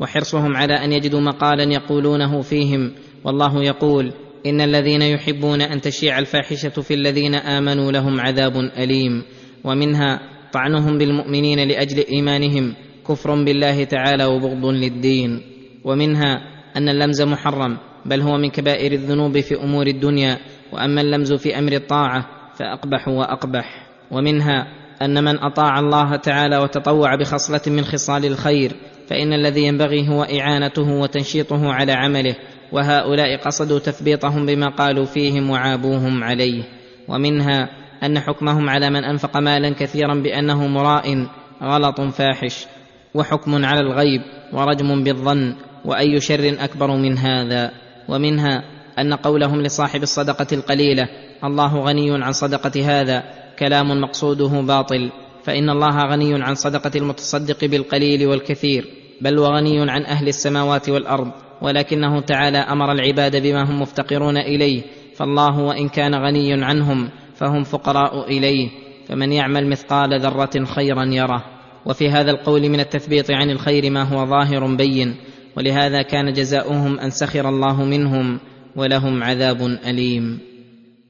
وحرصهم 0.00 0.56
على 0.56 0.74
أن 0.74 0.92
يجدوا 0.92 1.20
مقالا 1.20 1.72
يقولونه 1.72 2.42
فيهم 2.42 2.92
والله 3.24 3.64
يقول 3.64 4.12
إن 4.46 4.60
الذين 4.60 5.02
يحبون 5.02 5.60
أن 5.60 5.80
تشيع 5.80 6.18
الفاحشة 6.18 6.68
في 6.68 6.94
الذين 6.94 7.34
آمنوا 7.34 7.92
لهم 7.92 8.20
عذاب 8.20 8.56
أليم 8.56 9.22
ومنها 9.64 10.20
طعنهم 10.52 10.98
بالمؤمنين 10.98 11.68
لأجل 11.68 12.04
إيمانهم 12.12 12.74
كفر 13.08 13.44
بالله 13.44 13.84
تعالى 13.84 14.24
وبغض 14.24 14.64
للدين. 14.64 15.42
ومنها 15.84 16.40
أن 16.76 16.88
اللمز 16.88 17.22
محرم 17.22 17.76
بل 18.06 18.20
هو 18.20 18.38
من 18.38 18.50
كبائر 18.50 18.92
الذنوب 18.92 19.40
في 19.40 19.54
أمور 19.54 19.86
الدنيا 19.86 20.38
وأما 20.72 21.00
اللمز 21.00 21.32
في 21.32 21.58
أمر 21.58 21.72
الطاعة 21.72 22.26
فأقبح 22.54 23.08
وأقبح. 23.08 23.86
ومنها 24.10 24.66
أن 25.02 25.24
من 25.24 25.38
أطاع 25.38 25.78
الله 25.78 26.16
تعالى 26.16 26.58
وتطوع 26.58 27.14
بخصلة 27.14 27.60
من 27.66 27.84
خصال 27.84 28.24
الخير 28.26 28.72
فإن 29.08 29.32
الذي 29.32 29.64
ينبغي 29.64 30.08
هو 30.08 30.22
إعانته 30.22 30.90
وتنشيطه 30.92 31.72
على 31.72 31.92
عمله 31.92 32.36
وهؤلاء 32.72 33.36
قصدوا 33.36 33.78
تثبيطهم 33.78 34.46
بما 34.46 34.68
قالوا 34.68 35.04
فيهم 35.04 35.50
وعابوهم 35.50 36.24
عليه. 36.24 36.62
ومنها 37.08 37.68
أن 38.02 38.20
حكمهم 38.20 38.70
على 38.70 38.90
من 38.90 39.04
أنفق 39.04 39.36
مالا 39.36 39.74
كثيرا 39.74 40.14
بأنه 40.14 40.66
مراء 40.66 41.26
غلط 41.62 42.00
فاحش. 42.00 42.66
وحكم 43.14 43.64
على 43.64 43.80
الغيب 43.80 44.22
ورجم 44.52 45.04
بالظن 45.04 45.54
وأي 45.84 46.20
شر 46.20 46.56
أكبر 46.60 46.96
من 46.96 47.18
هذا. 47.18 47.70
ومنها 48.08 48.64
أن 48.98 49.14
قولهم 49.14 49.62
لصاحب 49.62 50.02
الصدقة 50.02 50.46
القليلة 50.52 51.08
الله 51.44 51.80
غني 51.80 52.24
عن 52.24 52.32
صدقة 52.32 53.00
هذا 53.00 53.24
كلام 53.58 54.00
مقصوده 54.00 54.60
باطل 54.60 55.10
فإن 55.44 55.70
الله 55.70 55.98
غني 55.98 56.42
عن 56.42 56.54
صدقة 56.54 56.90
المتصدق 56.96 57.64
بالقليل 57.64 58.26
والكثير 58.26 58.84
بل 59.20 59.38
وغني 59.38 59.90
عن 59.90 60.04
أهل 60.04 60.28
السماوات 60.28 60.88
والأرض 60.88 61.30
ولكنه 61.62 62.20
تعالى 62.20 62.58
أمر 62.58 62.92
العباد 62.92 63.42
بما 63.42 63.70
هم 63.70 63.82
مفتقرون 63.82 64.36
إليه 64.36 64.82
فالله 65.16 65.58
وإن 65.60 65.88
كان 65.88 66.14
غني 66.14 66.64
عنهم 66.64 67.08
فهم 67.34 67.64
فقراء 67.64 68.28
إليه 68.28 68.68
فمن 69.08 69.32
يعمل 69.32 69.68
مثقال 69.68 70.20
ذرة 70.20 70.64
خيرا 70.64 71.04
يره. 71.04 71.44
وفي 71.86 72.10
هذا 72.10 72.30
القول 72.30 72.68
من 72.68 72.80
التثبيط 72.80 73.30
عن 73.30 73.50
الخير 73.50 73.90
ما 73.90 74.02
هو 74.02 74.26
ظاهر 74.26 74.76
بين 74.76 75.16
ولهذا 75.56 76.02
كان 76.02 76.32
جزاؤهم 76.32 76.98
أن 76.98 77.10
سخر 77.10 77.48
الله 77.48 77.84
منهم 77.84 78.40
ولهم 78.76 79.22
عذاب 79.22 79.78
أليم. 79.86 80.38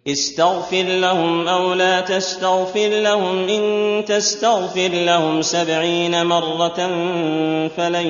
استغفر 0.09 0.83
لهم 0.83 1.49
أو 1.49 1.75
لا 1.75 2.01
تستغفر 2.01 2.89
لهم 2.89 3.49
إن 3.49 4.05
تستغفر 4.05 4.89
لهم 4.89 5.43
سبعين 5.43 6.27
مرة 6.27 6.89
فلن 7.69 8.07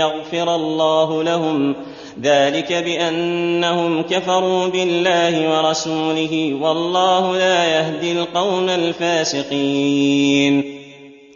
يغفر 0.00 0.54
الله 0.54 1.22
لهم. 1.22 1.76
ذلك 2.22 2.72
بأنهم 2.72 4.02
كفروا 4.02 4.66
بالله 4.66 5.50
ورسوله 5.50 6.54
والله 6.60 7.36
لا 7.36 7.64
يهدي 7.64 8.12
القوم 8.12 8.68
الفاسقين. 8.68 10.73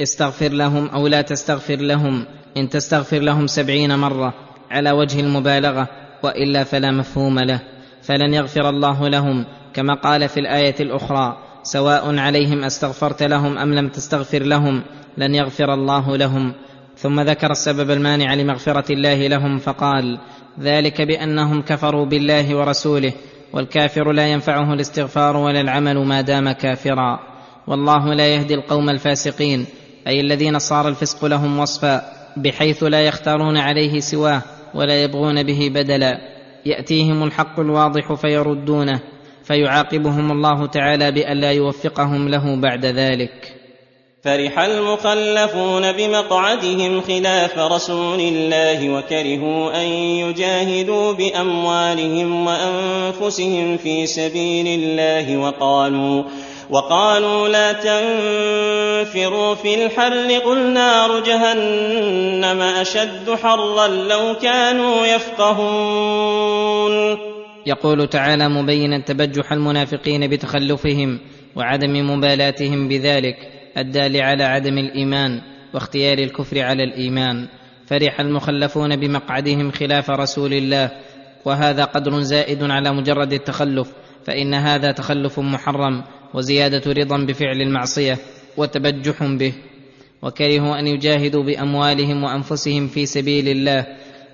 استغفر 0.02 0.48
لهم 0.48 0.86
أو 0.86 1.06
لا 1.06 1.22
تستغفر 1.22 1.76
لهم 1.76 2.24
إن 2.56 2.68
تستغفر 2.68 3.18
لهم 3.18 3.46
سبعين 3.46 3.98
مرة 3.98 4.34
على 4.70 4.90
وجه 4.90 5.20
المبالغة 5.20 5.88
وإلا 6.22 6.64
فلا 6.64 6.90
مفهوم 6.90 7.38
له. 7.38 7.60
فلن 8.02 8.34
يغفر 8.34 8.68
الله 8.68 9.08
لهم 9.08 9.44
كما 9.74 9.94
قال 9.94 10.28
في 10.28 10.40
الآية 10.40 10.74
الأخرى 10.80 11.36
سواء 11.62 12.18
عليهم 12.18 12.64
أستغفرت 12.64 13.22
لهم 13.22 13.58
أم 13.58 13.74
لم 13.74 13.88
تستغفر 13.88 14.42
لهم 14.42 14.82
لن 15.18 15.34
يغفر 15.34 15.74
الله 15.74 16.16
لهم. 16.16 16.54
ثم 16.96 17.20
ذكر 17.20 17.50
السبب 17.50 17.90
المانع 17.90 18.34
لمغفرة 18.34 18.92
الله 18.92 19.26
لهم 19.26 19.58
فقال 19.58 20.18
ذلك 20.60 21.02
بأنهم 21.02 21.62
كفروا 21.62 22.06
بالله 22.06 22.56
ورسوله 22.56 23.12
والكافر 23.52 24.12
لا 24.12 24.26
ينفعه 24.26 24.74
الاستغفار 24.74 25.36
ولا 25.36 25.60
العمل 25.60 25.98
ما 25.98 26.20
دام 26.20 26.52
كافرا. 26.52 27.18
والله 27.66 28.14
لا 28.14 28.26
يهدي 28.26 28.54
القوم 28.54 28.90
الفاسقين. 28.90 29.66
أي 30.08 30.20
الذين 30.20 30.58
صار 30.58 30.88
الفسق 30.88 31.24
لهم 31.24 31.58
وصفا 31.58 32.02
بحيث 32.36 32.82
لا 32.82 33.06
يختارون 33.06 33.56
عليه 33.56 34.00
سواه 34.00 34.42
ولا 34.74 35.02
يبغون 35.02 35.42
به 35.42 35.70
بدلا. 35.74 36.18
يأتيهم 36.66 37.22
الحق 37.22 37.60
الواضح 37.60 38.12
فيردونه 38.12 39.00
فيعاقبهم 39.44 40.32
الله 40.32 40.66
تعالى 40.66 41.10
بألا 41.10 41.52
يوفقهم 41.52 42.28
له 42.28 42.60
بعد 42.60 42.86
ذلك. 42.86 43.58
فرح 44.24 44.58
المخلفون 44.58 45.92
بمقعدهم 45.92 47.00
خلاف 47.00 47.58
رسول 47.58 48.20
الله 48.20 48.90
وكرهوا 48.90 49.82
أن 49.82 49.86
يجاهدوا 50.22 51.12
بأموالهم 51.12 52.46
وأنفسهم 52.46 53.76
في 53.76 54.06
سبيل 54.06 54.66
الله 54.66 55.36
وقالوا 55.36 56.24
وقالوا 56.70 57.48
لا 57.48 57.72
تنفروا 57.72 59.54
في 59.54 59.84
الحر. 59.84 60.38
قل 60.44 60.72
نار 60.72 61.20
جهنم 61.20 62.60
أشد 62.62 63.30
حرا 63.30 63.86
لو 63.88 64.34
كانوا 64.42 65.06
يفقهون. 65.06 66.48
يقول 67.66 68.08
تعالى 68.08 68.48
مبينا 68.48 68.98
تبجح 68.98 69.52
المنافقين 69.52 70.30
بتخلفهم 70.30 71.20
وعدم 71.56 72.10
مبالاتهم 72.10 72.88
بذلك 72.88 73.36
الدال 73.78 74.22
على 74.22 74.44
عدم 74.44 74.78
الإيمان 74.78 75.40
واختيار 75.74 76.18
الكفر 76.18 76.62
على 76.62 76.84
الإيمان. 76.84 77.48
فرح 77.86 78.20
المخلفون 78.20 78.96
بمقعدهم 78.96 79.70
خلاف 79.70 80.10
رسول 80.10 80.52
الله 80.52 80.90
وهذا 81.44 81.84
قدر 81.84 82.20
زائد 82.20 82.62
على 82.62 82.92
مجرد 82.92 83.32
التخلف 83.32 83.92
فإن 84.24 84.54
هذا 84.54 84.92
تخلف 84.92 85.38
محرم. 85.38 86.04
وزيادة 86.34 86.92
رضا 86.92 87.16
بفعل 87.18 87.62
المعصية 87.62 88.18
وتبجح 88.56 89.24
به. 89.24 89.52
وكرهوا 90.22 90.78
أن 90.78 90.86
يجاهدوا 90.86 91.42
بأموالهم 91.42 92.24
وأنفسهم 92.24 92.88
في 92.88 93.06
سبيل 93.06 93.48
الله. 93.48 93.86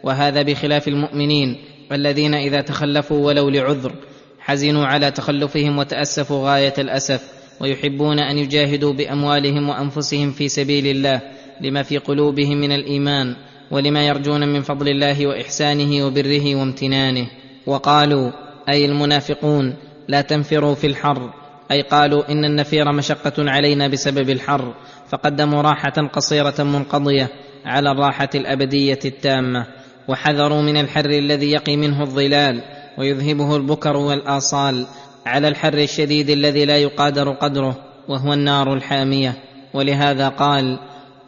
وهذا 0.05 0.43
بخلاف 0.43 0.89
المؤمنين 0.89 1.57
الذين 1.93 2.35
إذا 2.35 2.61
تخلفوا 2.61 3.27
ولو 3.27 3.49
لعذر 3.49 3.93
حزنوا 4.41 4.87
على 4.87 5.11
تخلفهم 5.11 5.79
وتأسفوا 5.79 6.51
غاية 6.51 6.75
الأسف. 6.79 7.35
ويحبون 7.61 8.19
أن 8.19 8.39
يجاهدوا 8.39 8.93
بأموالهم 8.93 9.69
وأنفسهم 9.69 10.31
في 10.31 10.49
سبيل 10.49 10.87
الله 10.87 11.21
لما 11.61 11.83
في 11.83 11.99
قلوبهم 11.99 12.57
من 12.61 12.73
الإيمان 12.73 13.37
ولما 13.71 14.07
يرجون 14.07 14.49
من 14.49 14.63
فضل 14.63 14.89
الله 14.89 15.27
وإحسانه 15.27 16.07
وبره 16.07 16.55
وامتنانه. 16.55 17.27
وقالوا 17.67 18.31
أي 18.69 18.85
المنافقون 18.85 19.75
لا 20.09 20.21
تنفروا 20.21 20.75
في 20.75 20.87
الحر. 20.87 21.44
أي 21.71 21.83
قالوا 21.83 22.33
إن 22.33 22.45
النفير 22.45 22.93
مشقة 22.93 23.51
علينا 23.51 23.89
بسبب 23.89 24.31
الحر 24.31 24.75
فقدموا 25.09 25.63
راحة 25.63 26.09
قصيرة 26.13 26.55
منقضية 26.59 27.29
على 27.65 27.91
الراحة 27.91 28.29
الأبدية 28.35 28.99
التامة 29.05 29.67
وحذروا 30.09 30.63
من 30.63 30.77
الحر 30.77 31.11
الذي 31.11 31.51
يقي 31.51 31.77
منه 31.77 32.03
الظلال 32.03 32.63
ويذهبه 32.99 33.57
البكر 33.57 33.97
والآصال 33.97 34.87
على 35.27 35.49
الحر 35.49 35.79
الشديد 35.79 36.31
الذي 36.31 36.65
لا 36.65 36.79
يقادر 36.79 37.33
قدره 37.33 37.77
وهو 38.09 38.33
النار 38.33 38.75
الحامية. 38.75 39.35
ولهذا 39.75 40.29
قال 40.29 40.79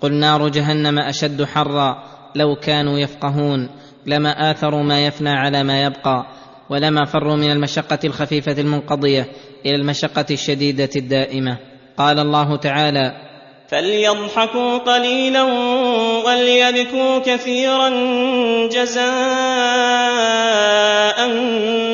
قل 0.01 0.13
نار 0.15 0.49
جهنم 0.49 0.99
أشد 0.99 1.45
حرا 1.45 2.03
لو 2.35 2.57
كانوا 2.57 2.99
يفقهون 2.99 3.69
لما 4.07 4.51
آثروا 4.51 4.83
ما 4.83 5.07
يفنى 5.07 5.31
على 5.31 5.63
ما 5.63 5.83
يبقى 5.83 6.27
ولما 6.71 7.05
فروا 7.05 7.37
من 7.37 7.51
المشقة 7.51 7.99
الخفيفة 8.05 8.61
المنقضية 8.61 9.27
إلى 9.67 9.75
المشقة 9.75 10.27
الشديدة 10.31 10.91
الدائمة. 10.97 11.59
قال 11.99 12.19
الله 12.19 12.57
تعالى 12.57 13.13
فليضحكوا 13.69 14.79
قليلا 14.79 15.43
وليبكوا 16.27 17.19
كثيرا 17.19 17.89
جزاء 18.69 19.07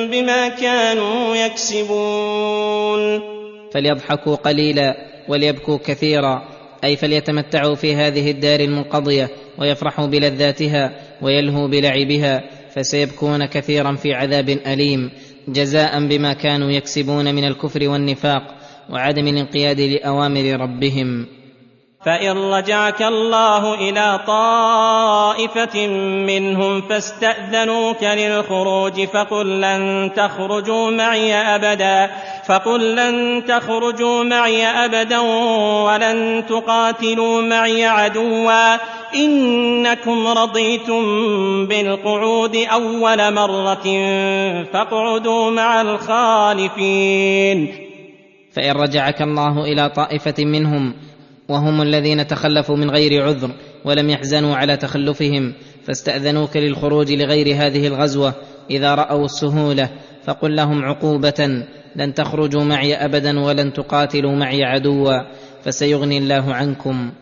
بما 0.06 0.48
كانوا 0.48 1.36
يكسبون. 1.36 3.20
فليضحكوا 3.74 4.34
قليلا 4.34 4.96
وليبكوا 5.28 5.78
كثيرا. 5.84 6.42
أي 6.84 6.96
فليتمتعوا 6.96 7.74
في 7.74 7.94
هذه 7.94 8.30
الدار 8.30 8.60
المنقضيه 8.60 9.30
ويفرحوا 9.58 10.06
بلذاتها 10.06 10.92
ويلهوا 11.22 11.68
بلعبها 11.68 12.42
فسيبكون 12.74 13.44
كثيرا 13.46 13.96
في 13.96 14.14
عذاب 14.14 14.48
اليم. 14.48 15.10
جزاء 15.48 16.06
بما 16.06 16.32
كانوا 16.32 16.70
يكسبون 16.70 17.34
من 17.34 17.44
الكفر 17.44 17.88
والنفاق 17.88 18.54
وعدم 18.90 19.28
الانقياد 19.28 19.80
لأوامر 19.80 20.60
ربهم. 20.60 21.26
فإن 22.04 22.52
رجعك 22.52 23.02
الله 23.02 23.74
إلى 23.74 24.20
طائفة 24.26 25.86
منهم 26.26 26.80
فاستأذنوك 26.80 28.02
للخروج 28.02 29.04
فقل 29.04 29.60
لن 29.60 30.10
تخرجوا 30.16 30.90
معي 30.90 31.34
أبدا 31.34 32.10
فقل 32.46 32.96
لن 32.96 33.44
تخرجوا 33.48 34.24
معي 34.24 34.66
أبدا 34.66 35.18
ولن 35.84 36.44
تقاتلوا 36.48 37.42
معي 37.42 37.86
عدوا. 37.86 38.76
إنكم 39.14 40.26
رضيتم 40.26 41.02
بالقعود 41.66 42.56
أول 42.56 43.34
مرة 43.34 43.84
فاقعدوا 44.72 45.50
مع 45.50 45.80
الخالفين. 45.80 47.68
فإن 48.52 48.72
رجعك 48.72 49.22
الله 49.22 49.64
إلى 49.64 49.88
طائفة 49.88 50.44
منهم 50.44 50.94
وهم 51.48 51.82
الذين 51.82 52.26
تخلفوا 52.26 52.76
من 52.76 52.90
غير 52.90 53.22
عذر 53.22 53.50
ولم 53.84 54.10
يحزنوا 54.10 54.56
على 54.56 54.76
تخلفهم 54.76 55.52
فاستأذنوك 55.84 56.56
للخروج 56.56 57.12
لغير 57.12 57.56
هذه 57.56 57.86
الغزوة 57.86 58.34
إذا 58.70 58.94
رأوا 58.94 59.24
السهولة 59.24 59.88
فقل 60.24 60.56
لهم 60.56 60.84
عقوبة 60.84 61.64
لن 61.96 62.14
تخرجوا 62.14 62.64
معي 62.64 62.94
أبدا 62.94 63.40
ولن 63.40 63.72
تقاتلوا 63.72 64.32
معي 64.32 64.64
عدوا 64.64 65.14
فسيغني 65.64 66.18
الله 66.18 66.54
عنكم 66.54 67.12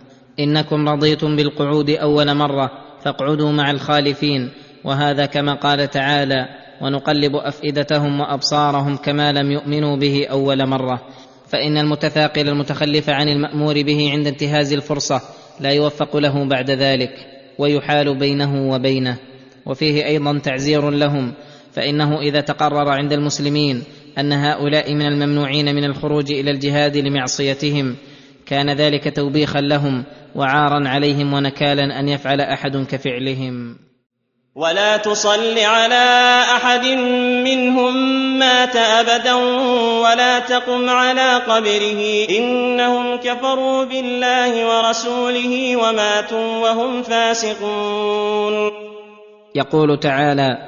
إنكم 0.41 0.89
رضيتم 0.89 1.37
بالقعود 1.37 1.91
أول 1.91 2.35
مرة 2.35 2.71
فاقعدوا 3.05 3.53
مع 3.53 3.71
الخالفين 3.71 4.51
وهذا 4.85 5.27
كما 5.27 5.55
قال 5.55 5.91
تعالى 5.91 6.49
ونقلب 6.81 7.37
أفئدتهم 7.37 8.21
وأبصارهم 8.21 8.97
كما 8.97 9.33
لم 9.33 9.53
يؤمنوا 9.53 9.97
به 9.97 10.27
أول 10.31 10.67
مرة 10.67 11.01
فإن 11.51 11.79
المتثاقل 11.79 12.49
المتخلف 12.49 13.11
عن 13.11 13.29
المأمور 13.29 13.83
به 13.83 14.11
عند 14.13 14.27
انتهاز 14.27 14.73
الفرصة 14.73 15.21
لا 15.61 15.71
يوفق 15.71 16.17
له 16.17 16.45
بعد 16.45 16.71
ذلك 16.71 17.13
ويحال 17.59 18.19
بينه 18.19 18.71
وبينه. 18.71 19.17
وفيه 19.67 20.07
أيضا 20.07 20.39
تعزير 20.39 20.91
لهم 20.91 21.33
فإنه 21.73 22.21
إذا 22.21 22.41
تقرر 22.41 22.89
عند 22.89 23.13
المسلمين 23.13 23.83
أن 24.19 24.33
هؤلاء 24.33 24.95
من 24.95 25.07
الممنوعين 25.07 25.75
من 25.75 25.85
الخروج 25.85 26.33
إلى 26.33 26.51
الجهاد 26.51 26.97
لمعصيتهم 26.97 27.97
كان 28.47 28.71
ذلك 28.71 29.17
توبيخا 29.17 29.61
لهم 29.61 30.05
وعارا 30.35 30.89
عليهم 30.89 31.33
ونكالا 31.33 32.01
أن 32.01 32.09
يفعل 32.09 32.41
أحد 32.41 32.77
كفعلهم. 32.77 33.77
ولا 34.55 34.97
تصل 34.97 35.59
على 35.59 36.43
أحد 36.57 36.87
منهم 37.45 37.95
مات 38.39 38.77
أبدا 38.77 39.35
ولا 40.03 40.39
تقم 40.39 40.91
على 40.91 41.37
قبره. 41.37 42.27
إنهم 42.31 43.17
كفروا 43.17 43.85
بالله 43.85 44.67
ورسوله 44.67 45.77
وماتوا 45.77 46.59
وهم 46.59 47.03
فاسقون. 47.03 48.71
يقول 49.55 50.01
تعالى 50.01 50.59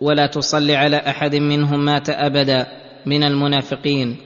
ولا 0.00 0.26
تصل 0.26 0.70
على 0.70 0.96
أحد 0.96 1.36
منهم 1.36 1.84
مات 1.84 2.10
أبدا 2.10 2.66
من 3.06 3.24
المنافقين 3.24 4.16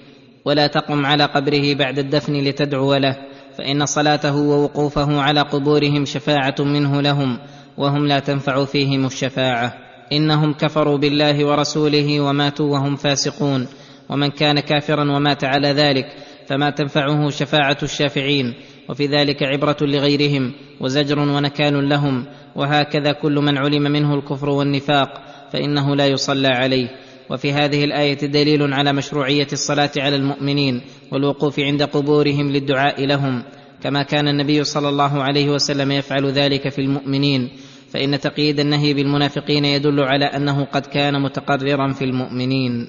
ولا 0.45 0.67
تقم 0.67 1.07
على 1.07 1.25
قبره 1.25 1.75
بعد 1.75 1.99
الدفن 1.99 2.45
لتدعو 2.45 2.95
له 2.95 3.17
فإن 3.59 3.87
صلاته 3.87 4.37
ووقوفه 4.37 5.21
على 5.21 5.41
قبورهم 5.41 6.05
شفاعة 6.05 6.55
منه 6.59 7.01
لهم. 7.03 7.39
وهم 7.79 8.07
لا 8.07 8.19
تنفع 8.19 8.65
فيهم 8.65 9.07
الشفاعة. 9.07 9.75
إنهم 10.13 10.53
كفروا 10.53 10.99
بالله 10.99 11.45
ورسوله 11.45 12.21
وماتوا 12.21 12.73
وهم 12.73 12.97
فاسقون. 12.97 13.69
ومن 14.09 14.29
كان 14.29 14.61
كافرا 14.61 15.03
ومات 15.03 15.45
على 15.45 15.69
ذلك 15.69 16.07
فما 16.47 16.71
تنفعه 16.71 17.31
شفاعة 17.31 17.79
الشافعين. 17.83 18.55
وفي 18.89 19.07
ذلك 19.07 19.43
عبرة 19.43 19.77
لغيرهم 19.81 20.53
وزجر 20.81 21.19
ونكال 21.19 21.89
لهم. 21.89 22.27
وهكذا 22.57 23.13
كل 23.13 23.35
من 23.35 23.59
علم 23.59 23.83
منه 23.83 24.15
الكفر 24.15 24.49
والنفاق 24.49 25.09
فإنه 25.53 25.97
لا 25.97 26.07
يصلى 26.07 26.49
عليه. 26.49 26.89
وفي 27.31 27.53
هذه 27.53 27.85
الآية 27.85 28.27
دليل 28.27 28.73
على 28.73 28.93
مشروعية 28.93 29.47
الصلاة 29.53 29.91
على 29.97 30.17
المؤمنين 30.17 30.83
والوقوف 31.13 31.61
عند 31.61 31.83
قبورهم 31.83 32.51
للدعاء 32.53 33.07
لهم. 33.07 33.43
كما 33.83 34.03
كان 34.03 34.29
النبي 34.29 34.65
صلى 34.65 34.89
الله 34.89 35.23
عليه 35.23 35.51
وسلم 35.51 35.93
يفعل 35.93 36.27
ذلك 36.27 36.69
في 36.69 36.81
المؤمنين. 36.81 37.51
فإن 37.97 38.21
تقييد 38.21 38.61
النهي 38.61 38.95
بالمنافقين 38.95 39.65
يدل 39.65 40.01
على 40.01 40.25
أنه 40.25 40.65
قد 40.65 40.87
كان 40.87 41.23
متقررا 41.23 41.93
في 41.93 42.05
المؤمنين. 42.05 42.89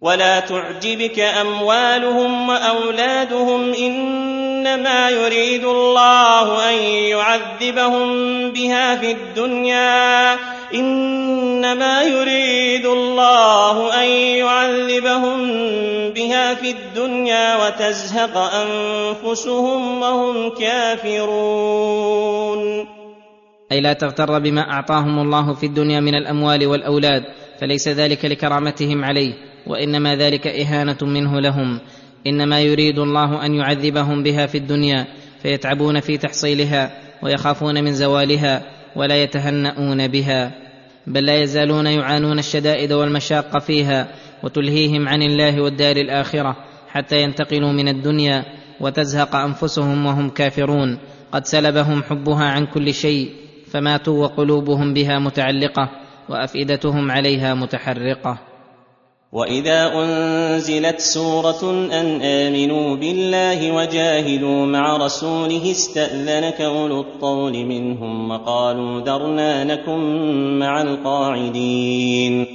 ولا 0.00 0.40
تعجبك 0.40 1.20
أموالهم 1.20 2.48
وأولادهم 2.48 3.72
إنما 3.74 5.10
يريد 5.10 5.64
الله 5.64 6.70
أن 6.70 6.74
يعذبهم 6.84 8.08
بها 8.50 8.96
في 8.96 9.10
الدنيا. 9.10 10.34
إنما 10.74 12.02
يريد 12.02 12.86
الله 12.86 14.02
أن 14.02 14.08
يعذبهم 14.08 15.38
بها 16.10 16.54
في 16.54 16.70
الدنيا 16.70 17.66
وتزهق 17.66 18.36
أنفسهم 18.36 20.02
وهم 20.02 20.50
كافرون. 20.50 22.20
أي 23.72 23.80
لا 23.80 23.92
تغتر 23.92 24.38
بما 24.38 24.60
أعطاهم 24.60 25.18
الله 25.18 25.54
في 25.54 25.66
الدنيا 25.66 26.00
من 26.00 26.14
الأموال 26.14 26.66
والأولاد 26.66 27.24
فليس 27.60 27.88
ذلك 27.88 28.24
لكرامتهم 28.24 29.04
عليه 29.04 29.34
وإنما 29.66 30.16
ذلك 30.16 30.46
إهانة 30.46 30.98
منه 31.02 31.40
لهم. 31.40 31.80
إنما 32.26 32.60
يريد 32.60 32.98
الله 32.98 33.46
أن 33.46 33.54
يعذبهم 33.54 34.22
بها 34.22 34.46
في 34.46 34.58
الدنيا 34.58 35.06
فيتعبون 35.42 36.00
في 36.00 36.18
تحصيلها 36.18 36.92
ويخافون 37.22 37.84
من 37.84 37.92
زوالها 37.92 38.62
ولا 38.96 39.22
يتهنؤون 39.22 40.08
بها. 40.08 40.52
بل 41.06 41.24
لا 41.24 41.42
يزالون 41.42 41.86
يعانون 41.86 42.38
الشدائد 42.38 42.92
والمشاق 42.92 43.58
فيها 43.58 44.08
وتلهيهم 44.42 45.08
عن 45.08 45.22
الله 45.22 45.60
والدار 45.60 45.96
الآخرة 45.96 46.56
حتى 46.88 47.22
ينتقلوا 47.22 47.72
من 47.72 47.88
الدنيا 47.88 48.44
وتزهق 48.80 49.36
أنفسهم 49.36 50.06
وهم 50.06 50.30
كافرون. 50.30 50.98
قد 51.32 51.46
سلبهم 51.46 52.02
حبها 52.02 52.44
عن 52.44 52.66
كل 52.66 52.94
شيء 52.94 53.39
فماتوا 53.72 54.22
وقلوبهم 54.22 54.94
بها 54.94 55.18
متعلقة 55.18 55.90
وأفئدتهم 56.28 57.10
عليها 57.10 57.54
متحرقة. 57.54 58.38
وإذا 59.32 59.92
أنزلت 59.94 61.00
سورة 61.00 61.70
أن 61.70 62.22
آمنوا 62.22 62.96
بالله 62.96 63.72
وجاهدوا 63.72 64.66
مع 64.66 64.96
رسوله 64.96 65.70
استأذنك 65.70 66.60
أولو 66.60 67.00
الطول 67.00 67.52
منهم 67.52 68.30
وقالوا 68.30 69.00
ذرنا 69.00 69.64
نكن 69.64 70.00
مع 70.58 70.82
القاعدين. 70.82 72.46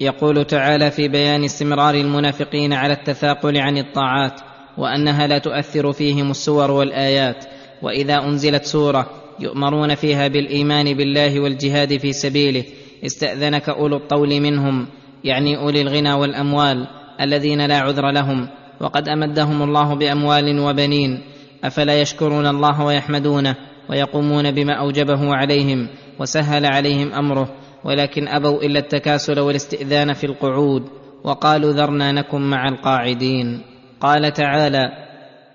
يقول 0.00 0.44
تعالى 0.44 0.90
في 0.90 1.08
بيان 1.08 1.44
استمرار 1.44 1.94
المنافقين 1.94 2.72
على 2.72 2.92
التثاقل 2.92 3.56
عن 3.56 3.78
الطاعات 3.78 4.40
وأنها 4.78 5.26
لا 5.26 5.38
تؤثر 5.38 5.92
فيهم 5.92 6.30
السور 6.30 6.70
والآيات. 6.70 7.44
وإذا 7.82 8.18
أنزلت 8.18 8.64
سورة 8.64 9.23
يؤمرون 9.40 9.94
فيها 9.94 10.28
بالإيمان 10.28 10.94
بالله 10.94 11.40
والجهاد 11.40 11.96
في 11.96 12.12
سبيله. 12.12 12.64
استأذنك 13.06 13.68
أولو 13.68 13.96
الطول 13.96 14.40
منهم 14.40 14.86
يعني 15.24 15.56
أولي 15.56 15.80
الغنى 15.80 16.12
والأموال 16.12 16.86
الذين 17.20 17.66
لا 17.66 17.78
عذر 17.78 18.10
لهم. 18.10 18.48
وقد 18.80 19.08
أمدهم 19.08 19.62
الله 19.62 19.94
بأموال 19.94 20.58
وبنين. 20.58 21.22
أفلا 21.64 22.00
يشكرون 22.00 22.46
الله 22.46 22.84
ويحمدونه 22.84 23.56
ويقومون 23.90 24.50
بما 24.50 24.72
أوجبه 24.72 25.34
عليهم 25.34 25.88
وسهل 26.20 26.66
عليهم 26.66 27.12
أمره. 27.12 27.48
ولكن 27.84 28.28
أبوا 28.28 28.62
إلا 28.62 28.78
التكاسل 28.78 29.40
والاستئذان 29.40 30.12
في 30.12 30.24
القعود. 30.24 30.82
وقالوا 31.24 31.72
ذرنا 31.72 32.12
نكن 32.12 32.40
مع 32.40 32.68
القاعدين. 32.68 33.60
قال 34.00 34.32
تعالى 34.32 35.03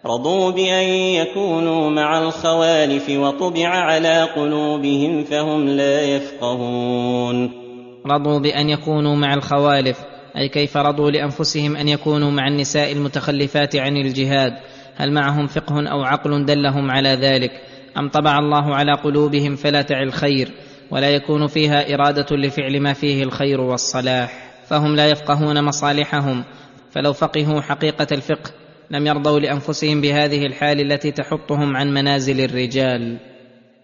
رضوا 0.09 0.51
بأن 0.51 0.87
يكونوا 0.93 1.89
مع 1.89 2.19
الخوالف 2.19 3.09
وطبع 3.09 3.67
على 3.67 4.23
قلوبهم 4.23 5.23
فهم 5.23 5.67
لا 5.67 6.01
يفقهون. 6.01 7.51
رضوا 8.05 8.39
بأن 8.39 8.69
يكونوا 8.69 9.15
مع 9.15 9.33
الخوالف 9.33 9.97
أي 10.37 10.49
كيف 10.49 10.77
رضوا 10.77 11.11
لأنفسهم 11.11 11.75
أن 11.75 11.87
يكونوا 11.87 12.31
مع 12.31 12.47
النساء 12.47 12.91
المتخلفات 12.91 13.75
عن 13.75 13.97
الجهاد؟ 13.97 14.53
هل 14.95 15.13
معهم 15.13 15.47
فقه 15.47 15.87
أو 15.87 16.03
عقل 16.03 16.45
دلهم 16.45 16.91
على 16.91 17.09
ذلك؟ 17.09 17.51
أم 17.97 18.09
طبع 18.09 18.39
الله 18.39 18.75
على 18.75 18.93
قلوبهم 18.93 19.55
فلا 19.55 19.81
تعي 19.81 20.03
الخير 20.03 20.51
ولا 20.91 21.09
يكون 21.09 21.47
فيها 21.47 21.93
إرادة 21.93 22.35
لفعل 22.35 22.79
ما 22.79 22.93
فيه 22.93 23.23
الخير 23.23 23.61
والصلاح؟ 23.61 24.51
فهم 24.67 24.95
لا 24.95 25.09
يفقهون 25.09 25.63
مصالحهم 25.63 26.43
فلو 26.91 27.13
فقهوا 27.13 27.61
حقيقة 27.61 28.07
الفقه 28.11 28.51
لم 28.91 29.07
يرضوا 29.07 29.39
لأنفسهم 29.39 30.01
بهذه 30.01 30.45
الحال 30.45 30.91
التي 30.91 31.11
تحطهم 31.11 31.77
عن 31.77 31.93
منازل 31.93 32.41
الرجال. 32.41 33.17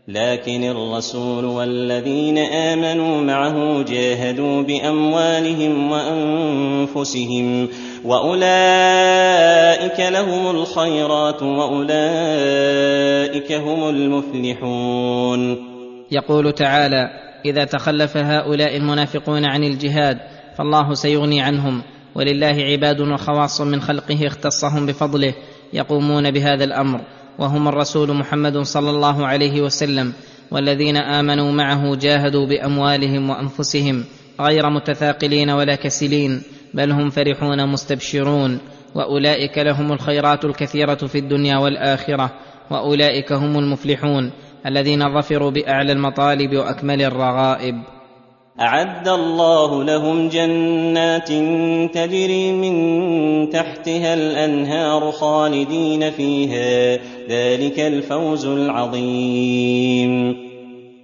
لكن 0.07 0.63
الرسول 0.63 1.45
والذين 1.45 2.37
آمنوا 2.37 3.21
معه 3.21 3.83
جاهدوا 3.83 4.61
بأموالهم 4.61 5.91
وأنفسهم 5.91 7.69
وأولئك 8.05 9.99
لهم 9.99 10.55
الخيرات 10.55 11.43
وأولئك 11.43 11.91
هم 13.51 13.89
المفلحون. 13.89 15.57
يقول 16.11 16.51
تعالى 16.51 17.09
إذا 17.45 17.63
تخلف 17.63 18.17
هؤلاء 18.17 18.77
المنافقون 18.77 19.45
عن 19.45 19.63
الجهاد 19.63 20.17
فالله 20.57 20.93
سيغني 20.93 21.41
عنهم 21.41 21.81
ولله 22.15 22.63
عباد 22.63 23.01
وخواص 23.01 23.61
من 23.61 23.81
خلقه 23.81 24.27
اختصهم 24.27 24.85
بفضله 24.85 25.33
يقومون 25.73 26.31
بهذا 26.31 26.63
الأمر 26.63 27.01
وهم 27.39 27.67
الرسول 27.67 28.13
محمد 28.13 28.57
صلى 28.57 28.89
الله 28.89 29.27
عليه 29.27 29.61
وسلم 29.61 30.13
والذين 30.51 30.97
آمنوا 30.97 31.51
معه 31.51 31.95
جاهدوا 31.95 32.45
بأموالهم 32.45 33.29
وأنفسهم 33.29 34.03
غير 34.41 34.69
متثاقلين 34.69 35.49
ولا 35.49 35.75
كسلين 35.75 36.41
بل 36.73 36.91
هم 36.91 37.09
فرحون 37.09 37.69
مستبشرون 37.69 38.59
وأولئك 38.95 39.57
لهم 39.57 39.91
الخيرات 39.91 40.45
الكثيرة 40.45 40.95
في 40.95 41.19
الدنيا 41.19 41.57
والآخرة 41.57 42.31
وأولئك 42.71 43.31
هم 43.31 43.59
المفلحون 43.59 44.31
الذين 44.65 45.13
ظفروا 45.13 45.51
بأعلى 45.51 45.91
المطالب 45.91 46.55
وأكمل 46.55 47.01
الرغائب. 47.01 47.94
أعد 48.61 49.07
الله 49.07 49.83
لهم 49.83 50.29
جنات 50.29 51.27
تجري 51.93 52.51
من 52.51 53.49
تحتها 53.49 54.13
الأنهار 54.13 55.11
خالدين 55.11 56.11
فيها. 56.11 56.99
ذلك 57.29 57.79
الفوز 57.79 58.45
العظيم. 58.45 60.35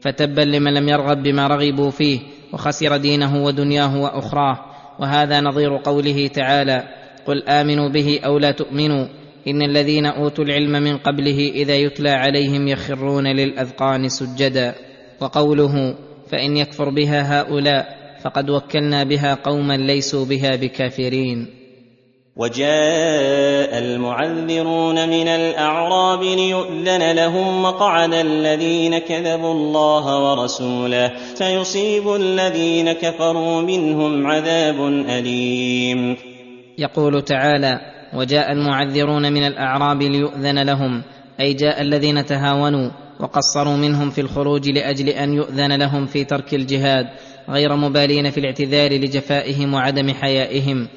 فتبا 0.02 0.41
لمن 0.41 0.73
لم 0.73 0.90
يرغب 0.90 1.23
بما 1.23 1.48
رغبوا 1.48 1.90
فيه 1.90 2.19
وخسر 2.53 2.98
دينه 2.98 3.44
ودنياه 3.44 4.02
وأخراه. 4.02 4.60
وهذا 4.99 5.41
نظير 5.41 5.78
قوله 5.78 6.28
تعالى 6.28 6.84
قل 7.28 7.44
آمنوا 7.44 7.90
به 7.90 8.19
أو 8.26 8.38
لا 8.38 8.52
تؤمنوا 8.52 9.06
إن 9.48 9.61
الذين 9.61 10.06
أوتوا 10.06 10.44
العلم 10.44 10.72
من 10.72 10.98
قبله 10.98 11.52
إذا 11.56 11.76
يتلى 11.76 12.10
عليهم 12.10 12.68
يخرون 12.68 13.28
للأذقان 13.28 14.10
سجدا 14.10 14.76
وقوله 15.22 15.95
فإن 16.32 16.58
يكفر 16.58 16.90
بها 16.90 17.41
هؤلاء 17.41 17.98
فقد 18.24 18.49
وكلنا 18.49 19.03
بها 19.03 19.34
قوما 19.34 19.78
ليسوا 19.78 20.26
بها 20.26 20.56
بكافرين. 20.56 21.48
وجاء 22.36 23.78
المعذرون 23.78 25.10
من 25.10 25.28
الأعراب 25.28 26.24
ليؤذن 26.24 27.12
لهم 27.12 27.64
مقعد 27.64 28.14
الذين 28.14 28.98
كذبوا 28.98 29.53
الله 29.53 30.32
ورسوله. 30.32 31.12
فيصيب 31.36 32.16
الذين 32.16 32.91
كفروا 32.91 33.62
منهم 33.62 34.28
عذاب 34.28 34.88
أليم. 35.10 36.18
يقول 36.78 37.22
تعالى 37.22 37.80
وجاء 38.14 38.52
المعذرون 38.52 39.34
من 39.34 39.48
الأعراب 39.48 40.02
ليؤذن 40.02 40.64
لهم. 40.64 41.03
أي 41.40 41.53
جاء 41.53 41.82
الذين 41.82 42.26
تهاونوا 42.26 42.90
وقصروا 43.22 43.77
منهم 43.77 44.10
في 44.10 44.22
الخروج 44.22 44.69
لأجل 44.69 45.10
أن 45.10 45.34
يؤذن 45.34 45.77
لهم 45.77 46.06
في 46.06 46.23
ترك 46.23 46.53
الجهاد 46.53 47.06
غير 47.49 47.76
مبالين 47.76 48.30
في 48.30 48.39
الاعتذار 48.39 48.93
لجفائهم 48.93 49.73
وعدم 49.73 50.14
حيائهم 50.14 50.88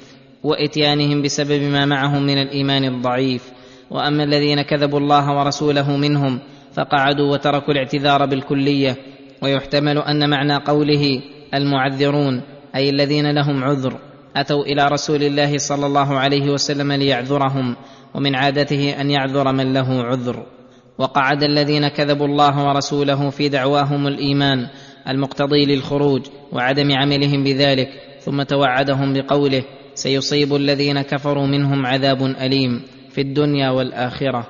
وإتيانهم 0.43 1.21
بسبب 1.21 1.61
ما 1.61 1.85
معهم 1.85 2.23
من 2.23 2.37
الإيمان 2.41 2.83
الضعيف. 2.83 3.51
وأما 3.91 4.23
الذين 4.23 4.61
كذبوا 4.61 4.99
الله 4.99 5.37
ورسوله 5.37 5.97
منهم 5.97 6.39
فقعدوا 6.73 7.31
وتركوا 7.33 7.73
الاعتذار 7.73 8.25
بالكلية. 8.25 8.97
ويحتمل 9.41 9.97
أن 9.97 10.29
معنى 10.29 10.55
قوله 10.55 11.21
المعذرون 11.53 12.41
أي 12.75 12.89
الذين 12.89 13.31
لهم 13.31 13.63
عذر 13.63 13.99
أتوا 14.35 14.63
إلى 14.63 14.87
رسول 14.87 15.23
الله 15.23 15.57
صلى 15.57 15.85
الله 15.85 16.19
عليه 16.19 16.51
وسلم 16.51 16.91
ليعذرهم 16.91 17.75
ومن 18.13 18.35
عادته 18.35 19.01
أن 19.01 19.11
يعذر 19.11 19.51
من 19.51 19.73
له 19.73 20.03
عذر. 20.03 20.54
وقعد 20.97 21.43
الذين 21.43 21.87
كذبوا 21.87 22.27
الله 22.27 22.67
ورسوله 22.67 23.29
في 23.29 23.49
دعواهم 23.49 24.07
الإيمان 24.07 24.67
المقتضي 25.07 25.65
للخروج 25.65 26.21
وعدم 26.51 26.91
عملهم 26.91 27.43
بذلك 27.43 27.89
ثم 28.21 28.43
توعدهم 28.43 29.13
بقوله 29.13 29.63
سيصيب 29.93 30.55
الذين 30.55 31.01
كفروا 31.01 31.47
منهم 31.47 31.85
عذاب 31.85 32.21
أليم 32.21 32.81
في 33.11 33.21
الدنيا 33.21 33.69
والآخرة. 33.69 34.47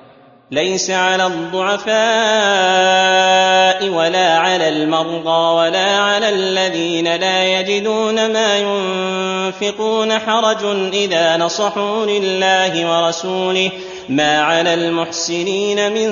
ليس 0.52 0.92
على 0.92 1.28
الضعفاء 1.28 1.96
ولا 3.90 4.38
على 4.38 4.70
المرضى 4.70 5.56
ولا 5.56 5.98
على 5.98 6.30
الذين 6.30 7.16
لا 7.16 7.60
يجدون 7.60 8.34
ما 8.34 8.58
ينفقون 8.60 10.20
حرج 10.20 10.66
إذا 10.94 11.38
نصحوا 11.38 12.06
لله 12.06 12.92
ورسوله. 12.92 13.72
ما 14.10 14.41
على 14.41 14.73
المحسنين 14.73 15.91
من 15.91 16.10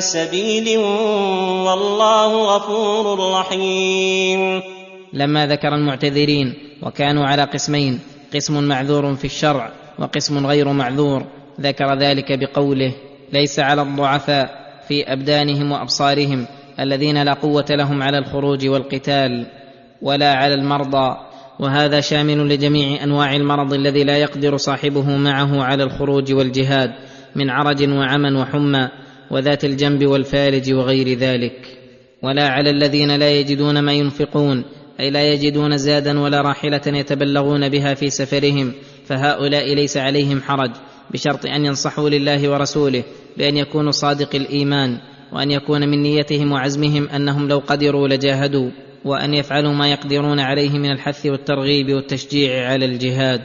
سبيل 0.00 0.78
والله 1.66 2.56
غفور 2.56 3.32
رحيم. 3.40 4.62
لما 5.12 5.46
ذكر 5.46 5.74
المعتذرين 5.74 6.54
وكانوا 6.82 7.26
على 7.26 7.42
قسمين 7.42 8.00
قسم 8.34 8.62
معذور 8.68 9.14
في 9.14 9.24
الشرع 9.24 9.70
وقسم 9.98 10.46
غير 10.46 10.72
معذور. 10.72 11.24
ذكر 11.60 11.94
ذلك 11.94 12.38
بقوله 12.38 12.92
ليس 13.32 13.58
على 13.58 13.82
الضعفاء 13.82 14.60
في 14.88 15.12
ابدانهم 15.12 15.72
وابصارهم 15.72 16.46
الذين 16.80 17.22
لا 17.22 17.32
قوه 17.32 17.66
لهم 17.70 18.02
على 18.02 18.18
الخروج 18.18 18.68
والقتال 18.68 19.46
ولا 20.02 20.34
على 20.34 20.54
المرضى 20.54 21.16
وهذا 21.60 22.00
شامل 22.00 22.48
لجميع 22.48 23.04
أنواع 23.04 23.36
المرض 23.36 23.74
الذي 23.74 24.04
لا 24.04 24.18
يقدر 24.18 24.56
صاحبه 24.56 25.16
معه 25.16 25.62
على 25.62 25.82
الخروج 25.82 26.32
والجهاد 26.32 26.90
من 27.36 27.50
عرج 27.50 27.88
وعمى 27.88 28.38
وحمى 28.38 28.88
وذات 29.30 29.64
الجنب 29.64 30.06
والفارج 30.06 30.72
وغير 30.72 31.18
ذلك. 31.18 31.80
ولا 32.22 32.48
على 32.48 32.70
الذين 32.70 33.16
لا 33.16 33.30
يجدون 33.30 33.80
ما 33.80 33.92
ينفقون 33.92 34.64
أي 35.00 35.10
لا 35.10 35.32
يجدون 35.32 35.76
زادا 35.76 36.20
ولا 36.20 36.40
راحلة 36.40 36.82
يتبلغون 36.86 37.68
بها 37.68 37.94
في 37.94 38.10
سفرهم 38.10 38.72
فهؤلاء 39.06 39.74
ليس 39.74 39.96
عليهم 39.96 40.42
حرج 40.42 40.70
بشرط 41.10 41.46
أن 41.46 41.64
ينصحوا 41.64 42.08
لله 42.08 42.50
ورسوله 42.50 43.02
بأن 43.38 43.56
يكونوا 43.56 43.90
صادق 43.90 44.34
الإيمان 44.34 44.98
وأن 45.32 45.50
يكون 45.50 45.88
من 45.88 46.02
نيتهم 46.02 46.52
وعزمهم 46.52 47.08
أنهم 47.08 47.48
لو 47.48 47.58
قدروا 47.58 48.08
لجاهدوا. 48.08 48.70
وأن 49.04 49.34
يفعلوا 49.34 49.72
ما 49.72 49.90
يقدرون 49.90 50.40
عليه 50.40 50.70
من 50.70 50.90
الحث 50.90 51.26
والترغيب 51.26 51.94
والتشجيع 51.94 52.70
على 52.70 52.84
الجهاد 52.84 53.42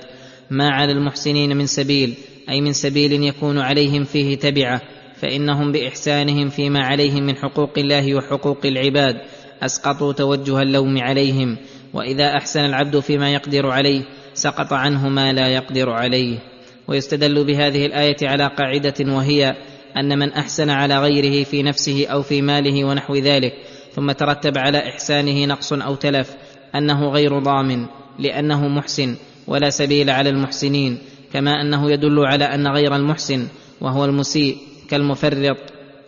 ما 0.49 0.69
على 0.69 0.91
المحسنين 0.91 1.57
من 1.57 1.65
سبيل 1.65 2.13
أي 2.49 2.61
من 2.61 2.73
سبيل 2.73 3.23
يكون 3.23 3.59
عليهم 3.59 4.03
فيه 4.03 4.35
تبعة 4.35 4.81
فإنهم 5.21 5.71
بإحسانهم 5.71 6.49
فيما 6.49 6.85
عليهم 6.85 7.23
من 7.23 7.35
حقوق 7.35 7.77
الله 7.77 8.15
وحقوق 8.15 8.65
العباد 8.65 9.21
أسقطوا 9.63 10.13
توجه 10.13 10.61
اللوم 10.61 10.97
عليهم 10.97 11.57
وإذا 11.93 12.37
أحسن 12.37 12.65
العبد 12.65 12.99
فيما 12.99 13.33
يقدر 13.33 13.67
عليه 13.67 14.01
سقط 14.33 14.73
عنه 14.73 15.09
ما 15.09 15.33
لا 15.33 15.47
يقدر 15.47 15.89
عليه. 15.89 16.39
ويستدل 16.87 17.43
بهذه 17.43 17.85
الآية 17.85 18.17
على 18.21 18.47
قاعدة 18.47 19.13
وهي 19.13 19.55
أن 19.97 20.19
من 20.19 20.33
أحسن 20.33 20.69
على 20.69 20.99
غيره 20.99 21.43
في 21.43 21.63
نفسه 21.63 22.07
أو 22.07 22.21
في 22.21 22.41
ماله 22.41 22.85
ونحو 22.85 23.15
ذلك 23.15 23.53
ثم 23.95 24.11
ترتب 24.11 24.57
على 24.57 24.89
إحسانه 24.89 25.45
نقص 25.45 25.73
أو 25.73 25.95
تلف 25.95 26.35
أنه 26.75 27.09
غير 27.09 27.39
ضامن 27.39 27.85
لأنه 28.19 28.67
محسن 28.67 29.15
ولا 29.47 29.69
سبيل 29.69 30.09
على 30.09 30.29
المحسنين 30.29 30.97
كما 31.33 31.61
أنه 31.61 31.91
يدل 31.91 32.25
على 32.25 32.45
أن 32.45 32.67
غير 32.67 32.95
المحسن 32.95 33.47
وهو 33.81 34.05
المسيء 34.05 34.57
كالمفرط 34.89 35.57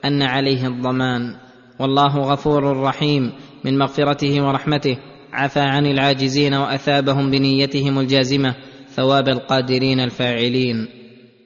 أن 0.05 0.21
عليه 0.21 0.67
الضمان. 0.67 1.35
والله 1.79 2.17
غفور 2.17 2.81
رحيم 2.81 3.31
من 3.65 3.77
مغفرته 3.77 4.41
ورحمته 4.41 4.97
عفى 5.33 5.59
عن 5.59 5.85
العاجزين 5.85 6.53
وأثابهم 6.53 7.31
بنيتهم 7.31 7.99
الجازمة 7.99 8.55
ثواب 8.95 9.29
القادرين 9.29 9.99
الفاعلين. 9.99 10.96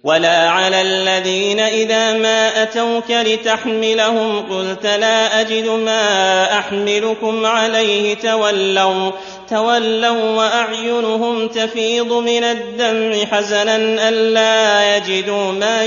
ولا 0.03 0.49
على 0.49 0.81
الذين 0.81 1.59
إذا 1.59 2.17
ما 2.17 2.63
أتوك 2.63 3.11
لتحملهم 3.11 4.39
قلت 4.39 4.83
لا 4.83 5.41
أجد 5.41 5.67
ما 5.67 6.43
أحملكم 6.59 7.45
عليه 7.45 8.15
تولوا 8.15 9.11
تولوا 9.49 10.37
وأعينهم 10.37 11.47
تفيض 11.47 12.13
من 12.13 12.43
الدمع 12.43 13.25
حزنا 13.25 13.75
الا 14.09 14.97
يجدوا 14.97 15.51
ما 15.51 15.83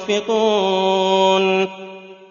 ينفقون. 0.00 1.68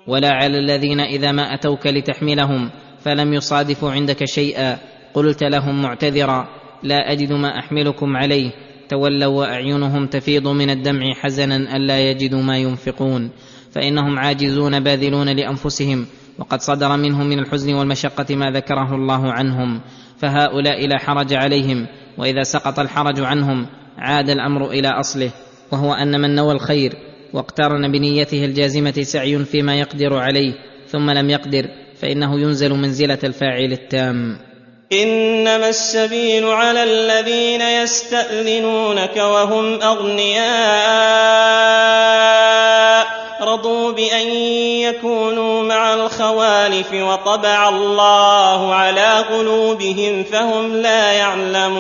ولا 0.07 0.29
على 0.29 0.57
الذين 0.57 0.99
إذا 0.99 1.31
ما 1.31 1.53
أتوك 1.53 1.87
لتحملهم 1.87 2.71
فلم 3.05 3.33
يصادفوا 3.33 3.91
عندك 3.91 4.25
شيئا 4.25 4.77
قلت 5.13 5.43
لهم 5.43 5.81
معتذرا 5.81 6.47
لا 6.83 7.11
أجد 7.11 7.31
ما 7.31 7.59
أحملكم 7.59 8.17
عليه 8.17 8.66
تولوا 8.89 9.39
وأعينهم 9.39 10.07
تفيض 10.07 10.47
من 10.47 10.69
الدمع 10.69 11.13
حزنا 11.13 11.75
ألا 11.75 12.09
يجدوا 12.09 12.41
ما 12.41 12.57
ينفقون 12.57 13.29
فإنهم 13.71 14.19
عاجزون 14.19 14.79
باذلون 14.79 15.29
لأنفسهم 15.29 16.05
وقد 16.39 16.61
صدر 16.61 16.97
منهم 16.97 17.27
من 17.27 17.39
الحزن 17.39 17.73
والمشقة 17.73 18.35
ما 18.35 18.51
ذكره 18.51 18.95
الله 18.95 19.31
عنهم 19.31 19.81
فهؤلاء 20.17 20.87
لا 20.87 20.97
حرج 20.97 21.33
عليهم 21.33 21.87
وإذا 22.17 22.43
سقط 22.43 22.79
الحرج 22.79 23.19
عنهم 23.19 23.67
عاد 23.97 24.29
الأمر 24.29 24.71
إلى 24.71 24.87
أصله 24.87 25.31
وهو 25.71 25.93
أن 25.93 26.21
من 26.21 26.35
نوى 26.35 26.51
الخير 26.51 26.93
واقترن 27.33 27.91
بنيته 27.91 28.45
الجازمة 28.45 28.91
سعي 28.91 29.45
فيما 29.45 29.79
يقدر 29.79 30.17
عليه 30.17 30.53
ثم 30.87 31.09
لم 31.09 31.29
يقدر 31.29 31.67
فإنه 31.95 32.39
ينزل 32.39 32.73
منزلة 32.73 33.19
الفاعل 33.23 33.71
التام. 33.71 34.46
إنما 34.93 35.69
السبيل 35.69 36.45
على 36.45 36.83
الذين 36.83 37.61
يستأذنونك 37.61 39.17
وهم 39.17 39.81
أغنياء. 39.81 40.47
رضوا 43.41 43.91
بأن 43.91 44.27
يكونوا 44.81 45.63
مع 45.63 45.93
الخوالف 45.93 46.93
وطبع 46.93 47.69
الله 47.69 48.73
على 48.73 49.19
قلوبهم 49.19 50.23
فهم 50.23 50.75
لا 50.75 51.11
يعلمون. 51.11 51.77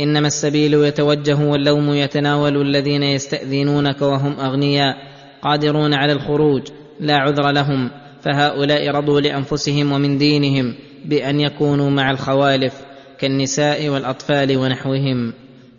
إنما 0.00 0.26
السبيل 0.26 0.74
يتوجه 0.74 1.38
واللوم 1.50 1.94
يتناول 1.94 2.56
الذين 2.56 3.02
يستأذنونك 3.02 4.02
وهم 4.02 4.40
أغنياء 4.40 4.96
قادرون 5.42 5.94
على 5.94 6.12
الخروج. 6.12 6.62
لا 7.00 7.16
عذر 7.16 7.50
لهم. 7.50 7.99
فهؤلاء 8.22 8.90
رضوا 8.90 9.20
لأنفسهم 9.20 9.92
ومن 9.92 10.18
دينهم 10.18 10.74
بأن 11.04 11.40
يكونوا 11.40 11.90
مع 11.90 12.10
الخوالف 12.10 12.74
كالنساء 13.18 13.88
والأطفال 13.88 14.56
ونحوهم. 14.56 15.32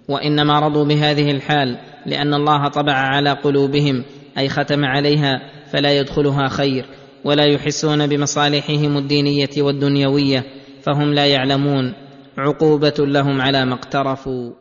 وإنما 0.07 0.59
رضوا 0.59 0.85
بهذه 0.85 1.31
الحال 1.31 1.77
لأن 2.05 2.34
الله 2.34 2.68
طبع 2.68 2.93
على 2.93 3.31
قلوبهم 3.31 4.03
أي 4.38 4.49
ختم 4.49 4.85
عليها 4.85 5.41
فلا 5.72 5.91
يدخلها 5.91 6.47
خير 6.47 6.85
ولا 7.23 7.45
يحسون 7.45 8.07
بمصالحهم 8.07 8.97
الدينية 8.97 9.49
والدنيوية 9.57 10.43
فهم 10.84 11.13
لا 11.13 11.26
يعلمون. 11.26 11.93
عقوبة 12.38 12.93
لهم 12.99 13.41
على 13.41 13.65
ما 13.65 13.73
اقترفوا. 13.73 14.60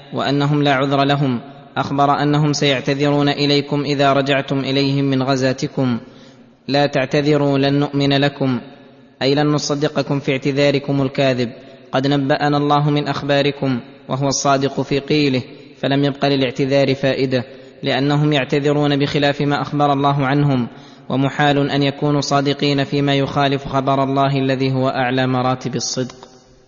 وأنهم 0.13 0.63
لا 0.63 0.73
عذر 0.73 1.03
لهم. 1.03 1.39
أخبر 1.77 2.23
أنهم 2.23 2.53
سيعتذرون 2.53 3.29
إليكم 3.29 3.81
إذا 3.81 4.13
رجعتم 4.13 4.59
إليهم 4.59 5.05
من 5.05 5.23
غزاتكم. 5.23 5.99
لا 6.67 6.85
تعتذروا 6.85 7.57
لن 7.57 7.79
نؤمن 7.79 8.13
لكم. 8.13 8.59
أي 9.21 9.35
لن 9.35 9.47
نصدقكم 9.47 10.19
في 10.19 10.31
اعتذاركم 10.31 11.01
الكاذب. 11.01 11.49
قد 11.91 12.07
نبأنا 12.07 12.57
الله 12.57 12.89
من 12.89 13.07
أخباركم 13.07 13.79
وهو 14.09 14.27
الصادق 14.27 14.81
في 14.81 14.99
قيله 14.99 15.43
فلم 15.79 16.03
يبق 16.03 16.25
للاعتذار 16.25 16.95
فائدة 16.95 17.43
لأنهم 17.83 18.33
يعتذرون 18.33 18.99
بخلاف 18.99 19.41
ما 19.41 19.61
أخبر 19.61 19.93
الله 19.93 20.25
عنهم. 20.25 20.67
ومحال 21.09 21.69
أن 21.69 21.83
يكونوا 21.83 22.21
صادقين 22.21 22.83
فيما 22.83 23.15
يخالف 23.15 23.67
خبر 23.67 24.03
الله 24.03 24.37
الذي 24.37 24.71
هو 24.71 24.89
أعلى 24.89 25.27
مراتب 25.27 25.75
الصدق. 25.75 26.15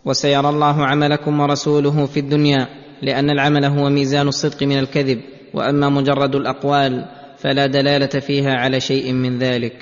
وسيرى 0.05 0.49
الله 0.49 0.85
عملكم 0.85 1.39
ورسوله 1.39 2.05
في 2.05 2.19
الدنيا. 2.19 2.82
لأن 3.01 3.29
العمل 3.29 3.65
هو 3.65 3.89
ميزان 3.89 4.27
الصدق 4.27 4.63
من 4.63 4.79
الكذب 4.79 5.21
وأما 5.53 5.89
مجرد 5.89 6.35
الأقوال 6.35 7.05
فلا 7.37 7.67
دلالة 7.67 8.19
فيها 8.19 8.53
على 8.53 8.79
شيء 8.79 9.13
من 9.13 9.39
ذلك. 9.39 9.73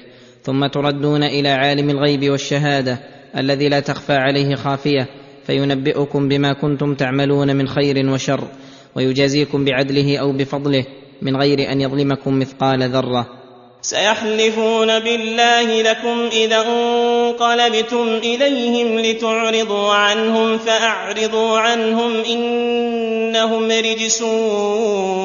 ثم 0.43 0.67
تردون 0.67 1.23
إلى 1.23 1.49
عالم 1.49 1.89
الغيب 1.89 2.29
والشهادة 2.29 2.99
الذي 3.37 3.69
لا 3.69 3.79
تخفى 3.79 4.13
عليه 4.13 4.55
خافية 4.55 5.07
فينبئكم 5.43 6.27
بما 6.27 6.53
كنتم 6.53 6.95
تعملون 6.95 7.55
من 7.55 7.67
خير 7.67 8.09
وشر 8.09 8.47
ويجازيكم 8.95 9.65
بعدله 9.65 10.17
أو 10.17 10.31
بفضله 10.31 10.85
من 11.21 11.35
غير 11.35 11.71
أن 11.71 11.81
يظلمكم 11.81 12.39
مثقال 12.39 12.89
ذرة. 12.89 13.40
سيحلفون 13.81 14.99
بالله 14.99 15.81
لكم 15.81 16.29
إذا 16.31 16.65
انقلبتم 16.67 18.07
إليهم 18.23 18.99
لتعرضوا 18.99 19.93
عنهم 19.93 20.57
فأعرضوا 20.57 21.59
عنهم 21.59 22.15
إنهم 22.15 23.71
رجس 23.71 24.21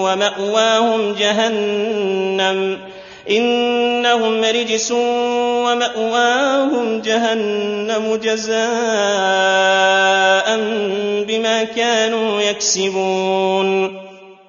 ومأواهم 0.02 1.12
جهنم 1.12 2.78
إنهم 3.30 4.44
رجس 4.44 4.92
ومأواهم 5.66 7.00
جهنم 7.00 8.16
جزاء 8.16 8.56
بما 11.28 11.64
كانوا 11.64 12.40
يكسبون. 12.40 14.00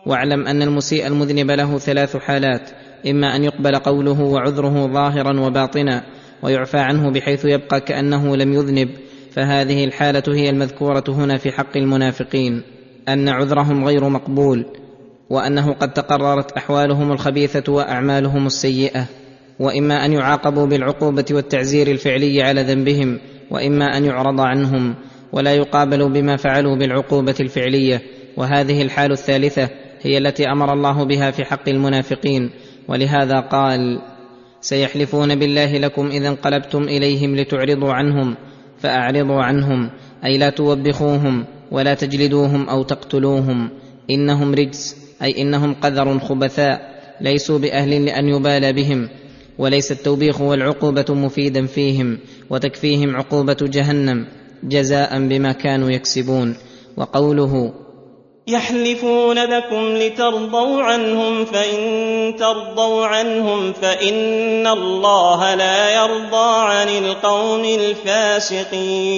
واعلم 0.06 0.48
أن 0.48 0.62
المسيء 0.62 1.08
المذنب 1.08 1.52
له 1.52 1.78
ثلاث 1.78 2.18
حالات. 2.18 2.87
إما 3.12 3.36
أن 3.36 3.44
يقبل 3.44 3.76
قوله 3.76 4.22
وعذره 4.22 4.88
ظاهرا 4.88 5.40
وباطنا 5.40 6.04
ويعفى 6.44 6.78
عنه 6.78 7.12
بحيث 7.12 7.46
يبقى 7.46 7.82
كأنه 7.82 8.36
لم 8.36 8.54
يذنب 8.54 8.90
فهذه 9.32 9.84
الحالة 9.84 10.24
هي 10.28 10.50
المذكورة 10.50 11.04
هنا 11.08 11.38
في 11.38 11.52
حق 11.52 11.78
المنافقين 11.78 12.62
أن 13.10 13.30
عذرهم 13.30 13.86
غير 13.86 14.10
مقبول 14.10 14.66
وأنه 15.30 15.74
قد 15.74 15.94
تقررت 15.94 16.52
أحوالهم 16.52 17.12
الخبيثة 17.12 17.74
وأعمالهم 17.74 18.46
السيئة 18.46 19.06
وإما 19.60 20.06
أن 20.06 20.14
يعاقبوا 20.14 20.66
بالعقوبة 20.66 21.26
والتعزير 21.32 21.88
الفعلي 21.88 22.42
على 22.44 22.62
ذنبهم 22.64 23.20
وإما 23.52 23.98
أن 23.98 24.06
يعرض 24.06 24.42
عنهم 24.42 24.96
ولا 25.32 25.54
يقابلوا 25.54 26.10
بما 26.10 26.36
فعلوا 26.36 26.76
بالعقوبة 26.76 27.36
الفعلية 27.40 28.02
وهذه 28.38 28.82
الحال 28.82 29.12
الثالثة 29.12 29.70
هي 30.02 30.18
التي 30.18 30.52
أمر 30.52 30.74
الله 30.74 31.04
بها 31.04 31.32
في 31.32 31.46
حق 31.46 31.70
المنافقين 31.70 32.50
ولهذا 32.88 33.40
قال 33.40 34.02
سيحلفون 34.62 35.36
بالله 35.36 35.78
لكم 35.78 36.08
اذا 36.08 36.28
انقلبتم 36.28 36.84
إليهم 36.84 37.36
لتعرضوا 37.36 37.94
عنهم 37.94 38.36
فأعرضوا 38.80 39.42
عنهم 39.42 39.90
أي 40.26 40.38
لا 40.38 40.50
توبخوهم 40.50 41.46
ولا 41.72 41.94
تجلدوهم 41.94 42.70
أو 42.70 42.84
تقتلوهم. 42.84 43.70
إنهم 44.10 44.54
رجس 44.54 44.96
أي 45.22 45.42
إنهم 45.42 45.74
قذر 45.74 46.20
خبثاء 46.20 46.98
ليسوا 47.22 47.60
بأهل 47.60 48.06
لأن 48.06 48.30
يبالى 48.30 48.74
بهم 48.74 49.10
وليس 49.58 49.92
التوبيخ 49.92 50.42
والعقوبة 50.42 51.06
مفيدا 51.10 51.66
فيهم 51.66 52.18
وتكفيهم 52.50 53.16
عقوبة 53.16 53.58
جهنم 53.62 54.26
جزاء 54.64 55.28
بما 55.28 55.52
كانوا 55.52 55.92
يكسبون. 55.92 56.56
وقوله 56.98 57.74
يحلفون 58.48 59.38
لكم 59.38 59.96
لترضوا 59.96 60.84
عنهم 60.84 61.46
فإن 61.46 62.36
ترضوا 62.36 63.06
عنهم 63.06 63.74
فإن 63.74 64.68
الله 64.68 65.56
لا 65.56 65.96
يرضى 65.96 66.60
عن 66.60 66.88
القوم 66.88 67.66
الفاسقين. 67.80 69.10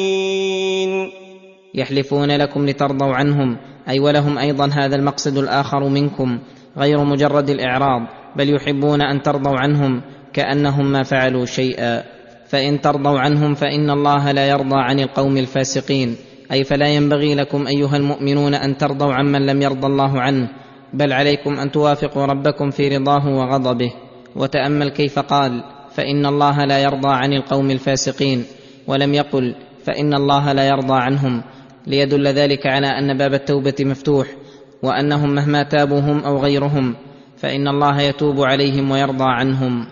يحلفون 1.73 2.37
لكم 2.37 2.65
لترضوا 2.65 3.13
عنهم 3.13 3.57
أي 3.89 3.99
ولهم 3.99 4.37
أيضا 4.37 4.69
هذا 4.73 4.95
المقصد 4.95 5.37
الآخر 5.37 5.87
منكم 5.87 6.39
غير 6.77 7.03
مجرد 7.03 7.49
الإعراض 7.49 8.01
بل 8.35 8.55
يحبون 8.55 9.01
أن 9.01 9.21
ترضوا 9.21 9.57
عنهم 9.57 10.01
كأنهم 10.33 10.91
ما 10.91 11.03
فعلوا 11.03 11.45
شيئا. 11.45 12.03
فإن 12.49 12.81
ترضوا 12.81 13.19
عنهم 13.19 13.53
فإن 13.53 13.89
الله 13.89 14.31
لا 14.31 14.47
يرضى 14.47 14.75
عن 14.75 14.99
القوم 14.99 15.37
الفاسقين. 15.37 16.17
أي 16.51 16.63
فلا 16.63 16.87
ينبغي 16.87 17.35
لكم 17.35 17.67
أيها 17.67 17.97
المؤمنون 17.97 18.53
أن 18.53 18.77
ترضوا 18.77 19.13
عمن 19.13 19.45
لم 19.45 19.61
يرضى 19.61 19.87
الله 19.87 20.21
عنه 20.21 20.49
بل 20.93 21.13
عليكم 21.13 21.59
أن 21.59 21.71
توافقوا 21.71 22.25
ربكم 22.25 22.69
في 22.69 22.97
رضاه 22.97 23.27
وغضبه. 23.27 23.91
وتأمل 24.35 24.89
كيف 24.89 25.19
قال 25.19 25.63
فإن 25.95 26.25
الله 26.25 26.65
لا 26.65 26.79
يرضى 26.79 27.09
عن 27.09 27.33
القوم 27.33 27.71
الفاسقين. 27.71 28.43
ولم 28.87 29.13
يقل 29.13 29.55
فإن 29.85 30.13
الله 30.13 30.53
لا 30.53 30.67
يرضى 30.67 30.93
عنهم. 30.93 31.41
ليدل 31.87 32.27
ذلك 32.27 32.67
على 32.67 32.87
أن 32.87 33.17
باب 33.17 33.33
التوبة 33.33 33.75
مفتوح 33.79 34.27
وأنهم 34.83 35.35
مهما 35.35 35.63
تابوا 35.63 35.99
هم 35.99 36.19
أو 36.19 36.37
غيرهم 36.37 36.95
فإن 37.37 37.67
الله 37.67 38.01
يتوب 38.01 38.41
عليهم 38.41 38.91
ويرضى 38.91 39.25
عنهم. 39.27 39.85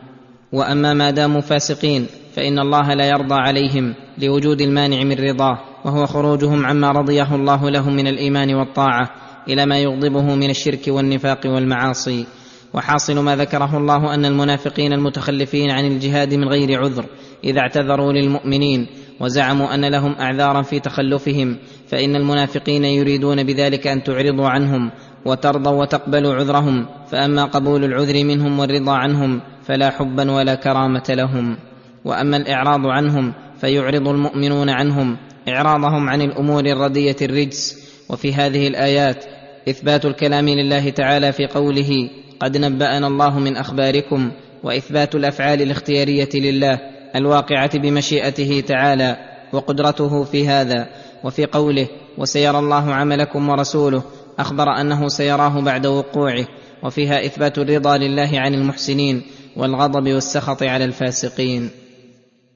وأما 0.51 0.93
ما 0.93 1.11
داموا 1.11 1.41
فاسقين 1.41 2.07
فإن 2.35 2.59
الله 2.59 2.93
لا 2.93 3.05
يرضى 3.05 3.35
عليهم 3.35 3.93
لوجود 4.17 4.61
المانع 4.61 5.03
من 5.03 5.15
رضاه. 5.15 5.59
وهو 5.87 6.05
خروجهم 6.05 6.65
عما 6.65 6.91
رضيه 6.91 7.35
الله 7.35 7.69
لهم 7.69 7.95
من 7.95 8.07
الإيمان 8.07 8.55
والطاعة 8.55 9.09
إلى 9.47 9.65
ما 9.65 9.79
يغضبه 9.79 10.35
من 10.35 10.49
الشرك 10.49 10.87
والنفاق 10.87 11.39
والمعاصي. 11.45 12.25
وحاصل 12.73 13.19
ما 13.19 13.35
ذكره 13.35 13.77
الله 13.77 14.13
أن 14.13 14.25
المنافقين 14.25 14.93
المتخلفين 14.93 15.71
عن 15.71 15.85
الجهاد 15.85 16.33
من 16.33 16.47
غير 16.47 16.79
عذر 16.79 17.05
إذا 17.43 17.59
اعتذروا 17.59 18.13
للمؤمنين 18.13 18.87
وزعموا 19.19 19.75
أن 19.75 19.85
لهم 19.85 20.15
أعذارا 20.19 20.61
في 20.61 20.79
تخلفهم 20.79 21.57
فإن 21.87 22.15
المنافقين 22.15 22.85
يريدون 22.85 23.43
بذلك 23.43 23.87
أن 23.87 24.03
تعرضوا 24.03 24.47
عنهم 24.47 24.91
وترضوا 25.25 25.81
وتقبلوا 25.81 26.33
عذرهم 26.33 26.85
فأما 27.11 27.45
قبول 27.45 27.83
العذر 27.83 28.23
منهم 28.23 28.59
والرضا 28.59 28.93
عنهم 28.93 29.41
فلا 29.63 29.89
حبا 29.89 30.31
ولا 30.31 30.55
كرامة 30.55 31.05
لهم. 31.09 31.57
وأما 32.05 32.37
الإعراض 32.37 32.87
عنهم 32.87 33.33
فيعرض 33.61 34.07
المؤمنون 34.07 34.69
عنهم 34.69 35.17
إعراضهم 35.47 36.09
عن 36.09 36.21
الأمور 36.21 36.65
الردية 36.65 37.15
الرجس. 37.21 37.87
وفي 38.09 38.33
هذه 38.33 38.67
الآيات 38.67 39.25
إثبات 39.69 40.05
الكلام 40.05 40.49
لله 40.49 40.89
تعالى 40.89 41.31
في 41.31 41.45
قوله 41.47 42.09
قد 42.39 42.57
نبأنا 42.57 43.07
الله 43.07 43.39
من 43.39 43.55
أخباركم 43.55 44.31
وإثبات 44.63 45.15
الأفعال 45.15 45.61
الاختيارية 45.61 46.29
لله 46.35 46.79
الواقعة 47.15 47.77
بمشيئته 47.79 48.63
تعالى 48.67 49.17
وقدرته 49.53 50.23
في 50.23 50.47
هذا. 50.47 50.87
وفي 51.23 51.45
قوله 51.45 51.87
وسيرى 52.17 52.59
الله 52.59 52.93
عملكم 52.93 53.49
ورسوله 53.49 54.03
أخبر 54.39 54.81
أنه 54.81 55.07
سيراه 55.07 55.61
بعد 55.61 55.85
وقوعه. 55.85 56.47
وفيها 56.83 57.25
إثبات 57.25 57.57
الرضا 57.57 57.97
لله 57.97 58.29
عن 58.33 58.53
المحسنين 58.53 59.21
والغضب 59.55 60.13
والسخط 60.13 60.63
على 60.63 60.85
الفاسقين. 60.85 61.69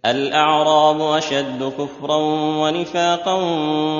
الأعراب 0.06 1.02
أشد 1.02 1.64
كفرا 1.64 2.16
ونفاقا 2.62 3.34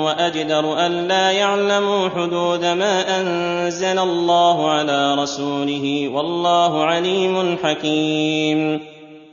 وأجدر 0.04 0.86
الا 0.86 1.32
يعلموا 1.32 2.08
حدود 2.08 2.64
ما 2.64 3.20
أنزل 3.20 3.98
الله 3.98 4.70
على 4.70 5.14
رسوله 5.14 6.08
والله 6.08 6.84
عليم 6.84 7.56
حكيم. 7.62 8.80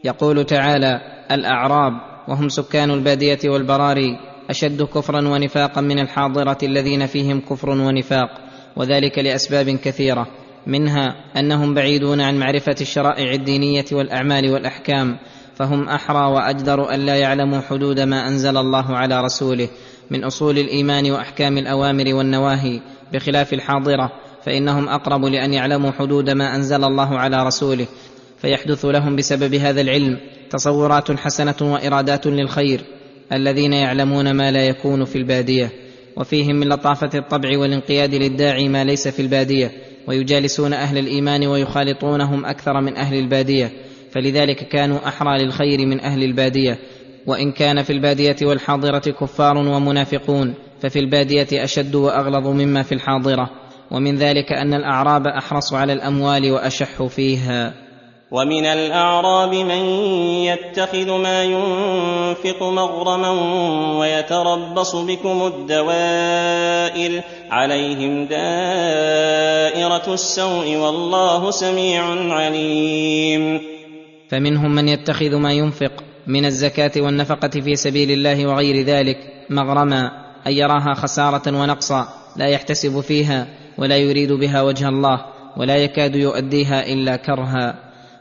يقول 0.03 0.45
تعالى 0.45 1.01
الأعراب 1.31 1.93
وهم 2.27 2.49
سكان 2.49 2.91
البادية 2.91 3.39
والبراري 3.45 4.19
أشد 4.49 4.83
كفرا 4.83 5.27
ونفاقا 5.27 5.81
من 5.81 5.99
الحاضرة 5.99 6.57
الذين 6.63 7.05
فيهم 7.05 7.41
كفر 7.41 7.69
ونفاق 7.69 8.29
وذلك 8.75 9.19
لأسباب 9.19 9.69
كثيرة. 9.69 10.27
منها 10.67 11.15
أنهم 11.37 11.73
بعيدون 11.73 12.21
عن 12.21 12.39
معرفة 12.39 12.75
الشرائع 12.81 13.31
الدينية 13.31 13.85
والأعمال 13.91 14.53
والأحكام 14.53 15.17
فهم 15.59 15.89
أحرى 15.89 16.31
وأجدر 16.31 16.93
الا 16.93 17.15
يعلموا 17.15 17.61
حدود 17.61 17.99
ما 17.99 18.27
أنزل 18.27 18.57
الله 18.57 18.97
على 18.97 19.21
رسوله 19.21 19.69
من 20.11 20.23
أصول 20.23 20.57
الإيمان 20.57 21.11
وأحكام 21.11 21.57
الأوامر 21.57 22.13
والنواهي 22.13 22.81
بخلاف 23.13 23.53
الحاضرة 23.53 24.11
فإنهم 24.45 24.89
أقرب 24.89 25.25
لأن 25.25 25.53
يعلموا 25.53 25.91
حدود 25.91 26.29
ما 26.29 26.55
أنزل 26.55 26.83
الله 26.83 27.19
على 27.19 27.47
رسوله 27.47 27.87
فيحدث 28.37 28.85
لهم 28.85 29.15
بسبب 29.15 29.53
هذا 29.53 29.81
العلم 29.81 30.17
تصورات 30.49 31.11
حسنة 31.11 31.55
وإرادات 31.61 32.27
للخير 32.27 32.81
الذين 33.31 33.73
يعلمون 33.73 34.31
ما 34.31 34.51
لا 34.51 34.65
يكون 34.67 35.05
في 35.05 35.17
البادية 35.17 35.71
وفيهم 36.17 36.55
من 36.55 36.69
لطافة 36.69 37.19
الطبع 37.19 37.57
والانقياد 37.57 38.15
للداعي 38.15 38.69
ما 38.69 38.83
ليس 38.83 39.07
في 39.07 39.21
البادية 39.21 39.71
ويجالسون 40.07 40.73
أهل 40.73 40.97
الإيمان 40.97 41.47
ويخالطونهم 41.47 42.45
أكثر 42.45 42.81
من 42.81 42.97
أهل 42.97 43.19
البادية. 43.19 43.88
فلذلك 44.11 44.67
كانوا 44.67 45.07
أحرى 45.07 45.43
للخير 45.43 45.85
من 45.85 45.99
أهل 45.99 46.23
البادية 46.23 46.79
وإن 47.27 47.51
كان 47.51 47.83
في 47.83 47.93
البادية 47.93 48.35
والحاضرة 48.41 48.99
كفار 48.99 49.57
ومنافقون 49.57 50.53
ففي 50.81 50.99
البادية 50.99 51.63
أشد 51.63 51.95
وأغلظ 51.95 52.47
مما 52.47 52.83
في 52.83 52.91
الحاضرة 52.91 53.49
ومن 53.91 54.15
ذلك 54.15 54.51
أن 54.51 54.73
الأعراب 54.73 55.27
احرص 55.27 55.73
على 55.73 55.93
الأموال 55.93 56.51
وأشح 56.51 57.03
فيها. 57.03 57.73
ومن 58.31 58.65
الأعراب 58.65 59.53
من 59.53 59.85
يتخذ 60.45 61.11
ما 61.11 61.43
ينفق 61.43 62.63
مغرما 62.63 63.29
ويتربص 63.99 64.95
بكم 64.95 65.45
الدوائر 65.45 67.21
عليهم 67.51 68.25
دائرة 68.25 70.13
السوء 70.13 70.75
والله 70.75 71.51
سميع 71.51 72.03
عليم. 72.33 73.78
فمنهم 74.29 74.75
من 74.75 74.87
يتخذ 74.87 75.35
ما 75.35 75.53
ينفق 75.53 75.91
من 76.27 76.45
الزكاة 76.45 76.91
والنفقة 76.97 77.49
في 77.49 77.75
سبيل 77.75 78.11
الله 78.11 78.47
وغير 78.47 78.85
ذلك 78.85 79.17
مغرما 79.49 80.11
أي 80.47 80.57
يراها 80.57 80.93
خسارة 80.93 81.61
ونقصا 81.61 82.07
لا 82.35 82.45
يحتسب 82.45 82.99
فيها 82.99 83.47
ولا 83.77 83.97
يريد 83.97 84.31
بها 84.31 84.61
وجه 84.61 84.89
الله 84.89 85.25
ولا 85.57 85.75
يكاد 85.75 86.15
يؤديها 86.15 86.85
إلا 86.93 87.15
كرها. 87.15 87.75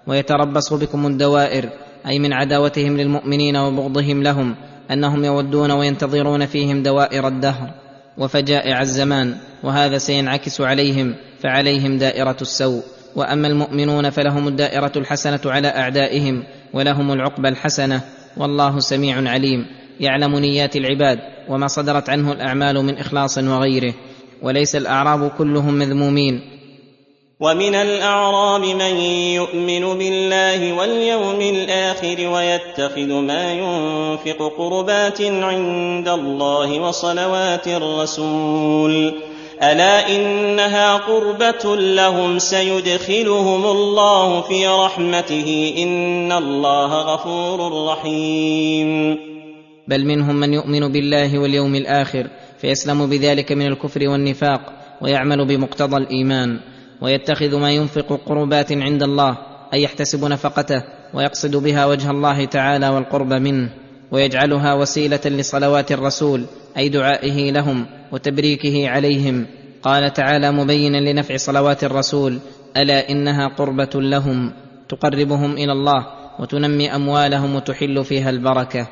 ويتربص 0.07 0.73
بكم 0.73 1.07
الدوائر 1.07 1.71
أي 2.07 2.19
من 2.19 2.33
عداوتهم 2.33 2.97
للمؤمنين 2.97 3.57
وبغضهم 3.57 4.23
لهم 4.23 4.55
أنهم 4.91 5.25
يودون 5.25 5.71
وينتظرون 5.71 6.47
فيهم 6.47 6.83
دوائر 6.83 7.29
الدهر. 7.29 7.71
وفجائع 8.19 8.81
الزمان 8.81 9.37
وهذا 9.63 9.99
سينعكس 9.99 10.61
عليهم 10.61 11.15
فعليهم 11.41 11.99
دائرة 11.99 12.37
السوء. 12.43 12.83
وأما 13.17 13.49
المؤمنون 13.49 14.11
فلهم 14.11 14.49
الدائرة 14.49 14.93
الحسنة 14.97 15.41
على 15.47 15.69
أعدائهم 15.69 16.45
ولهم 16.75 17.13
العقبى 17.13 17.49
الحسنة 17.49 18.01
والله 18.37 18.79
سميع 18.79 19.31
عليم 19.31 19.67
يعلم 20.01 20.39
نيات 20.39 20.77
العباد 20.77 21.19
وما 21.49 21.67
صدرت 21.67 22.11
عنه 22.11 22.33
الأعمال 22.33 22.85
من 22.85 22.99
إخلاص 22.99 23.39
وغيره 23.39 23.95
وليس 24.43 24.77
الأعراب 24.77 25.31
كلهم 25.31 25.75
مذمومين 25.75 26.59
ومن 27.41 27.75
الأعراب 27.75 28.61
من 28.61 28.97
يؤمن 29.35 29.99
بالله 29.99 30.73
واليوم 30.73 31.41
الآخر 31.41 32.29
ويتخذ 32.29 33.13
ما 33.13 33.53
ينفق 33.53 34.53
قربات 34.59 35.23
عند 35.23 36.09
الله 36.09 36.81
وصلوات 36.81 37.69
الرسول 37.69 39.15
ألا 39.63 40.17
إنها 40.17 40.97
قربة 40.97 41.77
لهم 41.77 42.39
سيدخلهم 42.39 43.65
الله 43.67 44.41
في 44.41 44.67
رحمته 44.67 45.75
إن 45.79 46.33
الله 46.33 47.15
غفور 47.15 47.87
رحيم. 47.93 49.19
بل 49.89 50.05
منهم 50.05 50.37
من 50.37 50.55
يؤمن 50.55 50.93
بالله 50.93 51.39
واليوم 51.39 51.75
الآخر 51.75 52.27
فيسلم 52.61 53.07
بذلك 53.07 53.53
من 53.53 53.67
الكفر 53.67 54.09
والنفاق 54.09 54.61
ويعمل 55.01 55.47
بمقتضى 55.47 55.97
الإيمان 55.97 56.61
ويتخذ 57.01 57.57
ما 57.57 57.71
ينفق 57.71 58.21
قربات 58.27 58.73
عند 58.73 59.03
الله 59.03 59.39
أي 59.73 59.83
يحتسب 59.83 60.25
نفقته 60.25 60.83
ويقصد 61.15 61.57
بها 61.57 61.87
وجه 61.87 62.11
الله 62.11 62.45
تعالى 62.45 62.89
والقرب 62.89 63.33
منه 63.33 63.71
ويجعلها 64.13 64.75
وسيلة 64.75 65.21
لصلوات 65.25 65.93
الرسول 65.93 66.45
أي 66.77 66.89
دعائه 66.89 67.51
لهم 67.53 67.87
وتبريكه 68.13 68.89
عليهم. 68.89 69.47
قال 69.83 70.13
تعالى 70.13 70.53
مبينا 70.53 71.11
لنفع 71.11 71.37
صلوات 71.37 71.85
الرسول 71.85 72.39
ألا 72.77 73.11
إنها 73.11 73.49
قربة 73.49 73.91
لهم 73.95 74.53
تقربهم 74.89 75.53
إلى 75.53 75.73
الله 75.73 76.07
وتنمي 76.39 76.95
أموالهم 76.95 77.55
وتحل 77.55 78.05
فيها 78.05 78.31
البركة. 78.31 78.89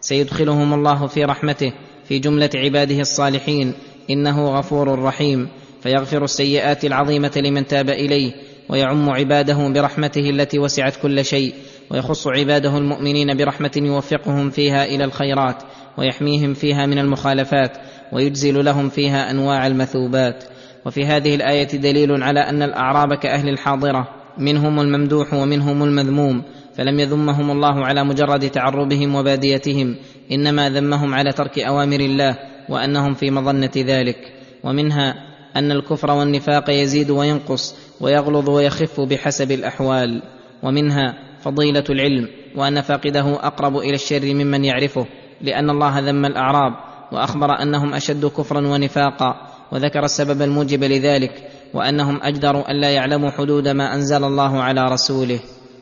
سيدخلهم 0.00 0.74
الله 0.74 1.06
في 1.06 1.24
رحمته 1.24 1.72
في 2.04 2.18
جملة 2.18 2.50
عباده 2.54 3.00
الصالحين 3.00 3.74
إنه 4.10 4.48
غفور 4.48 5.02
رحيم. 5.02 5.48
فيغفر 5.82 6.24
السيئات 6.24 6.84
العظيمة 6.84 7.32
لمن 7.36 7.66
تاب 7.66 7.90
إليه 7.90 8.32
ويعم 8.68 9.10
عباده 9.10 9.68
برحمته 9.68 10.30
التي 10.30 10.58
وسعت 10.58 10.96
كل 10.96 11.24
شيء 11.24 11.54
ويخص 11.90 12.26
عباده 12.26 12.78
المؤمنين 12.78 13.36
برحمة 13.36 13.70
يوفقهم 13.76 14.50
فيها 14.50 14.84
إلى 14.84 15.04
الخيرات 15.04 15.62
ويحميهم 15.98 16.54
فيها 16.54 16.86
من 16.86 16.98
المخالفات 16.98 17.78
ويجزل 18.12 18.64
لهم 18.64 18.88
فيها 18.88 19.30
أنواع 19.30 19.66
المثوبات. 19.66 20.44
وفي 20.86 21.06
هذه 21.06 21.34
الآية 21.34 21.66
دليل 21.66 22.22
على 22.22 22.40
أن 22.40 22.62
الأعراب 22.62 23.14
كأهل 23.14 23.48
الحاضرة 23.48 24.08
منهم 24.38 24.80
الممدوح 24.80 25.34
ومنهم 25.34 25.82
المذموم 25.82 26.42
فلم 26.74 27.00
يذمهم 27.00 27.50
الله 27.50 27.86
على 27.86 28.04
مجرد 28.04 28.50
تعربهم 28.50 29.14
وباديتهم 29.14 29.96
إنما 30.32 30.70
ذمهم 30.70 31.14
على 31.14 31.32
ترك 31.32 31.58
أوامر 31.58 32.00
الله 32.00 32.38
وأنهم 32.68 33.14
في 33.14 33.30
مظنة 33.30 33.70
ذلك. 33.76 34.32
ومنها 34.64 35.14
أن 35.56 35.72
الكفر 35.72 36.10
والنفاق 36.10 36.70
يزيد 36.70 37.10
وينقص 37.10 37.76
ويغلظ 38.00 38.50
ويخف 38.50 39.00
بحسب 39.00 39.52
الأحوال. 39.52 40.22
ومنها 40.62 41.14
فضيلة 41.42 41.84
العلم 41.90 42.28
وأن 42.56 42.80
فاقده 42.80 43.46
أقرب 43.46 43.76
إلى 43.76 43.94
الشر 43.94 44.34
ممن 44.34 44.64
يعرفه 44.64 45.06
لأن 45.40 45.70
الله 45.70 45.98
ذم 45.98 46.24
الأعراب. 46.24 46.89
وأخبر 47.12 47.62
أنهم 47.62 47.94
أشد 47.94 48.26
كفرا 48.26 48.60
ونفاقا 48.60 49.34
وذكر 49.72 50.04
السبب 50.04 50.42
الموجب 50.42 50.84
لذلك 50.84 51.50
وأنهم 51.74 52.20
اجدروا 52.22 52.70
الا 52.70 52.90
يعلموا 52.90 53.30
حدود 53.30 53.68
ما 53.68 53.94
أنزل 53.94 54.24
الله 54.24 54.62
على 54.62 54.88
رسوله. 54.88 55.38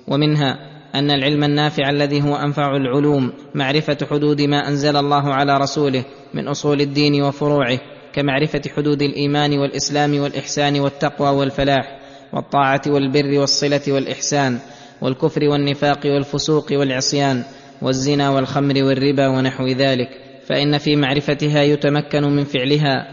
ومنها 0.08 0.58
أن 0.94 1.10
العلم 1.10 1.44
النافع 1.44 1.90
الذي 1.90 2.22
هو 2.22 2.36
أنفع 2.36 2.76
العلوم 2.76 3.32
معرفة 3.54 3.98
حدود 4.10 4.42
ما 4.42 4.68
أنزل 4.68 4.96
الله 4.96 5.34
على 5.34 5.58
رسوله 5.58 6.04
من 6.34 6.48
أصول 6.48 6.80
الدين 6.80 7.22
وفروعه 7.22 7.78
كمعرفة 8.12 8.62
حدود 8.76 9.02
الإيمان 9.02 9.58
والإسلام 9.58 10.20
والإحسان 10.20 10.80
والتقوى 10.80 11.28
والفلاح 11.28 11.98
والطاعة 12.32 12.82
والبر 12.86 13.38
والصلة 13.38 13.80
والإحسان 13.88 14.58
والكفر 15.02 15.44
والنفاق 15.44 16.00
والفسوق 16.06 16.66
والعصيان 16.72 17.42
والزنا 17.82 18.30
والخمر 18.30 18.84
والربا 18.84 19.28
ونحو 19.28 19.66
ذلك. 19.66 20.27
فإن 20.48 20.78
في 20.78 20.96
معرفتها 20.96 21.62
يتمكن 21.62 22.22
من 22.22 22.44
فعلها 22.44 23.06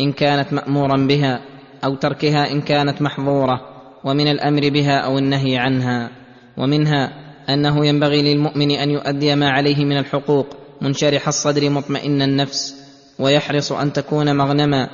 إن 0.00 0.12
كانت 0.12 0.52
مأمورا 0.52 0.96
بها 1.06 1.40
أو 1.84 1.94
تركها 1.94 2.52
إن 2.52 2.60
كانت 2.60 3.02
محظورة 3.02 3.60
ومن 4.04 4.28
الأمر 4.28 4.68
بها 4.68 4.98
أو 4.98 5.18
النهي 5.18 5.56
عنها. 5.56 6.10
ومنها 6.56 7.12
أنه 7.48 7.86
ينبغي 7.86 8.34
للمؤمن 8.34 8.70
أن 8.70 8.90
يؤدي 8.90 9.34
ما 9.34 9.50
عليه 9.50 9.84
من 9.84 9.98
الحقوق 9.98 10.46
منشرح 10.80 11.28
الصدر 11.28 11.70
مطمئن 11.70 12.22
النفس 12.22 12.74
ويحرص 13.18 13.72
أن 13.72 13.92
تكون 13.92 14.36
مغنما 14.36 14.88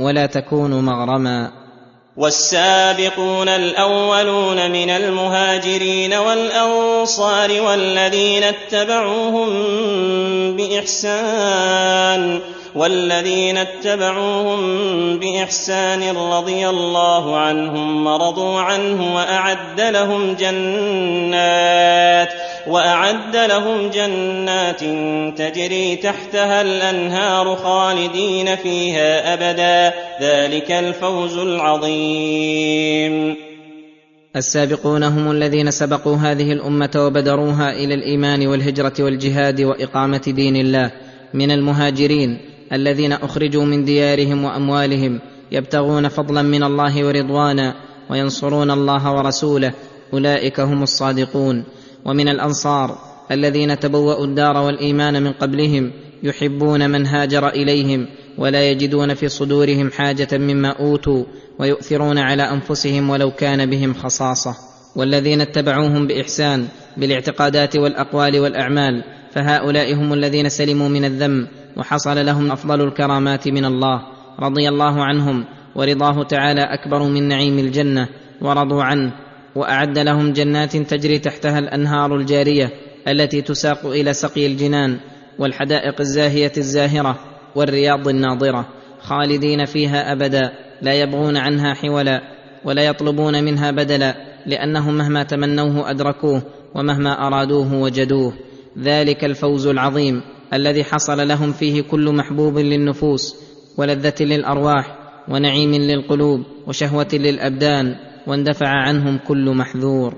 ولا 0.00 0.26
تكون 0.26 0.84
مغرما. 0.84 1.61
والسابقون 2.16 3.48
الأولون 3.48 4.70
من 4.70 4.90
المهاجرين 4.90 6.14
والأنصار 6.14 7.62
والذين 7.62 8.42
اتبعوهم 8.42 9.48
بإحسان 10.56 12.40
والذين 12.74 13.56
اتبعوهم 13.56 14.60
بإحسان 15.18 16.16
رضي 16.16 16.68
الله 16.68 17.36
عنهم 17.36 18.06
ورضوا 18.06 18.60
عنه 18.60 19.14
وأعد 19.14 19.80
لهم 19.80 20.34
جنات. 20.34 21.72
وأعد 22.66 23.36
لهم 23.36 23.90
جنات 23.90 24.80
تجري 25.38 25.96
تحتها 25.96 26.62
الأنهار 26.62 27.56
خالدين 27.56 28.56
فيها 28.56 29.34
أبدا. 29.34 29.96
ذلك 30.22 30.72
الفوز 30.72 31.38
العظيم. 31.38 33.36
السابقون 34.36 35.02
هم 35.02 35.30
الذين 35.30 35.70
سبقوا 35.70 36.16
هذه 36.16 36.52
الأمة 36.52 36.90
وبدروها 36.96 37.72
إلى 37.72 37.94
الإيمان 37.94 38.46
والهجرة 38.46 38.92
والجهاد 39.00 39.60
وإقامة 39.60 40.22
دين 40.26 40.56
الله. 40.56 40.90
من 41.34 41.50
المهاجرين 41.50 42.38
الذين 42.72 43.12
أخرجوا 43.12 43.64
من 43.64 43.84
ديارهم 43.84 44.44
وأموالهم 44.44 45.20
يبتغون 45.52 46.08
فضلا 46.08 46.42
من 46.42 46.62
الله 46.62 47.06
ورضوانا 47.06 47.74
وينصرون 48.10 48.70
الله 48.70 49.12
ورسوله. 49.12 49.72
أولئك 50.12 50.60
هم 50.60 50.82
الصادقون. 50.82 51.64
ومن 52.04 52.28
الأنصار 52.28 52.98
الذين 53.30 53.80
تبوأوا 53.80 54.24
الدار 54.24 54.56
والإيمان 54.56 55.22
من 55.22 55.32
قبلهم 55.32 55.92
يحبون 56.22 56.90
من 56.90 57.06
هاجر 57.06 57.48
إليهم 57.48 58.06
ولا 58.38 58.70
يجدون 58.70 59.14
في 59.14 59.28
صدورهم 59.28 59.90
حاجة 59.90 60.28
مما 60.32 60.68
أوتوا 60.68 61.24
ويؤثرون 61.58 62.18
على 62.18 62.42
أنفسهم 62.42 63.10
ولو 63.10 63.30
كان 63.30 63.70
بهم 63.70 63.94
خصاصة. 63.94 64.54
والذين 64.96 65.40
اتبعوهم 65.40 66.06
بإحسان 66.06 66.66
بالاعتقادات 66.96 67.76
والأقوال 67.76 68.40
والأعمال 68.40 69.04
فهؤلاء 69.32 69.94
هم 69.94 70.12
الذين 70.12 70.48
سلموا 70.48 70.88
من 70.88 71.04
الذم 71.04 71.48
وحصل 71.76 72.26
لهم 72.26 72.52
أفضل 72.52 72.80
الكرامات 72.80 73.48
من 73.48 73.64
الله. 73.64 74.02
رضي 74.40 74.68
الله 74.68 75.04
عنهم 75.04 75.44
ورضاه 75.74 76.22
تعالى 76.22 76.60
أكبر 76.60 77.02
من 77.02 77.28
نعيم 77.28 77.58
الجنة 77.58 78.08
ورضوا 78.40 78.82
عنه 78.82 79.12
وأعد 79.54 79.98
لهم 79.98 80.32
جنات 80.32 80.76
تجري 80.76 81.18
تحتها 81.18 81.58
الأنهار 81.58 82.16
الجارية 82.16 82.70
التي 83.08 83.42
تساق 83.42 83.86
إلى 83.86 84.12
سقي 84.12 84.46
الجنان 84.46 84.98
والحدائق 85.38 86.00
الزاهية 86.00 86.52
الزاهرة 86.56 87.18
والرياض 87.54 88.08
الناضره 88.08 88.68
خالدين 89.00 89.64
فيها 89.64 90.12
أبدا 90.12 90.52
لا 90.82 90.94
يبغون 90.94 91.36
عنها 91.36 91.74
حولا 91.74 92.22
ولا 92.64 92.82
يطلبون 92.82 93.44
منها 93.44 93.70
بدلا 93.70 94.14
لأنهم 94.46 94.98
مهما 94.98 95.22
تمنوه 95.22 95.90
أدركوه 95.90 96.42
ومهما 96.74 97.26
أرادوه 97.26 97.74
وجدوه 97.74 98.32
ذلك 98.78 99.24
الفوز 99.24 99.66
العظيم 99.66 100.22
الذي 100.54 100.84
حصل 100.84 101.28
لهم 101.28 101.52
فيه 101.52 101.82
كل 101.82 102.12
محبوب 102.12 102.58
للنفوس 102.58 103.36
ولذة 103.76 104.14
للأرواح 104.20 104.98
ونعيم 105.28 105.74
للقلوب 105.74 106.42
وشهوة 106.66 107.08
للأبدان 107.12 107.96
واندفع 108.26 108.68
عنهم 108.68 109.18
كل 109.28 109.50
محذور. 109.50 110.14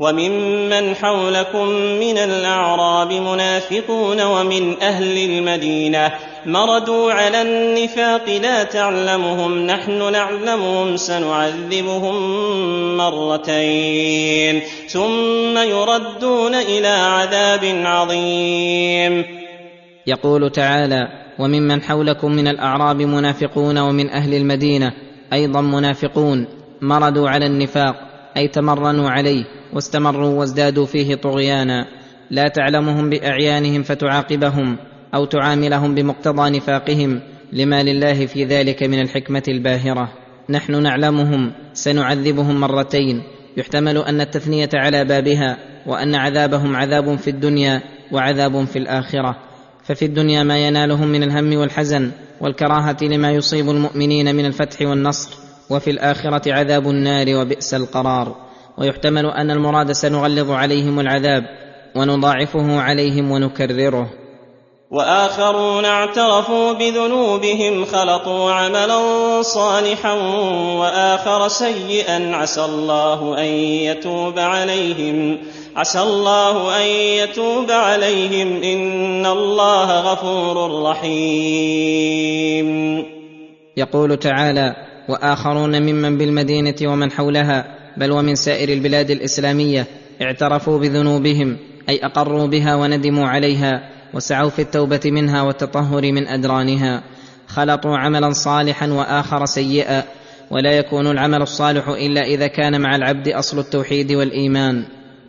وممن 0.00 0.94
حولكم 0.94 1.68
من 2.00 2.18
الأعراب 2.18 3.12
منافقون 3.12 4.22
ومن 4.22 4.82
أهل 4.82 5.18
المدينة 5.30 6.12
مردوا 6.46 7.12
على 7.12 7.42
النفاق 7.42 8.38
لا 8.42 8.64
تعلمهم 8.64 9.66
نحن 9.66 10.12
نعلمهم 10.12 10.96
سنعذبهم 10.96 12.16
مرتين 12.96 14.60
ثم 14.88 15.58
يردون 15.58 16.54
إلى 16.54 16.88
عذاب 16.88 17.64
عظيم. 17.64 19.24
يقول 20.06 20.50
تعالى 20.50 21.08
وممن 21.38 21.82
حولكم 21.82 22.32
من 22.32 22.48
الأعراب 22.48 23.02
منافقون 23.02 23.78
ومن 23.78 24.10
أهل 24.10 24.34
المدينة 24.34 24.92
أيضا 25.32 25.60
منافقون. 25.60 26.65
مردوا 26.82 27.28
على 27.28 27.46
النفاق 27.46 27.96
أي 28.36 28.48
تمرنوا 28.48 29.10
عليه 29.10 29.44
واستمروا 29.72 30.28
وازدادوا 30.28 30.86
فيه 30.86 31.14
طغيانا. 31.14 31.86
لا 32.30 32.48
تعلمهم 32.48 33.10
بأعيانهم 33.10 33.82
فتعاقبهم 33.82 34.76
أو 35.14 35.24
تعاملهم 35.24 35.94
بمقتضى 35.94 36.56
نفاقهم. 36.56 37.20
لما 37.52 37.82
لله 37.82 38.26
في 38.26 38.44
ذلك 38.44 38.82
من 38.82 39.00
الحكمة 39.00 39.42
الباهرة. 39.48 40.12
نحن 40.50 40.82
نعلمهم 40.82 41.52
سنعذبهم 41.72 42.60
مرتين. 42.60 43.22
يحتمل 43.56 43.98
أن 43.98 44.20
التثنية 44.20 44.70
على 44.74 45.04
بابها 45.04 45.56
وأن 45.86 46.14
عذابهم 46.14 46.76
عذاب 46.76 47.18
في 47.18 47.30
الدنيا 47.30 47.82
وعذاب 48.12 48.64
في 48.64 48.78
الآخرة. 48.78 49.36
ففي 49.84 50.04
الدنيا 50.04 50.42
ما 50.42 50.66
ينالهم 50.66 51.08
من 51.08 51.22
الهم 51.22 51.56
والحزن 51.56 52.10
والكراهة 52.40 52.96
لما 53.02 53.30
يصيب 53.30 53.70
المؤمنين 53.70 54.34
من 54.34 54.46
الفتح 54.46 54.88
والنصر. 54.88 55.45
وفي 55.70 55.90
الآخرة 55.90 56.52
عذاب 56.52 56.88
النار 56.88 57.26
وبئس 57.36 57.74
القرار. 57.74 58.36
ويحتمل 58.78 59.26
أن 59.26 59.50
المراد 59.50 59.92
سنغلظ 59.92 60.50
عليهم 60.50 61.00
العذاب 61.00 61.44
ونضاعفه 61.96 62.80
عليهم 62.80 63.30
ونكرره. 63.30 64.10
وآخرون 64.90 65.84
اعترفوا 65.84 66.72
بذنوبهم 66.72 67.84
خلطوا 67.84 68.52
عملا 68.52 68.98
صالحا 69.42 70.12
وآخر 70.78 71.48
سيئا. 71.48 72.36
عسى 72.36 72.64
الله 72.64 73.38
أن 73.38 73.44
يتوب 73.44 74.38
عليهم. 74.38 75.38
عسى 75.76 76.00
الله 76.00 76.76
أن 76.76 76.86
يتوب 76.86 77.70
عليهم. 77.70 78.62
إن 78.62 79.26
الله 79.26 80.00
غفور 80.00 80.82
رحيم. 80.82 82.66
يقول 83.76 84.16
تعالى 84.16 84.95
وآخرون 85.08 85.82
ممن 85.82 86.18
بالمدينة 86.18 86.74
ومن 86.82 87.10
حولها 87.10 87.76
بل 87.96 88.10
ومن 88.10 88.34
سائر 88.34 88.68
البلاد 88.68 89.10
الإسلامية 89.10 89.86
اعترفوا 90.22 90.78
بذنوبهم 90.78 91.56
أي 91.88 92.04
أقروا 92.04 92.46
بها 92.46 92.74
وندموا 92.74 93.26
عليها 93.26 93.90
وسعوا 94.14 94.50
في 94.50 94.62
التوبة 94.62 95.00
منها 95.04 95.42
والتطهر 95.42 96.12
من 96.12 96.28
أدرانها. 96.28 97.02
خلطوا 97.48 97.96
عملا 97.96 98.30
صالحا 98.30 98.86
وآخر 98.86 99.46
سيئا 99.46 100.02
ولا 100.50 100.72
يكون 100.72 101.06
العمل 101.06 101.42
الصالح 101.42 101.88
إلا 101.88 102.24
إذا 102.24 102.46
كان 102.46 102.80
مع 102.80 102.96
العبد 102.96 103.28
أصل 103.28 103.58
التوحيد 103.58 104.12
والإيمان. 104.12 104.84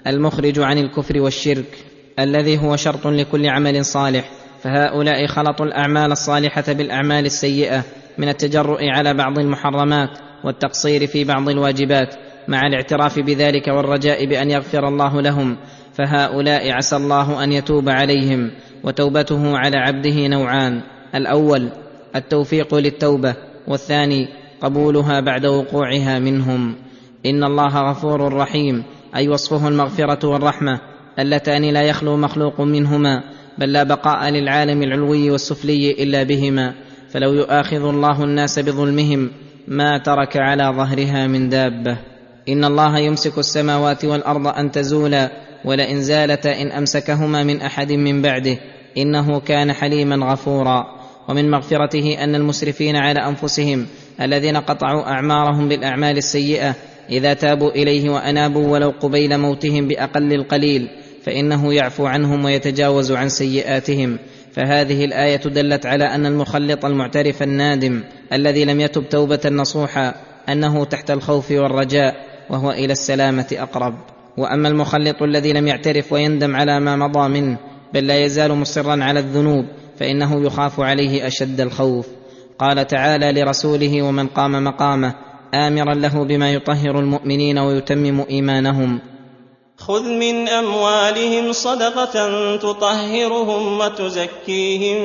المخرج 0.07 0.59
عن 0.59 0.77
الكفر 0.77 1.21
والشرك 1.21 1.77
الذي 2.19 2.57
هو 2.57 2.75
شرط 2.75 3.07
لكل 3.07 3.49
عمل 3.49 3.85
صالح 3.85 4.29
فهؤلاء 4.63 5.27
خلطوا 5.27 5.65
الأعمال 5.65 6.11
الصالحة 6.11 6.73
بالأعمال 6.73 7.25
السيئة. 7.25 7.83
من 8.17 8.29
التجرؤ 8.29 8.83
على 8.83 9.13
بعض 9.13 9.39
المحرمات 9.39 10.09
والتقصير 10.43 11.07
في 11.07 11.23
بعض 11.23 11.49
الواجبات 11.49 12.15
مع 12.47 12.67
الاعتراف 12.67 13.19
بذلك 13.19 13.67
والرجاء 13.67 14.25
بأن 14.25 14.51
يغفر 14.51 14.87
الله 14.87 15.21
لهم 15.21 15.57
فهؤلاء 15.93 16.71
عسى 16.71 16.95
الله 16.95 17.43
أن 17.43 17.51
يتوب 17.51 17.89
عليهم 17.89 18.51
وتوبته 18.83 19.57
على 19.57 19.77
عبده 19.77 20.27
نوعان 20.27 20.81
الأول 21.15 21.69
التوفيق 22.15 22.75
للتوبة 22.75 23.35
والثاني 23.67 24.27
قبولها 24.61 25.19
بعد 25.19 25.45
وقوعها 25.45 26.19
منهم. 26.19 26.75
إن 27.25 27.43
الله 27.43 27.89
غفور 27.91 28.33
رحيم 28.33 28.83
أي 29.15 29.27
وصفه 29.27 29.67
المغفرة 29.67 30.27
والرحمة 30.27 30.79
اللتان 31.19 31.61
لا 31.61 31.81
يخلو 31.81 32.17
مخلوق 32.17 32.61
منهما 32.61 33.23
بل 33.57 33.71
لا 33.71 33.83
بقاء 33.83 34.29
للعالم 34.29 34.83
العلوي 34.83 35.31
والسفلي 35.31 35.91
إلا 35.91 36.23
بهما. 36.23 36.73
فلو 37.09 37.33
يؤاخذ 37.33 37.87
الله 37.87 38.23
الناس 38.23 38.59
بظلمهم 38.59 39.31
ما 39.67 39.97
ترك 39.97 40.37
على 40.37 40.73
ظهرها 40.77 41.27
من 41.27 41.49
دابة. 41.49 41.97
إن 42.49 42.65
الله 42.65 42.99
يمسك 42.99 43.37
السماوات 43.37 44.05
والأرض 44.05 44.47
أن 44.47 44.71
تزولا 44.71 45.31
ولئن 45.65 46.01
زالتا 46.01 46.61
إن 46.61 46.71
أمسكهما 46.71 47.43
من 47.43 47.61
أحد 47.61 47.91
من 47.91 48.21
بعده. 48.21 48.57
إنه 48.97 49.39
كان 49.39 49.73
حليما 49.73 50.31
غفورا. 50.31 50.97
ومن 51.27 51.51
مغفرته 51.51 52.23
أن 52.23 52.35
المسرفين 52.35 52.95
على 52.95 53.19
أنفسهم 53.19 53.85
الذين 54.21 54.57
قطعوا 54.57 55.03
أعمارهم 55.03 55.69
بالأعمال 55.69 56.17
السيئة 56.17 56.75
إذا 57.09 57.33
تابوا 57.33 57.71
إليه 57.71 58.09
وأنابوا 58.09 58.67
ولو 58.67 58.89
قبيل 58.89 59.37
موتهم 59.37 59.87
بأقل 59.87 60.33
القليل 60.33 60.89
فإنه 61.23 61.73
يعفو 61.73 62.05
عنهم 62.05 62.45
ويتجاوز 62.45 63.11
عن 63.11 63.29
سيئاتهم. 63.29 64.19
فهذه 64.57 65.05
الآية 65.05 65.37
دلت 65.37 65.85
على 65.85 66.03
أن 66.03 66.25
المخلط 66.25 66.85
المعترف 66.85 67.43
النادم 67.43 68.03
الذي 68.33 68.65
لم 68.65 68.79
يتب 68.79 69.09
توبة 69.09 69.39
نصوحا 69.45 70.13
أنه 70.49 70.85
تحت 70.85 71.11
الخوف 71.11 71.51
والرجاء 71.51 72.15
وهو 72.49 72.71
إلى 72.71 72.91
السلامة 72.91 73.47
أقرب. 73.53 73.93
وأما 74.37 74.67
المخلط 74.67 75.23
الذي 75.23 75.53
لم 75.53 75.67
يعترف 75.67 76.13
ويندم 76.13 76.55
على 76.55 76.79
ما 76.79 76.95
مضى 76.95 77.29
منه 77.29 77.57
بل 77.93 78.07
لا 78.07 78.25
يزال 78.25 78.53
مصرا 78.53 79.03
على 79.03 79.19
الذنوب 79.19 79.65
فإنه 79.99 80.45
يخاف 80.45 80.79
عليه 80.79 81.27
أشد 81.27 81.61
الخوف. 81.61 82.07
قال 82.59 82.87
تعالى 82.87 83.41
لرسوله 83.41 84.01
ومن 84.01 84.27
قام 84.27 84.63
مقامه 84.63 85.13
آمرا 85.53 85.93
له 85.93 86.23
بما 86.23 86.53
يطهر 86.53 86.99
المؤمنين 86.99 87.57
ويتمم 87.57 88.25
إيمانهم. 88.29 88.99
خذ 89.77 90.03
من 90.03 90.49
أموالهم 90.49 91.51
صدقة 91.51 92.57
تطهرهم 92.57 93.79
وتزكيهم 93.79 94.97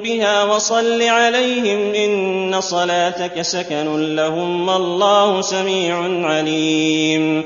بها 0.00 0.44
وصل 0.44 1.02
عليهم 1.02 1.94
إن 1.94 2.60
صلاتك 2.60 3.42
سكن 3.42 4.14
لهم 4.16 4.68
والله 4.68 5.40
سميع 5.40 6.26
عليم. 6.26 7.44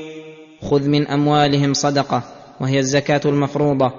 خذ 0.61 0.81
من 0.81 1.07
أموالهم 1.07 1.73
صدقة 1.73 2.23
وهي 2.61 2.79
الزكاة 2.79 3.21
المفروضة 3.25 3.91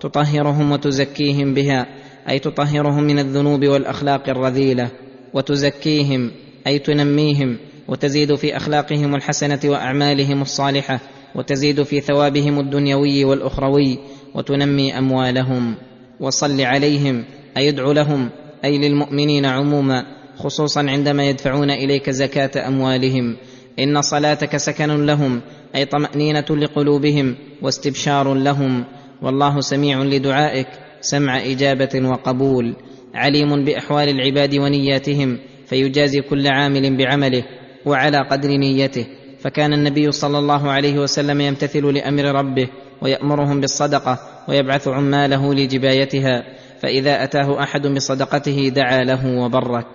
تطهرهم 0.00 0.72
وتزكيهم 0.72 1.54
بها 1.54 1.86
أي 2.28 2.38
تطهرهم 2.38 3.02
من 3.02 3.18
الذنوب 3.18 3.64
والأخلاق 3.64 4.28
الرذيلة 4.28 4.90
وتزكيهم 5.34 6.30
أي 6.66 6.78
تنميهم 6.78 7.58
وتزيد 7.88 8.34
في 8.34 8.56
أخلاقهم 8.56 9.14
الحسنة 9.14 9.60
وأعمالهم 9.64 10.42
الصالحة 10.42 11.00
وتزيد 11.34 11.82
في 11.82 12.00
ثوابهم 12.00 12.60
الدنيوي 12.60 13.24
والأخروي 13.24 13.98
وتنمي 14.34 14.98
أموالهم. 14.98 15.74
وصل 16.20 16.60
عليهم 16.60 17.24
اي 17.56 17.68
ادع 17.68 17.92
لهم 17.92 18.30
أي 18.64 18.78
للمؤمنين 18.78 19.46
عموما 19.46 20.04
خصوصا 20.36 20.90
عندما 20.90 21.28
يدفعون 21.28 21.70
إليك 21.70 22.10
زكاة 22.10 22.68
أموالهم. 22.68 23.36
إن 23.78 24.02
صلاتك 24.02 24.56
سكن 24.56 25.06
لهم 25.06 25.40
أي 25.76 25.84
طمأنينة 25.84 26.46
لقلوبهم 26.50 27.34
واستبشار 27.62 28.34
لهم. 28.34 28.84
والله 29.22 29.60
سميع 29.60 30.02
لدعائك 30.02 30.68
سمع 31.00 31.42
إجابة 31.42 32.08
وقبول. 32.08 32.76
عليم 33.14 33.64
بأحوال 33.64 34.08
العباد 34.08 34.54
ونياتهم 34.54 35.38
فيجازي 35.66 36.20
كل 36.20 36.46
عامل 36.46 36.96
بعمله 36.96 37.44
وعلى 37.86 38.18
قدر 38.30 38.48
نيته. 38.48 39.06
فكان 39.44 39.72
النبي 39.72 40.12
صلى 40.12 40.38
الله 40.38 40.70
عليه 40.70 40.98
وسلم 40.98 41.40
يمتثل 41.40 41.94
لأمر 41.94 42.24
ربه 42.24 42.68
ويأمرهم 43.02 43.60
بالصدقة 43.60 44.18
ويبعث 44.48 44.88
عماله 44.88 45.54
لجبايتها 45.54 46.44
فإذا 46.80 47.24
أتاه 47.24 47.62
أحد 47.62 47.86
بصدقته 47.86 48.68
دعا 48.68 49.04
له 49.04 49.38
وبرك. 49.38 49.86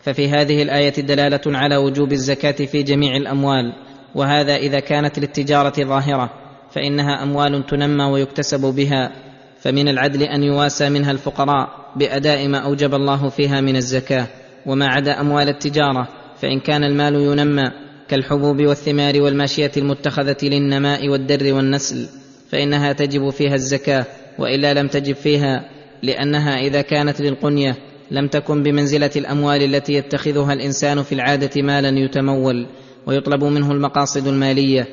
ففي 0.00 0.28
هذه 0.28 0.62
الآية 0.62 1.00
دلالة 1.00 1.40
على 1.46 1.76
وجوب 1.76 2.12
الزكاة 2.12 2.66
في 2.66 2.82
جميع 2.82 3.16
الأموال 3.16 3.72
وهذا 4.14 4.56
إذا 4.56 4.80
كانت 4.80 5.18
للتجارة 5.18 5.84
ظاهرة 5.84 6.30
فإنها 6.70 7.22
أموال 7.22 7.66
تنمى 7.66 8.04
ويكتسب 8.04 8.60
بها 8.60 9.12
فمن 9.60 9.88
العدل 9.88 10.22
أن 10.22 10.42
يواسى 10.42 10.88
منها 10.88 11.10
الفقراء 11.10 11.68
بأداء 11.96 12.48
ما 12.48 12.58
أوجب 12.58 12.94
الله 12.94 13.28
فيها 13.28 13.60
من 13.60 13.76
الزكاة. 13.76 14.26
وما 14.66 14.86
عدا 14.86 15.20
أموال 15.20 15.48
التجارة 15.48 16.08
فإن 16.40 16.60
كان 16.60 16.84
المال 16.84 17.14
ينمى 17.14 17.85
كالحبوب 18.08 18.62
والثمار 18.62 19.20
والماشية 19.20 19.72
المتخذة 19.76 20.36
للنماء 20.42 21.08
والدر 21.08 21.54
والنسل 21.54 22.08
فإنها 22.50 22.92
تجب 22.92 23.30
فيها 23.30 23.54
الزكاة 23.54 24.06
وإلا 24.38 24.74
لم 24.74 24.88
تجب 24.88 25.14
فيها 25.14 25.64
لأنها 26.02 26.56
إذا 26.56 26.82
كانت 26.82 27.20
للقنية 27.20 27.76
لم 28.10 28.28
تكن 28.28 28.62
بمنزلة 28.62 29.10
الأموال 29.16 29.62
التي 29.62 29.92
يتخذها 29.92 30.52
الإنسان 30.52 31.02
في 31.02 31.14
العادة 31.14 31.62
مالا 31.62 31.98
يتمول 31.98 32.66
ويطلب 33.06 33.44
منه 33.44 33.72
المقاصد 33.72 34.26
المالية 34.26 34.86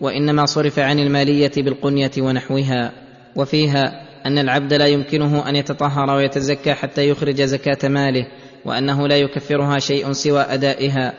وإنما 0.00 0.46
صرف 0.46 0.78
عن 0.78 0.98
المالية 0.98 1.52
بالقنية 1.56 2.10
ونحوها. 2.18 2.92
وفيها 3.36 4.06
أن 4.26 4.38
العبد 4.38 4.74
لا 4.74 4.86
يمكنه 4.86 5.48
أن 5.48 5.56
يتطهر 5.56 6.10
ويتزكى 6.10 6.74
حتى 6.74 7.08
يخرج 7.08 7.42
زكاة 7.42 7.88
ماله 7.88 8.26
وأنه 8.64 9.08
لا 9.08 9.16
يكفرها 9.16 9.78
شيء 9.78 10.12
سوى 10.12 10.40
أدائها. 10.40 11.12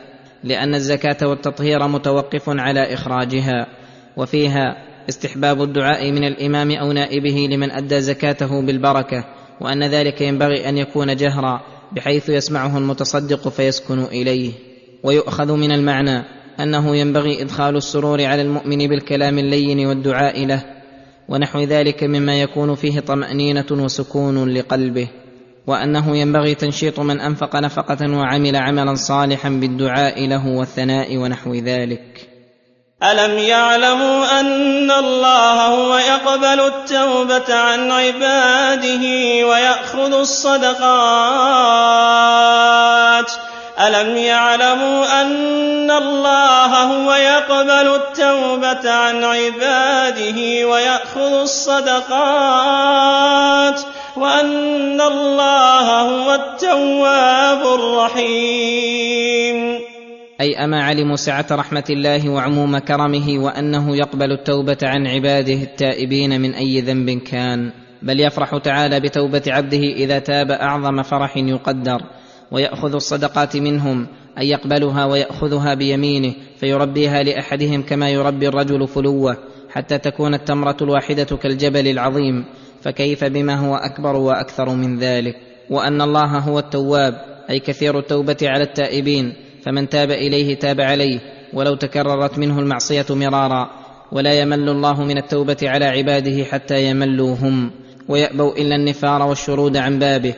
لأن 0.44 0.74
الزكاة 0.74 1.28
والتطهير 1.28 1.88
متوقف 1.88 2.42
على 2.48 2.94
إخراجها 2.94 3.66
وفيها 4.16 4.76
استحباب 5.08 5.62
الدعاء 5.62 6.12
من 6.12 6.24
الإمام 6.24 6.70
أو 6.70 6.92
نائبه 6.92 7.48
لمن 7.50 7.70
أدى 7.70 8.00
زكاته 8.00 8.62
بالبركة 8.62 9.24
وأن 9.60 9.84
ذلك 9.84 10.20
ينبغي 10.20 10.68
أن 10.68 10.78
يكون 10.78 11.16
جهرا 11.16 11.60
بحيث 11.92 12.28
يسمعه 12.28 12.78
المتصدق 12.78 13.48
فيسكن 13.48 14.04
إليه. 14.04 14.52
ويؤخذ 15.02 15.52
من 15.52 15.72
المعنى 15.72 16.24
أنه 16.60 16.96
ينبغي 16.96 17.42
إدخال 17.42 17.76
السرور 17.76 18.24
على 18.24 18.42
المؤمن 18.42 18.88
بالكلام 18.88 19.38
اللين 19.38 19.86
والدعاء 19.86 20.46
له 20.46 20.62
ونحو 21.28 21.60
ذلك 21.60 22.04
مما 22.04 22.40
يكون 22.40 22.74
فيه 22.74 23.00
طمأنينة 23.00 23.66
وسكون 23.70 24.48
لقلبه. 24.54 25.08
وأنه 25.66 26.16
ينبغي 26.16 26.54
تنشيط 26.54 27.00
من 27.00 27.20
أنفق 27.20 27.56
نفقة 27.56 28.16
وعمل 28.16 28.56
عملا 28.56 28.94
صالحا 28.94 29.48
بالدعاء 29.48 30.26
له 30.28 30.46
والثناء 30.46 31.16
ونحو 31.16 31.54
ذلك. 31.54 32.28
ألم 33.02 33.38
يعلموا 33.38 34.40
أن 34.40 34.90
الله 34.90 35.66
هو 35.66 35.96
يقبل 35.98 36.60
التوبة 36.60 37.54
عن 37.54 37.90
عباده 37.90 39.02
ويأخذ 39.46 40.12
الصدقات؟ 40.12 40.86
ألم 43.80 44.16
يعلموا 44.16 45.22
أن 45.22 45.90
الله 45.90 46.82
هو 46.82 47.14
يقبل 47.14 47.94
التوبة 47.94 48.90
عن 48.90 49.24
عباده 49.24 50.68
ويأخذ 50.68 51.32
الصدقات؟ 51.42 52.76
وأن 54.18 55.00
الله 55.00 56.00
هو 56.00 56.34
التواب 56.34 57.80
الرحيم. 57.80 59.56
أي 60.40 60.64
أما 60.64 60.84
علموا 60.84 61.16
سعة 61.16 61.46
رحمة 61.52 61.84
الله 61.90 62.28
وعموم 62.28 62.78
كرمه 62.78 63.38
وأنه 63.38 63.96
يقبل 63.96 64.32
التوبة 64.32 64.78
عن 64.82 65.06
عباده 65.06 65.54
التائبين 65.54 66.40
من 66.40 66.54
أي 66.54 66.80
ذنب 66.80 67.10
كان 67.10 67.72
بل 68.02 68.20
يفرح 68.20 68.56
تعالى 68.56 69.00
بتوبة 69.00 69.42
عبده 69.46 69.78
إذا 69.78 70.18
تاب 70.18 70.50
أعظم 70.50 71.02
فرح 71.02 71.36
يقدر 71.36 72.02
ويأخذ 72.50 72.94
الصدقات 72.94 73.56
منهم 73.56 74.06
ان 74.38 74.42
يقبلها 74.42 75.04
ويأخذها 75.04 75.74
بيمينه 75.74 76.34
فيربيها 76.60 77.22
لأحدهم 77.22 77.82
كما 77.82 78.10
يربي 78.10 78.48
الرجل 78.48 78.88
فلوه 78.88 79.36
حتى 79.70 79.98
تكون 79.98 80.34
التمرة 80.34 80.76
الواحدة 80.82 81.24
كالجبل 81.24 81.88
العظيم. 81.88 82.44
فكيف 82.86 83.24
بما 83.24 83.54
هو 83.54 83.74
أكبر 83.74 84.16
وأكثر 84.16 84.74
من 84.74 84.98
ذلك؟ 84.98 85.36
وأن 85.70 86.02
الله 86.02 86.38
هو 86.38 86.58
التواب 86.58 87.14
أي 87.50 87.58
كثير 87.58 87.98
التوبة 87.98 88.36
على 88.42 88.62
التائبين 88.62 89.32
فمن 89.64 89.88
تاب 89.88 90.10
إليه 90.10 90.58
تاب 90.58 90.80
عليه 90.80 91.20
ولو 91.52 91.74
تكررت 91.74 92.38
منه 92.38 92.58
المعصية 92.58 93.06
مرارا. 93.10 93.70
ولا 94.12 94.40
يمل 94.40 94.68
الله 94.68 95.04
من 95.04 95.18
التوبة 95.18 95.56
على 95.62 95.84
عباده 95.84 96.44
حتى 96.44 96.90
يملوا 96.90 97.34
هم 97.34 97.70
ويأبوا 98.08 98.52
إلا 98.52 98.76
النفار 98.76 99.22
والشرود 99.22 99.76
عن 99.76 99.98
بابه 99.98 100.34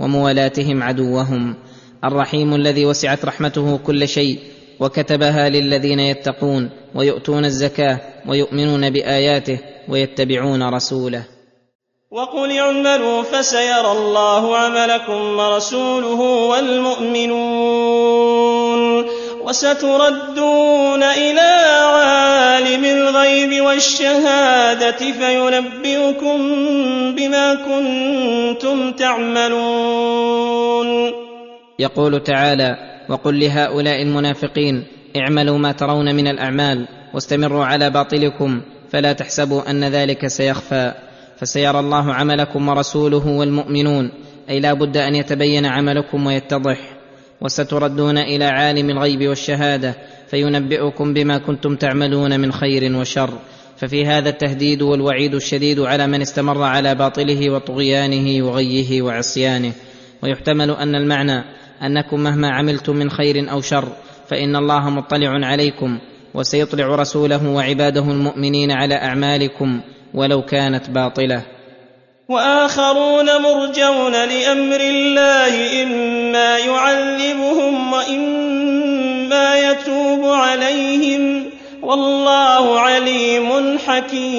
وموالاتهم 0.00 0.82
عدوهم. 0.82 1.54
الرحيم 2.04 2.54
الذي 2.54 2.86
وسعت 2.86 3.24
رحمته 3.24 3.78
كل 3.78 4.08
شيء 4.08 4.38
وكتبها 4.80 5.48
للذين 5.48 6.00
يتقون 6.00 6.70
ويؤتون 6.94 7.44
الزكاة 7.44 8.00
ويؤمنون 8.28 8.90
بآياته 8.90 9.58
ويتبعون 9.88 10.62
رسوله. 10.62 11.24
وقل 12.12 12.58
اعملوا 12.58 13.22
فسيرى 13.22 13.92
الله 13.92 14.56
عملكم 14.56 15.38
ورسوله 15.38 16.20
والمؤمنون 16.20 17.32
وستردون 19.44 21.02
إلى 21.02 21.50
عالم 21.80 22.84
الغيب 22.84 23.64
والشهادة 23.64 24.96
فينبئكم 24.96 26.38
بما 27.16 27.54
كنتم 27.54 28.92
تعملون. 28.92 30.32
يقول 31.78 32.22
تعالى 32.22 32.76
وقل 33.08 33.40
لهؤلاء 33.40 34.02
المنافقين 34.02 34.86
اعملوا 35.16 35.58
ما 35.58 35.72
ترون 35.72 36.14
من 36.14 36.26
الأعمال 36.26 36.88
واستمروا 37.14 37.64
على 37.64 37.90
باطلكم 37.90 38.60
فلا 38.90 39.12
تحسبوا 39.12 39.70
أن 39.70 39.84
ذلك 39.84 40.26
سيخفى. 40.26 40.92
فسيرى 41.42 41.80
الله 41.80 42.14
عملكم 42.14 42.68
ورسوله 42.68 43.26
والمؤمنون 43.26 44.10
أي 44.50 44.60
لا 44.60 44.72
بد 44.72 44.96
أن 44.96 45.14
يتبين 45.14 45.66
عملكم 45.66 46.26
ويتضح. 46.26 46.78
وستردون 47.40 48.18
إلى 48.18 48.44
عالم 48.44 48.90
الغيب 48.90 49.28
والشهادة 49.28 49.94
فينبئكم 50.28 51.14
بما 51.14 51.38
كنتم 51.38 51.76
تعملون 51.76 52.40
من 52.40 52.52
خير 52.52 52.96
وشر. 52.96 53.30
ففي 53.76 54.06
هذا 54.06 54.28
التهديد 54.28 54.82
والوعيد 54.82 55.34
الشديد 55.34 55.80
على 55.80 56.06
من 56.06 56.20
استمر 56.20 56.62
على 56.62 56.94
باطله 56.94 57.50
وطغيانه 57.50 58.46
وغيه 58.46 59.02
وعصيانه. 59.02 59.72
ويحتمل 60.22 60.70
أن 60.70 60.94
المعنى 60.94 61.44
أنكم 61.82 62.20
مهما 62.20 62.50
عملتم 62.50 62.96
من 62.96 63.10
خير 63.10 63.50
أو 63.50 63.60
شر 63.60 63.88
فإن 64.28 64.56
الله 64.56 64.90
مطلع 64.90 65.46
عليكم 65.46 65.98
وسيطلع 66.34 66.86
رسوله 66.86 67.48
وعباده 67.48 68.04
المؤمنين 68.04 68.70
على 68.70 68.94
أعمالكم. 68.94 69.80
ولو 70.14 70.42
كانت 70.42 70.90
باطلة. 70.90 71.42
وآخرون 72.28 73.26
مرجون 73.42 74.12
لأمر 74.12 74.80
الله 74.80 75.82
إما 75.82 76.58
يعذبهم 76.58 77.92
وإما 77.92 79.70
يتوب 79.70 80.24
عليهم. 80.24 81.44
والله 81.82 82.80
عليم 82.80 83.78
حكيم. 83.78 84.32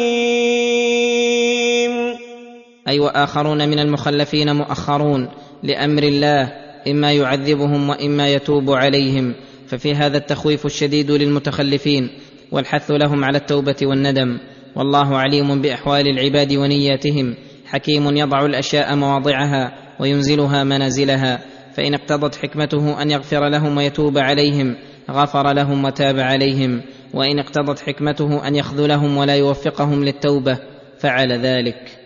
أي 2.87 2.99
وآخرون 2.99 3.69
من 3.69 3.79
المخلفين 3.79 4.55
مؤخرون 4.55 5.29
لأمر 5.63 6.03
الله 6.03 6.53
إما 6.87 7.11
يعذبهم 7.11 7.89
وإما 7.89 8.33
يتوب 8.33 8.71
عليهم. 8.71 9.35
ففي 9.67 9.95
هذا 9.95 10.17
التخويف 10.17 10.65
الشديد 10.65 11.11
للمتخلفين 11.11 12.09
والحث 12.51 12.91
لهم 12.91 13.23
على 13.23 13.37
التوبة 13.37 13.75
والندم. 13.83 14.37
والله 14.75 15.17
عليم 15.17 15.61
بأحوال 15.61 16.07
العباد 16.07 16.53
ونياتهم. 16.53 17.35
حكيم 17.65 18.17
يضع 18.17 18.45
الأشياء 18.45 18.95
مواضعها 18.95 19.71
وينزلها 19.99 20.63
منازلها. 20.63 21.39
فإن 21.73 21.93
اقتضت 21.93 22.35
حكمته 22.35 23.01
أن 23.01 23.11
يغفر 23.11 23.49
لهم 23.49 23.77
ويتوب 23.77 24.17
عليهم 24.17 24.75
غفر 25.11 25.53
لهم 25.53 25.85
وتاب 25.85 26.19
عليهم. 26.19 26.81
وإن 27.13 27.39
اقتضت 27.39 27.79
حكمته 27.79 28.47
أن 28.47 28.55
يخذلهم 28.55 29.17
ولا 29.17 29.35
يوفقهم 29.35 30.03
للتوبة 30.03 30.59
فعل 30.99 31.31
ذلك. 31.31 32.02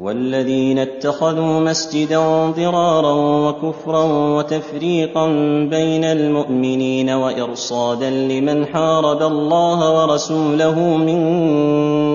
والذين 0.00 0.78
اتخذوا 0.78 1.60
مسجدا 1.60 2.50
ضرارا 2.50 3.12
وكفرا 3.48 4.04
وتفريقا 4.36 5.26
بين 5.70 6.04
المؤمنين 6.04 7.10
وإرصادا 7.10 8.10
لمن 8.10 8.66
حارب 8.66 9.22
الله 9.22 10.00
ورسوله 10.00 10.96
من 10.96 11.20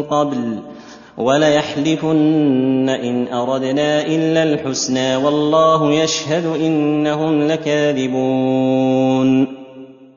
قبل 0.03 0.59
وليحلفن 1.17 2.89
إن 2.89 3.27
أردنا 3.27 4.07
إلا 4.07 4.43
الحسنى 4.43 5.15
والله 5.15 5.93
يشهد 5.93 6.45
إنهم 6.45 7.47
لكاذبون. 7.47 9.47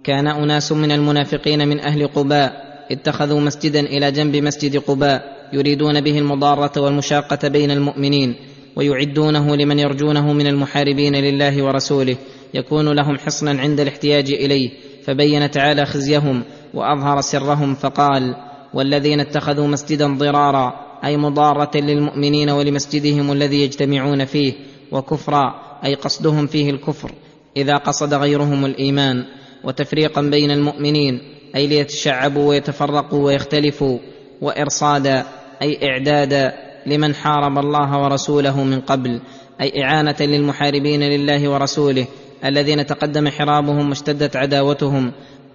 كان 0.05 0.26
أناس 0.26 0.72
من 0.72 0.92
المنافقين 0.92 1.68
من 1.68 1.80
أهل 1.80 2.06
قباء 2.06 2.52
اتخذوا 2.90 3.40
مسجدا 3.40 3.80
إلى 3.80 4.12
جنب 4.12 4.36
مسجد 4.36 4.76
قباء 4.76 5.38
يريدون 5.52 6.00
به 6.00 6.18
المضارة 6.18 6.80
والمشاقة 6.80 7.48
بين 7.48 7.70
المؤمنين 7.70 8.34
ويعدونه 8.76 9.56
لمن 9.56 9.78
يرجونه 9.78 10.32
من 10.32 10.46
المحاربين 10.46 11.16
لله 11.16 11.62
ورسوله 11.62 12.16
يكون 12.54 12.88
لهم 12.88 13.18
حصنا 13.18 13.60
عند 13.60 13.80
الاحتياج 13.80 14.30
إليه 14.30 14.70
فبين 15.04 15.50
تعالى 15.50 15.86
خزيهم 15.86 16.42
وأظهر 16.74 17.20
سرهم 17.20 17.74
فقال 17.74 18.34
والذين 18.74 19.20
اتخذوا 19.20 19.66
مسجدا 19.66 20.16
ضرارا 20.18 20.88
أي 21.04 21.16
مضارة 21.16 21.76
للمؤمنين 21.76 22.50
ولمسجدهم 22.50 23.32
الذي 23.32 23.62
يجتمعون 23.62 24.24
فيه 24.24 24.52
وكفرا 24.92 25.54
أي 25.84 25.94
قصدهم 25.94 26.46
فيه 26.46 26.70
الكفر 26.70 27.12
إذا 27.56 27.76
قصد 27.76 28.14
غيرهم 28.14 28.64
الإيمان 28.64 29.24
وتفريقا 29.64 30.22
بين 30.22 30.50
المؤمنين 30.50 31.20
أي 31.56 31.66
ليتشعبوا 31.66 32.48
ويتفرقوا 32.48 33.24
ويختلفوا 33.26 33.98
وإرصادا 34.40 35.24
أي 35.62 35.90
اعدادا 35.90 36.52
لمن 36.86 37.14
حارب 37.14 37.58
الله 37.58 38.02
ورسوله 38.02 38.64
من 38.64 38.80
قبل 38.80 39.20
أي 39.60 39.84
إعانة 39.84 40.16
للمحاربين 40.20 41.02
لله 41.02 41.48
ورسوله 41.48 42.06
الذين 42.44 42.86
تقدم 42.86 43.28
حرابهم 43.28 43.88
واشتدت 43.88 44.36
عداوتهم 44.36 45.12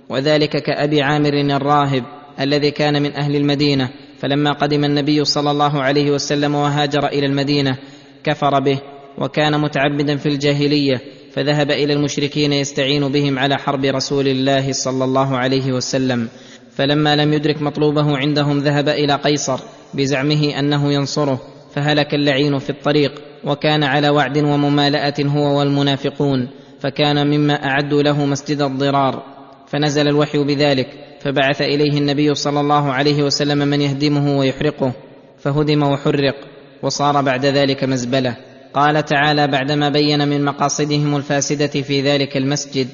وذلك 0.09 0.63
كأبي 0.63 1.01
عامر 1.01 1.33
الراهب 1.33 2.03
الذي 2.39 2.71
كان 2.71 3.01
من 3.03 3.15
أهل 3.15 3.35
المدينة 3.35 3.89
فلما 4.19 4.51
قدم 4.51 4.83
النبي 4.83 5.25
صلى 5.25 5.51
الله 5.51 5.81
عليه 5.81 6.11
وسلم 6.11 6.55
وهاجر 6.55 7.07
إلى 7.07 7.25
المدينة 7.25 7.77
كفر 8.23 8.59
به 8.59 8.79
وكان 9.17 9.61
متعبدا 9.61 10.17
في 10.17 10.29
الجاهلية 10.29 11.01
فذهب 11.33 11.71
إلى 11.71 11.93
المشركين 11.93 12.53
يستعين 12.53 13.07
بهم 13.07 13.39
على 13.39 13.57
حرب 13.57 13.85
رسول 13.85 14.27
الله 14.27 14.71
صلى 14.71 15.03
الله 15.03 15.37
عليه 15.37 15.71
وسلم. 15.71 16.29
فلما 16.75 17.15
لم 17.15 17.33
يدرك 17.33 17.61
مطلوبه 17.61 18.17
عندهم 18.17 18.59
ذهب 18.59 18.89
إلى 18.89 19.15
قيصر 19.15 19.59
بزعمه 19.93 20.59
أنه 20.59 20.93
ينصره 20.93 21.41
فهلك 21.75 22.13
اللعين 22.13 22.59
في 22.59 22.69
الطريق 22.69 23.21
وكان 23.43 23.83
على 23.83 24.09
وعد 24.09 24.37
وممالأة 24.37 25.13
هو 25.19 25.59
والمنافقون 25.59 26.47
فكان 26.79 27.27
مما 27.27 27.53
اعدوا 27.53 28.03
له 28.03 28.25
مسجد 28.25 28.61
الضرار. 28.61 29.23
فنزل 29.67 30.07
الوحي 30.07 30.43
بذلك 30.43 30.87
فبعث 31.21 31.61
إليه 31.61 31.97
النبي 31.97 32.35
صلى 32.35 32.59
الله 32.59 32.91
عليه 32.91 33.23
وسلم 33.23 33.57
من 33.57 33.81
يهدمه 33.81 34.37
ويحرقه 34.37 34.91
فهدم 35.39 35.83
وحرق 35.83 36.35
وصار 36.83 37.21
بعد 37.21 37.45
ذلك 37.45 37.83
مزبلة. 37.83 38.35
قال 38.73 39.05
تعالى 39.05 39.47
بعدما 39.47 39.89
بين 39.89 40.27
من 40.27 40.45
مقاصدهم 40.45 41.15
الفاسدة 41.15 41.67
في 41.67 42.01
ذلك 42.01 42.37
المسجد 42.37 42.87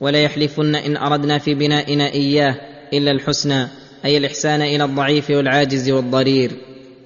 وليحلفن 0.00 0.74
إن 0.74 0.96
أردنا 0.96 1.38
في 1.38 1.54
بنائنا 1.54 2.12
إياه 2.12 2.73
إلا 2.98 3.10
الحسنى 3.10 3.68
أي 4.04 4.16
الإحسان 4.16 4.62
إلى 4.62 4.84
الضعيف 4.84 5.30
والعاجز 5.30 5.90
والضرير. 5.90 6.50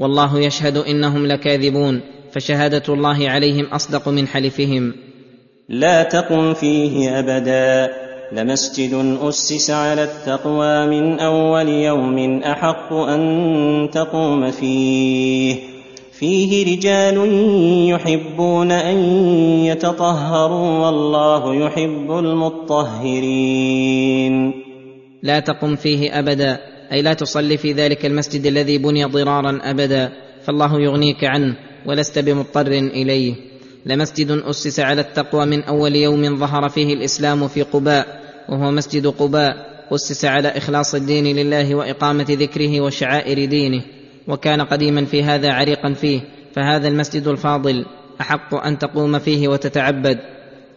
والله 0.00 0.40
يشهد 0.40 0.76
إنهم 0.76 1.26
لكاذبون 1.26 2.00
فشهادة 2.32 2.94
الله 2.94 3.28
عليهم 3.28 3.64
أصدق 3.64 4.08
من 4.08 4.26
حلفهم. 4.26 4.94
لا 5.68 6.02
تقم 6.02 6.54
فيه 6.54 7.18
أبدا 7.18 7.92
لمسجد 8.32 9.18
أسس 9.22 9.70
على 9.70 10.04
التقوى 10.04 10.86
من 10.86 11.18
أول 11.20 11.68
يوم 11.68 12.42
أحق 12.42 12.92
أن 12.92 13.88
تقوم 13.92 14.50
فيه. 14.50 15.56
فيه 16.18 16.76
رجال 16.76 17.28
يحبون 17.88 18.72
أن 18.72 18.98
يتطهروا 19.64 20.86
والله 20.86 21.54
يحب 21.54 22.10
المطهرين. 22.18 23.88
لا 25.22 25.40
تقم 25.40 25.76
فيه 25.76 26.18
أبدا 26.18 26.58
أي 26.92 27.02
لا 27.02 27.12
تصلي 27.12 27.56
في 27.56 27.72
ذلك 27.72 28.06
المسجد 28.06 28.46
الذي 28.46 28.78
بني 28.78 29.04
ضرارا 29.04 29.58
أبدا 29.62 30.12
فالله 30.42 30.80
يغنيك 30.80 31.24
عنه 31.24 31.54
ولست 31.86 32.18
بمضطر 32.18 32.72
إليه. 32.72 33.34
لمسجد 33.86 34.30
أسس 34.30 34.80
على 34.80 35.00
التقوى 35.00 35.46
من 35.46 35.62
أول 35.62 35.96
يوم 35.96 36.36
ظهر 36.36 36.68
فيه 36.68 36.94
الإسلام 36.94 37.48
في 37.48 37.62
قباء 37.62 38.20
وهو 38.48 38.70
مسجد 38.70 39.06
قباء 39.06 39.68
أسس 39.90 40.24
على 40.24 40.48
إخلاص 40.48 40.94
الدين 40.94 41.36
لله 41.36 41.74
وإقامة 41.74 42.26
ذكره 42.30 42.80
وشعائر 42.80 43.44
دينه. 43.44 43.82
وكان 44.28 44.60
قديما 44.60 45.04
في 45.04 45.22
هذا 45.22 45.52
عريقا 45.52 45.92
فيه 45.92 46.20
فهذا 46.54 46.88
المسجد 46.88 47.28
الفاضل 47.28 47.86
أحق 48.20 48.54
أن 48.54 48.78
تقوم 48.78 49.18
فيه 49.18 49.48
وتتعبد. 49.48 50.18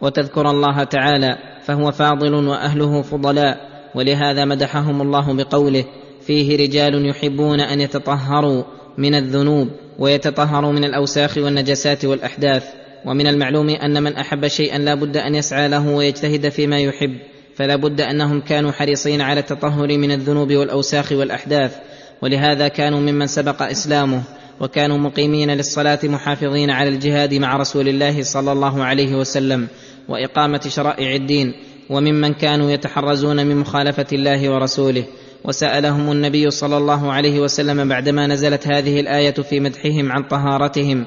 وتذكر 0.00 0.50
الله 0.50 0.84
تعالى 0.84 1.38
فهو 1.64 1.92
فاضل 1.92 2.34
وأهله 2.34 3.02
فضلاء. 3.02 3.71
ولهذا 3.94 4.44
مدحهم 4.44 5.02
الله 5.02 5.32
بقوله 5.32 5.84
فيه 6.26 6.56
رجال 6.56 7.06
يحبون 7.06 7.60
أن 7.60 7.80
يتطهروا 7.80 8.64
من 8.98 9.14
الذنوب 9.14 9.68
ويتطهروا 9.98 10.72
من 10.72 10.84
الأوساخ 10.84 11.38
والنجسات 11.38 12.04
والأحداث 12.04 12.64
ومن 13.04 13.26
المعلوم 13.26 13.68
أن 13.68 14.02
من 14.02 14.16
أحب 14.16 14.46
شيئا 14.46 14.78
لا 14.78 14.94
بد 14.94 15.16
أن 15.16 15.34
يسعى 15.34 15.68
له 15.68 15.88
ويجتهد 15.88 16.48
فيما 16.48 16.80
يحب 16.80 17.16
فلا 17.56 17.76
بد 17.76 18.00
أنهم 18.00 18.40
كانوا 18.40 18.72
حريصين 18.72 19.20
على 19.20 19.40
التطهر 19.40 19.98
من 19.98 20.12
الذنوب 20.12 20.52
والأوساخ 20.52 21.12
والأحداث 21.12 21.76
ولهذا 22.22 22.68
كانوا 22.68 23.00
ممن 23.00 23.26
سبق 23.26 23.62
إسلامه 23.62 24.22
وكانوا 24.60 24.98
مقيمين 24.98 25.50
للصلاة 25.50 25.98
محافظين 26.04 26.70
على 26.70 26.88
الجهاد 26.88 27.34
مع 27.34 27.56
رسول 27.56 27.88
الله 27.88 28.22
صلى 28.22 28.52
الله 28.52 28.84
عليه 28.84 29.14
وسلم 29.14 29.68
وإقامة 30.08 30.60
شرائع 30.68 31.14
الدين 31.14 31.54
وممن 31.90 32.34
كانوا 32.34 32.70
يتحرزون 32.70 33.46
من 33.46 33.56
مخالفة 33.56 34.06
الله 34.12 34.50
ورسوله. 34.50 35.04
وسألهم 35.44 36.12
النبي 36.12 36.50
صلى 36.50 36.76
الله 36.76 37.12
عليه 37.12 37.40
وسلم 37.40 37.88
بعدما 37.88 38.26
نزلت 38.26 38.66
هذه 38.66 39.00
الآية 39.00 39.34
في 39.34 39.60
مدحهم 39.60 40.12
عن 40.12 40.22
طهارتهم 40.22 41.06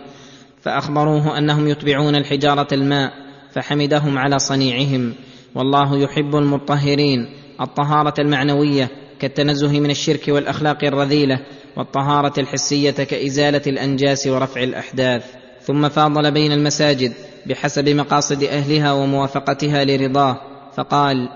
فأخبروه 0.62 1.38
أنهم 1.38 1.68
يتبعون 1.68 2.16
الحجارة 2.16 2.68
الماء 2.72 3.12
فحمدهم 3.52 4.18
على 4.18 4.40
صنيعهم. 4.40 5.14
والله 5.56 5.98
يحب 5.98 6.36
المطهرين. 6.36 7.30
الطهارة 7.62 8.14
المعنوية 8.20 8.90
كالتنزه 9.20 9.80
من 9.80 9.90
الشرك 9.92 10.24
والأخلاق 10.28 10.84
الرذيلة 10.84 11.40
والطهارة 11.78 12.40
الحسية 12.40 12.92
كإزالة 12.92 13.62
الأنجاس 13.68 14.28
ورفع 14.28 14.64
الأحداث. 14.64 15.24
ثم 15.62 15.90
فاضل 15.90 16.32
بين 16.32 16.52
المساجد 16.52 17.14
بحسب 17.46 17.90
مقاصد 17.90 18.44
أهلها 18.44 18.92
وموافقتها 18.92 19.86
لرضاه. 19.86 20.55
فقال 20.76 21.30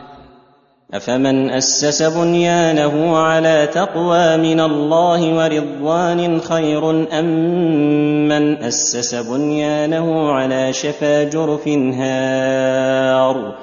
أفمن 0.94 1.50
أسس 1.50 2.04
بنيانه 2.04 3.18
على 3.18 3.70
تقوى 3.74 4.38
من 4.38 4.60
الله 4.60 5.36
ورضوان 5.36 6.42
خير 6.42 6.90
أم 7.20 8.28
من 8.28 8.64
أسس 8.64 9.16
بنيانه 9.16 10.32
على 10.32 10.74
شفا 10.74 11.24
جرف 11.24 11.68
هار؟ 11.68 13.56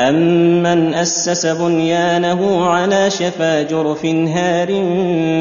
أمن 0.00 0.94
أسس 0.94 1.46
بنيانه 1.46 2.64
على 2.64 3.10
شفا 3.10 3.62
جرف 3.62 4.06
هار 4.06 4.68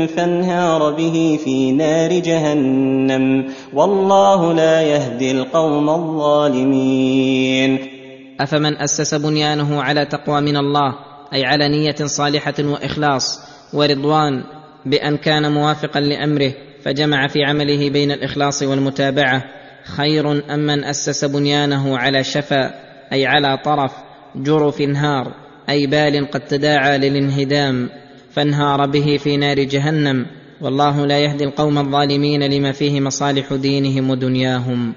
فانهار 0.07 0.91
به 0.91 1.39
في 1.43 1.71
نار 1.71 2.13
جهنم؟ 2.13 3.45
والله 3.73 4.53
لا 4.53 4.81
يهدي 4.81 5.31
القوم 5.31 5.89
الظالمين. 5.89 7.94
أفمن 8.39 8.77
أسس 8.77 9.15
بنيانه 9.15 9.81
على 9.81 10.05
تقوى 10.05 10.41
من 10.41 10.57
الله 10.57 10.95
أي 11.33 11.45
على 11.45 11.67
نية 11.67 11.95
صالحة 12.05 12.53
وإخلاص 12.59 13.39
ورضوان 13.73 14.43
بأن 14.85 15.17
كان 15.17 15.51
موافقا 15.51 15.99
لأمره 15.99 16.53
فجمع 16.81 17.27
في 17.27 17.43
عمله 17.43 17.89
بين 17.89 18.11
الإخلاص 18.11 18.63
والمتابعة 18.63 19.43
خير 19.83 20.31
أم 20.53 20.59
من 20.59 20.83
أسس 20.83 21.25
بنيانه 21.25 21.97
على 21.97 22.23
شفا 22.23 22.73
أي 23.13 23.25
على 23.25 23.57
طرف 23.65 23.91
جرف 24.35 24.81
انهار 24.81 25.33
أي 25.69 25.87
بال 25.87 26.31
قد 26.31 26.39
تداعى 26.39 26.97
للانهدام 26.97 27.89
فانهار 28.31 28.85
به 28.85 29.17
في 29.23 29.37
نار 29.37 29.63
جهنم 29.63 30.25
والله 30.61 31.05
لا 31.05 31.19
يهدي 31.19 31.43
القوم 31.43 31.77
الظالمين 31.77 32.43
لما 32.43 32.71
فيه 32.71 33.01
مصالح 33.01 33.53
دينهم 33.53 34.09
ودنياهم. 34.09 34.93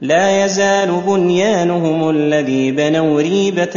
لا 0.00 0.44
يزال 0.44 1.00
بنيانهم 1.06 2.10
الذي 2.10 2.72
بنوا 2.72 3.20
ريبة 3.20 3.76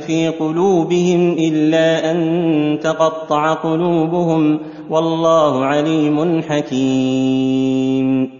في 0.00 0.28
قلوبهم 0.40 1.32
إلا 1.38 2.10
أن 2.10 2.78
تقطع 2.82 3.54
قلوبهم 3.54 4.60
والله 4.90 5.64
عليم 5.64 6.42
حكيم. 6.42 8.30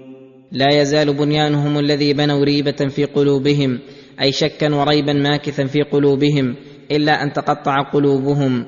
لا 0.52 0.66
يزال 0.80 1.14
بنيانهم 1.14 1.78
الذي 1.78 2.12
بنوا 2.12 2.44
ريبة 2.44 2.88
في 2.88 3.04
قلوبهم 3.04 3.78
أي 4.20 4.32
شكا 4.32 4.74
وريبا 4.74 5.12
ماكثا 5.12 5.64
في 5.64 5.82
قلوبهم 5.82 6.54
إلا 6.90 7.22
أن 7.22 7.32
تقطع 7.32 7.82
قلوبهم 7.82 8.64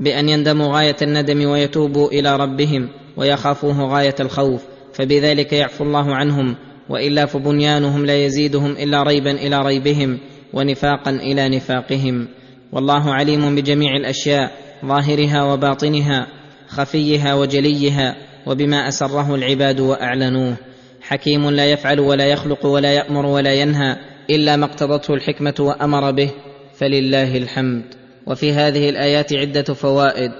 بأن 0.00 0.28
يندموا 0.28 0.76
غاية 0.76 0.96
الندم 1.02 1.50
ويتوبوا 1.50 2.08
إلى 2.08 2.36
ربهم 2.36 2.88
ويخافوه 3.16 3.82
غاية 3.82 4.14
الخوف 4.20 4.62
فبذلك 4.94 5.52
يعفو 5.52 5.84
الله 5.84 6.14
عنهم 6.14 6.56
وإلا 6.92 7.26
فبنيانهم 7.26 8.06
لا 8.06 8.24
يزيدهم 8.24 8.70
إلا 8.70 9.02
ريبا 9.02 9.30
إلى 9.30 9.62
ريبهم 9.62 10.18
ونفاقا 10.52 11.10
إلى 11.10 11.48
نفاقهم. 11.48 12.28
والله 12.72 13.14
عليم 13.14 13.54
بجميع 13.54 13.96
الأشياء 13.96 14.52
ظاهرها 14.84 15.42
وباطنها 15.52 16.26
خفيها 16.68 17.34
وجليها 17.34 18.16
وبما 18.46 18.88
أسره 18.88 19.34
العباد 19.34 19.80
وأعلنوه. 19.80 20.54
حكيم 21.00 21.50
لا 21.50 21.72
يفعل 21.72 22.00
ولا 22.00 22.26
يخلق 22.26 22.66
ولا 22.66 22.92
يأمر 22.92 23.26
ولا 23.26 23.54
ينهى 23.54 23.96
إلا 24.30 24.56
ما 24.56 24.64
اقتضته 24.64 25.14
الحكمة 25.14 25.54
وأمر 25.60 26.10
به 26.10 26.30
فلله 26.74 27.36
الحمد. 27.36 27.82
وفي 28.26 28.52
هذه 28.52 28.88
الآيات 28.88 29.32
عدة 29.32 29.74
فوائد. 29.74 30.32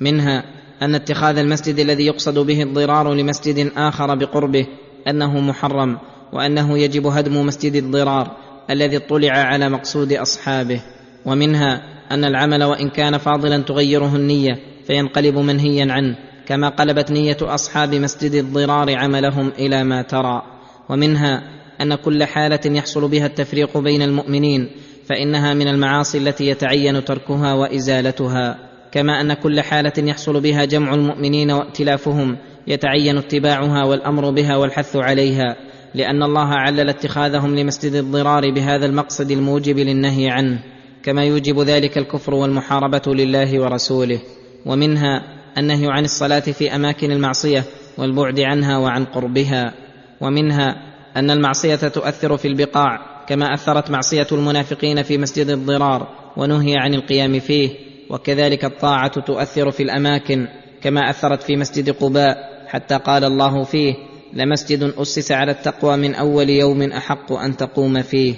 منها 0.00 0.44
أن 0.82 0.94
اتخاذ 0.94 1.38
المسجد 1.38 1.78
الذي 1.78 2.06
يقصد 2.06 2.38
به 2.38 2.62
الضرار 2.62 3.14
لمسجد 3.14 3.72
آخر 3.76 4.14
بقربه 4.14 4.66
أنه 5.08 5.40
محرم 5.40 5.98
وأنه 6.32 6.78
يجب 6.78 7.06
هدم 7.06 7.46
مسجد 7.46 7.74
الضرار 7.74 8.36
الذي 8.70 8.96
اطلع 8.96 9.32
على 9.32 9.68
مقصود 9.68 10.12
أصحابه 10.12 10.82
ومنها 11.26 11.82
أن 12.10 12.24
العمل 12.24 12.64
وإن 12.64 12.90
كان 12.90 13.18
فاضلا 13.18 13.62
تغيره 13.62 14.16
النية 14.16 14.58
فينقلب 14.86 15.38
منهيا 15.38 15.92
عنه 15.92 16.16
كما 16.46 16.68
قلبت 16.68 17.10
نية 17.10 17.36
أصحاب 17.42 17.94
مسجد 17.94 18.34
الضرار 18.34 18.96
عملهم 18.96 19.52
إلى 19.58 19.84
ما 19.84 20.02
ترى. 20.02 20.42
ومنها 20.88 21.42
أن 21.80 21.94
كل 21.94 22.24
حالة 22.24 22.60
يحصل 22.66 23.08
بها 23.08 23.26
التفريق 23.26 23.78
بين 23.78 24.02
المؤمنين 24.02 24.70
فإنها 25.06 25.54
من 25.54 25.68
المعاصي 25.68 26.18
التي 26.18 26.46
يتعين 26.46 27.04
تركها 27.04 27.52
وإزالتها 27.52 28.58
كما 28.92 29.20
أن 29.20 29.34
كل 29.34 29.60
حالة 29.60 29.92
يحصل 29.98 30.40
بها 30.40 30.64
جمع 30.64 30.94
المؤمنين 30.94 31.50
وائتلافهم 31.50 32.36
يتعين 32.66 33.18
اتباعها 33.18 33.84
والأمر 33.84 34.30
بها 34.30 34.56
والحث 34.56 34.96
عليها 34.96 35.56
لأن 35.94 36.22
الله 36.22 36.48
علل 36.48 36.88
اتخاذهم 36.88 37.56
لمسجد 37.56 37.94
الضرار 37.94 38.50
بهذا 38.50 38.86
المقصد 38.86 39.30
الموجب 39.30 39.78
للنهي 39.78 40.30
عنه 40.30 40.58
كما 41.02 41.24
يوجب 41.24 41.60
ذلك 41.60 41.98
الكفر 41.98 42.34
والمحاربة 42.34 43.02
لله 43.06 43.60
ورسوله 43.60 44.18
ومنها 44.66 45.22
النهي 45.58 45.86
عن 45.86 46.04
الصلاة 46.04 46.40
في 46.40 46.74
أماكن 46.74 47.10
المعصية 47.10 47.64
والبعد 47.98 48.40
عنها 48.40 48.78
وعن 48.78 49.04
قربها 49.04 49.74
ومنها 50.20 50.76
أن 51.16 51.30
المعصية 51.30 51.76
تؤثر 51.76 52.36
في 52.36 52.48
البقاع 52.48 53.24
كما 53.28 53.54
أثرت 53.54 53.90
معصية 53.90 54.26
المنافقين 54.32 55.02
في 55.02 55.18
مسجد 55.18 55.50
الضرار 55.50 56.08
ونهي 56.36 56.76
عن 56.76 56.94
القيام 56.94 57.38
فيه 57.38 57.70
وكذلك 58.10 58.64
الطاعة 58.64 59.20
تؤثر 59.20 59.70
في 59.70 59.82
الأماكن 59.82 60.48
كما 60.82 61.10
أثرت 61.10 61.42
في 61.42 61.56
مسجد 61.56 61.90
قباء 61.90 62.55
حتى 62.66 62.96
قال 62.96 63.24
الله 63.24 63.64
فيه 63.64 63.94
لمسجد 64.32 64.92
أسس 64.98 65.32
على 65.32 65.52
التقوى 65.52 65.96
من 65.96 66.14
أول 66.14 66.50
يوم 66.50 66.82
أحق 66.82 67.32
أن 67.32 67.56
تقوم 67.56 68.02
فيه 68.02 68.34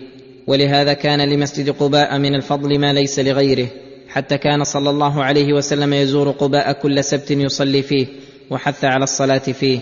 ولهذا 0.47 0.93
كان 0.93 1.21
لمسجد 1.21 1.71
قباء 1.71 2.19
من 2.19 2.35
الفضل 2.35 2.79
ما 2.79 2.93
ليس 2.93 3.19
لغيره 3.19 3.69
حتى 4.09 4.39
كان 4.39 4.65
صلى 4.65 4.91
الله 4.91 5.25
عليه 5.25 5.53
وسلم 5.53 5.95
يزور 5.95 6.31
قباء 6.31 6.73
كل 6.73 7.05
سبت 7.05 7.31
يصلي 7.31 7.83
فيه 7.83 8.07
وحث 8.51 8.85
على 8.85 9.05
الصلاة 9.05 9.39
فيه 9.39 9.81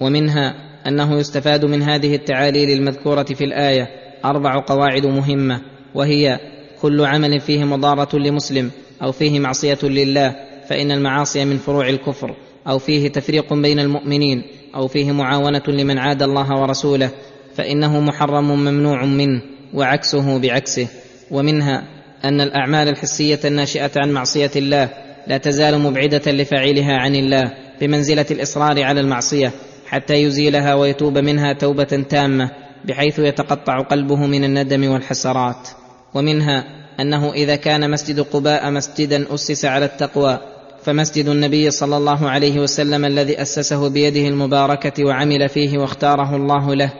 ومنها 0.00 0.54
أنه 0.86 1.18
يستفاد 1.18 1.64
من 1.64 1.82
هذه 1.82 2.14
التعاليل 2.14 2.70
المذكورة 2.70 3.22
في 3.22 3.44
الآية 3.44 3.88
أربع 4.24 4.60
قواعد 4.60 5.06
مهمة 5.06 5.62
وهي 5.94 6.40
كل 6.82 7.04
عمل 7.04 7.40
فيه 7.40 7.64
مضارة 7.64 8.18
لمسلم 8.18 8.70
أو 9.02 9.12
فيه 9.12 9.40
معصية 9.40 9.78
لله 9.82 10.36
فإن 10.68 10.90
المعاصي 10.90 11.44
من 11.44 11.58
فروع 11.58 11.88
الكفر. 11.88 12.34
أو 12.68 12.78
فيه 12.78 13.08
تفريق 13.08 13.54
بين 13.54 13.78
المؤمنين 13.78 14.42
أو 14.74 14.88
فيه 14.88 15.12
معاونة 15.12 15.62
لمن 15.68 15.98
عاد 15.98 16.22
الله 16.22 16.60
ورسوله 16.60 17.10
فإنه 17.54 18.00
محرم 18.00 18.50
ممنوع 18.50 19.04
منه 19.04 19.42
وعكسه 19.74 20.38
بعكسه. 20.38 20.88
ومنها 21.30 21.84
أن 22.24 22.40
الأعمال 22.40 22.88
الحسية 22.88 23.40
الناشئة 23.44 23.90
عن 23.96 24.12
معصية 24.12 24.50
الله 24.56 24.88
لا 25.26 25.38
تزال 25.38 25.78
مبعدة 25.78 26.32
لفاعلها 26.32 26.92
عن 26.92 27.14
الله 27.14 27.52
بمنزلة 27.80 28.26
الإصرار 28.30 28.82
على 28.82 29.00
المعصية 29.00 29.52
حتى 29.86 30.14
يزيلها 30.14 30.74
ويتوب 30.74 31.18
منها 31.18 31.52
توبة 31.52 32.04
تامة 32.08 32.50
بحيث 32.84 33.18
يتقطع 33.18 33.80
قلبه 33.80 34.26
من 34.26 34.44
الندم 34.44 34.90
والحسرات. 34.90 35.68
ومنها 36.14 36.64
أنه 37.00 37.32
إذا 37.32 37.56
كان 37.56 37.90
مسجد 37.90 38.20
قباء 38.20 38.70
مسجدا 38.70 39.34
أسس 39.34 39.64
على 39.64 39.84
التقوى 39.84 40.55
فمسجد 40.86 41.28
النبي 41.28 41.70
صلى 41.70 41.96
الله 41.96 42.30
عليه 42.30 42.60
وسلم 42.60 43.04
الذي 43.04 43.42
أسسه 43.42 43.88
بيده 43.88 44.28
المباركة 44.28 45.04
وعمل 45.04 45.48
فيه 45.48 45.78
واختاره 45.78 46.36
الله 46.36 46.74
له 46.74 46.92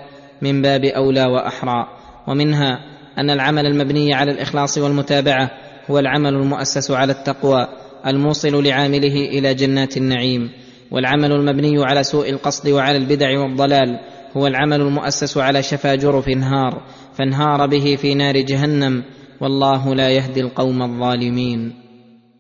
من 0.42 0.62
باب 0.62 0.84
أولى 0.84 1.24
وأحرى. 1.24 1.86
ومنها 2.28 2.78
أن 3.18 3.30
العمل 3.30 3.66
المبني 3.66 4.14
على 4.14 4.32
الإخلاص 4.32 4.78
والمتابعة 4.78 5.50
هو 5.90 5.98
العمل 5.98 6.34
المؤسس 6.34 6.90
على 6.90 7.12
التقوى 7.12 7.68
الموصل 8.06 8.64
لعامله 8.64 9.14
إلى 9.14 9.54
جنات 9.54 9.96
النعيم. 9.96 10.50
والعمل 10.90 11.32
المبني 11.32 11.84
على 11.84 12.02
سوء 12.02 12.30
القصد 12.30 12.68
وعلى 12.68 12.96
البدع 12.96 13.40
والضلال 13.40 13.98
هو 14.36 14.46
العمل 14.46 14.80
المؤسس 14.80 15.38
على 15.38 15.62
شفا 15.62 15.94
جرف 15.94 16.28
انهار 16.28 16.82
فانهار 17.18 17.66
به 17.66 17.96
في 18.00 18.14
نار 18.14 18.40
جهنم 18.40 19.02
والله 19.40 19.94
لا 19.94 20.10
يهدي 20.10 20.40
القوم 20.40 20.82
الظالمين. 20.82 21.85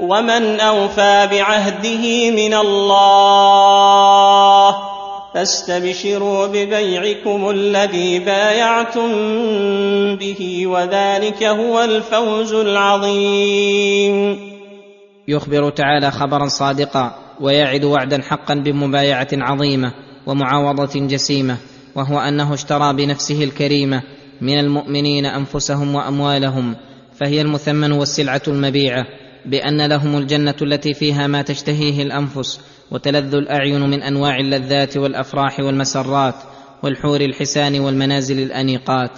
ومن 0.00 0.60
اوفى 0.60 1.28
بعهده 1.30 2.30
من 2.30 2.54
الله 2.54 3.90
فاستبشروا 5.34 6.46
ببيعكم 6.46 7.50
الذي 7.50 8.18
بايعتم 8.18 9.10
به 10.16 10.66
وذلك 10.66 11.42
هو 11.42 11.84
الفوز 11.84 12.52
العظيم. 12.52 14.38
يخبر 15.28 15.70
تعالى 15.70 16.10
خبرا 16.10 16.48
صادقا 16.48 17.14
ويعد 17.40 17.84
وعدا 17.84 18.22
حقا 18.22 18.54
بمبايعه 18.54 19.28
عظيمه 19.32 19.92
ومعاوضه 20.26 21.06
جسيمه 21.06 21.56
وهو 21.94 22.18
انه 22.18 22.54
اشترى 22.54 22.92
بنفسه 22.92 23.44
الكريمه 23.44 24.02
من 24.40 24.58
المؤمنين 24.58 25.26
انفسهم 25.26 25.94
واموالهم 25.94 26.76
فهي 27.14 27.40
المثمن 27.40 27.92
والسلعه 27.92 28.42
المبيعه 28.48 29.06
بأن 29.46 29.86
لهم 29.86 30.18
الجنة 30.18 30.54
التي 30.62 30.94
فيها 30.94 31.26
ما 31.26 31.42
تشتهيه 31.42 32.02
الأنفس 32.02 32.60
وتلذ 32.90 33.34
الأعين 33.34 33.80
من 33.80 34.02
أنواع 34.02 34.36
اللذات 34.36 34.96
والأفراح 34.96 35.60
والمسرات 35.60 36.34
والحور 36.82 37.20
الحسان 37.20 37.80
والمنازل 37.80 38.42
الأنيقات. 38.42 39.10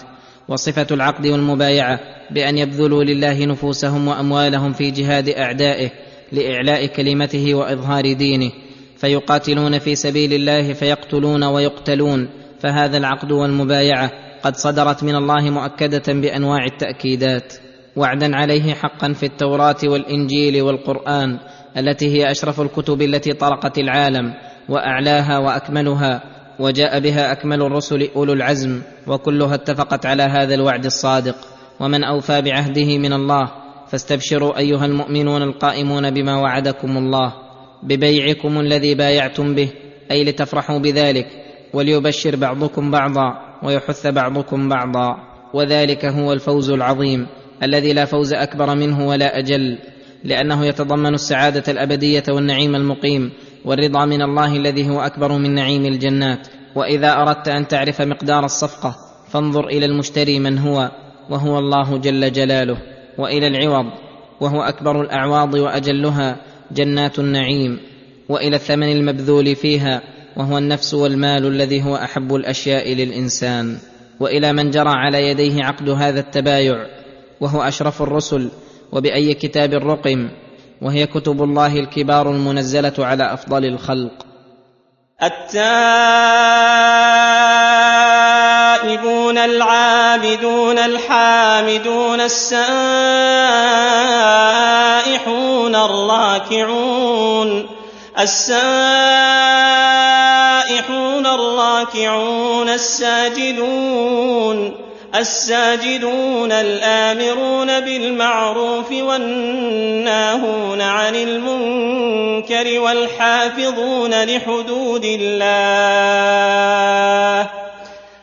وصفة 0.48 0.86
العقد 0.90 1.26
والمبايعة 1.26 2.00
بأن 2.30 2.58
يبذلوا 2.58 3.04
لله 3.04 3.44
نفوسهم 3.44 4.08
وأموالهم 4.08 4.72
في 4.72 4.90
جهاد 4.90 5.28
أعدائه 5.28 5.90
لإعلاء 6.32 6.86
كلمته 6.86 7.54
وإظهار 7.54 8.12
دينه. 8.12 8.50
فيقاتلون 8.96 9.78
في 9.78 9.94
سبيل 9.94 10.32
الله 10.32 10.72
فيقتلون 10.72 11.44
ويقتلون. 11.44 12.28
فهذا 12.60 12.96
العقد 12.96 13.32
والمبايعة 13.32 14.10
قد 14.42 14.56
صدرت 14.56 15.02
من 15.04 15.14
الله 15.14 15.50
مؤكدة 15.50 16.12
بأنواع 16.12 16.64
التأكيدات. 16.64 17.52
وعدا 17.96 18.36
عليه 18.36 18.74
حقا 18.74 19.12
في 19.12 19.26
التوراة 19.26 19.76
والإنجيل 19.84 20.62
والقرآن 20.62 21.38
التي 21.76 22.08
هي 22.08 22.30
أشرف 22.30 22.60
الكتب 22.60 23.02
التي 23.02 23.32
طرقت 23.32 23.78
العالم 23.78 24.34
وأعلاها 24.68 25.38
وأكملها 25.38 26.22
وجاء 26.58 27.00
بها 27.00 27.32
أكمل 27.32 27.62
الرسل 27.62 28.08
أولو 28.16 28.32
العزم 28.32 28.82
وكلها 29.06 29.54
اتفقت 29.54 30.06
على 30.06 30.22
هذا 30.22 30.54
الوعد 30.54 30.84
الصادق 30.84 31.36
ومن 31.80 32.04
أوفى 32.04 32.42
بعهده 32.42 32.98
من 32.98 33.12
الله 33.12 33.50
فاستبشروا 33.88 34.58
أيها 34.58 34.86
المؤمنون 34.86 35.42
القائمون 35.42 36.10
بما 36.10 36.36
وعدكم 36.36 36.96
الله 36.96 37.32
ببيعكم 37.82 38.60
الذي 38.60 38.94
بايعتم 38.94 39.54
به 39.54 39.68
أي 40.10 40.24
لتفرحوا 40.24 40.78
بذلك 40.78 41.26
وليبشر 41.72 42.36
بعضكم 42.36 42.90
بعضا 42.90 43.38
ويحث 43.62 44.06
بعضكم 44.06 44.68
بعضا 44.68 45.16
وذلك 45.54 46.04
هو 46.04 46.32
الفوز 46.32 46.70
العظيم 46.70 47.26
الذي 47.62 47.92
لا 47.92 48.04
فوز 48.04 48.32
أكبر 48.32 48.74
منه 48.74 49.06
ولا 49.08 49.38
أجل 49.38 49.78
لأنه 50.24 50.66
يتضمن 50.66 51.14
السعادة 51.14 51.72
الأبدية 51.72 52.22
والنعيم 52.28 52.74
المقيم 52.74 53.32
والرضا 53.64 54.04
من 54.04 54.22
الله 54.22 54.56
الذي 54.56 54.90
هو 54.90 55.00
أكبر 55.00 55.32
من 55.32 55.54
نعيم 55.54 55.86
الجنات. 55.86 56.48
وإذا 56.74 57.12
أردت 57.12 57.48
أن 57.48 57.68
تعرف 57.68 58.02
مقدار 58.02 58.44
الصفقة 58.44 58.96
فانظر 59.28 59.66
إلى 59.66 59.86
المشتري 59.86 60.38
من 60.38 60.58
هو 60.58 60.90
وهو 61.30 61.58
الله 61.58 61.96
جل 61.96 62.32
جلاله 62.32 62.76
وإلى 63.18 63.46
العوض 63.46 63.86
وهو 64.40 64.62
أكبر 64.62 65.00
الأعواض 65.00 65.54
وأجلها 65.54 66.36
جنات 66.72 67.18
النعيم 67.18 67.80
وإلى 68.28 68.56
الثمن 68.56 68.92
المبذول 68.92 69.56
فيها 69.56 70.02
وهو 70.36 70.58
النفس 70.58 70.94
والمال 70.94 71.46
الذي 71.46 71.82
هو 71.82 71.96
أحب 71.96 72.34
الأشياء 72.34 72.94
للإنسان. 72.94 73.78
وإلى 74.20 74.52
من 74.52 74.70
جرى 74.70 74.90
على 74.90 75.28
يديه 75.28 75.64
عقد 75.64 75.88
هذا 75.88 76.20
التبايع 76.20 76.86
وهو 77.42 77.62
أشرف 77.62 78.02
الرسل 78.02 78.50
وبأي 78.92 79.34
كتاب 79.34 79.74
رقم 79.74 80.30
وهي 80.82 81.06
كتب 81.06 81.42
الله 81.42 81.78
الكبار 81.78 82.30
المنزلة 82.30 82.92
على 82.98 83.32
أفضل 83.32 83.64
الخلق. 83.64 84.26
التائبون 88.42 89.38
العابدون 89.38 90.78
الحامدون 90.78 92.20
السائحون 92.20 92.62
الراكعون 95.74 97.02
السائحون 98.18 98.86
الراكعون 101.26 102.68
الساجدون 102.68 104.12
الساجدون 105.14 106.52
الآمرون 106.52 107.80
بالمعروف 107.80 108.92
والناهون 108.92 110.80
عن 110.80 111.14
المنكر 111.14 112.80
والحافظون 112.80 114.24
لحدود 114.24 115.04
الله 115.04 116.30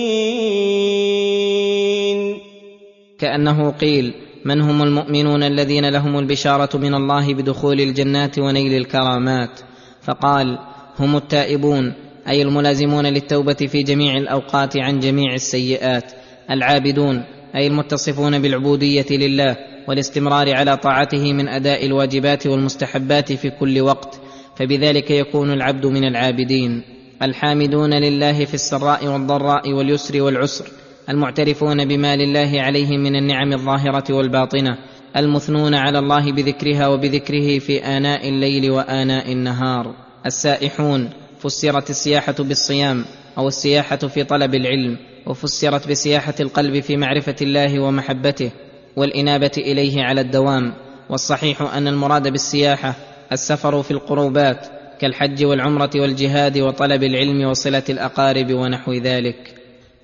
كأنه 3.20 3.72
قيل 3.72 4.14
من 4.46 4.62
هم 4.62 4.84
المؤمنون 4.84 5.44
الذين 5.44 5.90
لهم 5.90 6.20
البشارة 6.20 6.78
من 6.78 6.94
الله 6.94 7.34
بدخول 7.34 7.82
الجنات 7.82 8.40
ونيل 8.40 8.74
الكرامات؟ 8.82 9.60
فقال 10.02 10.60
هم 11.00 11.16
التائبون 11.16 12.05
أي 12.28 12.42
الملازمون 12.42 13.06
للتوبة 13.06 13.54
في 13.54 13.84
جميع 13.84 14.18
الأوقات 14.18 14.78
عن 14.78 15.00
جميع 15.00 15.34
السيئات. 15.34 16.12
العابدون 16.52 17.24
أي 17.56 17.68
المتصفون 17.68 18.42
بالعبودية 18.42 19.06
لله 19.12 19.58
والاستمرار 19.88 20.56
على 20.56 20.78
طاعته 20.78 21.34
من 21.34 21.48
أداء 21.48 21.86
الواجبات 21.86 22.48
والمستحبات 22.48 23.34
في 23.34 23.50
كل 23.50 23.82
وقت 23.82 24.20
فبذلك 24.56 25.12
يكون 25.12 25.54
العبد 25.54 25.86
من 25.86 26.04
العابدين. 26.04 26.84
الحامدون 27.22 27.94
لله 27.94 28.46
في 28.46 28.54
السراء 28.54 29.08
والضراء 29.08 29.74
واليسر 29.74 30.22
والعسر 30.22 30.66
المعترفون 31.10 31.86
بما 31.86 32.16
لله 32.16 32.62
عليهم 32.62 33.00
من 33.00 33.16
النعم 33.16 33.54
الظاهرة 33.54 34.14
والباطنة 34.14 34.78
المثنون 35.18 35.74
على 35.74 36.00
الله 36.00 36.32
بذكرها 36.32 36.88
وبذكره 36.88 37.60
في 37.60 37.78
آناء 37.86 38.30
الليل 38.30 38.72
وآناء 38.72 39.32
النهار. 39.32 39.96
السائحون 40.26 41.10
فسرت 41.46 41.90
السياحة 41.90 42.36
بالصيام 42.40 43.06
أو 43.38 43.48
السياحة 43.48 43.96
في 43.96 44.24
طلب 44.24 44.56
العلم 44.56 44.98
وفسرت 45.26 45.88
بسياحة 45.88 46.34
القلب 46.40 46.80
في 46.80 46.98
معرفة 46.98 47.36
الله 47.42 47.80
ومحبته 47.80 48.52
والإنابة 48.96 49.52
إليه 49.58 50.04
على 50.04 50.22
الدوام. 50.22 50.74
والصحيح 51.10 51.62
أن 51.62 51.88
المراد 51.88 52.28
بالسياحة 52.28 52.96
السفر 53.32 53.84
في 53.84 53.92
القربات 53.92 54.68
كالحج 55.00 55.46
والعمرة 55.46 55.90
والجهاد 55.96 56.58
وطلب 56.58 57.04
العلم 57.04 57.50
وصلة 57.50 57.84
الأقارب 57.90 58.54
ونحو 58.54 58.94
ذلك. 58.94 59.54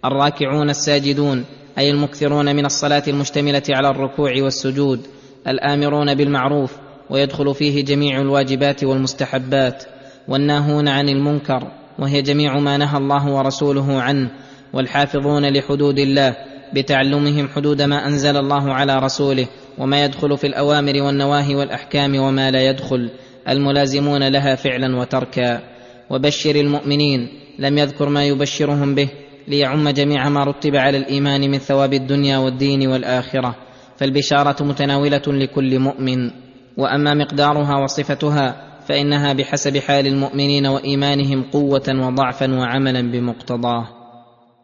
الراكعون 0.06 0.70
الساجدون 0.70 1.46
أي 1.78 1.92
المكثرون 1.92 2.56
من 2.56 2.66
الصلاة 2.66 3.04
المشتملة 3.08 3.64
على 3.70 3.90
الركوع 3.90 4.32
والسجود 4.38 5.08
الآمرون 5.48 6.16
بالمعروف 6.16 6.72
ويدخل 7.10 7.56
فيه 7.56 7.86
جميع 7.86 8.22
الواجبات 8.22 8.84
والمستحبات. 8.84 9.84
والناهون 10.28 10.88
عن 10.88 11.10
المنكر 11.10 11.72
وهي 12.00 12.22
جميع 12.22 12.60
ما 12.60 12.78
نهى 12.78 12.98
الله 12.98 13.30
ورسوله 13.30 14.02
عنه 14.02 14.30
والحافظون 14.74 15.54
لحدود 15.54 16.00
الله 16.00 16.36
بتعلمهم 16.74 17.48
حدود 17.48 17.82
ما 17.82 18.08
أنزل 18.08 18.38
الله 18.38 18.74
على 18.74 19.00
رسوله 19.00 19.48
وما 19.78 20.06
يدخل 20.06 20.38
في 20.38 20.48
الأوامر 20.48 21.02
والنواهي 21.02 21.56
والأحكام 21.56 22.20
وما 22.20 22.52
لا 22.52 22.70
يدخل 22.70 23.10
الملازمون 23.50 24.28
لها 24.28 24.56
فعلا 24.56 25.00
وتركا. 25.00 25.62
وبشر 26.10 26.56
المؤمنين 26.56 27.30
لم 27.60 27.78
يذكر 27.78 28.10
ما 28.10 28.26
يبشرهم 28.26 28.96
به 28.96 29.10
ليعم 29.48 29.90
جميع 29.90 30.30
ما 30.30 30.44
رتب 30.44 30.76
على 30.76 30.98
الإيمان 30.98 31.52
من 31.52 31.58
ثواب 31.58 31.94
الدنيا 31.94 32.38
والدين 32.38 32.88
والآخرة 32.88 33.56
فالبشارة 33.98 34.64
متناولة 34.64 35.22
لكل 35.28 35.80
مؤمن. 35.80 36.32
وأما 36.78 37.14
مقدارها 37.14 37.84
وصفتها 37.84 38.71
فإنها 38.88 39.34
بحسب 39.34 39.78
حال 39.78 40.08
المؤمنين 40.08 40.66
وإيمانهم 40.66 41.44
قوة 41.54 42.08
وضعفا 42.08 42.54
وعملا 42.54 43.12
بمقتضاه. 43.12 44.02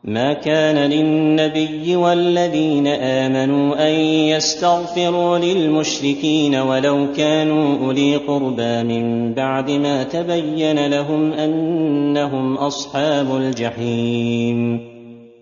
ما 0.03 0.33
كان 0.33 0.89
للنبي 0.91 1.95
والذين 1.95 2.87
آمنوا 2.87 3.87
أن 3.87 3.93
يستغفروا 4.33 5.37
للمشركين 5.37 6.55
ولو 6.55 7.07
كانوا 7.17 7.77
أولي 7.85 8.15
قربى 8.15 8.83
من 8.83 9.33
بعد 9.33 9.71
ما 9.71 10.03
تبين 10.03 10.87
لهم 10.87 11.33
أنهم 11.33 12.57
أصحاب 12.57 13.35
الجحيم. 13.35 14.79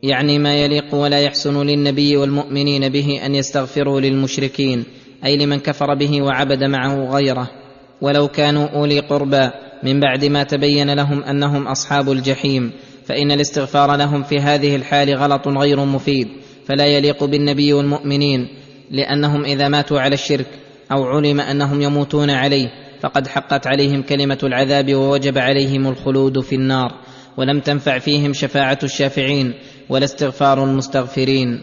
يعني 0.03 0.39
ما 0.39 0.55
يليق 0.55 0.95
ولا 0.95 1.19
يحسن 1.19 1.65
للنبي 1.67 2.17
والمؤمنين 2.17 2.89
به 2.89 3.25
أن 3.25 3.35
يستغفروا 3.35 3.99
للمشركين 4.01 4.83
أي 5.25 5.37
لمن 5.37 5.59
كفر 5.59 5.95
به 5.95 6.21
وعبد 6.21 6.63
معه 6.63 7.09
غيره. 7.15 7.64
ولو 8.01 8.27
كانوا 8.27 8.67
أولي 8.67 8.99
قربى 8.99 9.49
من 9.83 9.99
بعد 9.99 10.25
ما 10.25 10.43
تبين 10.43 10.93
لهم 10.93 11.23
أنهم 11.23 11.67
أصحاب 11.67 12.11
الجحيم 12.11 12.71
فإن 13.05 13.31
الاستغفار 13.31 13.95
لهم 13.95 14.23
في 14.23 14.39
هذه 14.39 14.75
الحال 14.75 15.15
غلط 15.15 15.47
غير 15.47 15.85
مفيد 15.85 16.27
فلا 16.65 16.85
يليق 16.85 17.23
بالنبي 17.23 17.73
والمؤمنين 17.73 18.47
لأنهم 18.91 19.45
إذا 19.45 19.67
ماتوا 19.67 19.99
على 19.99 20.13
الشرك 20.13 20.47
أو 20.91 21.03
علم 21.03 21.39
أنهم 21.39 21.81
يموتون 21.81 22.29
عليه 22.29 22.67
فقد 23.01 23.27
حقت 23.27 23.67
عليهم 23.67 24.01
كلمة 24.01 24.39
العذاب 24.43 24.95
ووجب 24.95 25.37
عليهم 25.37 25.87
الخلود 25.87 26.39
في 26.39 26.55
النار 26.55 26.91
ولم 27.37 27.59
تنفع 27.59 27.97
فيهم 27.97 28.33
شفاعة 28.33 28.79
الشافعين 28.83 29.53
ولا 29.89 30.05
استغفار 30.05 30.63
المستغفرين. 30.63 31.61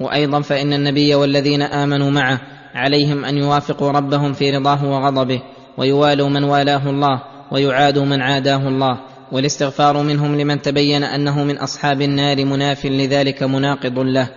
وأيضا 0.00 0.40
فإن 0.40 0.72
النبي 0.72 1.14
والذين 1.14 1.62
آمنوا 1.62 2.10
معه 2.10 2.40
عليهم 2.74 3.24
أن 3.24 3.38
يوافقوا 3.38 3.90
ربهم 3.90 4.32
في 4.32 4.50
رضاه 4.50 4.84
وغضبه 4.84 5.42
ويوالوا 5.78 6.28
من 6.28 6.44
والاه 6.44 6.90
الله 6.90 7.22
ويعادوا 7.52 8.04
من 8.04 8.22
عاداه 8.22 8.68
الله 8.68 8.98
والاستغفار 9.32 10.02
منهم 10.02 10.40
لمن 10.40 10.62
تبين 10.62 11.04
أنه 11.04 11.44
من 11.44 11.58
أصحاب 11.58 12.02
النار 12.02 12.44
مناف 12.44 12.86
لذلك 12.86 13.42
مناقض 13.42 13.98
له. 13.98 14.28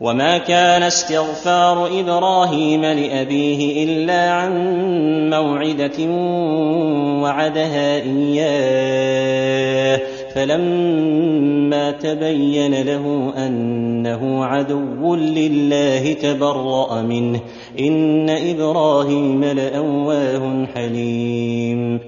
وما 0.00 0.38
كان 0.38 0.82
استغفار 0.82 2.00
إبراهيم 2.00 2.84
لأبيه 2.84 3.84
إلا 3.84 4.30
عن 4.30 4.52
موعدة 5.30 6.04
وعدها 7.22 7.96
إياه. 7.96 10.00
فلما 10.34 11.90
تبين 11.90 12.82
له 12.82 13.32
أنه 13.46 14.44
عدو 14.44 15.14
لله 15.14 16.12
تبرأ 16.12 17.02
منه. 17.02 17.40
إن 17.80 18.30
إبراهيم 18.30 19.44
لأواه 19.44 20.66
حليم. 20.74 22.00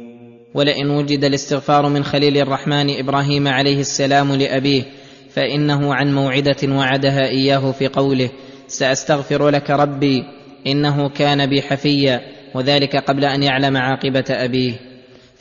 ولئن 0.55 0.91
وجد 0.91 1.25
الاستغفار 1.25 1.89
من 1.89 2.05
خليل 2.05 2.36
الرحمن 2.36 2.91
إبراهيم 2.99 3.49
عليه 3.49 3.81
السلام 3.81 4.33
لأبيه 4.33 4.83
فإنه 5.31 5.94
عن 5.94 6.15
موعدة 6.15 6.68
وعدها 6.68 7.28
إياه 7.28 7.73
في 7.73 7.89
قوله 7.89 8.31
سأستغفر 8.68 9.49
لك 9.49 9.70
ربي 9.70 10.25
إنه 10.67 11.09
كان 11.09 11.47
بي 11.47 11.62
حفيا 11.62 12.20
وذلك 12.55 12.97
قبل 12.97 13.25
أن 13.25 13.42
يعلم 13.42 13.76
عاقبة 13.76 14.25
أبيه. 14.31 14.91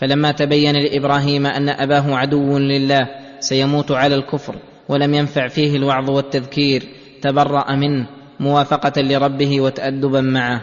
فلما 0.02 0.32
تبين 0.32 0.76
لإبراهيم 0.76 1.46
أن 1.46 1.70
أباه 1.70 2.16
عدو 2.16 2.58
لله 2.58 3.08
سيموت 3.40 3.92
على 3.92 4.16
الكفر 4.16 4.56
ولم 4.90 5.14
ينفع 5.14 5.48
فيه 5.48 5.76
الوعظ 5.76 6.10
والتذكير 6.10 6.84
تبرأ 7.22 7.76
منه 7.76 8.08
موافقة 8.40 9.02
لربه 9.02 9.62
وتأدبا 9.62 10.22
معه. 10.22 10.62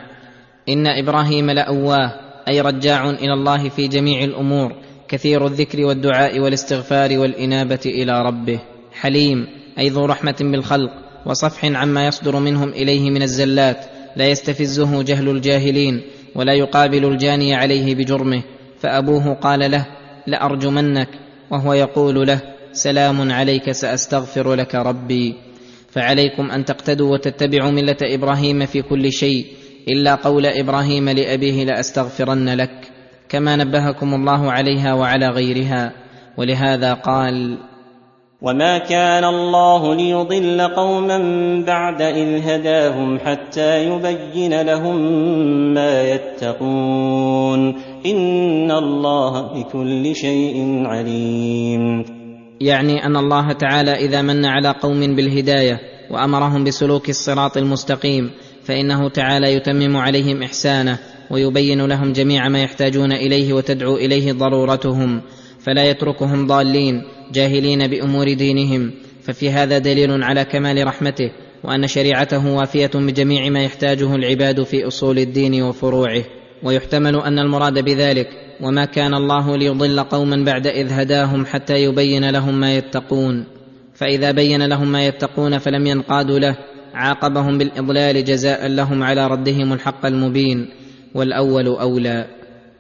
إن 0.68 0.86
إبراهيم 0.86 1.50
لأواه 1.50 2.12
أي 2.48 2.60
رجاع 2.60 3.10
إلى 3.10 3.32
الله 3.32 3.68
في 3.68 3.88
جميع 3.88 4.24
الأمور 4.24 4.72
كثير 5.08 5.46
الذكر 5.46 5.84
والدعاء 5.84 6.40
والاستغفار 6.40 7.18
والإنابة 7.18 7.80
إلى 7.86 8.22
ربه. 8.22 8.60
حليم 8.92 9.46
أي 9.78 9.88
ذو 9.88 10.04
رحمة 10.04 10.36
بالخلق 10.40 10.90
وصفح 11.26 11.64
عما 11.64 12.06
يصدر 12.06 12.38
منهم 12.38 12.68
إليه 12.68 13.10
من 13.10 13.22
الزلات 13.22 13.84
لا 14.16 14.26
يستفزه 14.26 15.02
جهل 15.02 15.28
الجاهلين 15.28 16.02
ولا 16.34 16.52
يقابل 16.52 17.04
الجاني 17.04 17.54
عليه 17.54 17.94
بجرمه. 17.94 18.42
فأبوه 18.80 19.34
قال 19.34 19.70
له 19.70 19.86
لأرجمنك. 20.26 21.08
وهو 21.50 21.72
يقول 21.72 22.26
له 22.26 22.40
سلام 22.72 23.32
عليك 23.32 23.70
سأستغفر 23.70 24.54
لك 24.54 24.74
ربي. 24.74 25.34
فعليكم 25.90 26.50
أن 26.50 26.64
تقتدوا 26.64 27.12
وتتبعوا 27.12 27.70
ملة 27.70 27.96
إبراهيم 28.02 28.66
في 28.66 28.82
كل 28.82 29.12
شيء 29.12 29.46
إلا 29.88 30.14
قول 30.14 30.46
إبراهيم 30.46 31.08
لأبيه 31.08 31.64
لأستغفرن 31.64 32.48
لك 32.48 32.90
كما 33.28 33.56
نبهكم 33.56 34.14
الله 34.14 34.52
عليها 34.52 34.94
وعلى 34.94 35.28
غيرها. 35.28 35.92
ولهذا 36.36 36.94
قال 36.94 37.58
وما 38.42 38.78
كان 38.78 39.24
الله 39.24 39.94
ليضل 39.94 40.60
قوما 40.60 41.18
بعد 41.66 42.02
إذ 42.02 42.48
هداهم 42.48 43.18
حتى 43.18 43.84
يبين 43.84 44.62
لهم 44.62 44.96
ما 45.74 46.02
يتقون. 46.02 47.74
ان 48.06 48.70
الله 48.70 49.42
بكل 49.54 50.16
شيء 50.16 50.82
عليم. 50.86 52.04
يعني 52.60 53.06
أن 53.06 53.16
الله 53.16 53.52
تعالى 53.52 53.90
إذا 53.90 54.22
من 54.22 54.44
على 54.44 54.68
قوم 54.68 55.00
بالهداية 55.16 55.80
وأمرهم 56.10 56.64
بسلوك 56.64 57.08
الصراط 57.08 57.56
المستقيم 57.56 58.30
فإنه 58.64 59.08
تعالى 59.08 59.54
يتمم 59.54 59.96
عليهم 59.96 60.42
إحسانه 60.42 60.98
ويبين 61.30 61.86
لهم 61.86 62.12
جميع 62.12 62.48
ما 62.48 62.62
يحتاجون 62.62 63.12
إليه 63.12 63.52
وتدعو 63.52 63.96
إليه 63.96 64.32
ضرورتهم 64.32 65.20
فلا 65.60 65.84
يتركهم 65.84 66.46
ضالين 66.46 67.02
جاهلين 67.32 67.86
بأمور 67.86 68.32
دينهم 68.32 68.92
ففي 69.22 69.50
هذا 69.50 69.78
دليل 69.78 70.22
على 70.22 70.44
كمال 70.44 70.86
رحمته 70.86 71.30
وأن 71.64 71.86
شريعته 71.86 72.54
وافية 72.54 72.90
بجميع 72.94 73.48
ما 73.50 73.62
يحتاجه 73.62 74.14
العباد 74.14 74.62
في 74.62 74.86
أصول 74.86 75.18
الدين 75.18 75.62
وفروعه. 75.62 76.24
ويحتمل 76.62 77.16
أن 77.16 77.38
المراد 77.38 77.84
بذلك 77.84 78.28
وما 78.60 78.84
كان 78.84 79.14
الله 79.14 79.56
ليضل 79.56 80.00
قوما 80.00 80.44
بعد 80.44 80.66
إذ 80.66 80.92
هداهم 80.92 81.46
حتى 81.46 81.84
يبين 81.84 82.30
لهم 82.30 82.60
ما 82.60 82.76
يتقون. 82.76 83.44
فإذا 83.94 84.30
بين 84.30 84.66
لهم 84.66 84.92
ما 84.92 85.06
يتقون 85.06 85.58
فلم 85.58 85.86
ينقادوا 85.86 86.38
له 86.38 86.56
عاقبهم 86.94 87.58
بالإضلال 87.58 88.24
جزاء 88.24 88.66
لهم 88.66 89.02
على 89.02 89.26
ردهم 89.26 89.72
الحق 89.72 90.06
المبين. 90.06 90.68
والأول 91.14 91.66
أولى. 91.66 92.26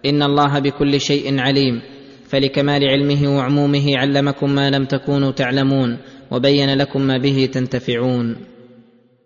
إن 0.06 0.22
الله 0.22 0.58
بكل 0.58 1.00
شيء 1.00 1.40
عليم. 1.40 1.80
فلكمال 2.28 2.84
علمه 2.84 3.36
وعمومه 3.36 3.98
علمكم 3.98 4.54
ما 4.54 4.70
لم 4.70 4.84
تكونوا 4.84 5.30
تعلمون 5.30 5.96
وبين 6.30 6.74
لكم 6.74 7.02
ما 7.02 7.18
به 7.18 7.48
تنتفعون. 7.52 8.36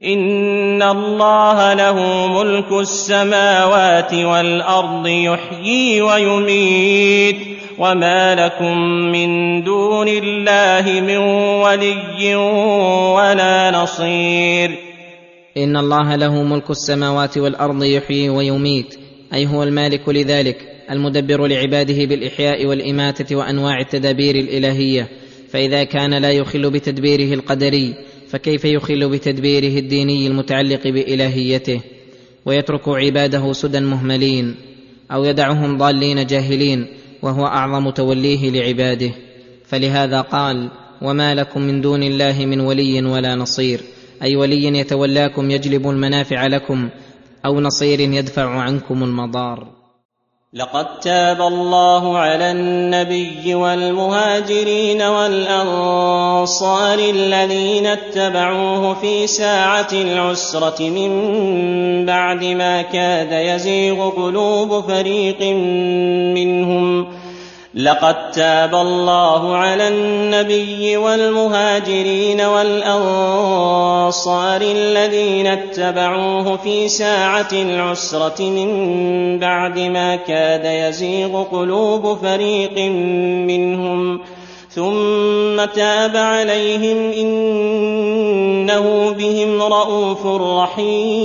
ان 0.04 0.82
الله 0.82 1.74
له 1.74 2.26
ملك 2.26 2.72
السماوات 2.72 4.14
والارض 4.14 5.06
يحيي 5.06 6.02
ويميت. 6.02 7.36
وما 7.78 8.34
لكم 8.34 8.78
من 9.12 9.62
دون 9.64 10.08
الله 10.08 11.00
من 11.00 11.16
ولي 11.62 12.34
ولا 13.14 13.70
نصير. 13.70 14.70
ان 15.56 15.76
الله 15.76 16.16
له 16.16 16.42
ملك 16.42 16.70
السماوات 16.70 17.38
والارض 17.38 17.84
يحيي 17.84 18.28
ويميت. 18.28 18.94
اي 19.34 19.46
هو 19.46 19.62
المالك 19.62 20.08
لذلك 20.08 20.56
المدبر 20.90 21.46
لعباده 21.46 22.04
بالاحياء 22.04 22.66
والاماته 22.66 23.36
وانواع 23.36 23.80
التدابير 23.80 24.34
الالهيه. 24.34 25.08
فاذا 25.52 25.84
كان 25.84 26.14
لا 26.14 26.30
يخل 26.30 26.70
بتدبيره 26.70 27.34
القدري 27.34 27.94
فكيف 28.32 28.64
يخل 28.64 29.08
بتدبيره 29.08 29.78
الديني 29.78 30.26
المتعلق 30.26 30.88
بإلهيته 30.88 31.80
ويترك 32.46 32.88
عباده 32.88 33.52
سدى 33.52 33.80
مهملين 33.80 34.54
أو 35.12 35.24
يدعهم 35.24 35.78
ضالين 35.78 36.26
جاهلين 36.26 36.86
وهو 37.22 37.46
أعظم 37.46 37.90
توليه 37.90 38.50
لعباده؟ 38.50 39.10
فلهذا 39.66 40.20
قال 40.20 40.70
وما 41.02 41.34
لكم 41.34 41.62
من 41.62 41.80
دون 41.80 42.02
الله 42.02 42.46
من 42.46 42.60
ولي 42.60 43.02
ولا 43.02 43.34
نصير. 43.34 43.80
أي 44.22 44.36
ولي 44.36 44.78
يتولاكم 44.78 45.50
يجلب 45.50 45.88
المنافع 45.88 46.46
لكم 46.46 46.88
أو 47.44 47.60
نصير 47.60 48.00
يدفع 48.00 48.48
عنكم 48.48 49.02
المضار. 49.02 49.81
لقد 50.54 51.00
تاب 51.00 51.40
الله 51.40 52.18
على 52.18 52.50
النبي 52.50 53.54
والمهاجرين 53.54 55.02
والأنصار 55.02 56.98
الذين 56.98 57.86
اتبعوه 57.86 58.94
في 58.94 59.26
ساعة 59.26 59.88
العسرة 59.92 60.82
من 60.82 61.10
بعد 62.06 62.44
ما 62.44 62.82
كاد 62.82 63.32
يزيغ 63.32 64.10
قلوب 64.10 64.80
فريق 64.80 65.42
منهم 66.36 67.06
لقد 67.74 68.30
تاب 68.30 68.74
الله 68.74 69.56
على 69.56 69.88
النبي 69.88 70.96
والمهاجرين 70.96 72.40
والأنصار 72.40 73.40
الذين 74.60 75.46
اتبعوه 75.46 76.56
في 76.56 76.88
ساعة 76.88 77.48
العسرة 77.52 78.42
من 78.42 79.38
بعد 79.38 79.78
ما 79.78 80.16
كاد 80.16 80.64
يزيغ 80.64 81.42
قلوب 81.42 82.18
فريق 82.18 82.78
منهم. 83.48 84.20
ثم 84.70 85.64
تاب 85.64 86.16
عليهم 86.16 87.12
إنه 87.12 89.10
بهم 89.10 89.62
رءوف 89.62 90.26
رحيم. 90.26 91.22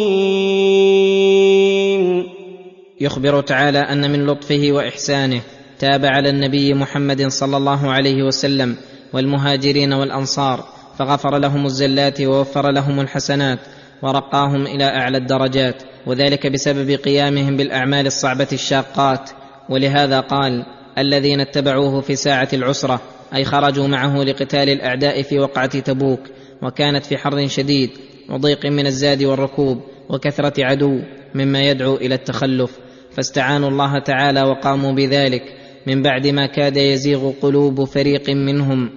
يخبر 3.01 3.41
تعالى 3.41 3.79
أن 3.79 4.11
من 4.11 4.25
لطفه 4.25 4.67
وإحسانه 4.71 5.41
تاب 5.79 6.05
على 6.05 6.29
النبي 6.29 6.73
محمد 6.73 7.27
صلى 7.27 7.57
الله 7.57 7.91
عليه 7.91 8.23
وسلم 8.23 8.75
والمهاجرين 9.13 9.93
والأنصار 9.93 10.65
فغفر 10.99 11.37
لهم 11.37 11.65
الزلات 11.65 12.21
ووفر 12.21 12.71
لهم 12.71 12.99
الحسنات 12.99 13.59
ورقاهم 14.01 14.67
إلى 14.67 14.83
أعلى 14.83 15.17
الدرجات 15.17 15.83
وذلك 16.05 16.47
بسبب 16.47 16.91
قيامهم 16.91 17.57
بالأعمال 17.57 18.07
الصعبة 18.07 18.47
الشاقات. 18.53 19.29
ولهذا 19.69 20.19
قال 20.19 20.65
الذين 20.97 21.39
اتبعوه 21.39 22.01
في 22.01 22.15
ساعة 22.15 22.47
العسرة 22.53 23.01
أي 23.35 23.45
خرجوا 23.45 23.87
معه 23.87 24.23
لقتال 24.23 24.69
الأعداء 24.69 25.21
في 25.21 25.39
وقعة 25.39 25.79
تبوك 25.79 26.19
وكانت 26.61 27.05
في 27.05 27.17
حر 27.17 27.47
شديد 27.47 27.89
وضيق 28.29 28.65
من 28.65 28.87
الزاد 28.87 29.23
والركوب 29.23 29.81
وكثرة 30.09 30.65
عدو 30.65 30.99
مما 31.35 31.63
يدعو 31.63 31.95
إلى 31.95 32.15
التخلف. 32.15 32.77
فاستعانوا 33.15 33.69
الله 33.69 33.99
تعالى 33.99 34.43
وقاموا 34.43 34.91
بذلك. 34.91 35.56
من 35.87 36.01
بعد 36.01 36.27
ما 36.27 36.45
كاد 36.45 36.77
يزيغ 36.77 37.31
قلوب 37.41 37.83
فريق 37.83 38.29
منهم 38.29 38.89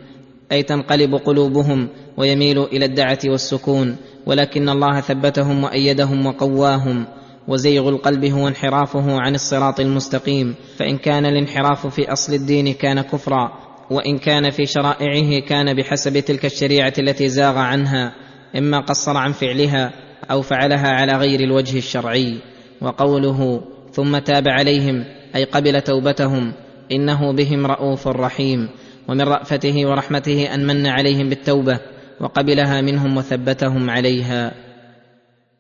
أي 0.53 0.63
تنقلب 0.63 1.15
قلوبهم 1.15 1.89
ويميل 2.17 2.63
إلى 2.63 2.85
الدعة 2.85 3.19
والسكون 3.25 3.97
ولكن 4.27 4.69
الله 4.69 5.01
ثبتهم 5.01 5.65
وأيدهم 5.65 6.27
وقواهم 6.27 7.07
وزيغ 7.49 7.89
القلب 7.89 8.25
هو 8.25 8.49
انحرافه 8.49 9.21
عن 9.21 9.35
الصراط 9.35 9.81
المستقيم 9.81 10.55
فإن 10.77 10.99
كان 10.99 11.27
الانحراف 11.27 11.87
في 11.87 12.13
أصل 12.13 12.35
الدين 12.35 12.73
كان 12.73 13.01
كفرا 13.01 13.53
وإن 13.91 14.19
كان 14.19 14.51
في 14.51 14.67
شرائعه 14.67 15.47
كان 15.49 15.77
بحسب 15.77 16.19
تلك 16.19 16.45
الشريعة 16.45 16.93
التي 16.99 17.29
زاغ 17.29 17.59
عنها 17.59 18.15
إما 18.57 18.81
قصر 18.81 19.17
عن 19.17 19.33
فعلها 19.33 19.93
أو 20.31 20.43
فعلها 20.43 20.89
على 20.89 21.13
غير 21.13 21.41
الوجه 21.41 21.79
الشرعي. 21.79 22.39
وقوله 22.81 23.63
ثم 23.93 24.19
تاب 24.19 24.49
عليهم 24.49 25.05
أي 25.37 25.45
قبل 25.45 25.81
توبتهم 25.81 26.53
إنه 26.93 27.33
بهم 27.33 27.67
رءوف 27.67 28.09
رحيم 28.09 28.69
ومن 29.09 29.29
رأفته 29.29 29.87
ورحمته 29.87 30.55
أن 30.55 30.67
من 30.67 30.87
عليهم 30.87 31.29
بالتوبة 31.29 31.79
وقبلها 32.21 32.81
منهم 32.81 33.17
وثبتهم 33.17 33.91
عليها. 33.91 34.53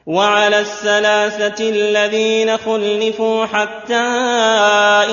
وعلى 0.07 0.60
الثلاثة 0.60 1.70
الذين 1.70 2.57
خلفوا 2.57 3.47
حتى 3.47 3.94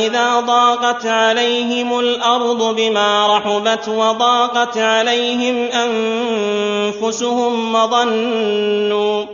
إذا 0.08 0.40
ضاقت 0.40 1.06
عليهم 1.06 2.00
الأرض 2.00 2.76
بما 2.76 3.38
رحبت 3.38 3.90
وضاقت 3.90 4.78
عليهم 4.78 5.70
أنفسهم 6.98 7.76
وظنوا 7.76 9.26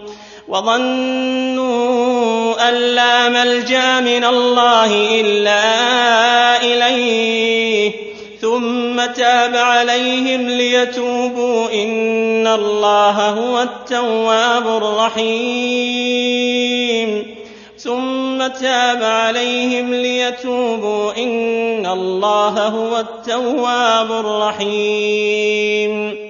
وظنوا 0.53 2.13
أن 2.69 2.73
لا 2.73 3.29
ملجأ 3.29 3.99
من 3.99 4.23
الله 4.23 5.21
إلا 5.21 5.63
إليه 6.63 7.91
ثم 8.41 9.05
تاب 9.05 9.55
عليهم 9.55 10.49
ليتوبوا. 10.49 11.69
إن 11.73 12.47
الله 12.47 13.29
هو 13.29 13.61
التواب 13.61 14.67
الرحيم. 14.67 15.65
ثم 17.77 18.47
تاب 18.47 19.03
عليهم 19.03 19.93
ليتوبوا. 19.93 21.17
إن 21.17 21.85
الله 21.85 22.67
هو 22.67 22.97
التواب 22.97 24.11
الرحيم. 24.11 26.22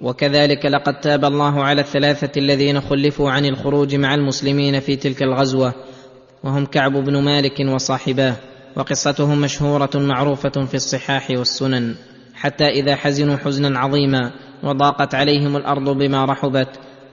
وكذلك 0.00 0.66
لقد 0.66 1.00
تاب 1.00 1.24
الله 1.24 1.64
على 1.64 1.80
الثلاثة 1.80 2.40
الذين 2.40 2.80
خلفوا 2.80 3.30
عن 3.30 3.44
الخروج 3.44 3.94
مع 3.94 4.14
المسلمين 4.14 4.80
في 4.80 4.96
تلك 4.96 5.22
الغزوة 5.22 5.74
وهم 6.44 6.66
كعب 6.66 6.92
بن 6.92 7.22
مالك 7.22 7.60
وصاحباه 7.60 8.36
وقصتهم 8.76 9.40
مشهورة 9.40 9.90
معروفة 9.94 10.64
في 10.66 10.74
الصحاح 10.74 11.30
والسنن 11.30 11.94
حتى 12.34 12.68
إذا 12.68 12.96
حزنوا 12.96 13.36
حزنا 13.36 13.78
عظيما 13.78 14.32
وضاقت 14.62 15.14
عليهم 15.14 15.56
الأرض 15.56 15.88
بما 15.98 16.24
رحبت 16.24 16.68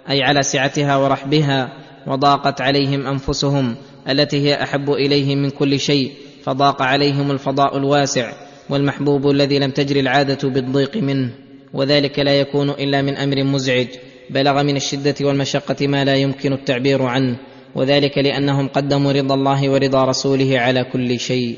أي 0.09 0.23
على 0.23 0.43
سعتها 0.43 0.97
ورحبها 0.97 1.69
وضاقت 2.07 2.61
عليهم 2.61 3.07
أنفسهم 3.07 3.75
التي 4.09 4.41
هي 4.41 4.63
أحب 4.63 4.91
اليهم 4.91 5.37
من 5.37 5.49
كل 5.49 5.79
شيء 5.79 6.11
فضاق 6.43 6.81
عليهم 6.81 7.31
الفضاء 7.31 7.77
الواسع 7.77 8.31
والمحبوب 8.69 9.29
الذي 9.29 9.59
لم 9.59 9.71
تجري 9.71 9.99
العادة 9.99 10.49
بالضيق 10.49 10.97
منه. 10.97 11.44
وذلك 11.75 12.19
لا 12.19 12.39
يكون 12.39 12.69
إلا 12.69 13.01
من 13.01 13.17
أمر 13.17 13.43
مزعج 13.43 13.87
بلغ 14.29 14.63
من 14.63 14.75
الشدة 14.75 15.15
والمشقة 15.21 15.87
ما 15.87 16.05
لا 16.05 16.15
يمكن 16.15 16.53
التعبير 16.53 17.01
عنه 17.03 17.35
وذلك 17.75 18.17
لأنهم 18.17 18.67
قدموا 18.67 19.11
رضا 19.11 19.35
الله 19.35 19.69
ورضا 19.69 20.05
رسوله 20.05 20.59
على 20.59 20.83
كل 20.83 21.19
شيء 21.19 21.55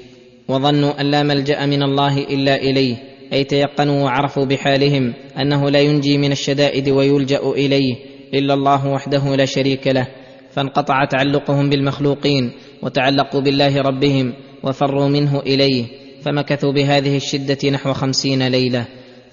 وظنوا 0.47 1.01
أن 1.01 1.05
لا 1.11 1.23
ملجأ 1.23 1.65
من 1.65 1.83
الله 1.83 2.17
إلا 2.17 2.55
إليه 2.55 2.95
أي 3.33 3.43
تيقنوا 3.43 4.03
وعرفوا 4.03 4.45
بحالهم 4.45 5.13
أنه 5.37 5.69
لا 5.69 5.79
ينجي 5.79 6.17
من 6.17 6.31
الشدائد 6.31 6.89
ويلجأ 6.89 7.39
إليه 7.39 7.95
إلا 8.33 8.53
الله 8.53 8.87
وحده 8.87 9.35
لا 9.35 9.45
شريك 9.45 9.87
له 9.87 10.07
فانقطع 10.51 11.05
تعلقهم 11.05 11.69
بالمخلوقين 11.69 12.51
وتعلقوا 12.81 13.41
بالله 13.41 13.81
ربهم 13.81 14.33
وفروا 14.63 15.07
منه 15.07 15.39
إليه 15.39 15.85
فمكثوا 16.23 16.71
بهذه 16.71 17.17
الشدة 17.17 17.69
نحو 17.69 17.93
خمسين 17.93 18.47
ليلة. 18.47 18.85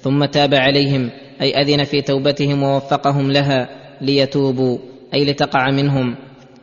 ثم 0.05 0.24
تاب 0.24 0.55
عليهم 0.55 1.10
أي 1.41 1.60
أذن 1.60 1.84
في 1.84 2.02
توبتهم 2.02 2.62
ووفقهم 2.62 3.33
لها 3.33 3.68
ليتوبوا 4.00 4.78
أي 5.15 5.24
لتقع 5.24 5.70
منهم. 5.70 6.15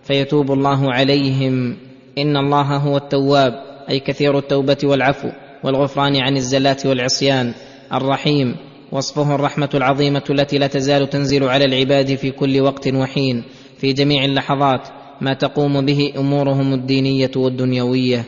فيتوب 0.04 0.52
الله 0.52 0.94
عليهم. 0.94 1.78
إن 2.18 2.38
الله 2.38 2.78
هو 2.78 2.98
التواب 2.98 3.54
أي 3.90 4.00
كثير 4.00 4.38
التوبة 4.38 4.78
والعفو 4.84 5.30
والغفران 5.64 6.16
عن 6.16 6.38
الزلات 6.38 6.86
والعصيان 6.86 7.54
الرحيم. 7.94 8.56
وصفه 8.92 9.36
الرحمة 9.36 9.70
العظيمة 9.74 10.24
التي 10.30 10.58
لا 10.58 10.68
تزال 10.68 11.10
تنزل 11.10 11.44
على 11.44 11.66
العباد 11.66 12.16
في 12.16 12.32
كل 12.32 12.62
وقت 12.62 12.88
وحين 12.88 13.44
في 13.78 13.94
جميع 13.94 14.26
اللحظات. 14.26 14.88
ما 15.22 15.34
تقوم 15.34 15.86
به 15.86 16.14
أمورهم 16.18 16.74
الدينية 16.74 17.32
والدنيوية. 17.36 18.26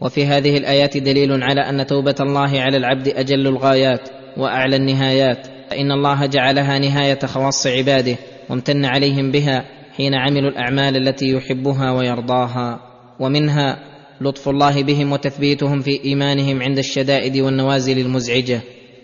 وفي 0.00 0.26
هذه 0.26 0.56
الآيات 0.56 0.96
دليل 0.96 1.42
على 1.42 1.60
أن 1.60 1.86
توبة 1.86 2.14
الله 2.20 2.60
على 2.60 2.76
العبد 2.76 3.08
أجل 3.08 3.46
الغايات. 3.46 4.15
وأعلى 4.36 4.76
النهايات. 4.76 5.46
فإن 5.70 5.92
الله 5.92 6.26
جعلها 6.26 6.78
نهاية 6.78 7.18
خواص 7.18 7.66
عباده 7.66 8.16
وامتن 8.48 8.84
عليهم 8.84 9.30
بها 9.30 9.64
حين 9.96 10.14
عملوا 10.14 10.50
الأعمال 10.50 10.96
التي 10.96 11.30
يحبها 11.30 11.92
ويرضاها. 11.92 12.80
ومنها 13.20 13.78
لطف 14.20 14.48
الله 14.48 14.82
بهم 14.82 15.12
وتثبيتهم 15.12 15.82
في 15.82 16.04
إيمانهم 16.04 16.62
عند 16.62 16.78
الشدائد 16.78 17.36
والنوازل 17.36 17.98
المزعجة. 17.98 18.60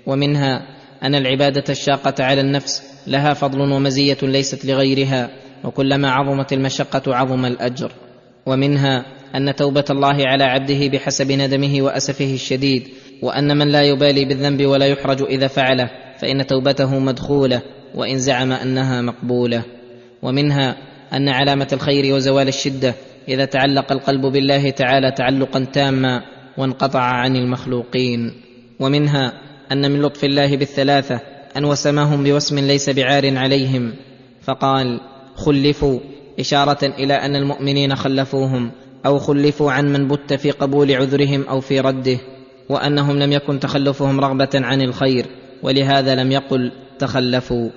ومنها 0.07 0.63
أن 1.03 1.15
العبادة 1.15 1.65
الشاقة 1.69 2.25
على 2.25 2.41
النفس 2.41 2.83
لها 3.07 3.35
فضل 3.35 3.61
ومزية 3.61 4.19
ليست 4.23 4.65
لغيرها 4.65 5.31
وكلما 5.65 6.11
عظمت 6.11 6.53
المشقة 6.53 7.17
عظم 7.17 7.45
الأجر. 7.45 7.93
ومنها 8.47 9.05
أن 9.35 9.55
توبة 9.57 9.85
الله 9.91 10.27
على 10.27 10.45
عبده 10.45 10.89
بحسب 10.89 11.33
ندمه 11.33 11.83
وأسفه 11.83 12.35
الشديد 12.35 12.89
وأن 13.23 13.57
من 13.59 13.69
لا 13.69 13.83
يبالي 13.83 14.25
بالذنب 14.25 14.67
ولا 14.67 14.87
يحرج 14.87 15.23
إذا 15.23 15.47
فعله 15.47 15.91
فإن 16.19 16.47
توبته 16.47 16.99
مدخولة 16.99 17.63
وإن 17.95 18.19
زعم 18.19 18.53
أنها 18.53 19.03
مقبولة. 19.03 19.63
ومنها 20.23 20.77
أن 21.13 21.29
علامة 21.29 21.69
الخير 21.73 22.15
وزوال 22.15 22.49
الشدة 22.49 22.95
إذا 23.29 23.45
تعلق 23.45 23.93
القلب 23.93 24.27
بالله 24.27 24.71
تعالى 24.71 25.11
تعلقا 25.11 25.65
تاما 25.73 26.23
وانقطع 26.59 27.01
عن 27.01 27.37
المخلوقين. 27.37 28.33
ومنها 28.81 29.33
أن 29.73 29.91
من 29.91 30.03
لطف 30.03 30.25
الله 30.25 30.57
بالثلاثة 30.57 31.21
أن 31.57 31.65
وسماهم 31.65 32.25
بوسم 32.25 32.59
ليس 32.59 32.91
بعار 32.91 33.39
عليهم. 33.39 33.95
فقال 34.43 35.01
خلفوا 35.35 36.01
إشارة 36.41 36.87
إلى 36.87 37.15
أن 37.15 37.37
المؤمنين 37.37 37.97
خلفوهم 37.97 38.71
أو 39.07 39.19
خلفوا 39.19 39.73
عن 39.73 39.93
من 39.93 40.09
بت 40.09 40.33
في 40.33 40.51
قبول 40.51 40.93
عذرهم 40.93 41.43
أو 41.43 41.61
في 41.61 41.81
رده. 41.81 42.19
وأنهم 42.69 43.19
لم 43.19 43.33
يكن 43.33 43.61
تخلفهم 43.61 44.21
رغبة 44.21 44.51
عن 44.55 44.83
الخير 44.83 45.27
ولهذا 45.63 46.15
لم 46.15 46.33
يقل 46.33 46.73
تخلفوا. 46.99 47.71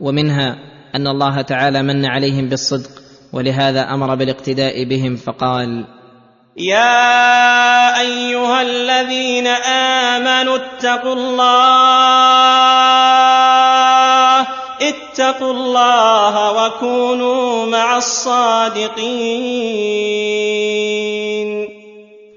ومنها 0.00 0.56
أن 0.94 1.06
الله 1.06 1.42
تعالى 1.42 1.82
من 1.82 2.06
عليهم 2.06 2.48
بالصدق 2.48 2.90
ولهذا 3.32 3.94
أمر 3.94 4.14
بالاقتداء 4.14 4.84
بهم 4.84 5.16
فقال 5.16 5.84
يا 6.56 8.00
أيها 8.00 8.62
الذين 8.62 9.46
آمنوا 10.16 10.56
اتقوا 10.56 11.14
الله 11.14 12.40
اتقوا 14.82 15.52
الله 15.52 16.66
وكونوا 16.66 17.66
مع 17.66 17.96
الصادقين. 17.96 19.00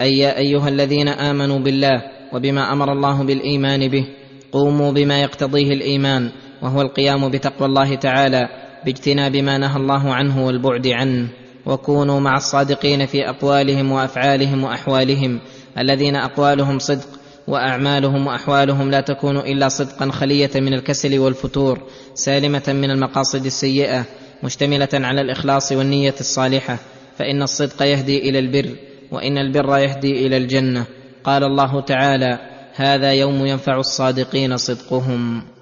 أي 0.01 0.17
يا 0.17 0.37
أيها 0.37 0.69
الذين 0.69 1.07
آمنوا 1.07 1.59
بالله 1.59 2.01
وبما 2.33 2.73
أمر 2.73 2.91
الله 2.91 3.23
بالإيمان 3.23 3.87
به 3.87 4.05
قوموا 4.51 4.91
بما 4.91 5.21
يقتضيه 5.21 5.73
الإيمان 5.73 6.31
وهو 6.61 6.81
القيام 6.81 7.29
بتقوى 7.29 7.67
الله 7.67 7.95
تعالى 7.95 8.49
باجتناب 8.85 9.35
ما 9.35 9.57
نهى 9.57 9.77
الله 9.77 10.13
عنه 10.13 10.45
والبعد 10.45 10.87
عنه 10.87 11.27
وكونوا 11.65 12.19
مع 12.19 12.37
الصادقين 12.37 13.05
في 13.05 13.29
أقوالهم 13.29 13.91
وأفعالهم 13.91 14.63
وأحوالهم 14.63 15.39
الذين 15.77 16.15
أقوالهم 16.15 16.79
صدق 16.79 17.07
وأعمالهم 17.47 18.27
وأحوالهم 18.27 18.91
لا 18.91 19.01
تكون 19.01 19.37
إلا 19.37 19.69
صدقا 19.69 20.11
خلية 20.11 20.51
من 20.55 20.73
الكسل 20.73 21.19
والفتور 21.19 21.79
سالمة 22.13 22.63
من 22.67 22.91
المقاصد 22.91 23.45
السيئة 23.45 24.05
مشتملة 24.43 24.89
على 24.93 25.21
الإخلاص 25.21 25.71
والنية 25.71 26.15
الصالحة 26.19 26.77
فإن 27.17 27.41
الصدق 27.41 27.83
يهدي 27.83 28.29
إلى 28.29 28.39
البر. 28.39 28.69
وإن 29.13 29.37
البر 29.37 29.77
يهدي 29.77 30.27
إلى 30.27 30.37
الجنة. 30.37 30.85
قال 31.23 31.43
الله 31.43 31.81
تعالى 31.81 32.39
هذا 32.75 33.13
يوم 33.13 33.45
ينفع 33.45 33.77
الصادقين 33.77 34.57
صدقهم. 34.57 35.53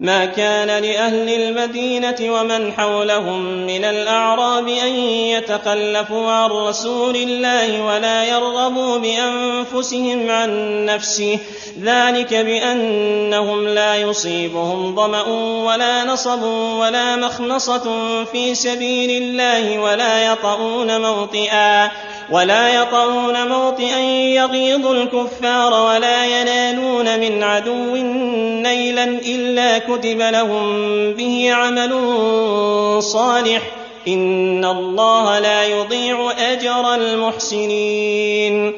ما 0.00 0.24
كان 0.24 0.82
لأهل 0.82 1.28
المدينة 1.28 2.16
ومن 2.20 2.72
حولهم 2.72 3.66
من 3.66 3.84
الأعراب 3.84 4.68
أن 4.68 4.92
يتخلفوا 5.36 6.30
عن 6.30 6.50
رسول 6.50 7.16
الله 7.16 7.84
ولا 7.84 8.24
يرغبوا 8.24 8.98
بأنفسهم 8.98 10.30
عن 10.30 10.84
نفسه. 10.84 11.38
ذلك 11.82 12.34
بأنهم 12.34 13.68
لا 13.68 13.96
يصيبهم 13.96 14.96
ظمأ 14.96 15.22
ولا 15.64 16.04
نصب 16.04 16.42
ولا 16.78 17.16
مخنصة 17.16 17.84
في 18.24 18.54
سبيل 18.54 19.22
الله 19.22 19.78
ولا 19.78 20.32
يطؤون 20.32 21.00
موطئا. 21.00 21.90
ولا 22.30 22.82
يطؤون 22.82 23.48
موطئا 23.48 23.98
يغيظ 24.34 24.86
الكفار 24.86 25.72
ولا 25.72 26.40
ينالون 26.40 27.20
من 27.20 27.42
عدو 27.42 27.96
نيلا 28.62 29.04
إلا 29.04 29.78
كتب 29.78 30.18
لهم 30.18 30.62
به 31.12 31.52
عمل 31.52 31.92
صالح 33.02 33.70
إن 34.08 34.64
الله 34.64 35.38
لا 35.38 35.64
يضيع 35.64 36.30
أجر 36.52 36.94
المحسنين. 36.94 38.72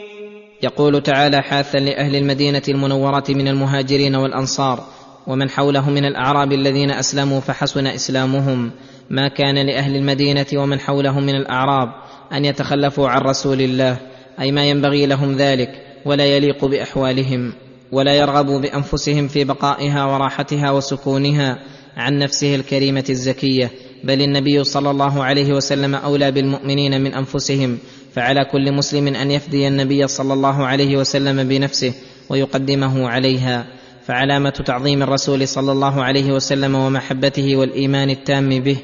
يقول 0.62 1.02
تعالى 1.02 1.42
حاثا 1.42 1.78
لأهل 1.78 2.16
المدينة 2.16 2.62
المنوره 2.68 3.24
من 3.28 3.48
المهاجرين 3.48 4.16
والأنصار 4.16 4.80
ومن 5.26 5.50
حوله 5.50 5.90
من 5.90 6.04
الأعراب 6.04 6.52
الذين 6.52 6.90
أسلموا 6.90 7.40
فحسن 7.40 7.86
إسلامهم. 7.86 8.70
ما 9.10 9.28
كان 9.28 9.66
لأهل 9.66 9.96
المدينة 9.96 10.46
ومن 10.54 10.80
حولهم 10.80 11.22
من 11.22 11.34
الأعراب. 11.34 11.88
أن 12.32 12.44
يتخلفوا 12.44 13.08
عن 13.08 13.20
رسول 13.20 13.60
الله 13.60 13.96
أي 14.40 14.52
ما 14.52 14.64
ينبغي 14.64 15.06
لهم 15.06 15.36
ذلك 15.36 15.70
ولا 16.04 16.24
يليق 16.24 16.64
بأحوالهم 16.64 17.52
ولا 17.92 18.14
يرغبوا 18.14 18.58
بأنفسهم 18.60 19.28
في 19.28 19.44
بقائها 19.44 20.04
وراحتها 20.04 20.70
وسكونها 20.70 21.58
عن 21.96 22.18
نفسه 22.18 22.54
الكريمة 22.54 23.04
الزكية 23.10 23.70
بل 24.04 24.22
النبي 24.22 24.64
صلى 24.64 24.90
الله 24.90 25.24
عليه 25.24 25.52
وسلم 25.52 25.94
أولى 25.94 26.30
بالمؤمنين 26.30 27.00
من 27.00 27.14
أنفسهم 27.14 27.78
فعلى 28.12 28.44
كل 28.44 28.72
مسلم 28.72 29.08
أن 29.08 29.30
يفدي 29.30 29.68
النبي 29.68 30.06
صلى 30.06 30.32
الله 30.32 30.66
عليه 30.66 30.96
وسلم 30.96 31.48
بنفسه 31.48 31.94
ويقدمه 32.30 33.08
عليها. 33.08 33.66
فعلامة 34.06 34.50
تعظيم 34.50 35.02
الرسول 35.02 35.48
صلى 35.48 35.72
الله 35.72 36.02
عليه 36.02 36.32
وسلم 36.32 36.74
ومحبته 36.74 37.56
والإيمان 37.56 38.10
التام 38.10 38.48
به 38.48 38.76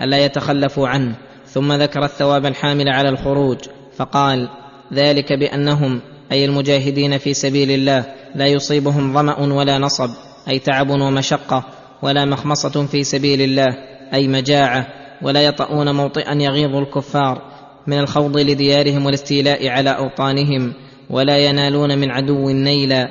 ألا 0.00 0.24
يتخلفوا 0.24 0.88
عنه 0.88 1.14
ثم 1.56 1.72
ذكر 1.72 2.04
الثواب 2.04 2.46
الحامل 2.46 2.88
على 2.88 3.08
الخروج 3.08 3.58
فقال 3.96 4.48
ذلك 4.92 5.32
بأنهم 5.32 6.00
أي 6.32 6.44
المجاهدين 6.44 7.18
في 7.18 7.34
سبيل 7.34 7.70
الله 7.70 8.04
لا 8.34 8.46
يصيبهم 8.46 9.14
ظمأ 9.14 9.54
ولا 9.54 9.78
نصب 9.78 10.10
أي 10.48 10.58
تعب 10.58 10.90
ومشقة 10.90 11.64
ولا 12.02 12.24
مخمصة 12.24 12.86
في 12.86 13.04
سبيل 13.04 13.42
الله 13.42 13.66
أي 14.14 14.28
مجاعة 14.28 14.86
ولا 15.22 15.42
يطؤون 15.42 15.94
موطئا 15.94 16.34
يغيظ 16.34 16.76
الكفار 16.76 17.42
من 17.86 17.98
الخوض 17.98 18.38
لديارهم 18.38 19.06
والاستيلاء 19.06 19.68
على 19.68 19.90
أوطانهم 19.90 20.72
ولا 21.10 21.38
ينالون 21.38 21.98
من 21.98 22.10
عدو 22.10 22.50
نيلا 22.50 23.08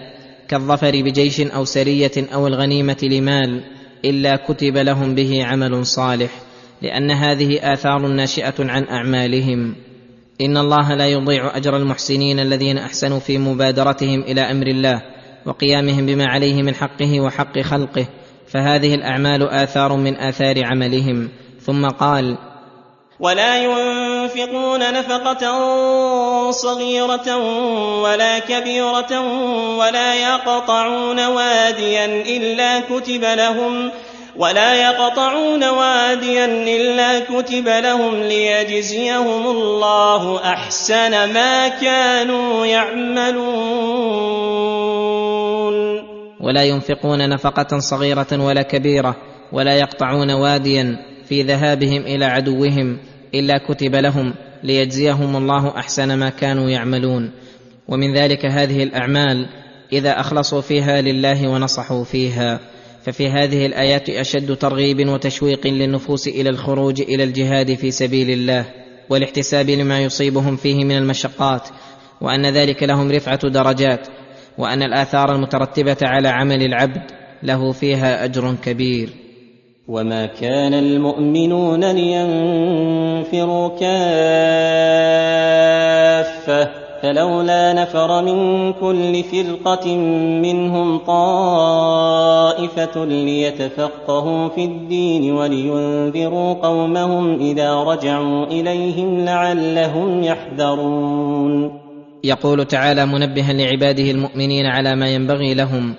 كالظفر 0.48 0.92
بجيش 0.92 1.42
أو 1.42 1.66
سرية 1.66 2.34
أو 2.34 2.48
الغنيمة 2.48 2.98
لمال 3.04 3.62
إلا 4.06 4.36
كتب 4.36 4.78
لهم 4.78 5.16
به 5.16 5.46
عمل 5.46 5.86
صالح. 5.86 6.45
لأن 6.82 7.12
هذه 7.12 7.74
آثار 7.74 8.08
ناشئة 8.08 8.54
عن 8.60 8.88
أعمالهم. 8.88 9.76
إن 10.42 10.58
الله 10.58 10.96
لا 10.96 11.08
يضيع 11.08 11.58
أجر 11.58 11.78
المحسنين 11.78 12.40
الذين 12.40 12.78
أحسنوا 12.78 13.20
في 13.20 13.38
مبادرتهم 13.38 14.22
إلى 14.22 14.42
أمر 14.42 14.68
الله 14.68 15.02
وقيامهم 15.46 16.06
بما 16.06 16.26
عليه 16.28 16.64
من 16.64 16.76
حقه 16.76 17.20
وحق 17.22 17.60
خلقه 17.60 18.06
فهذه 18.48 18.96
الأعمال 18.96 19.50
آثار 19.50 19.96
من 19.96 20.16
آثار 20.16 20.66
عملهم. 20.66 21.30
ثم 21.62 21.88
قال 21.88 22.38
ولا 23.20 23.64
ينفقون 23.64 24.94
نفقة 24.94 25.42
صغيرة 26.52 27.38
ولا 28.02 28.40
كبيرة 28.40 29.22
ولا 29.78 30.16
يقطعون 30.16 31.26
واديا 31.26 32.06
إلا 32.06 32.80
كتب 32.80 33.24
لهم 33.24 33.92
ولا 34.38 34.76
يقطعون 34.76 35.64
واديا 35.64 36.46
إلا 36.46 37.20
كتب 37.20 37.68
لهم 37.68 38.16
ليجزيهم 38.16 39.48
الله 39.48 40.44
أحسن 40.44 41.34
ما 41.34 41.68
كانوا 41.68 42.66
يعملون. 42.66 43.36
ولا 46.42 46.64
ينفقون 46.64 47.30
نفقة 47.30 47.80
صغيرة 47.80 48.28
ولا 48.34 48.62
كبيرة 48.62 49.16
ولا 49.52 49.76
يقطعون 49.76 50.32
واديا 50.32 50.98
في 51.30 51.42
ذهابهم 51.42 52.02
إلى 52.02 52.26
عدوهم 52.26 52.98
إلا 53.34 53.58
كتب 53.58 53.96
لهم 53.96 54.34
ليجزيهم 54.64 55.36
الله 55.36 55.78
أحسن 55.78 56.14
ما 56.14 56.30
كانوا 56.30 56.70
يعملون. 56.70 57.32
ومن 57.88 58.14
ذلك 58.14 58.46
هذه 58.46 58.84
الأعمال 58.84 59.50
إذا 59.94 60.20
أخلصوا 60.20 60.62
فيها 60.62 61.02
لله 61.02 61.48
ونصحوا 61.48 62.04
فيها. 62.04 62.75
ففي 63.06 63.30
هذه 63.30 63.66
الآيات 63.66 64.10
أشد 64.10 64.56
ترغيب 64.56 65.10
وتشويق 65.10 65.68
للنفوس 65.68 66.28
إلى 66.28 66.50
الخروج 66.50 67.02
إلى 67.02 67.24
الجهاد 67.24 67.74
في 67.74 67.92
سبيل 67.92 68.30
الله 68.30 68.66
والاحتساب 69.10 69.70
لما 69.70 70.00
يصيبهم 70.04 70.56
فيه 70.56 70.86
من 70.86 70.98
المشقات 70.98 71.68
وأن 72.22 72.46
ذلك 72.46 72.84
لهم 72.84 73.12
رفعة 73.12 73.50
درجات 73.50 74.08
وأن 74.58 74.84
الآثار 74.84 75.36
المترتبة 75.36 75.98
على 76.02 76.28
عمل 76.28 76.64
العبد 76.64 77.12
له 77.44 77.72
فيها 77.72 78.26
أجر 78.26 78.56
كبير. 78.64 79.10
وما 79.88 80.26
كان 80.26 80.74
المؤمنون 80.74 81.92
لينفروا 81.92 83.70
كافة 83.70 84.46
فلولا 87.02 87.74
نفر 87.74 88.22
من 88.22 88.74
كل 88.74 89.24
فرقة 89.24 89.98
منهم 90.42 90.98
طائفة 90.98 92.26
ليتفقهوا 93.06 94.50
في 94.50 94.66
الدين 94.66 95.34
ولينذروا 95.34 96.54
قومهم 96.54 97.40
إذا 97.40 97.76
رجعوا 97.76 98.46
إليهم 98.46 99.26
لعلهم 99.26 100.24
يحذرون. 100.24 101.82
يقول 102.24 102.66
تعالى 102.66 103.06
منبها 103.06 103.54
لعباده 103.54 104.12
المؤمنين 104.12 104.66
على 104.66 104.96
ما 104.96 105.10
ينبغي 105.10 105.54
لهم 105.54 105.96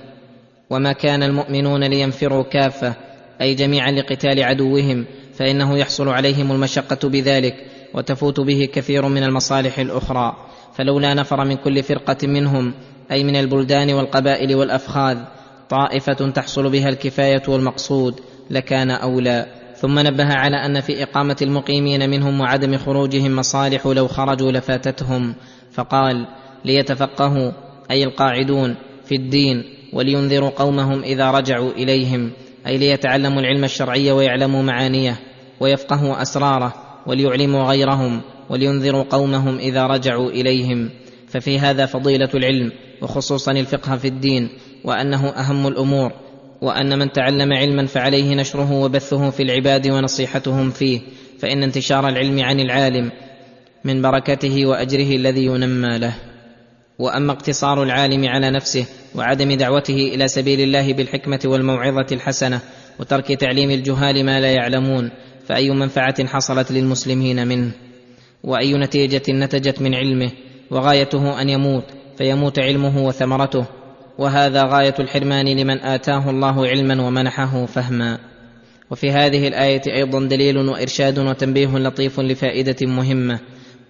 وما 0.70 0.92
كان 0.92 1.22
المؤمنون 1.22 1.84
لينفروا 1.84 2.42
كافة 2.42 2.94
أي 3.40 3.54
جميعا 3.54 3.90
لقتال 3.90 4.42
عدوهم 4.42 5.04
فإنه 5.34 5.78
يحصل 5.78 6.08
عليهم 6.08 6.52
المشقة 6.52 7.08
بذلك 7.08 7.54
وتفوت 7.94 8.40
به 8.40 8.68
كثير 8.72 9.08
من 9.08 9.22
المصالح 9.22 9.78
الأخرى. 9.78 10.36
فلولا 10.76 11.14
نفر 11.14 11.44
من 11.44 11.56
كل 11.56 11.82
فرقة 11.82 12.26
منهم 12.26 12.74
أي 13.10 13.24
من 13.24 13.36
البلدان 13.36 13.92
والقبائل 13.92 14.54
والأفخاذ 14.54 15.18
طائفة 15.68 16.30
تحصل 16.30 16.70
بها 16.70 16.88
الكفاية 16.88 17.42
والمقصود 17.48 18.20
لكان 18.50 18.90
أولى. 18.90 19.46
ثم 19.76 19.98
نبه 19.98 20.34
على 20.34 20.56
أن 20.56 20.80
في 20.80 21.02
إقامة 21.02 21.36
المقيمين 21.42 22.10
منهم 22.10 22.40
وعدم 22.40 22.76
خروجهم 22.76 23.36
مصالح 23.36 23.86
لو 23.86 24.08
خرجوا 24.08 24.52
لفاتتهم. 24.52 25.34
فقال 25.72 26.26
ليتفقهوا 26.64 27.52
أي 27.90 28.04
القاعدون 28.04 28.74
في 29.04 29.14
الدين 29.14 29.64
ولينذروا 29.92 30.50
قومهم 30.50 31.02
إذا 31.02 31.30
رجعوا 31.30 31.70
إليهم 31.70 32.30
أي 32.66 32.78
ليتعلموا 32.78 33.40
العلم 33.40 33.64
الشرعي 33.64 34.10
ويعلموا 34.10 34.62
معانيه 34.62 35.16
ويفقهوا 35.60 36.22
أسراره 36.22 36.74
وليعلموا 37.06 37.64
غيرهم. 37.64 38.20
ولينذروا 38.50 39.04
قومهم 39.10 39.58
إذا 39.58 39.86
رجعوا 39.86 40.30
إليهم. 40.30 40.90
ففي 41.28 41.58
هذا 41.58 41.86
فضيلة 41.86 42.28
العلم 42.34 42.72
وخصوصا 43.02 43.52
الفقه 43.52 43.96
في 43.96 44.08
الدين 44.08 44.48
وأنه 44.84 45.28
أهم 45.28 45.66
الأمور 45.66 46.12
وأن 46.62 46.98
من 46.98 47.12
تعلم 47.12 47.52
علما 47.52 47.86
فعليه 47.86 48.34
نشره 48.34 48.72
وبثه 48.72 49.30
في 49.30 49.42
العباد 49.42 49.88
ونصيحتهم 49.88 50.70
فيه. 50.70 51.00
فإن 51.38 51.62
انتشار 51.62 52.08
العلم 52.08 52.40
عن 52.40 52.60
العالم 52.60 53.10
من 53.84 54.02
بركته 54.02 54.66
وأجره 54.66 55.16
الذي 55.16 55.44
ينمى 55.44 55.98
له. 55.98 56.14
وأما 56.98 57.32
اقتصار 57.32 57.82
العالم 57.82 58.28
على 58.28 58.50
نفسه 58.50 58.86
وعدم 59.14 59.52
دعوته 59.52 59.94
إلى 60.14 60.28
سبيل 60.28 60.60
الله 60.60 60.92
بالحكمة 60.92 61.40
والموعظة 61.44 62.06
الحسنة 62.12 62.60
وترك 62.98 63.32
تعليم 63.32 63.70
الجهال 63.70 64.24
ما 64.24 64.40
لا 64.40 64.52
يعلمون 64.52 65.10
فأي 65.48 65.70
منفعة 65.70 66.26
حصلت 66.26 66.72
للمسلمين 66.72 67.48
منه؟ 67.48 67.70
وأي 68.46 68.74
نتيجة 68.74 69.22
نتجت 69.28 69.82
من 69.82 69.94
علمه 69.94 70.30
وغايته 70.70 71.42
أن 71.42 71.48
يموت 71.48 71.84
فيموت 72.18 72.58
علمه 72.58 73.06
وثمرته. 73.06 73.66
وهذا 74.18 74.64
غاية 74.64 74.94
الحرمان 74.98 75.48
لمن 75.48 75.78
آتاه 75.78 76.30
الله 76.30 76.66
علما 76.66 77.06
ومنحه 77.06 77.66
فهما. 77.66 78.18
وفي 78.90 79.10
هذه 79.10 79.48
الآية 79.48 79.82
أيضا 79.86 80.20
دليل 80.20 80.58
وإرشاد 80.58 81.18
وتنبيه 81.18 81.78
لطيف 81.78 82.20
لفائدة 82.20 82.86
مهمة 82.86 83.38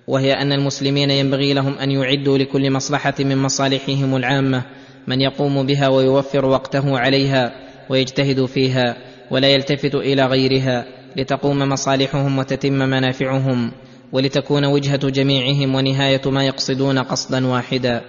وهي 0.06 0.32
أن 0.32 0.52
المسلمين 0.52 1.10
ينبغي 1.10 1.52
لهم 1.52 1.78
أن 1.78 1.90
يعدوا 1.90 2.38
لكل 2.38 2.70
مصلحة 2.70 3.14
من 3.20 3.38
مصالحهم 3.38 4.16
العامة 4.16 4.62
من 5.06 5.20
يقوم 5.20 5.66
بها 5.66 5.88
ويوفر 5.88 6.44
وقته 6.44 6.98
عليها 6.98 7.52
ويجتهد 7.88 8.44
فيها 8.44 8.96
ولا 9.30 9.48
يلتفت 9.48 9.94
إلى 9.94 10.26
غيرها 10.26 10.84
لتقوم 11.16 11.58
مصالحهم 11.58 12.38
وتتم 12.38 12.72
منافعهم. 12.72 13.72
ولتكون 14.12 14.64
وجهة 14.64 15.08
جميعهم 15.08 15.74
ونهاية 15.74 16.20
ما 16.26 16.46
يقصدون 16.46 16.98
قصدا 16.98 17.46
واحدا 17.46 18.02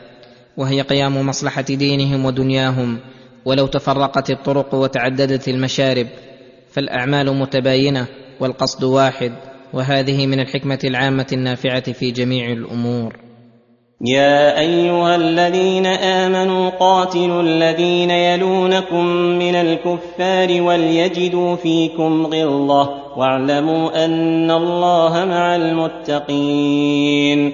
وهي 0.57 0.81
قيام 0.81 1.27
مصلحة 1.27 1.61
دينهم 1.61 2.25
ودنياهم 2.25 2.99
ولو 3.45 3.67
تفرقت 3.67 4.29
الطرق 4.29 4.75
وتعددت 4.75 5.47
المشارب 5.47 6.07
فالأعمال 6.71 7.35
متباينة 7.35 8.07
والقصد 8.39 8.83
واحد 8.83 9.33
وهذه 9.73 10.27
من 10.27 10.39
الحكمة 10.39 10.79
العامة 10.83 11.27
النافعة 11.33 11.91
في 11.91 12.11
جميع 12.11 12.51
الأمور. 12.51 13.26
يا 14.01 14.59
أيها 14.59 15.15
الذين 15.15 15.85
آمنوا 15.85 16.69
قاتلوا 16.69 17.41
الذين 17.41 18.11
يلونكم 18.11 19.05
من 19.15 19.55
الكفار 19.55 20.61
وليجدوا 20.61 21.55
فيكم 21.55 22.25
غلظة 22.25 22.89
واعلموا 23.17 24.05
أن 24.05 24.51
الله 24.51 25.25
مع 25.25 25.55
المتقين. 25.55 27.53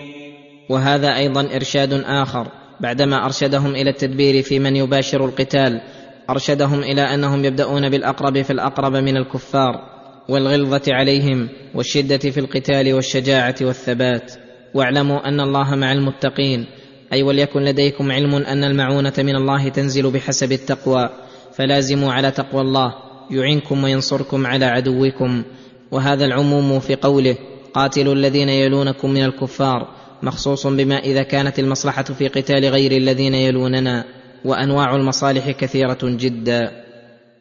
وهذا 0.70 1.18
أيضا 1.18 1.48
إرشاد 1.56 1.94
آخر. 1.94 2.48
بعدما 2.80 3.26
أرشدهم 3.26 3.76
إلى 3.76 3.90
التدبير 3.90 4.44
في 4.44 4.60
من 4.60 4.76
يباشر 4.76 5.26
القتال 5.26 5.82
أرشدهم 6.30 6.80
إلى 6.80 7.02
أنهم 7.02 7.46
يبدأون 7.46 7.90
بالأقرب 7.90 8.42
في 8.42 8.54
الأقرب 8.54 8.96
من 8.96 9.18
الكفار 9.18 9.82
والغلظة 10.30 10.82
عليهم 10.88 11.50
والشدة 11.76 12.18
في 12.18 12.40
القتال 12.40 12.94
والشجاعة 12.94 13.56
والثبات. 13.62 14.43
واعلموا 14.74 15.28
أن 15.28 15.40
الله 15.40 15.76
مع 15.76 15.92
المتقين 15.92 16.66
أي 17.14 17.24
وليكن 17.24 17.62
لديكم 17.62 18.12
علم 18.12 18.36
أن 18.36 18.64
المعونة 18.64 19.14
من 19.18 19.36
الله 19.36 19.70
تنزل 19.70 20.12
بحسب 20.12 20.52
التقوى 20.52 21.10
فلازموا 21.54 22.14
على 22.14 22.32
تقوى 22.32 22.62
الله 22.62 22.94
يعنكم 23.32 23.84
وينصركم 23.84 24.48
على 24.48 24.66
عدوكم. 24.66 25.44
وهذا 25.92 26.26
العموم 26.26 26.80
في 26.80 26.96
قوله 26.96 27.38
قاتلوا 27.74 28.14
الذين 28.14 28.50
يلونكم 28.50 29.10
من 29.10 29.24
الكفار 29.24 29.88
مخصوص 30.24 30.68
بما 30.68 30.98
إذا 31.00 31.24
كانت 31.24 31.60
المصلحة 31.60 32.04
في 32.04 32.28
قتال 32.28 32.66
غير 32.66 32.92
الذين 32.92 33.34
يلوننا 33.36 34.06
وأنواع 34.46 34.96
المصالح 34.96 35.52
كثيرة 35.52 36.00
جدا. 36.04 36.83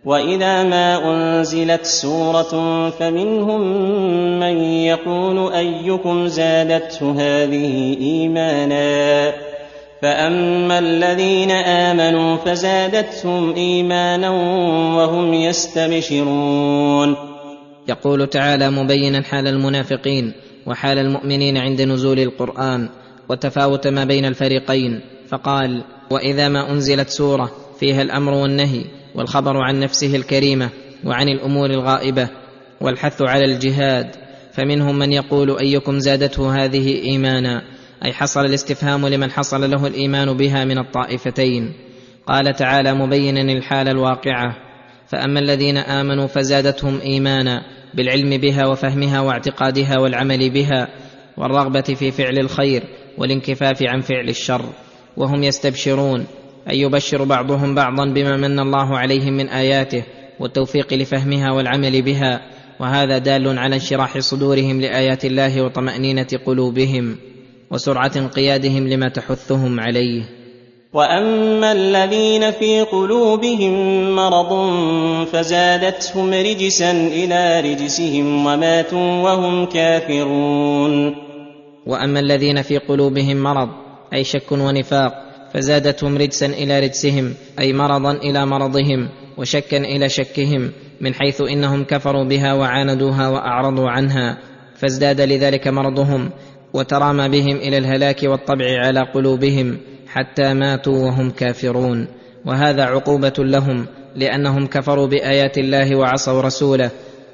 واذا 0.05 0.63
ما 0.63 1.11
انزلت 1.11 1.85
سوره 1.85 2.91
فمنهم 2.91 3.61
من 4.41 4.63
يقول 4.65 5.53
ايكم 5.53 6.27
زادته 6.27 7.13
هذه 7.13 7.97
ايمانا 8.01 9.33
فاما 10.03 10.79
الذين 10.79 11.51
امنوا 11.51 12.37
فزادتهم 12.37 13.55
ايمانا 13.55 14.31
وهم 14.97 15.35
يستبشرون 15.35 17.17
يقول 17.89 18.27
تعالى 18.27 18.71
مبينا 18.71 19.23
حال 19.23 19.47
المنافقين 19.47 20.33
وحال 20.67 20.99
المؤمنين 20.99 21.57
عند 21.57 21.83
نزول 21.83 22.19
القرآن 22.19 22.89
وتفاوت 23.29 23.87
ما 23.87 24.05
بين 24.05 24.25
الفريقين 24.25 25.01
فقال 25.29 25.83
وإذا 26.11 26.49
ما 26.49 26.71
أنزلت 26.71 27.09
سورة 27.09 27.51
فيها 27.81 28.03
الأمر 28.03 28.33
والنهي 28.33 28.85
والخبر 29.15 29.57
عن 29.57 29.81
نفسه 29.81 30.17
الكريمة 30.17 30.71
وعن 31.05 31.29
الأمور 31.29 31.71
الغائبة 31.71 32.29
والحث 32.81 33.23
على 33.23 33.45
الجهاد 33.45 34.17
فمنهم 34.53 34.99
من 34.99 35.13
يقول 35.13 35.59
أيكم 35.59 35.99
زادته 35.99 36.65
هذه 36.65 37.03
إيمانا؟ 37.03 37.63
أي 38.05 38.13
حصل 38.13 38.41
الاستفهام 38.41 39.07
لمن 39.07 39.31
حصل 39.31 39.71
له 39.71 39.87
الإيمان 39.87 40.37
بها 40.37 40.65
من 40.65 40.79
الطائفتين؟ 40.79 41.73
قال 42.27 42.55
تعالى 42.55 42.95
مبينا 42.95 43.53
الحال 43.53 43.89
الواقعة 43.89 44.57
فأما 45.07 45.41
الذين 45.41 45.77
آمنوا 45.77 46.27
فزادتهم 46.27 47.01
إيمانا 47.01 47.63
بالعلم 47.95 48.37
بها 48.37 48.67
وفهمها 48.67 49.21
واعتقادها 49.21 49.99
والعمل 49.99 50.51
بها 50.51 50.89
والرغبة 51.37 51.81
في 51.83 52.11
فعل 52.11 52.39
الخير 52.39 52.83
والانكفاف 53.19 53.83
عن 53.83 54.01
فعل 54.01 54.29
الشر 54.29 54.65
وهم 55.17 55.43
يستبشرون. 55.43 56.27
اي 56.71 56.81
يبشر 56.81 57.25
بعضهم 57.25 57.75
بعضا 57.75 58.05
بما 58.07 58.37
من 58.37 58.59
الله 58.59 58.99
عليهم 58.99 59.33
من 59.33 59.49
آياته 59.49 60.03
والتوفيق 60.41 60.95
لفهمها 60.95 61.53
والعمل 61.53 62.03
بها 62.03 62.41
وهذا 62.81 63.19
دال 63.19 63.59
على 63.59 63.75
انشراح 63.75 64.19
صدورهم 64.19 64.81
لآيات 64.81 65.25
الله 65.25 65.63
وطمأنينة 65.63 66.27
قلوبهم 66.47 67.17
وسرعة 67.71 68.13
انقيادهم 68.17 68.89
لما 68.89 69.09
تحثهم 69.09 69.81
عليه. 69.81 70.23
وأما 70.93 71.73
الذين 71.73 72.51
في 72.51 72.81
قلوبهم 72.81 73.75
مرض 74.17 74.53
فزادتهم 75.27 76.33
رجسا 76.33 76.91
إلى 76.91 77.61
رجسهم 77.61 78.47
وماتوا 78.47 79.23
وهم 79.23 79.67
كافرون. 79.67 81.15
وأما 81.87 82.21
الذين 82.21 82.63
في 82.63 82.79
قلوبهم 82.79 83.37
مرض 83.37 83.69
أي 84.13 84.25
شك 84.25 84.53
ونفاق 84.53 85.32
فزادتهم 85.53 86.19
رجسا 86.19 86.47
إلى 86.47 86.81
رجسهم 86.81 87.35
أي 87.59 87.73
مرضا 87.73 88.13
إلى 88.13 88.47
مرضهم 88.47 89.09
وشكا 89.37 89.77
إلى 89.77 90.09
شكهم 90.09 90.73
من 91.01 91.15
حيث 91.15 91.41
إنهم 91.41 91.85
كفروا 91.85 92.25
بها 92.25 92.53
وعاندوها 92.53 93.29
وأعرضوا 93.29 93.91
عنها 93.91 94.39
فازداد 94.77 95.21
لذلك 95.21 95.69
مرضهم 95.69 96.31
وترامى 96.75 97.29
بهم 97.29 97.57
إلى 97.57 97.79
الهلاك 97.79 98.23
والطبع 98.23 98.65
على 98.87 99.01
قلوبهم 99.01 99.79
حتى 100.09 100.55
ماتوا 100.55 100.99
وهم 100.99 101.31
كافرون. 101.31 102.07
وهذا 102.45 102.85
عقوبة 102.85 103.35
لهم 103.39 103.87
لأنهم 104.17 104.67
كفروا 104.67 105.07
بآيات 105.07 105.59
الله 105.59 105.97
وعصوا 105.97 106.43
رسوله 106.43 106.91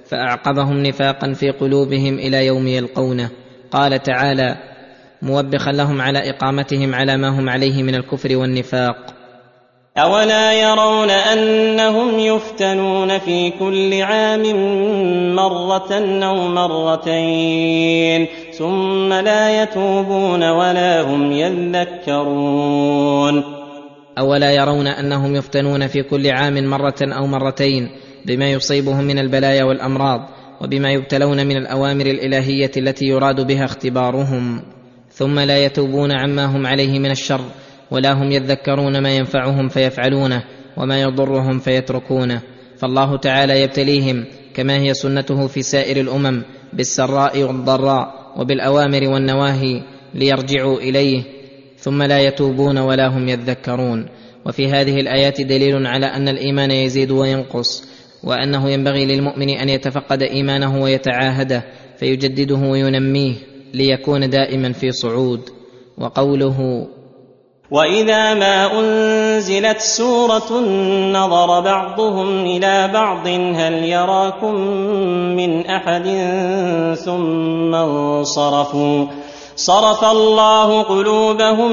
فأعقبهم 0.07 0.83
نفاقا 0.83 1.33
في 1.33 1.51
قلوبهم 1.51 2.15
إلى 2.15 2.47
يوم 2.47 2.67
يلقونه. 2.67 3.31
قال 3.71 4.03
تعالى 4.03 4.57
موبخا 5.23 5.73
لهم 5.73 6.01
على 6.01 6.31
إقامتهم 6.31 6.95
على 6.95 7.17
ما 7.17 7.29
هم 7.29 7.49
عليه 7.49 7.83
من 7.83 7.95
الكفر 7.95 8.37
والنفاق. 8.37 8.97
أولا 9.99 10.53
يرون 10.53 11.11
أنهم 11.11 12.19
يفتنون 12.19 13.19
في 13.19 13.51
كل 13.51 14.03
عام 14.03 14.43
مرة 15.35 15.93
أو 16.25 16.49
مرتين 16.49 18.27
ثم 18.53 19.13
لا 19.13 19.63
يتوبون 19.63 20.51
ولا 20.51 21.03
هم 21.03 21.33
يذكرون. 21.33 22.79
أولا 24.19 24.53
يرون 24.53 24.87
أنهم 24.87 25.37
يفتنون 25.37 25.87
في 25.87 26.03
كل 26.03 26.31
عام 26.31 26.65
مرة 26.71 27.01
أو 27.01 27.27
مرتين 27.27 27.91
بما 28.27 28.51
يصيبهم 28.51 29.05
من 29.05 29.19
البلايا 29.19 29.65
والأمراض 29.65 30.29
وبما 30.61 30.93
يبتلون 30.93 31.47
من 31.47 31.57
الأوامر 31.57 32.07
الإلهية 32.07 32.71
التي 32.77 33.05
يراد 33.05 33.47
بها 33.47 33.65
اختبارهم. 33.65 34.63
ثم 35.19 35.39
لا 35.39 35.65
يتوبون 35.65 36.13
عما 36.13 36.45
هم 36.45 36.67
عليه 36.67 36.99
من 36.99 37.11
الشر 37.11 37.45
ولا 37.91 38.13
هم 38.13 38.33
يذكرون 38.33 39.03
ما 39.03 39.17
ينفعهم 39.17 39.69
فيفعلونه 39.69 40.45
وما 40.77 41.01
يضرهم 41.01 41.59
فيتركونه. 41.59 42.41
فالله 42.77 43.17
تعالى 43.17 43.63
يبتليهم 43.63 44.25
كما 44.55 44.79
هي 44.79 44.95
سنته 44.95 45.47
في 45.47 45.63
سائر 45.63 46.01
الأمم 46.01 46.43
بالسراء 46.73 47.43
والضراء 47.43 48.33
وبالأوامر 48.37 49.09
والنواهي 49.09 49.83
ليرجعوا 50.15 50.79
إليه 50.79 51.23
ثم 51.79 52.03
لا 52.03 52.21
يتوبون 52.21 52.79
ولا 52.79 53.09
هم 53.09 53.29
يذكرون. 53.29 54.07
وفي 54.47 54.67
هذه 54.67 55.01
الآيات 55.01 55.41
دليل 55.41 55.87
على 55.87 56.07
أن 56.07 56.29
الإيمان 56.29 56.71
يزيد 56.71 57.11
وينقص 57.11 57.85
وأنه 58.25 58.71
ينبغي 58.71 59.07
للمؤمن 59.07 59.49
أن 59.51 59.69
يتفقد 59.69 60.23
إيمانه 60.23 60.83
ويتعاهده 60.83 61.65
فيجدده 61.99 62.57
وينميه. 62.57 63.48
ليكون 63.75 64.31
دائما 64.31 64.73
في 64.73 64.93
صعود. 64.93 65.59
وقوله 66.01 66.87
واذا 67.71 68.35
ما 68.35 68.81
انزلت 68.81 69.81
سوره 69.81 70.61
نظر 71.13 71.61
بعضهم 71.61 72.47
إلى 72.47 72.91
بعض 72.93 73.27
هل 73.29 73.85
يراكم 73.85 74.55
من 75.37 75.67
احد 75.67 76.07
ثم 77.05 77.75
انصرفوا 77.75 79.07
صرف 79.57 80.05
الله 80.05 80.83
قلوبهم 80.83 81.73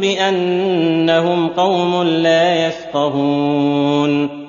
بانهم 0.00 1.48
قوم 1.48 2.02
لا 2.02 2.66
يفقهون 2.66 4.42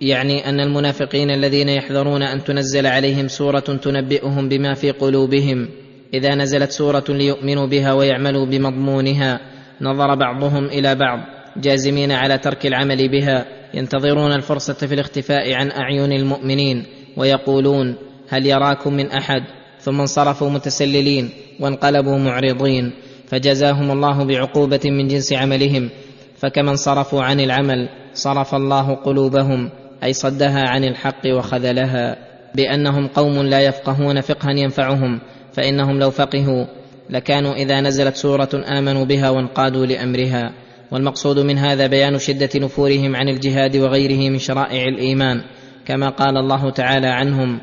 يعني 0.00 0.48
أن 0.48 0.60
المنافقين 0.60 1.30
الذين 1.30 1.68
يحذرون 1.68 2.22
أن 2.22 2.44
تنزل 2.44 2.86
عليهم 2.86 3.28
سورة 3.28 3.60
تنبئهم 3.60 4.48
بما 4.48 4.74
في 4.74 4.90
قلوبهم 4.90 5.68
إذا 6.14 6.34
نزلت 6.34 6.70
سورة 6.70 7.04
ليؤمنوا 7.08 7.66
بها 7.66 7.92
ويعملوا 7.92 8.46
بمضمونها 8.46 9.40
نظر 9.80 10.14
بعضهم 10.14 10.64
إلى 10.64 10.94
بعض 10.94 11.18
جازمين 11.56 12.12
على 12.12 12.38
ترك 12.38 12.66
العمل 12.66 13.08
بها 13.08 13.44
ينتظرون 13.74 14.32
الفرصة 14.32 14.74
في 14.86 14.94
الاختفاء 14.94 15.54
عن 15.54 15.70
أعين 15.70 16.12
المؤمنين 16.12 16.86
ويقولون 17.16 17.94
هل 18.28 18.46
يراكم 18.46 18.92
من 18.92 19.10
أحد؟ 19.10 19.42
ثم 19.80 20.00
انصرفوا 20.00 20.50
متسللين 20.50 21.30
وانقلبوا 21.60 22.18
معرضين 22.18 22.92
فجزاهم 23.26 23.90
الله 23.90 24.24
بعقوبة 24.24 24.80
من 24.84 25.08
جنس 25.08 25.32
عملهم 25.32 25.90
فكما 26.36 26.70
انصرفوا 26.70 27.22
عن 27.22 27.40
العمل 27.40 27.88
صرف 28.14 28.54
الله 28.54 28.94
قلوبهم 28.94 29.70
أي 30.04 30.12
صدها 30.12 30.68
عن 30.68 30.84
الحق 30.84 31.26
وخذلها 31.26 32.16
بأنهم 32.54 33.06
قوم 33.06 33.42
لا 33.42 33.60
يفقهون 33.60 34.20
فقها 34.20 34.52
ينفعهم 34.52 35.20
فإنهم 35.58 35.98
لو 35.98 36.10
فقهوا 36.10 36.64
لكانوا 37.10 37.54
إذا 37.54 37.80
نزلت 37.80 38.16
سورة 38.16 38.48
آمنوا 38.78 39.04
بها 39.04 39.30
وانقادوا 39.30 39.86
لأمرها. 39.86 40.52
والمقصود 40.90 41.38
من 41.38 41.58
هذا 41.58 41.86
بيان 41.86 42.18
شدة 42.18 42.48
نفورهم 42.56 43.16
عن 43.16 43.28
الجهاد 43.28 43.76
وغيره 43.76 44.30
من 44.30 44.38
شرائع 44.38 44.84
الإيمان 44.84 45.42
كما 45.86 46.08
قال 46.08 46.36
الله 46.36 46.70
تعالى 46.70 47.06
عنهم 47.06 47.60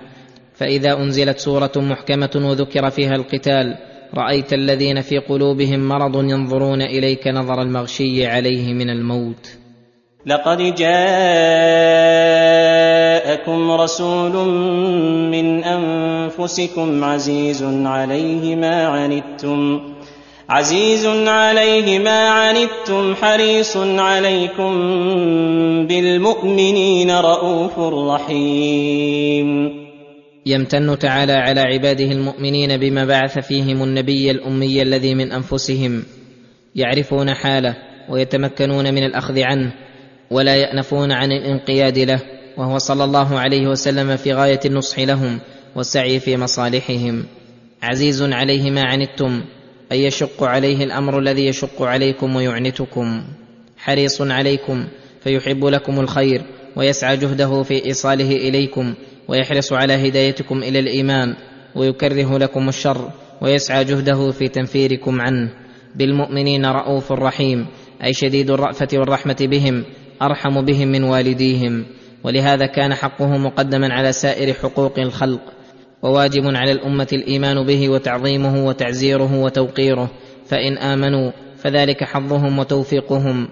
فإذا 0.53 0.93
أنزلت 0.93 1.39
سورة 1.39 1.71
محكمة 1.75 2.29
وذكر 2.35 2.89
فيها 2.89 3.15
القتال 3.15 3.77
رأيت 4.13 4.53
الذين 4.53 5.01
في 5.01 5.17
قلوبهم 5.17 5.87
مرض 5.87 6.23
ينظرون 6.23 6.81
إليك 6.81 7.27
نظر 7.27 7.61
المغشي 7.61 8.25
عليه 8.25 8.73
من 8.73 8.89
الموت. 8.89 9.57
لقد 10.25 10.61
جاءكم 13.25 13.71
رسول 13.71 14.47
من 15.31 15.63
أنفسكم 15.63 17.03
عزيز 17.03 17.63
عليه 17.63 18.55
ما 18.55 18.87
عنتم 18.87 19.81
عزيز 20.49 21.05
عليه 21.27 21.99
ما 21.99 22.29
عنتم 22.29 23.15
حريص 23.15 23.77
عليكم 23.77 24.73
بالمؤمنين 25.87 27.11
رءوف 27.11 27.79
رحيم. 28.13 29.47
يمتن 30.45 30.99
تعالى 30.99 31.33
على 31.33 31.61
عباده 31.61 32.11
المؤمنين 32.11 32.77
بما 32.77 33.05
بعث 33.05 33.39
فيهم 33.39 33.83
النبي 33.83 34.31
الأمي 34.31 34.81
الذي 34.81 35.15
من 35.15 35.31
أنفسهم 35.31 36.03
يعرفون 36.75 37.33
حاله 37.33 37.75
ويتمكنون 38.09 38.93
من 38.93 39.03
الأخذ 39.03 39.39
عنه 39.39 39.73
ولا 40.31 40.55
يأنفون 40.55 41.11
عن 41.11 41.31
الانقياد 41.31 41.97
له 41.97 42.34
وهو 42.57 42.77
صلى 42.77 43.03
الله 43.03 43.39
عليه 43.39 43.67
وسلم 43.67 44.15
في 44.15 44.33
غاية 44.33 44.59
النصح 44.65 44.99
لهم 44.99 45.39
والسعي 45.75 46.19
في 46.19 46.37
مصالحهم. 46.37 47.25
عزيز 47.83 48.21
عليه 48.21 48.71
ما 48.71 48.81
عنتم 48.81 49.41
اي 49.91 50.03
يشق 50.03 50.43
عليه 50.43 50.83
الأمر 50.83 51.19
الذي 51.19 51.45
يشق 51.45 51.81
عليكم 51.81 52.35
ويعنتكم. 52.35 53.23
حريص 53.77 54.21
عليكم 54.21 54.87
فيحب 55.23 55.65
لكم 55.65 55.99
الخير 55.99 56.41
ويسعى 56.75 57.17
جهده 57.17 57.63
في 57.63 57.85
إيصاله 57.85 58.31
إليكم 58.31 58.93
ويحرص 59.27 59.73
على 59.73 59.93
هدايتكم 60.09 60.63
إلى 60.63 60.79
الإيمان 60.79 61.35
ويكره 61.75 62.37
لكم 62.37 62.69
الشر 62.69 63.11
ويسعى 63.41 63.83
جهده 63.83 64.31
في 64.31 64.47
تنفيركم 64.47 65.21
عنه. 65.21 65.49
بالمؤمنين 65.95 66.65
رؤوف 66.65 67.11
رحيم 67.11 67.65
أي 68.03 68.13
شديد 68.13 68.51
الرأفة 68.51 68.87
والرحمة 68.93 69.37
بهم 69.41 69.83
أرحم 70.21 70.65
بهم 70.65 70.87
من 70.87 71.03
والديهم. 71.03 71.85
ولهذا 72.25 72.65
كان 72.65 72.93
حقه 72.93 73.37
مقدما 73.37 73.93
على 73.93 74.11
سائر 74.11 74.53
حقوق 74.53 74.99
الخلق 74.99 75.41
وواجب 76.03 76.43
على 76.45 76.71
الأمة 76.71 77.07
الإيمان 77.13 77.65
به 77.65 77.89
وتعظيمه 77.89 78.65
وتعزيره 78.65 79.41
وتوقيره 79.41 80.09
فإن 80.45 80.77
آمنوا 80.77 81.31
فذلك 81.57 82.03
حظهم 82.03 82.59
وتوفيقهم. 82.59 83.47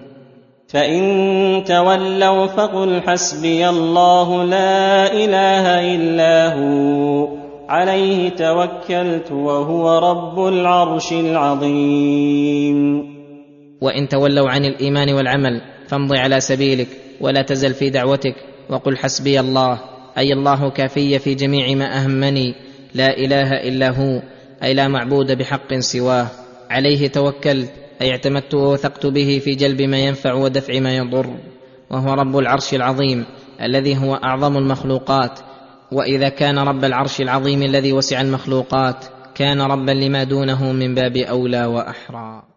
فإن 0.68 1.64
تولوا 1.66 2.46
فقل 2.46 3.00
حسبي 3.06 3.68
الله 3.68 4.44
لا 4.44 5.12
إله 5.12 5.94
إلا 5.94 6.54
هو 6.54 7.28
عليه 7.68 8.28
توكلت 8.28 9.32
وهو 9.32 9.98
رب 9.98 10.46
العرش 10.48 11.12
العظيم. 11.12 12.78
وإن 13.80 14.08
تولوا 14.08 14.50
عن 14.50 14.64
الإيمان 14.64 15.14
والعمل 15.14 15.60
فامض 15.88 16.16
على 16.16 16.40
سبيلك 16.40 16.88
ولا 17.20 17.42
تزل 17.42 17.74
في 17.74 17.90
دعوتك 17.90 18.53
وقل 18.68 18.96
حسبي 18.96 19.40
الله 19.40 19.80
أي 20.18 20.32
الله 20.32 20.70
كافي 20.70 21.18
في 21.18 21.34
جميع 21.34 21.74
ما 21.74 22.04
أهمني 22.04 22.54
لا 22.94 23.18
إله 23.18 23.52
إلا 23.52 23.90
هو 23.90 24.22
أي 24.62 24.74
لا 24.74 24.88
معبود 24.88 25.32
بحق 25.32 25.74
سواه 25.78 26.26
عليه 26.70 27.08
توكلت 27.08 27.72
أي 28.02 28.10
اعتمدت 28.10 28.54
ووثقت 28.54 29.06
به 29.06 29.40
في 29.44 29.54
جلب 29.54 29.82
ما 29.82 29.98
ينفع 29.98 30.32
ودفع 30.32 30.80
ما 30.80 30.96
يضر 30.96 31.34
وهو 31.90 32.14
رب 32.14 32.38
العرش 32.38 32.74
العظيم 32.74 33.24
الذي 33.62 33.96
هو 33.98 34.14
أعظم 34.14 34.56
المخلوقات 34.56 35.40
وإذا 35.92 36.28
كان 36.28 36.58
رب 36.58 36.84
العرش 36.84 37.20
العظيم 37.20 37.62
الذي 37.62 37.92
وسع 37.92 38.20
المخلوقات 38.20 39.04
كان 39.34 39.60
ربا 39.60 39.90
لما 39.90 40.24
دونه 40.24 40.72
من 40.72 40.94
باب 40.94 41.16
أولى 41.16 41.66
وأحرى. 41.66 42.53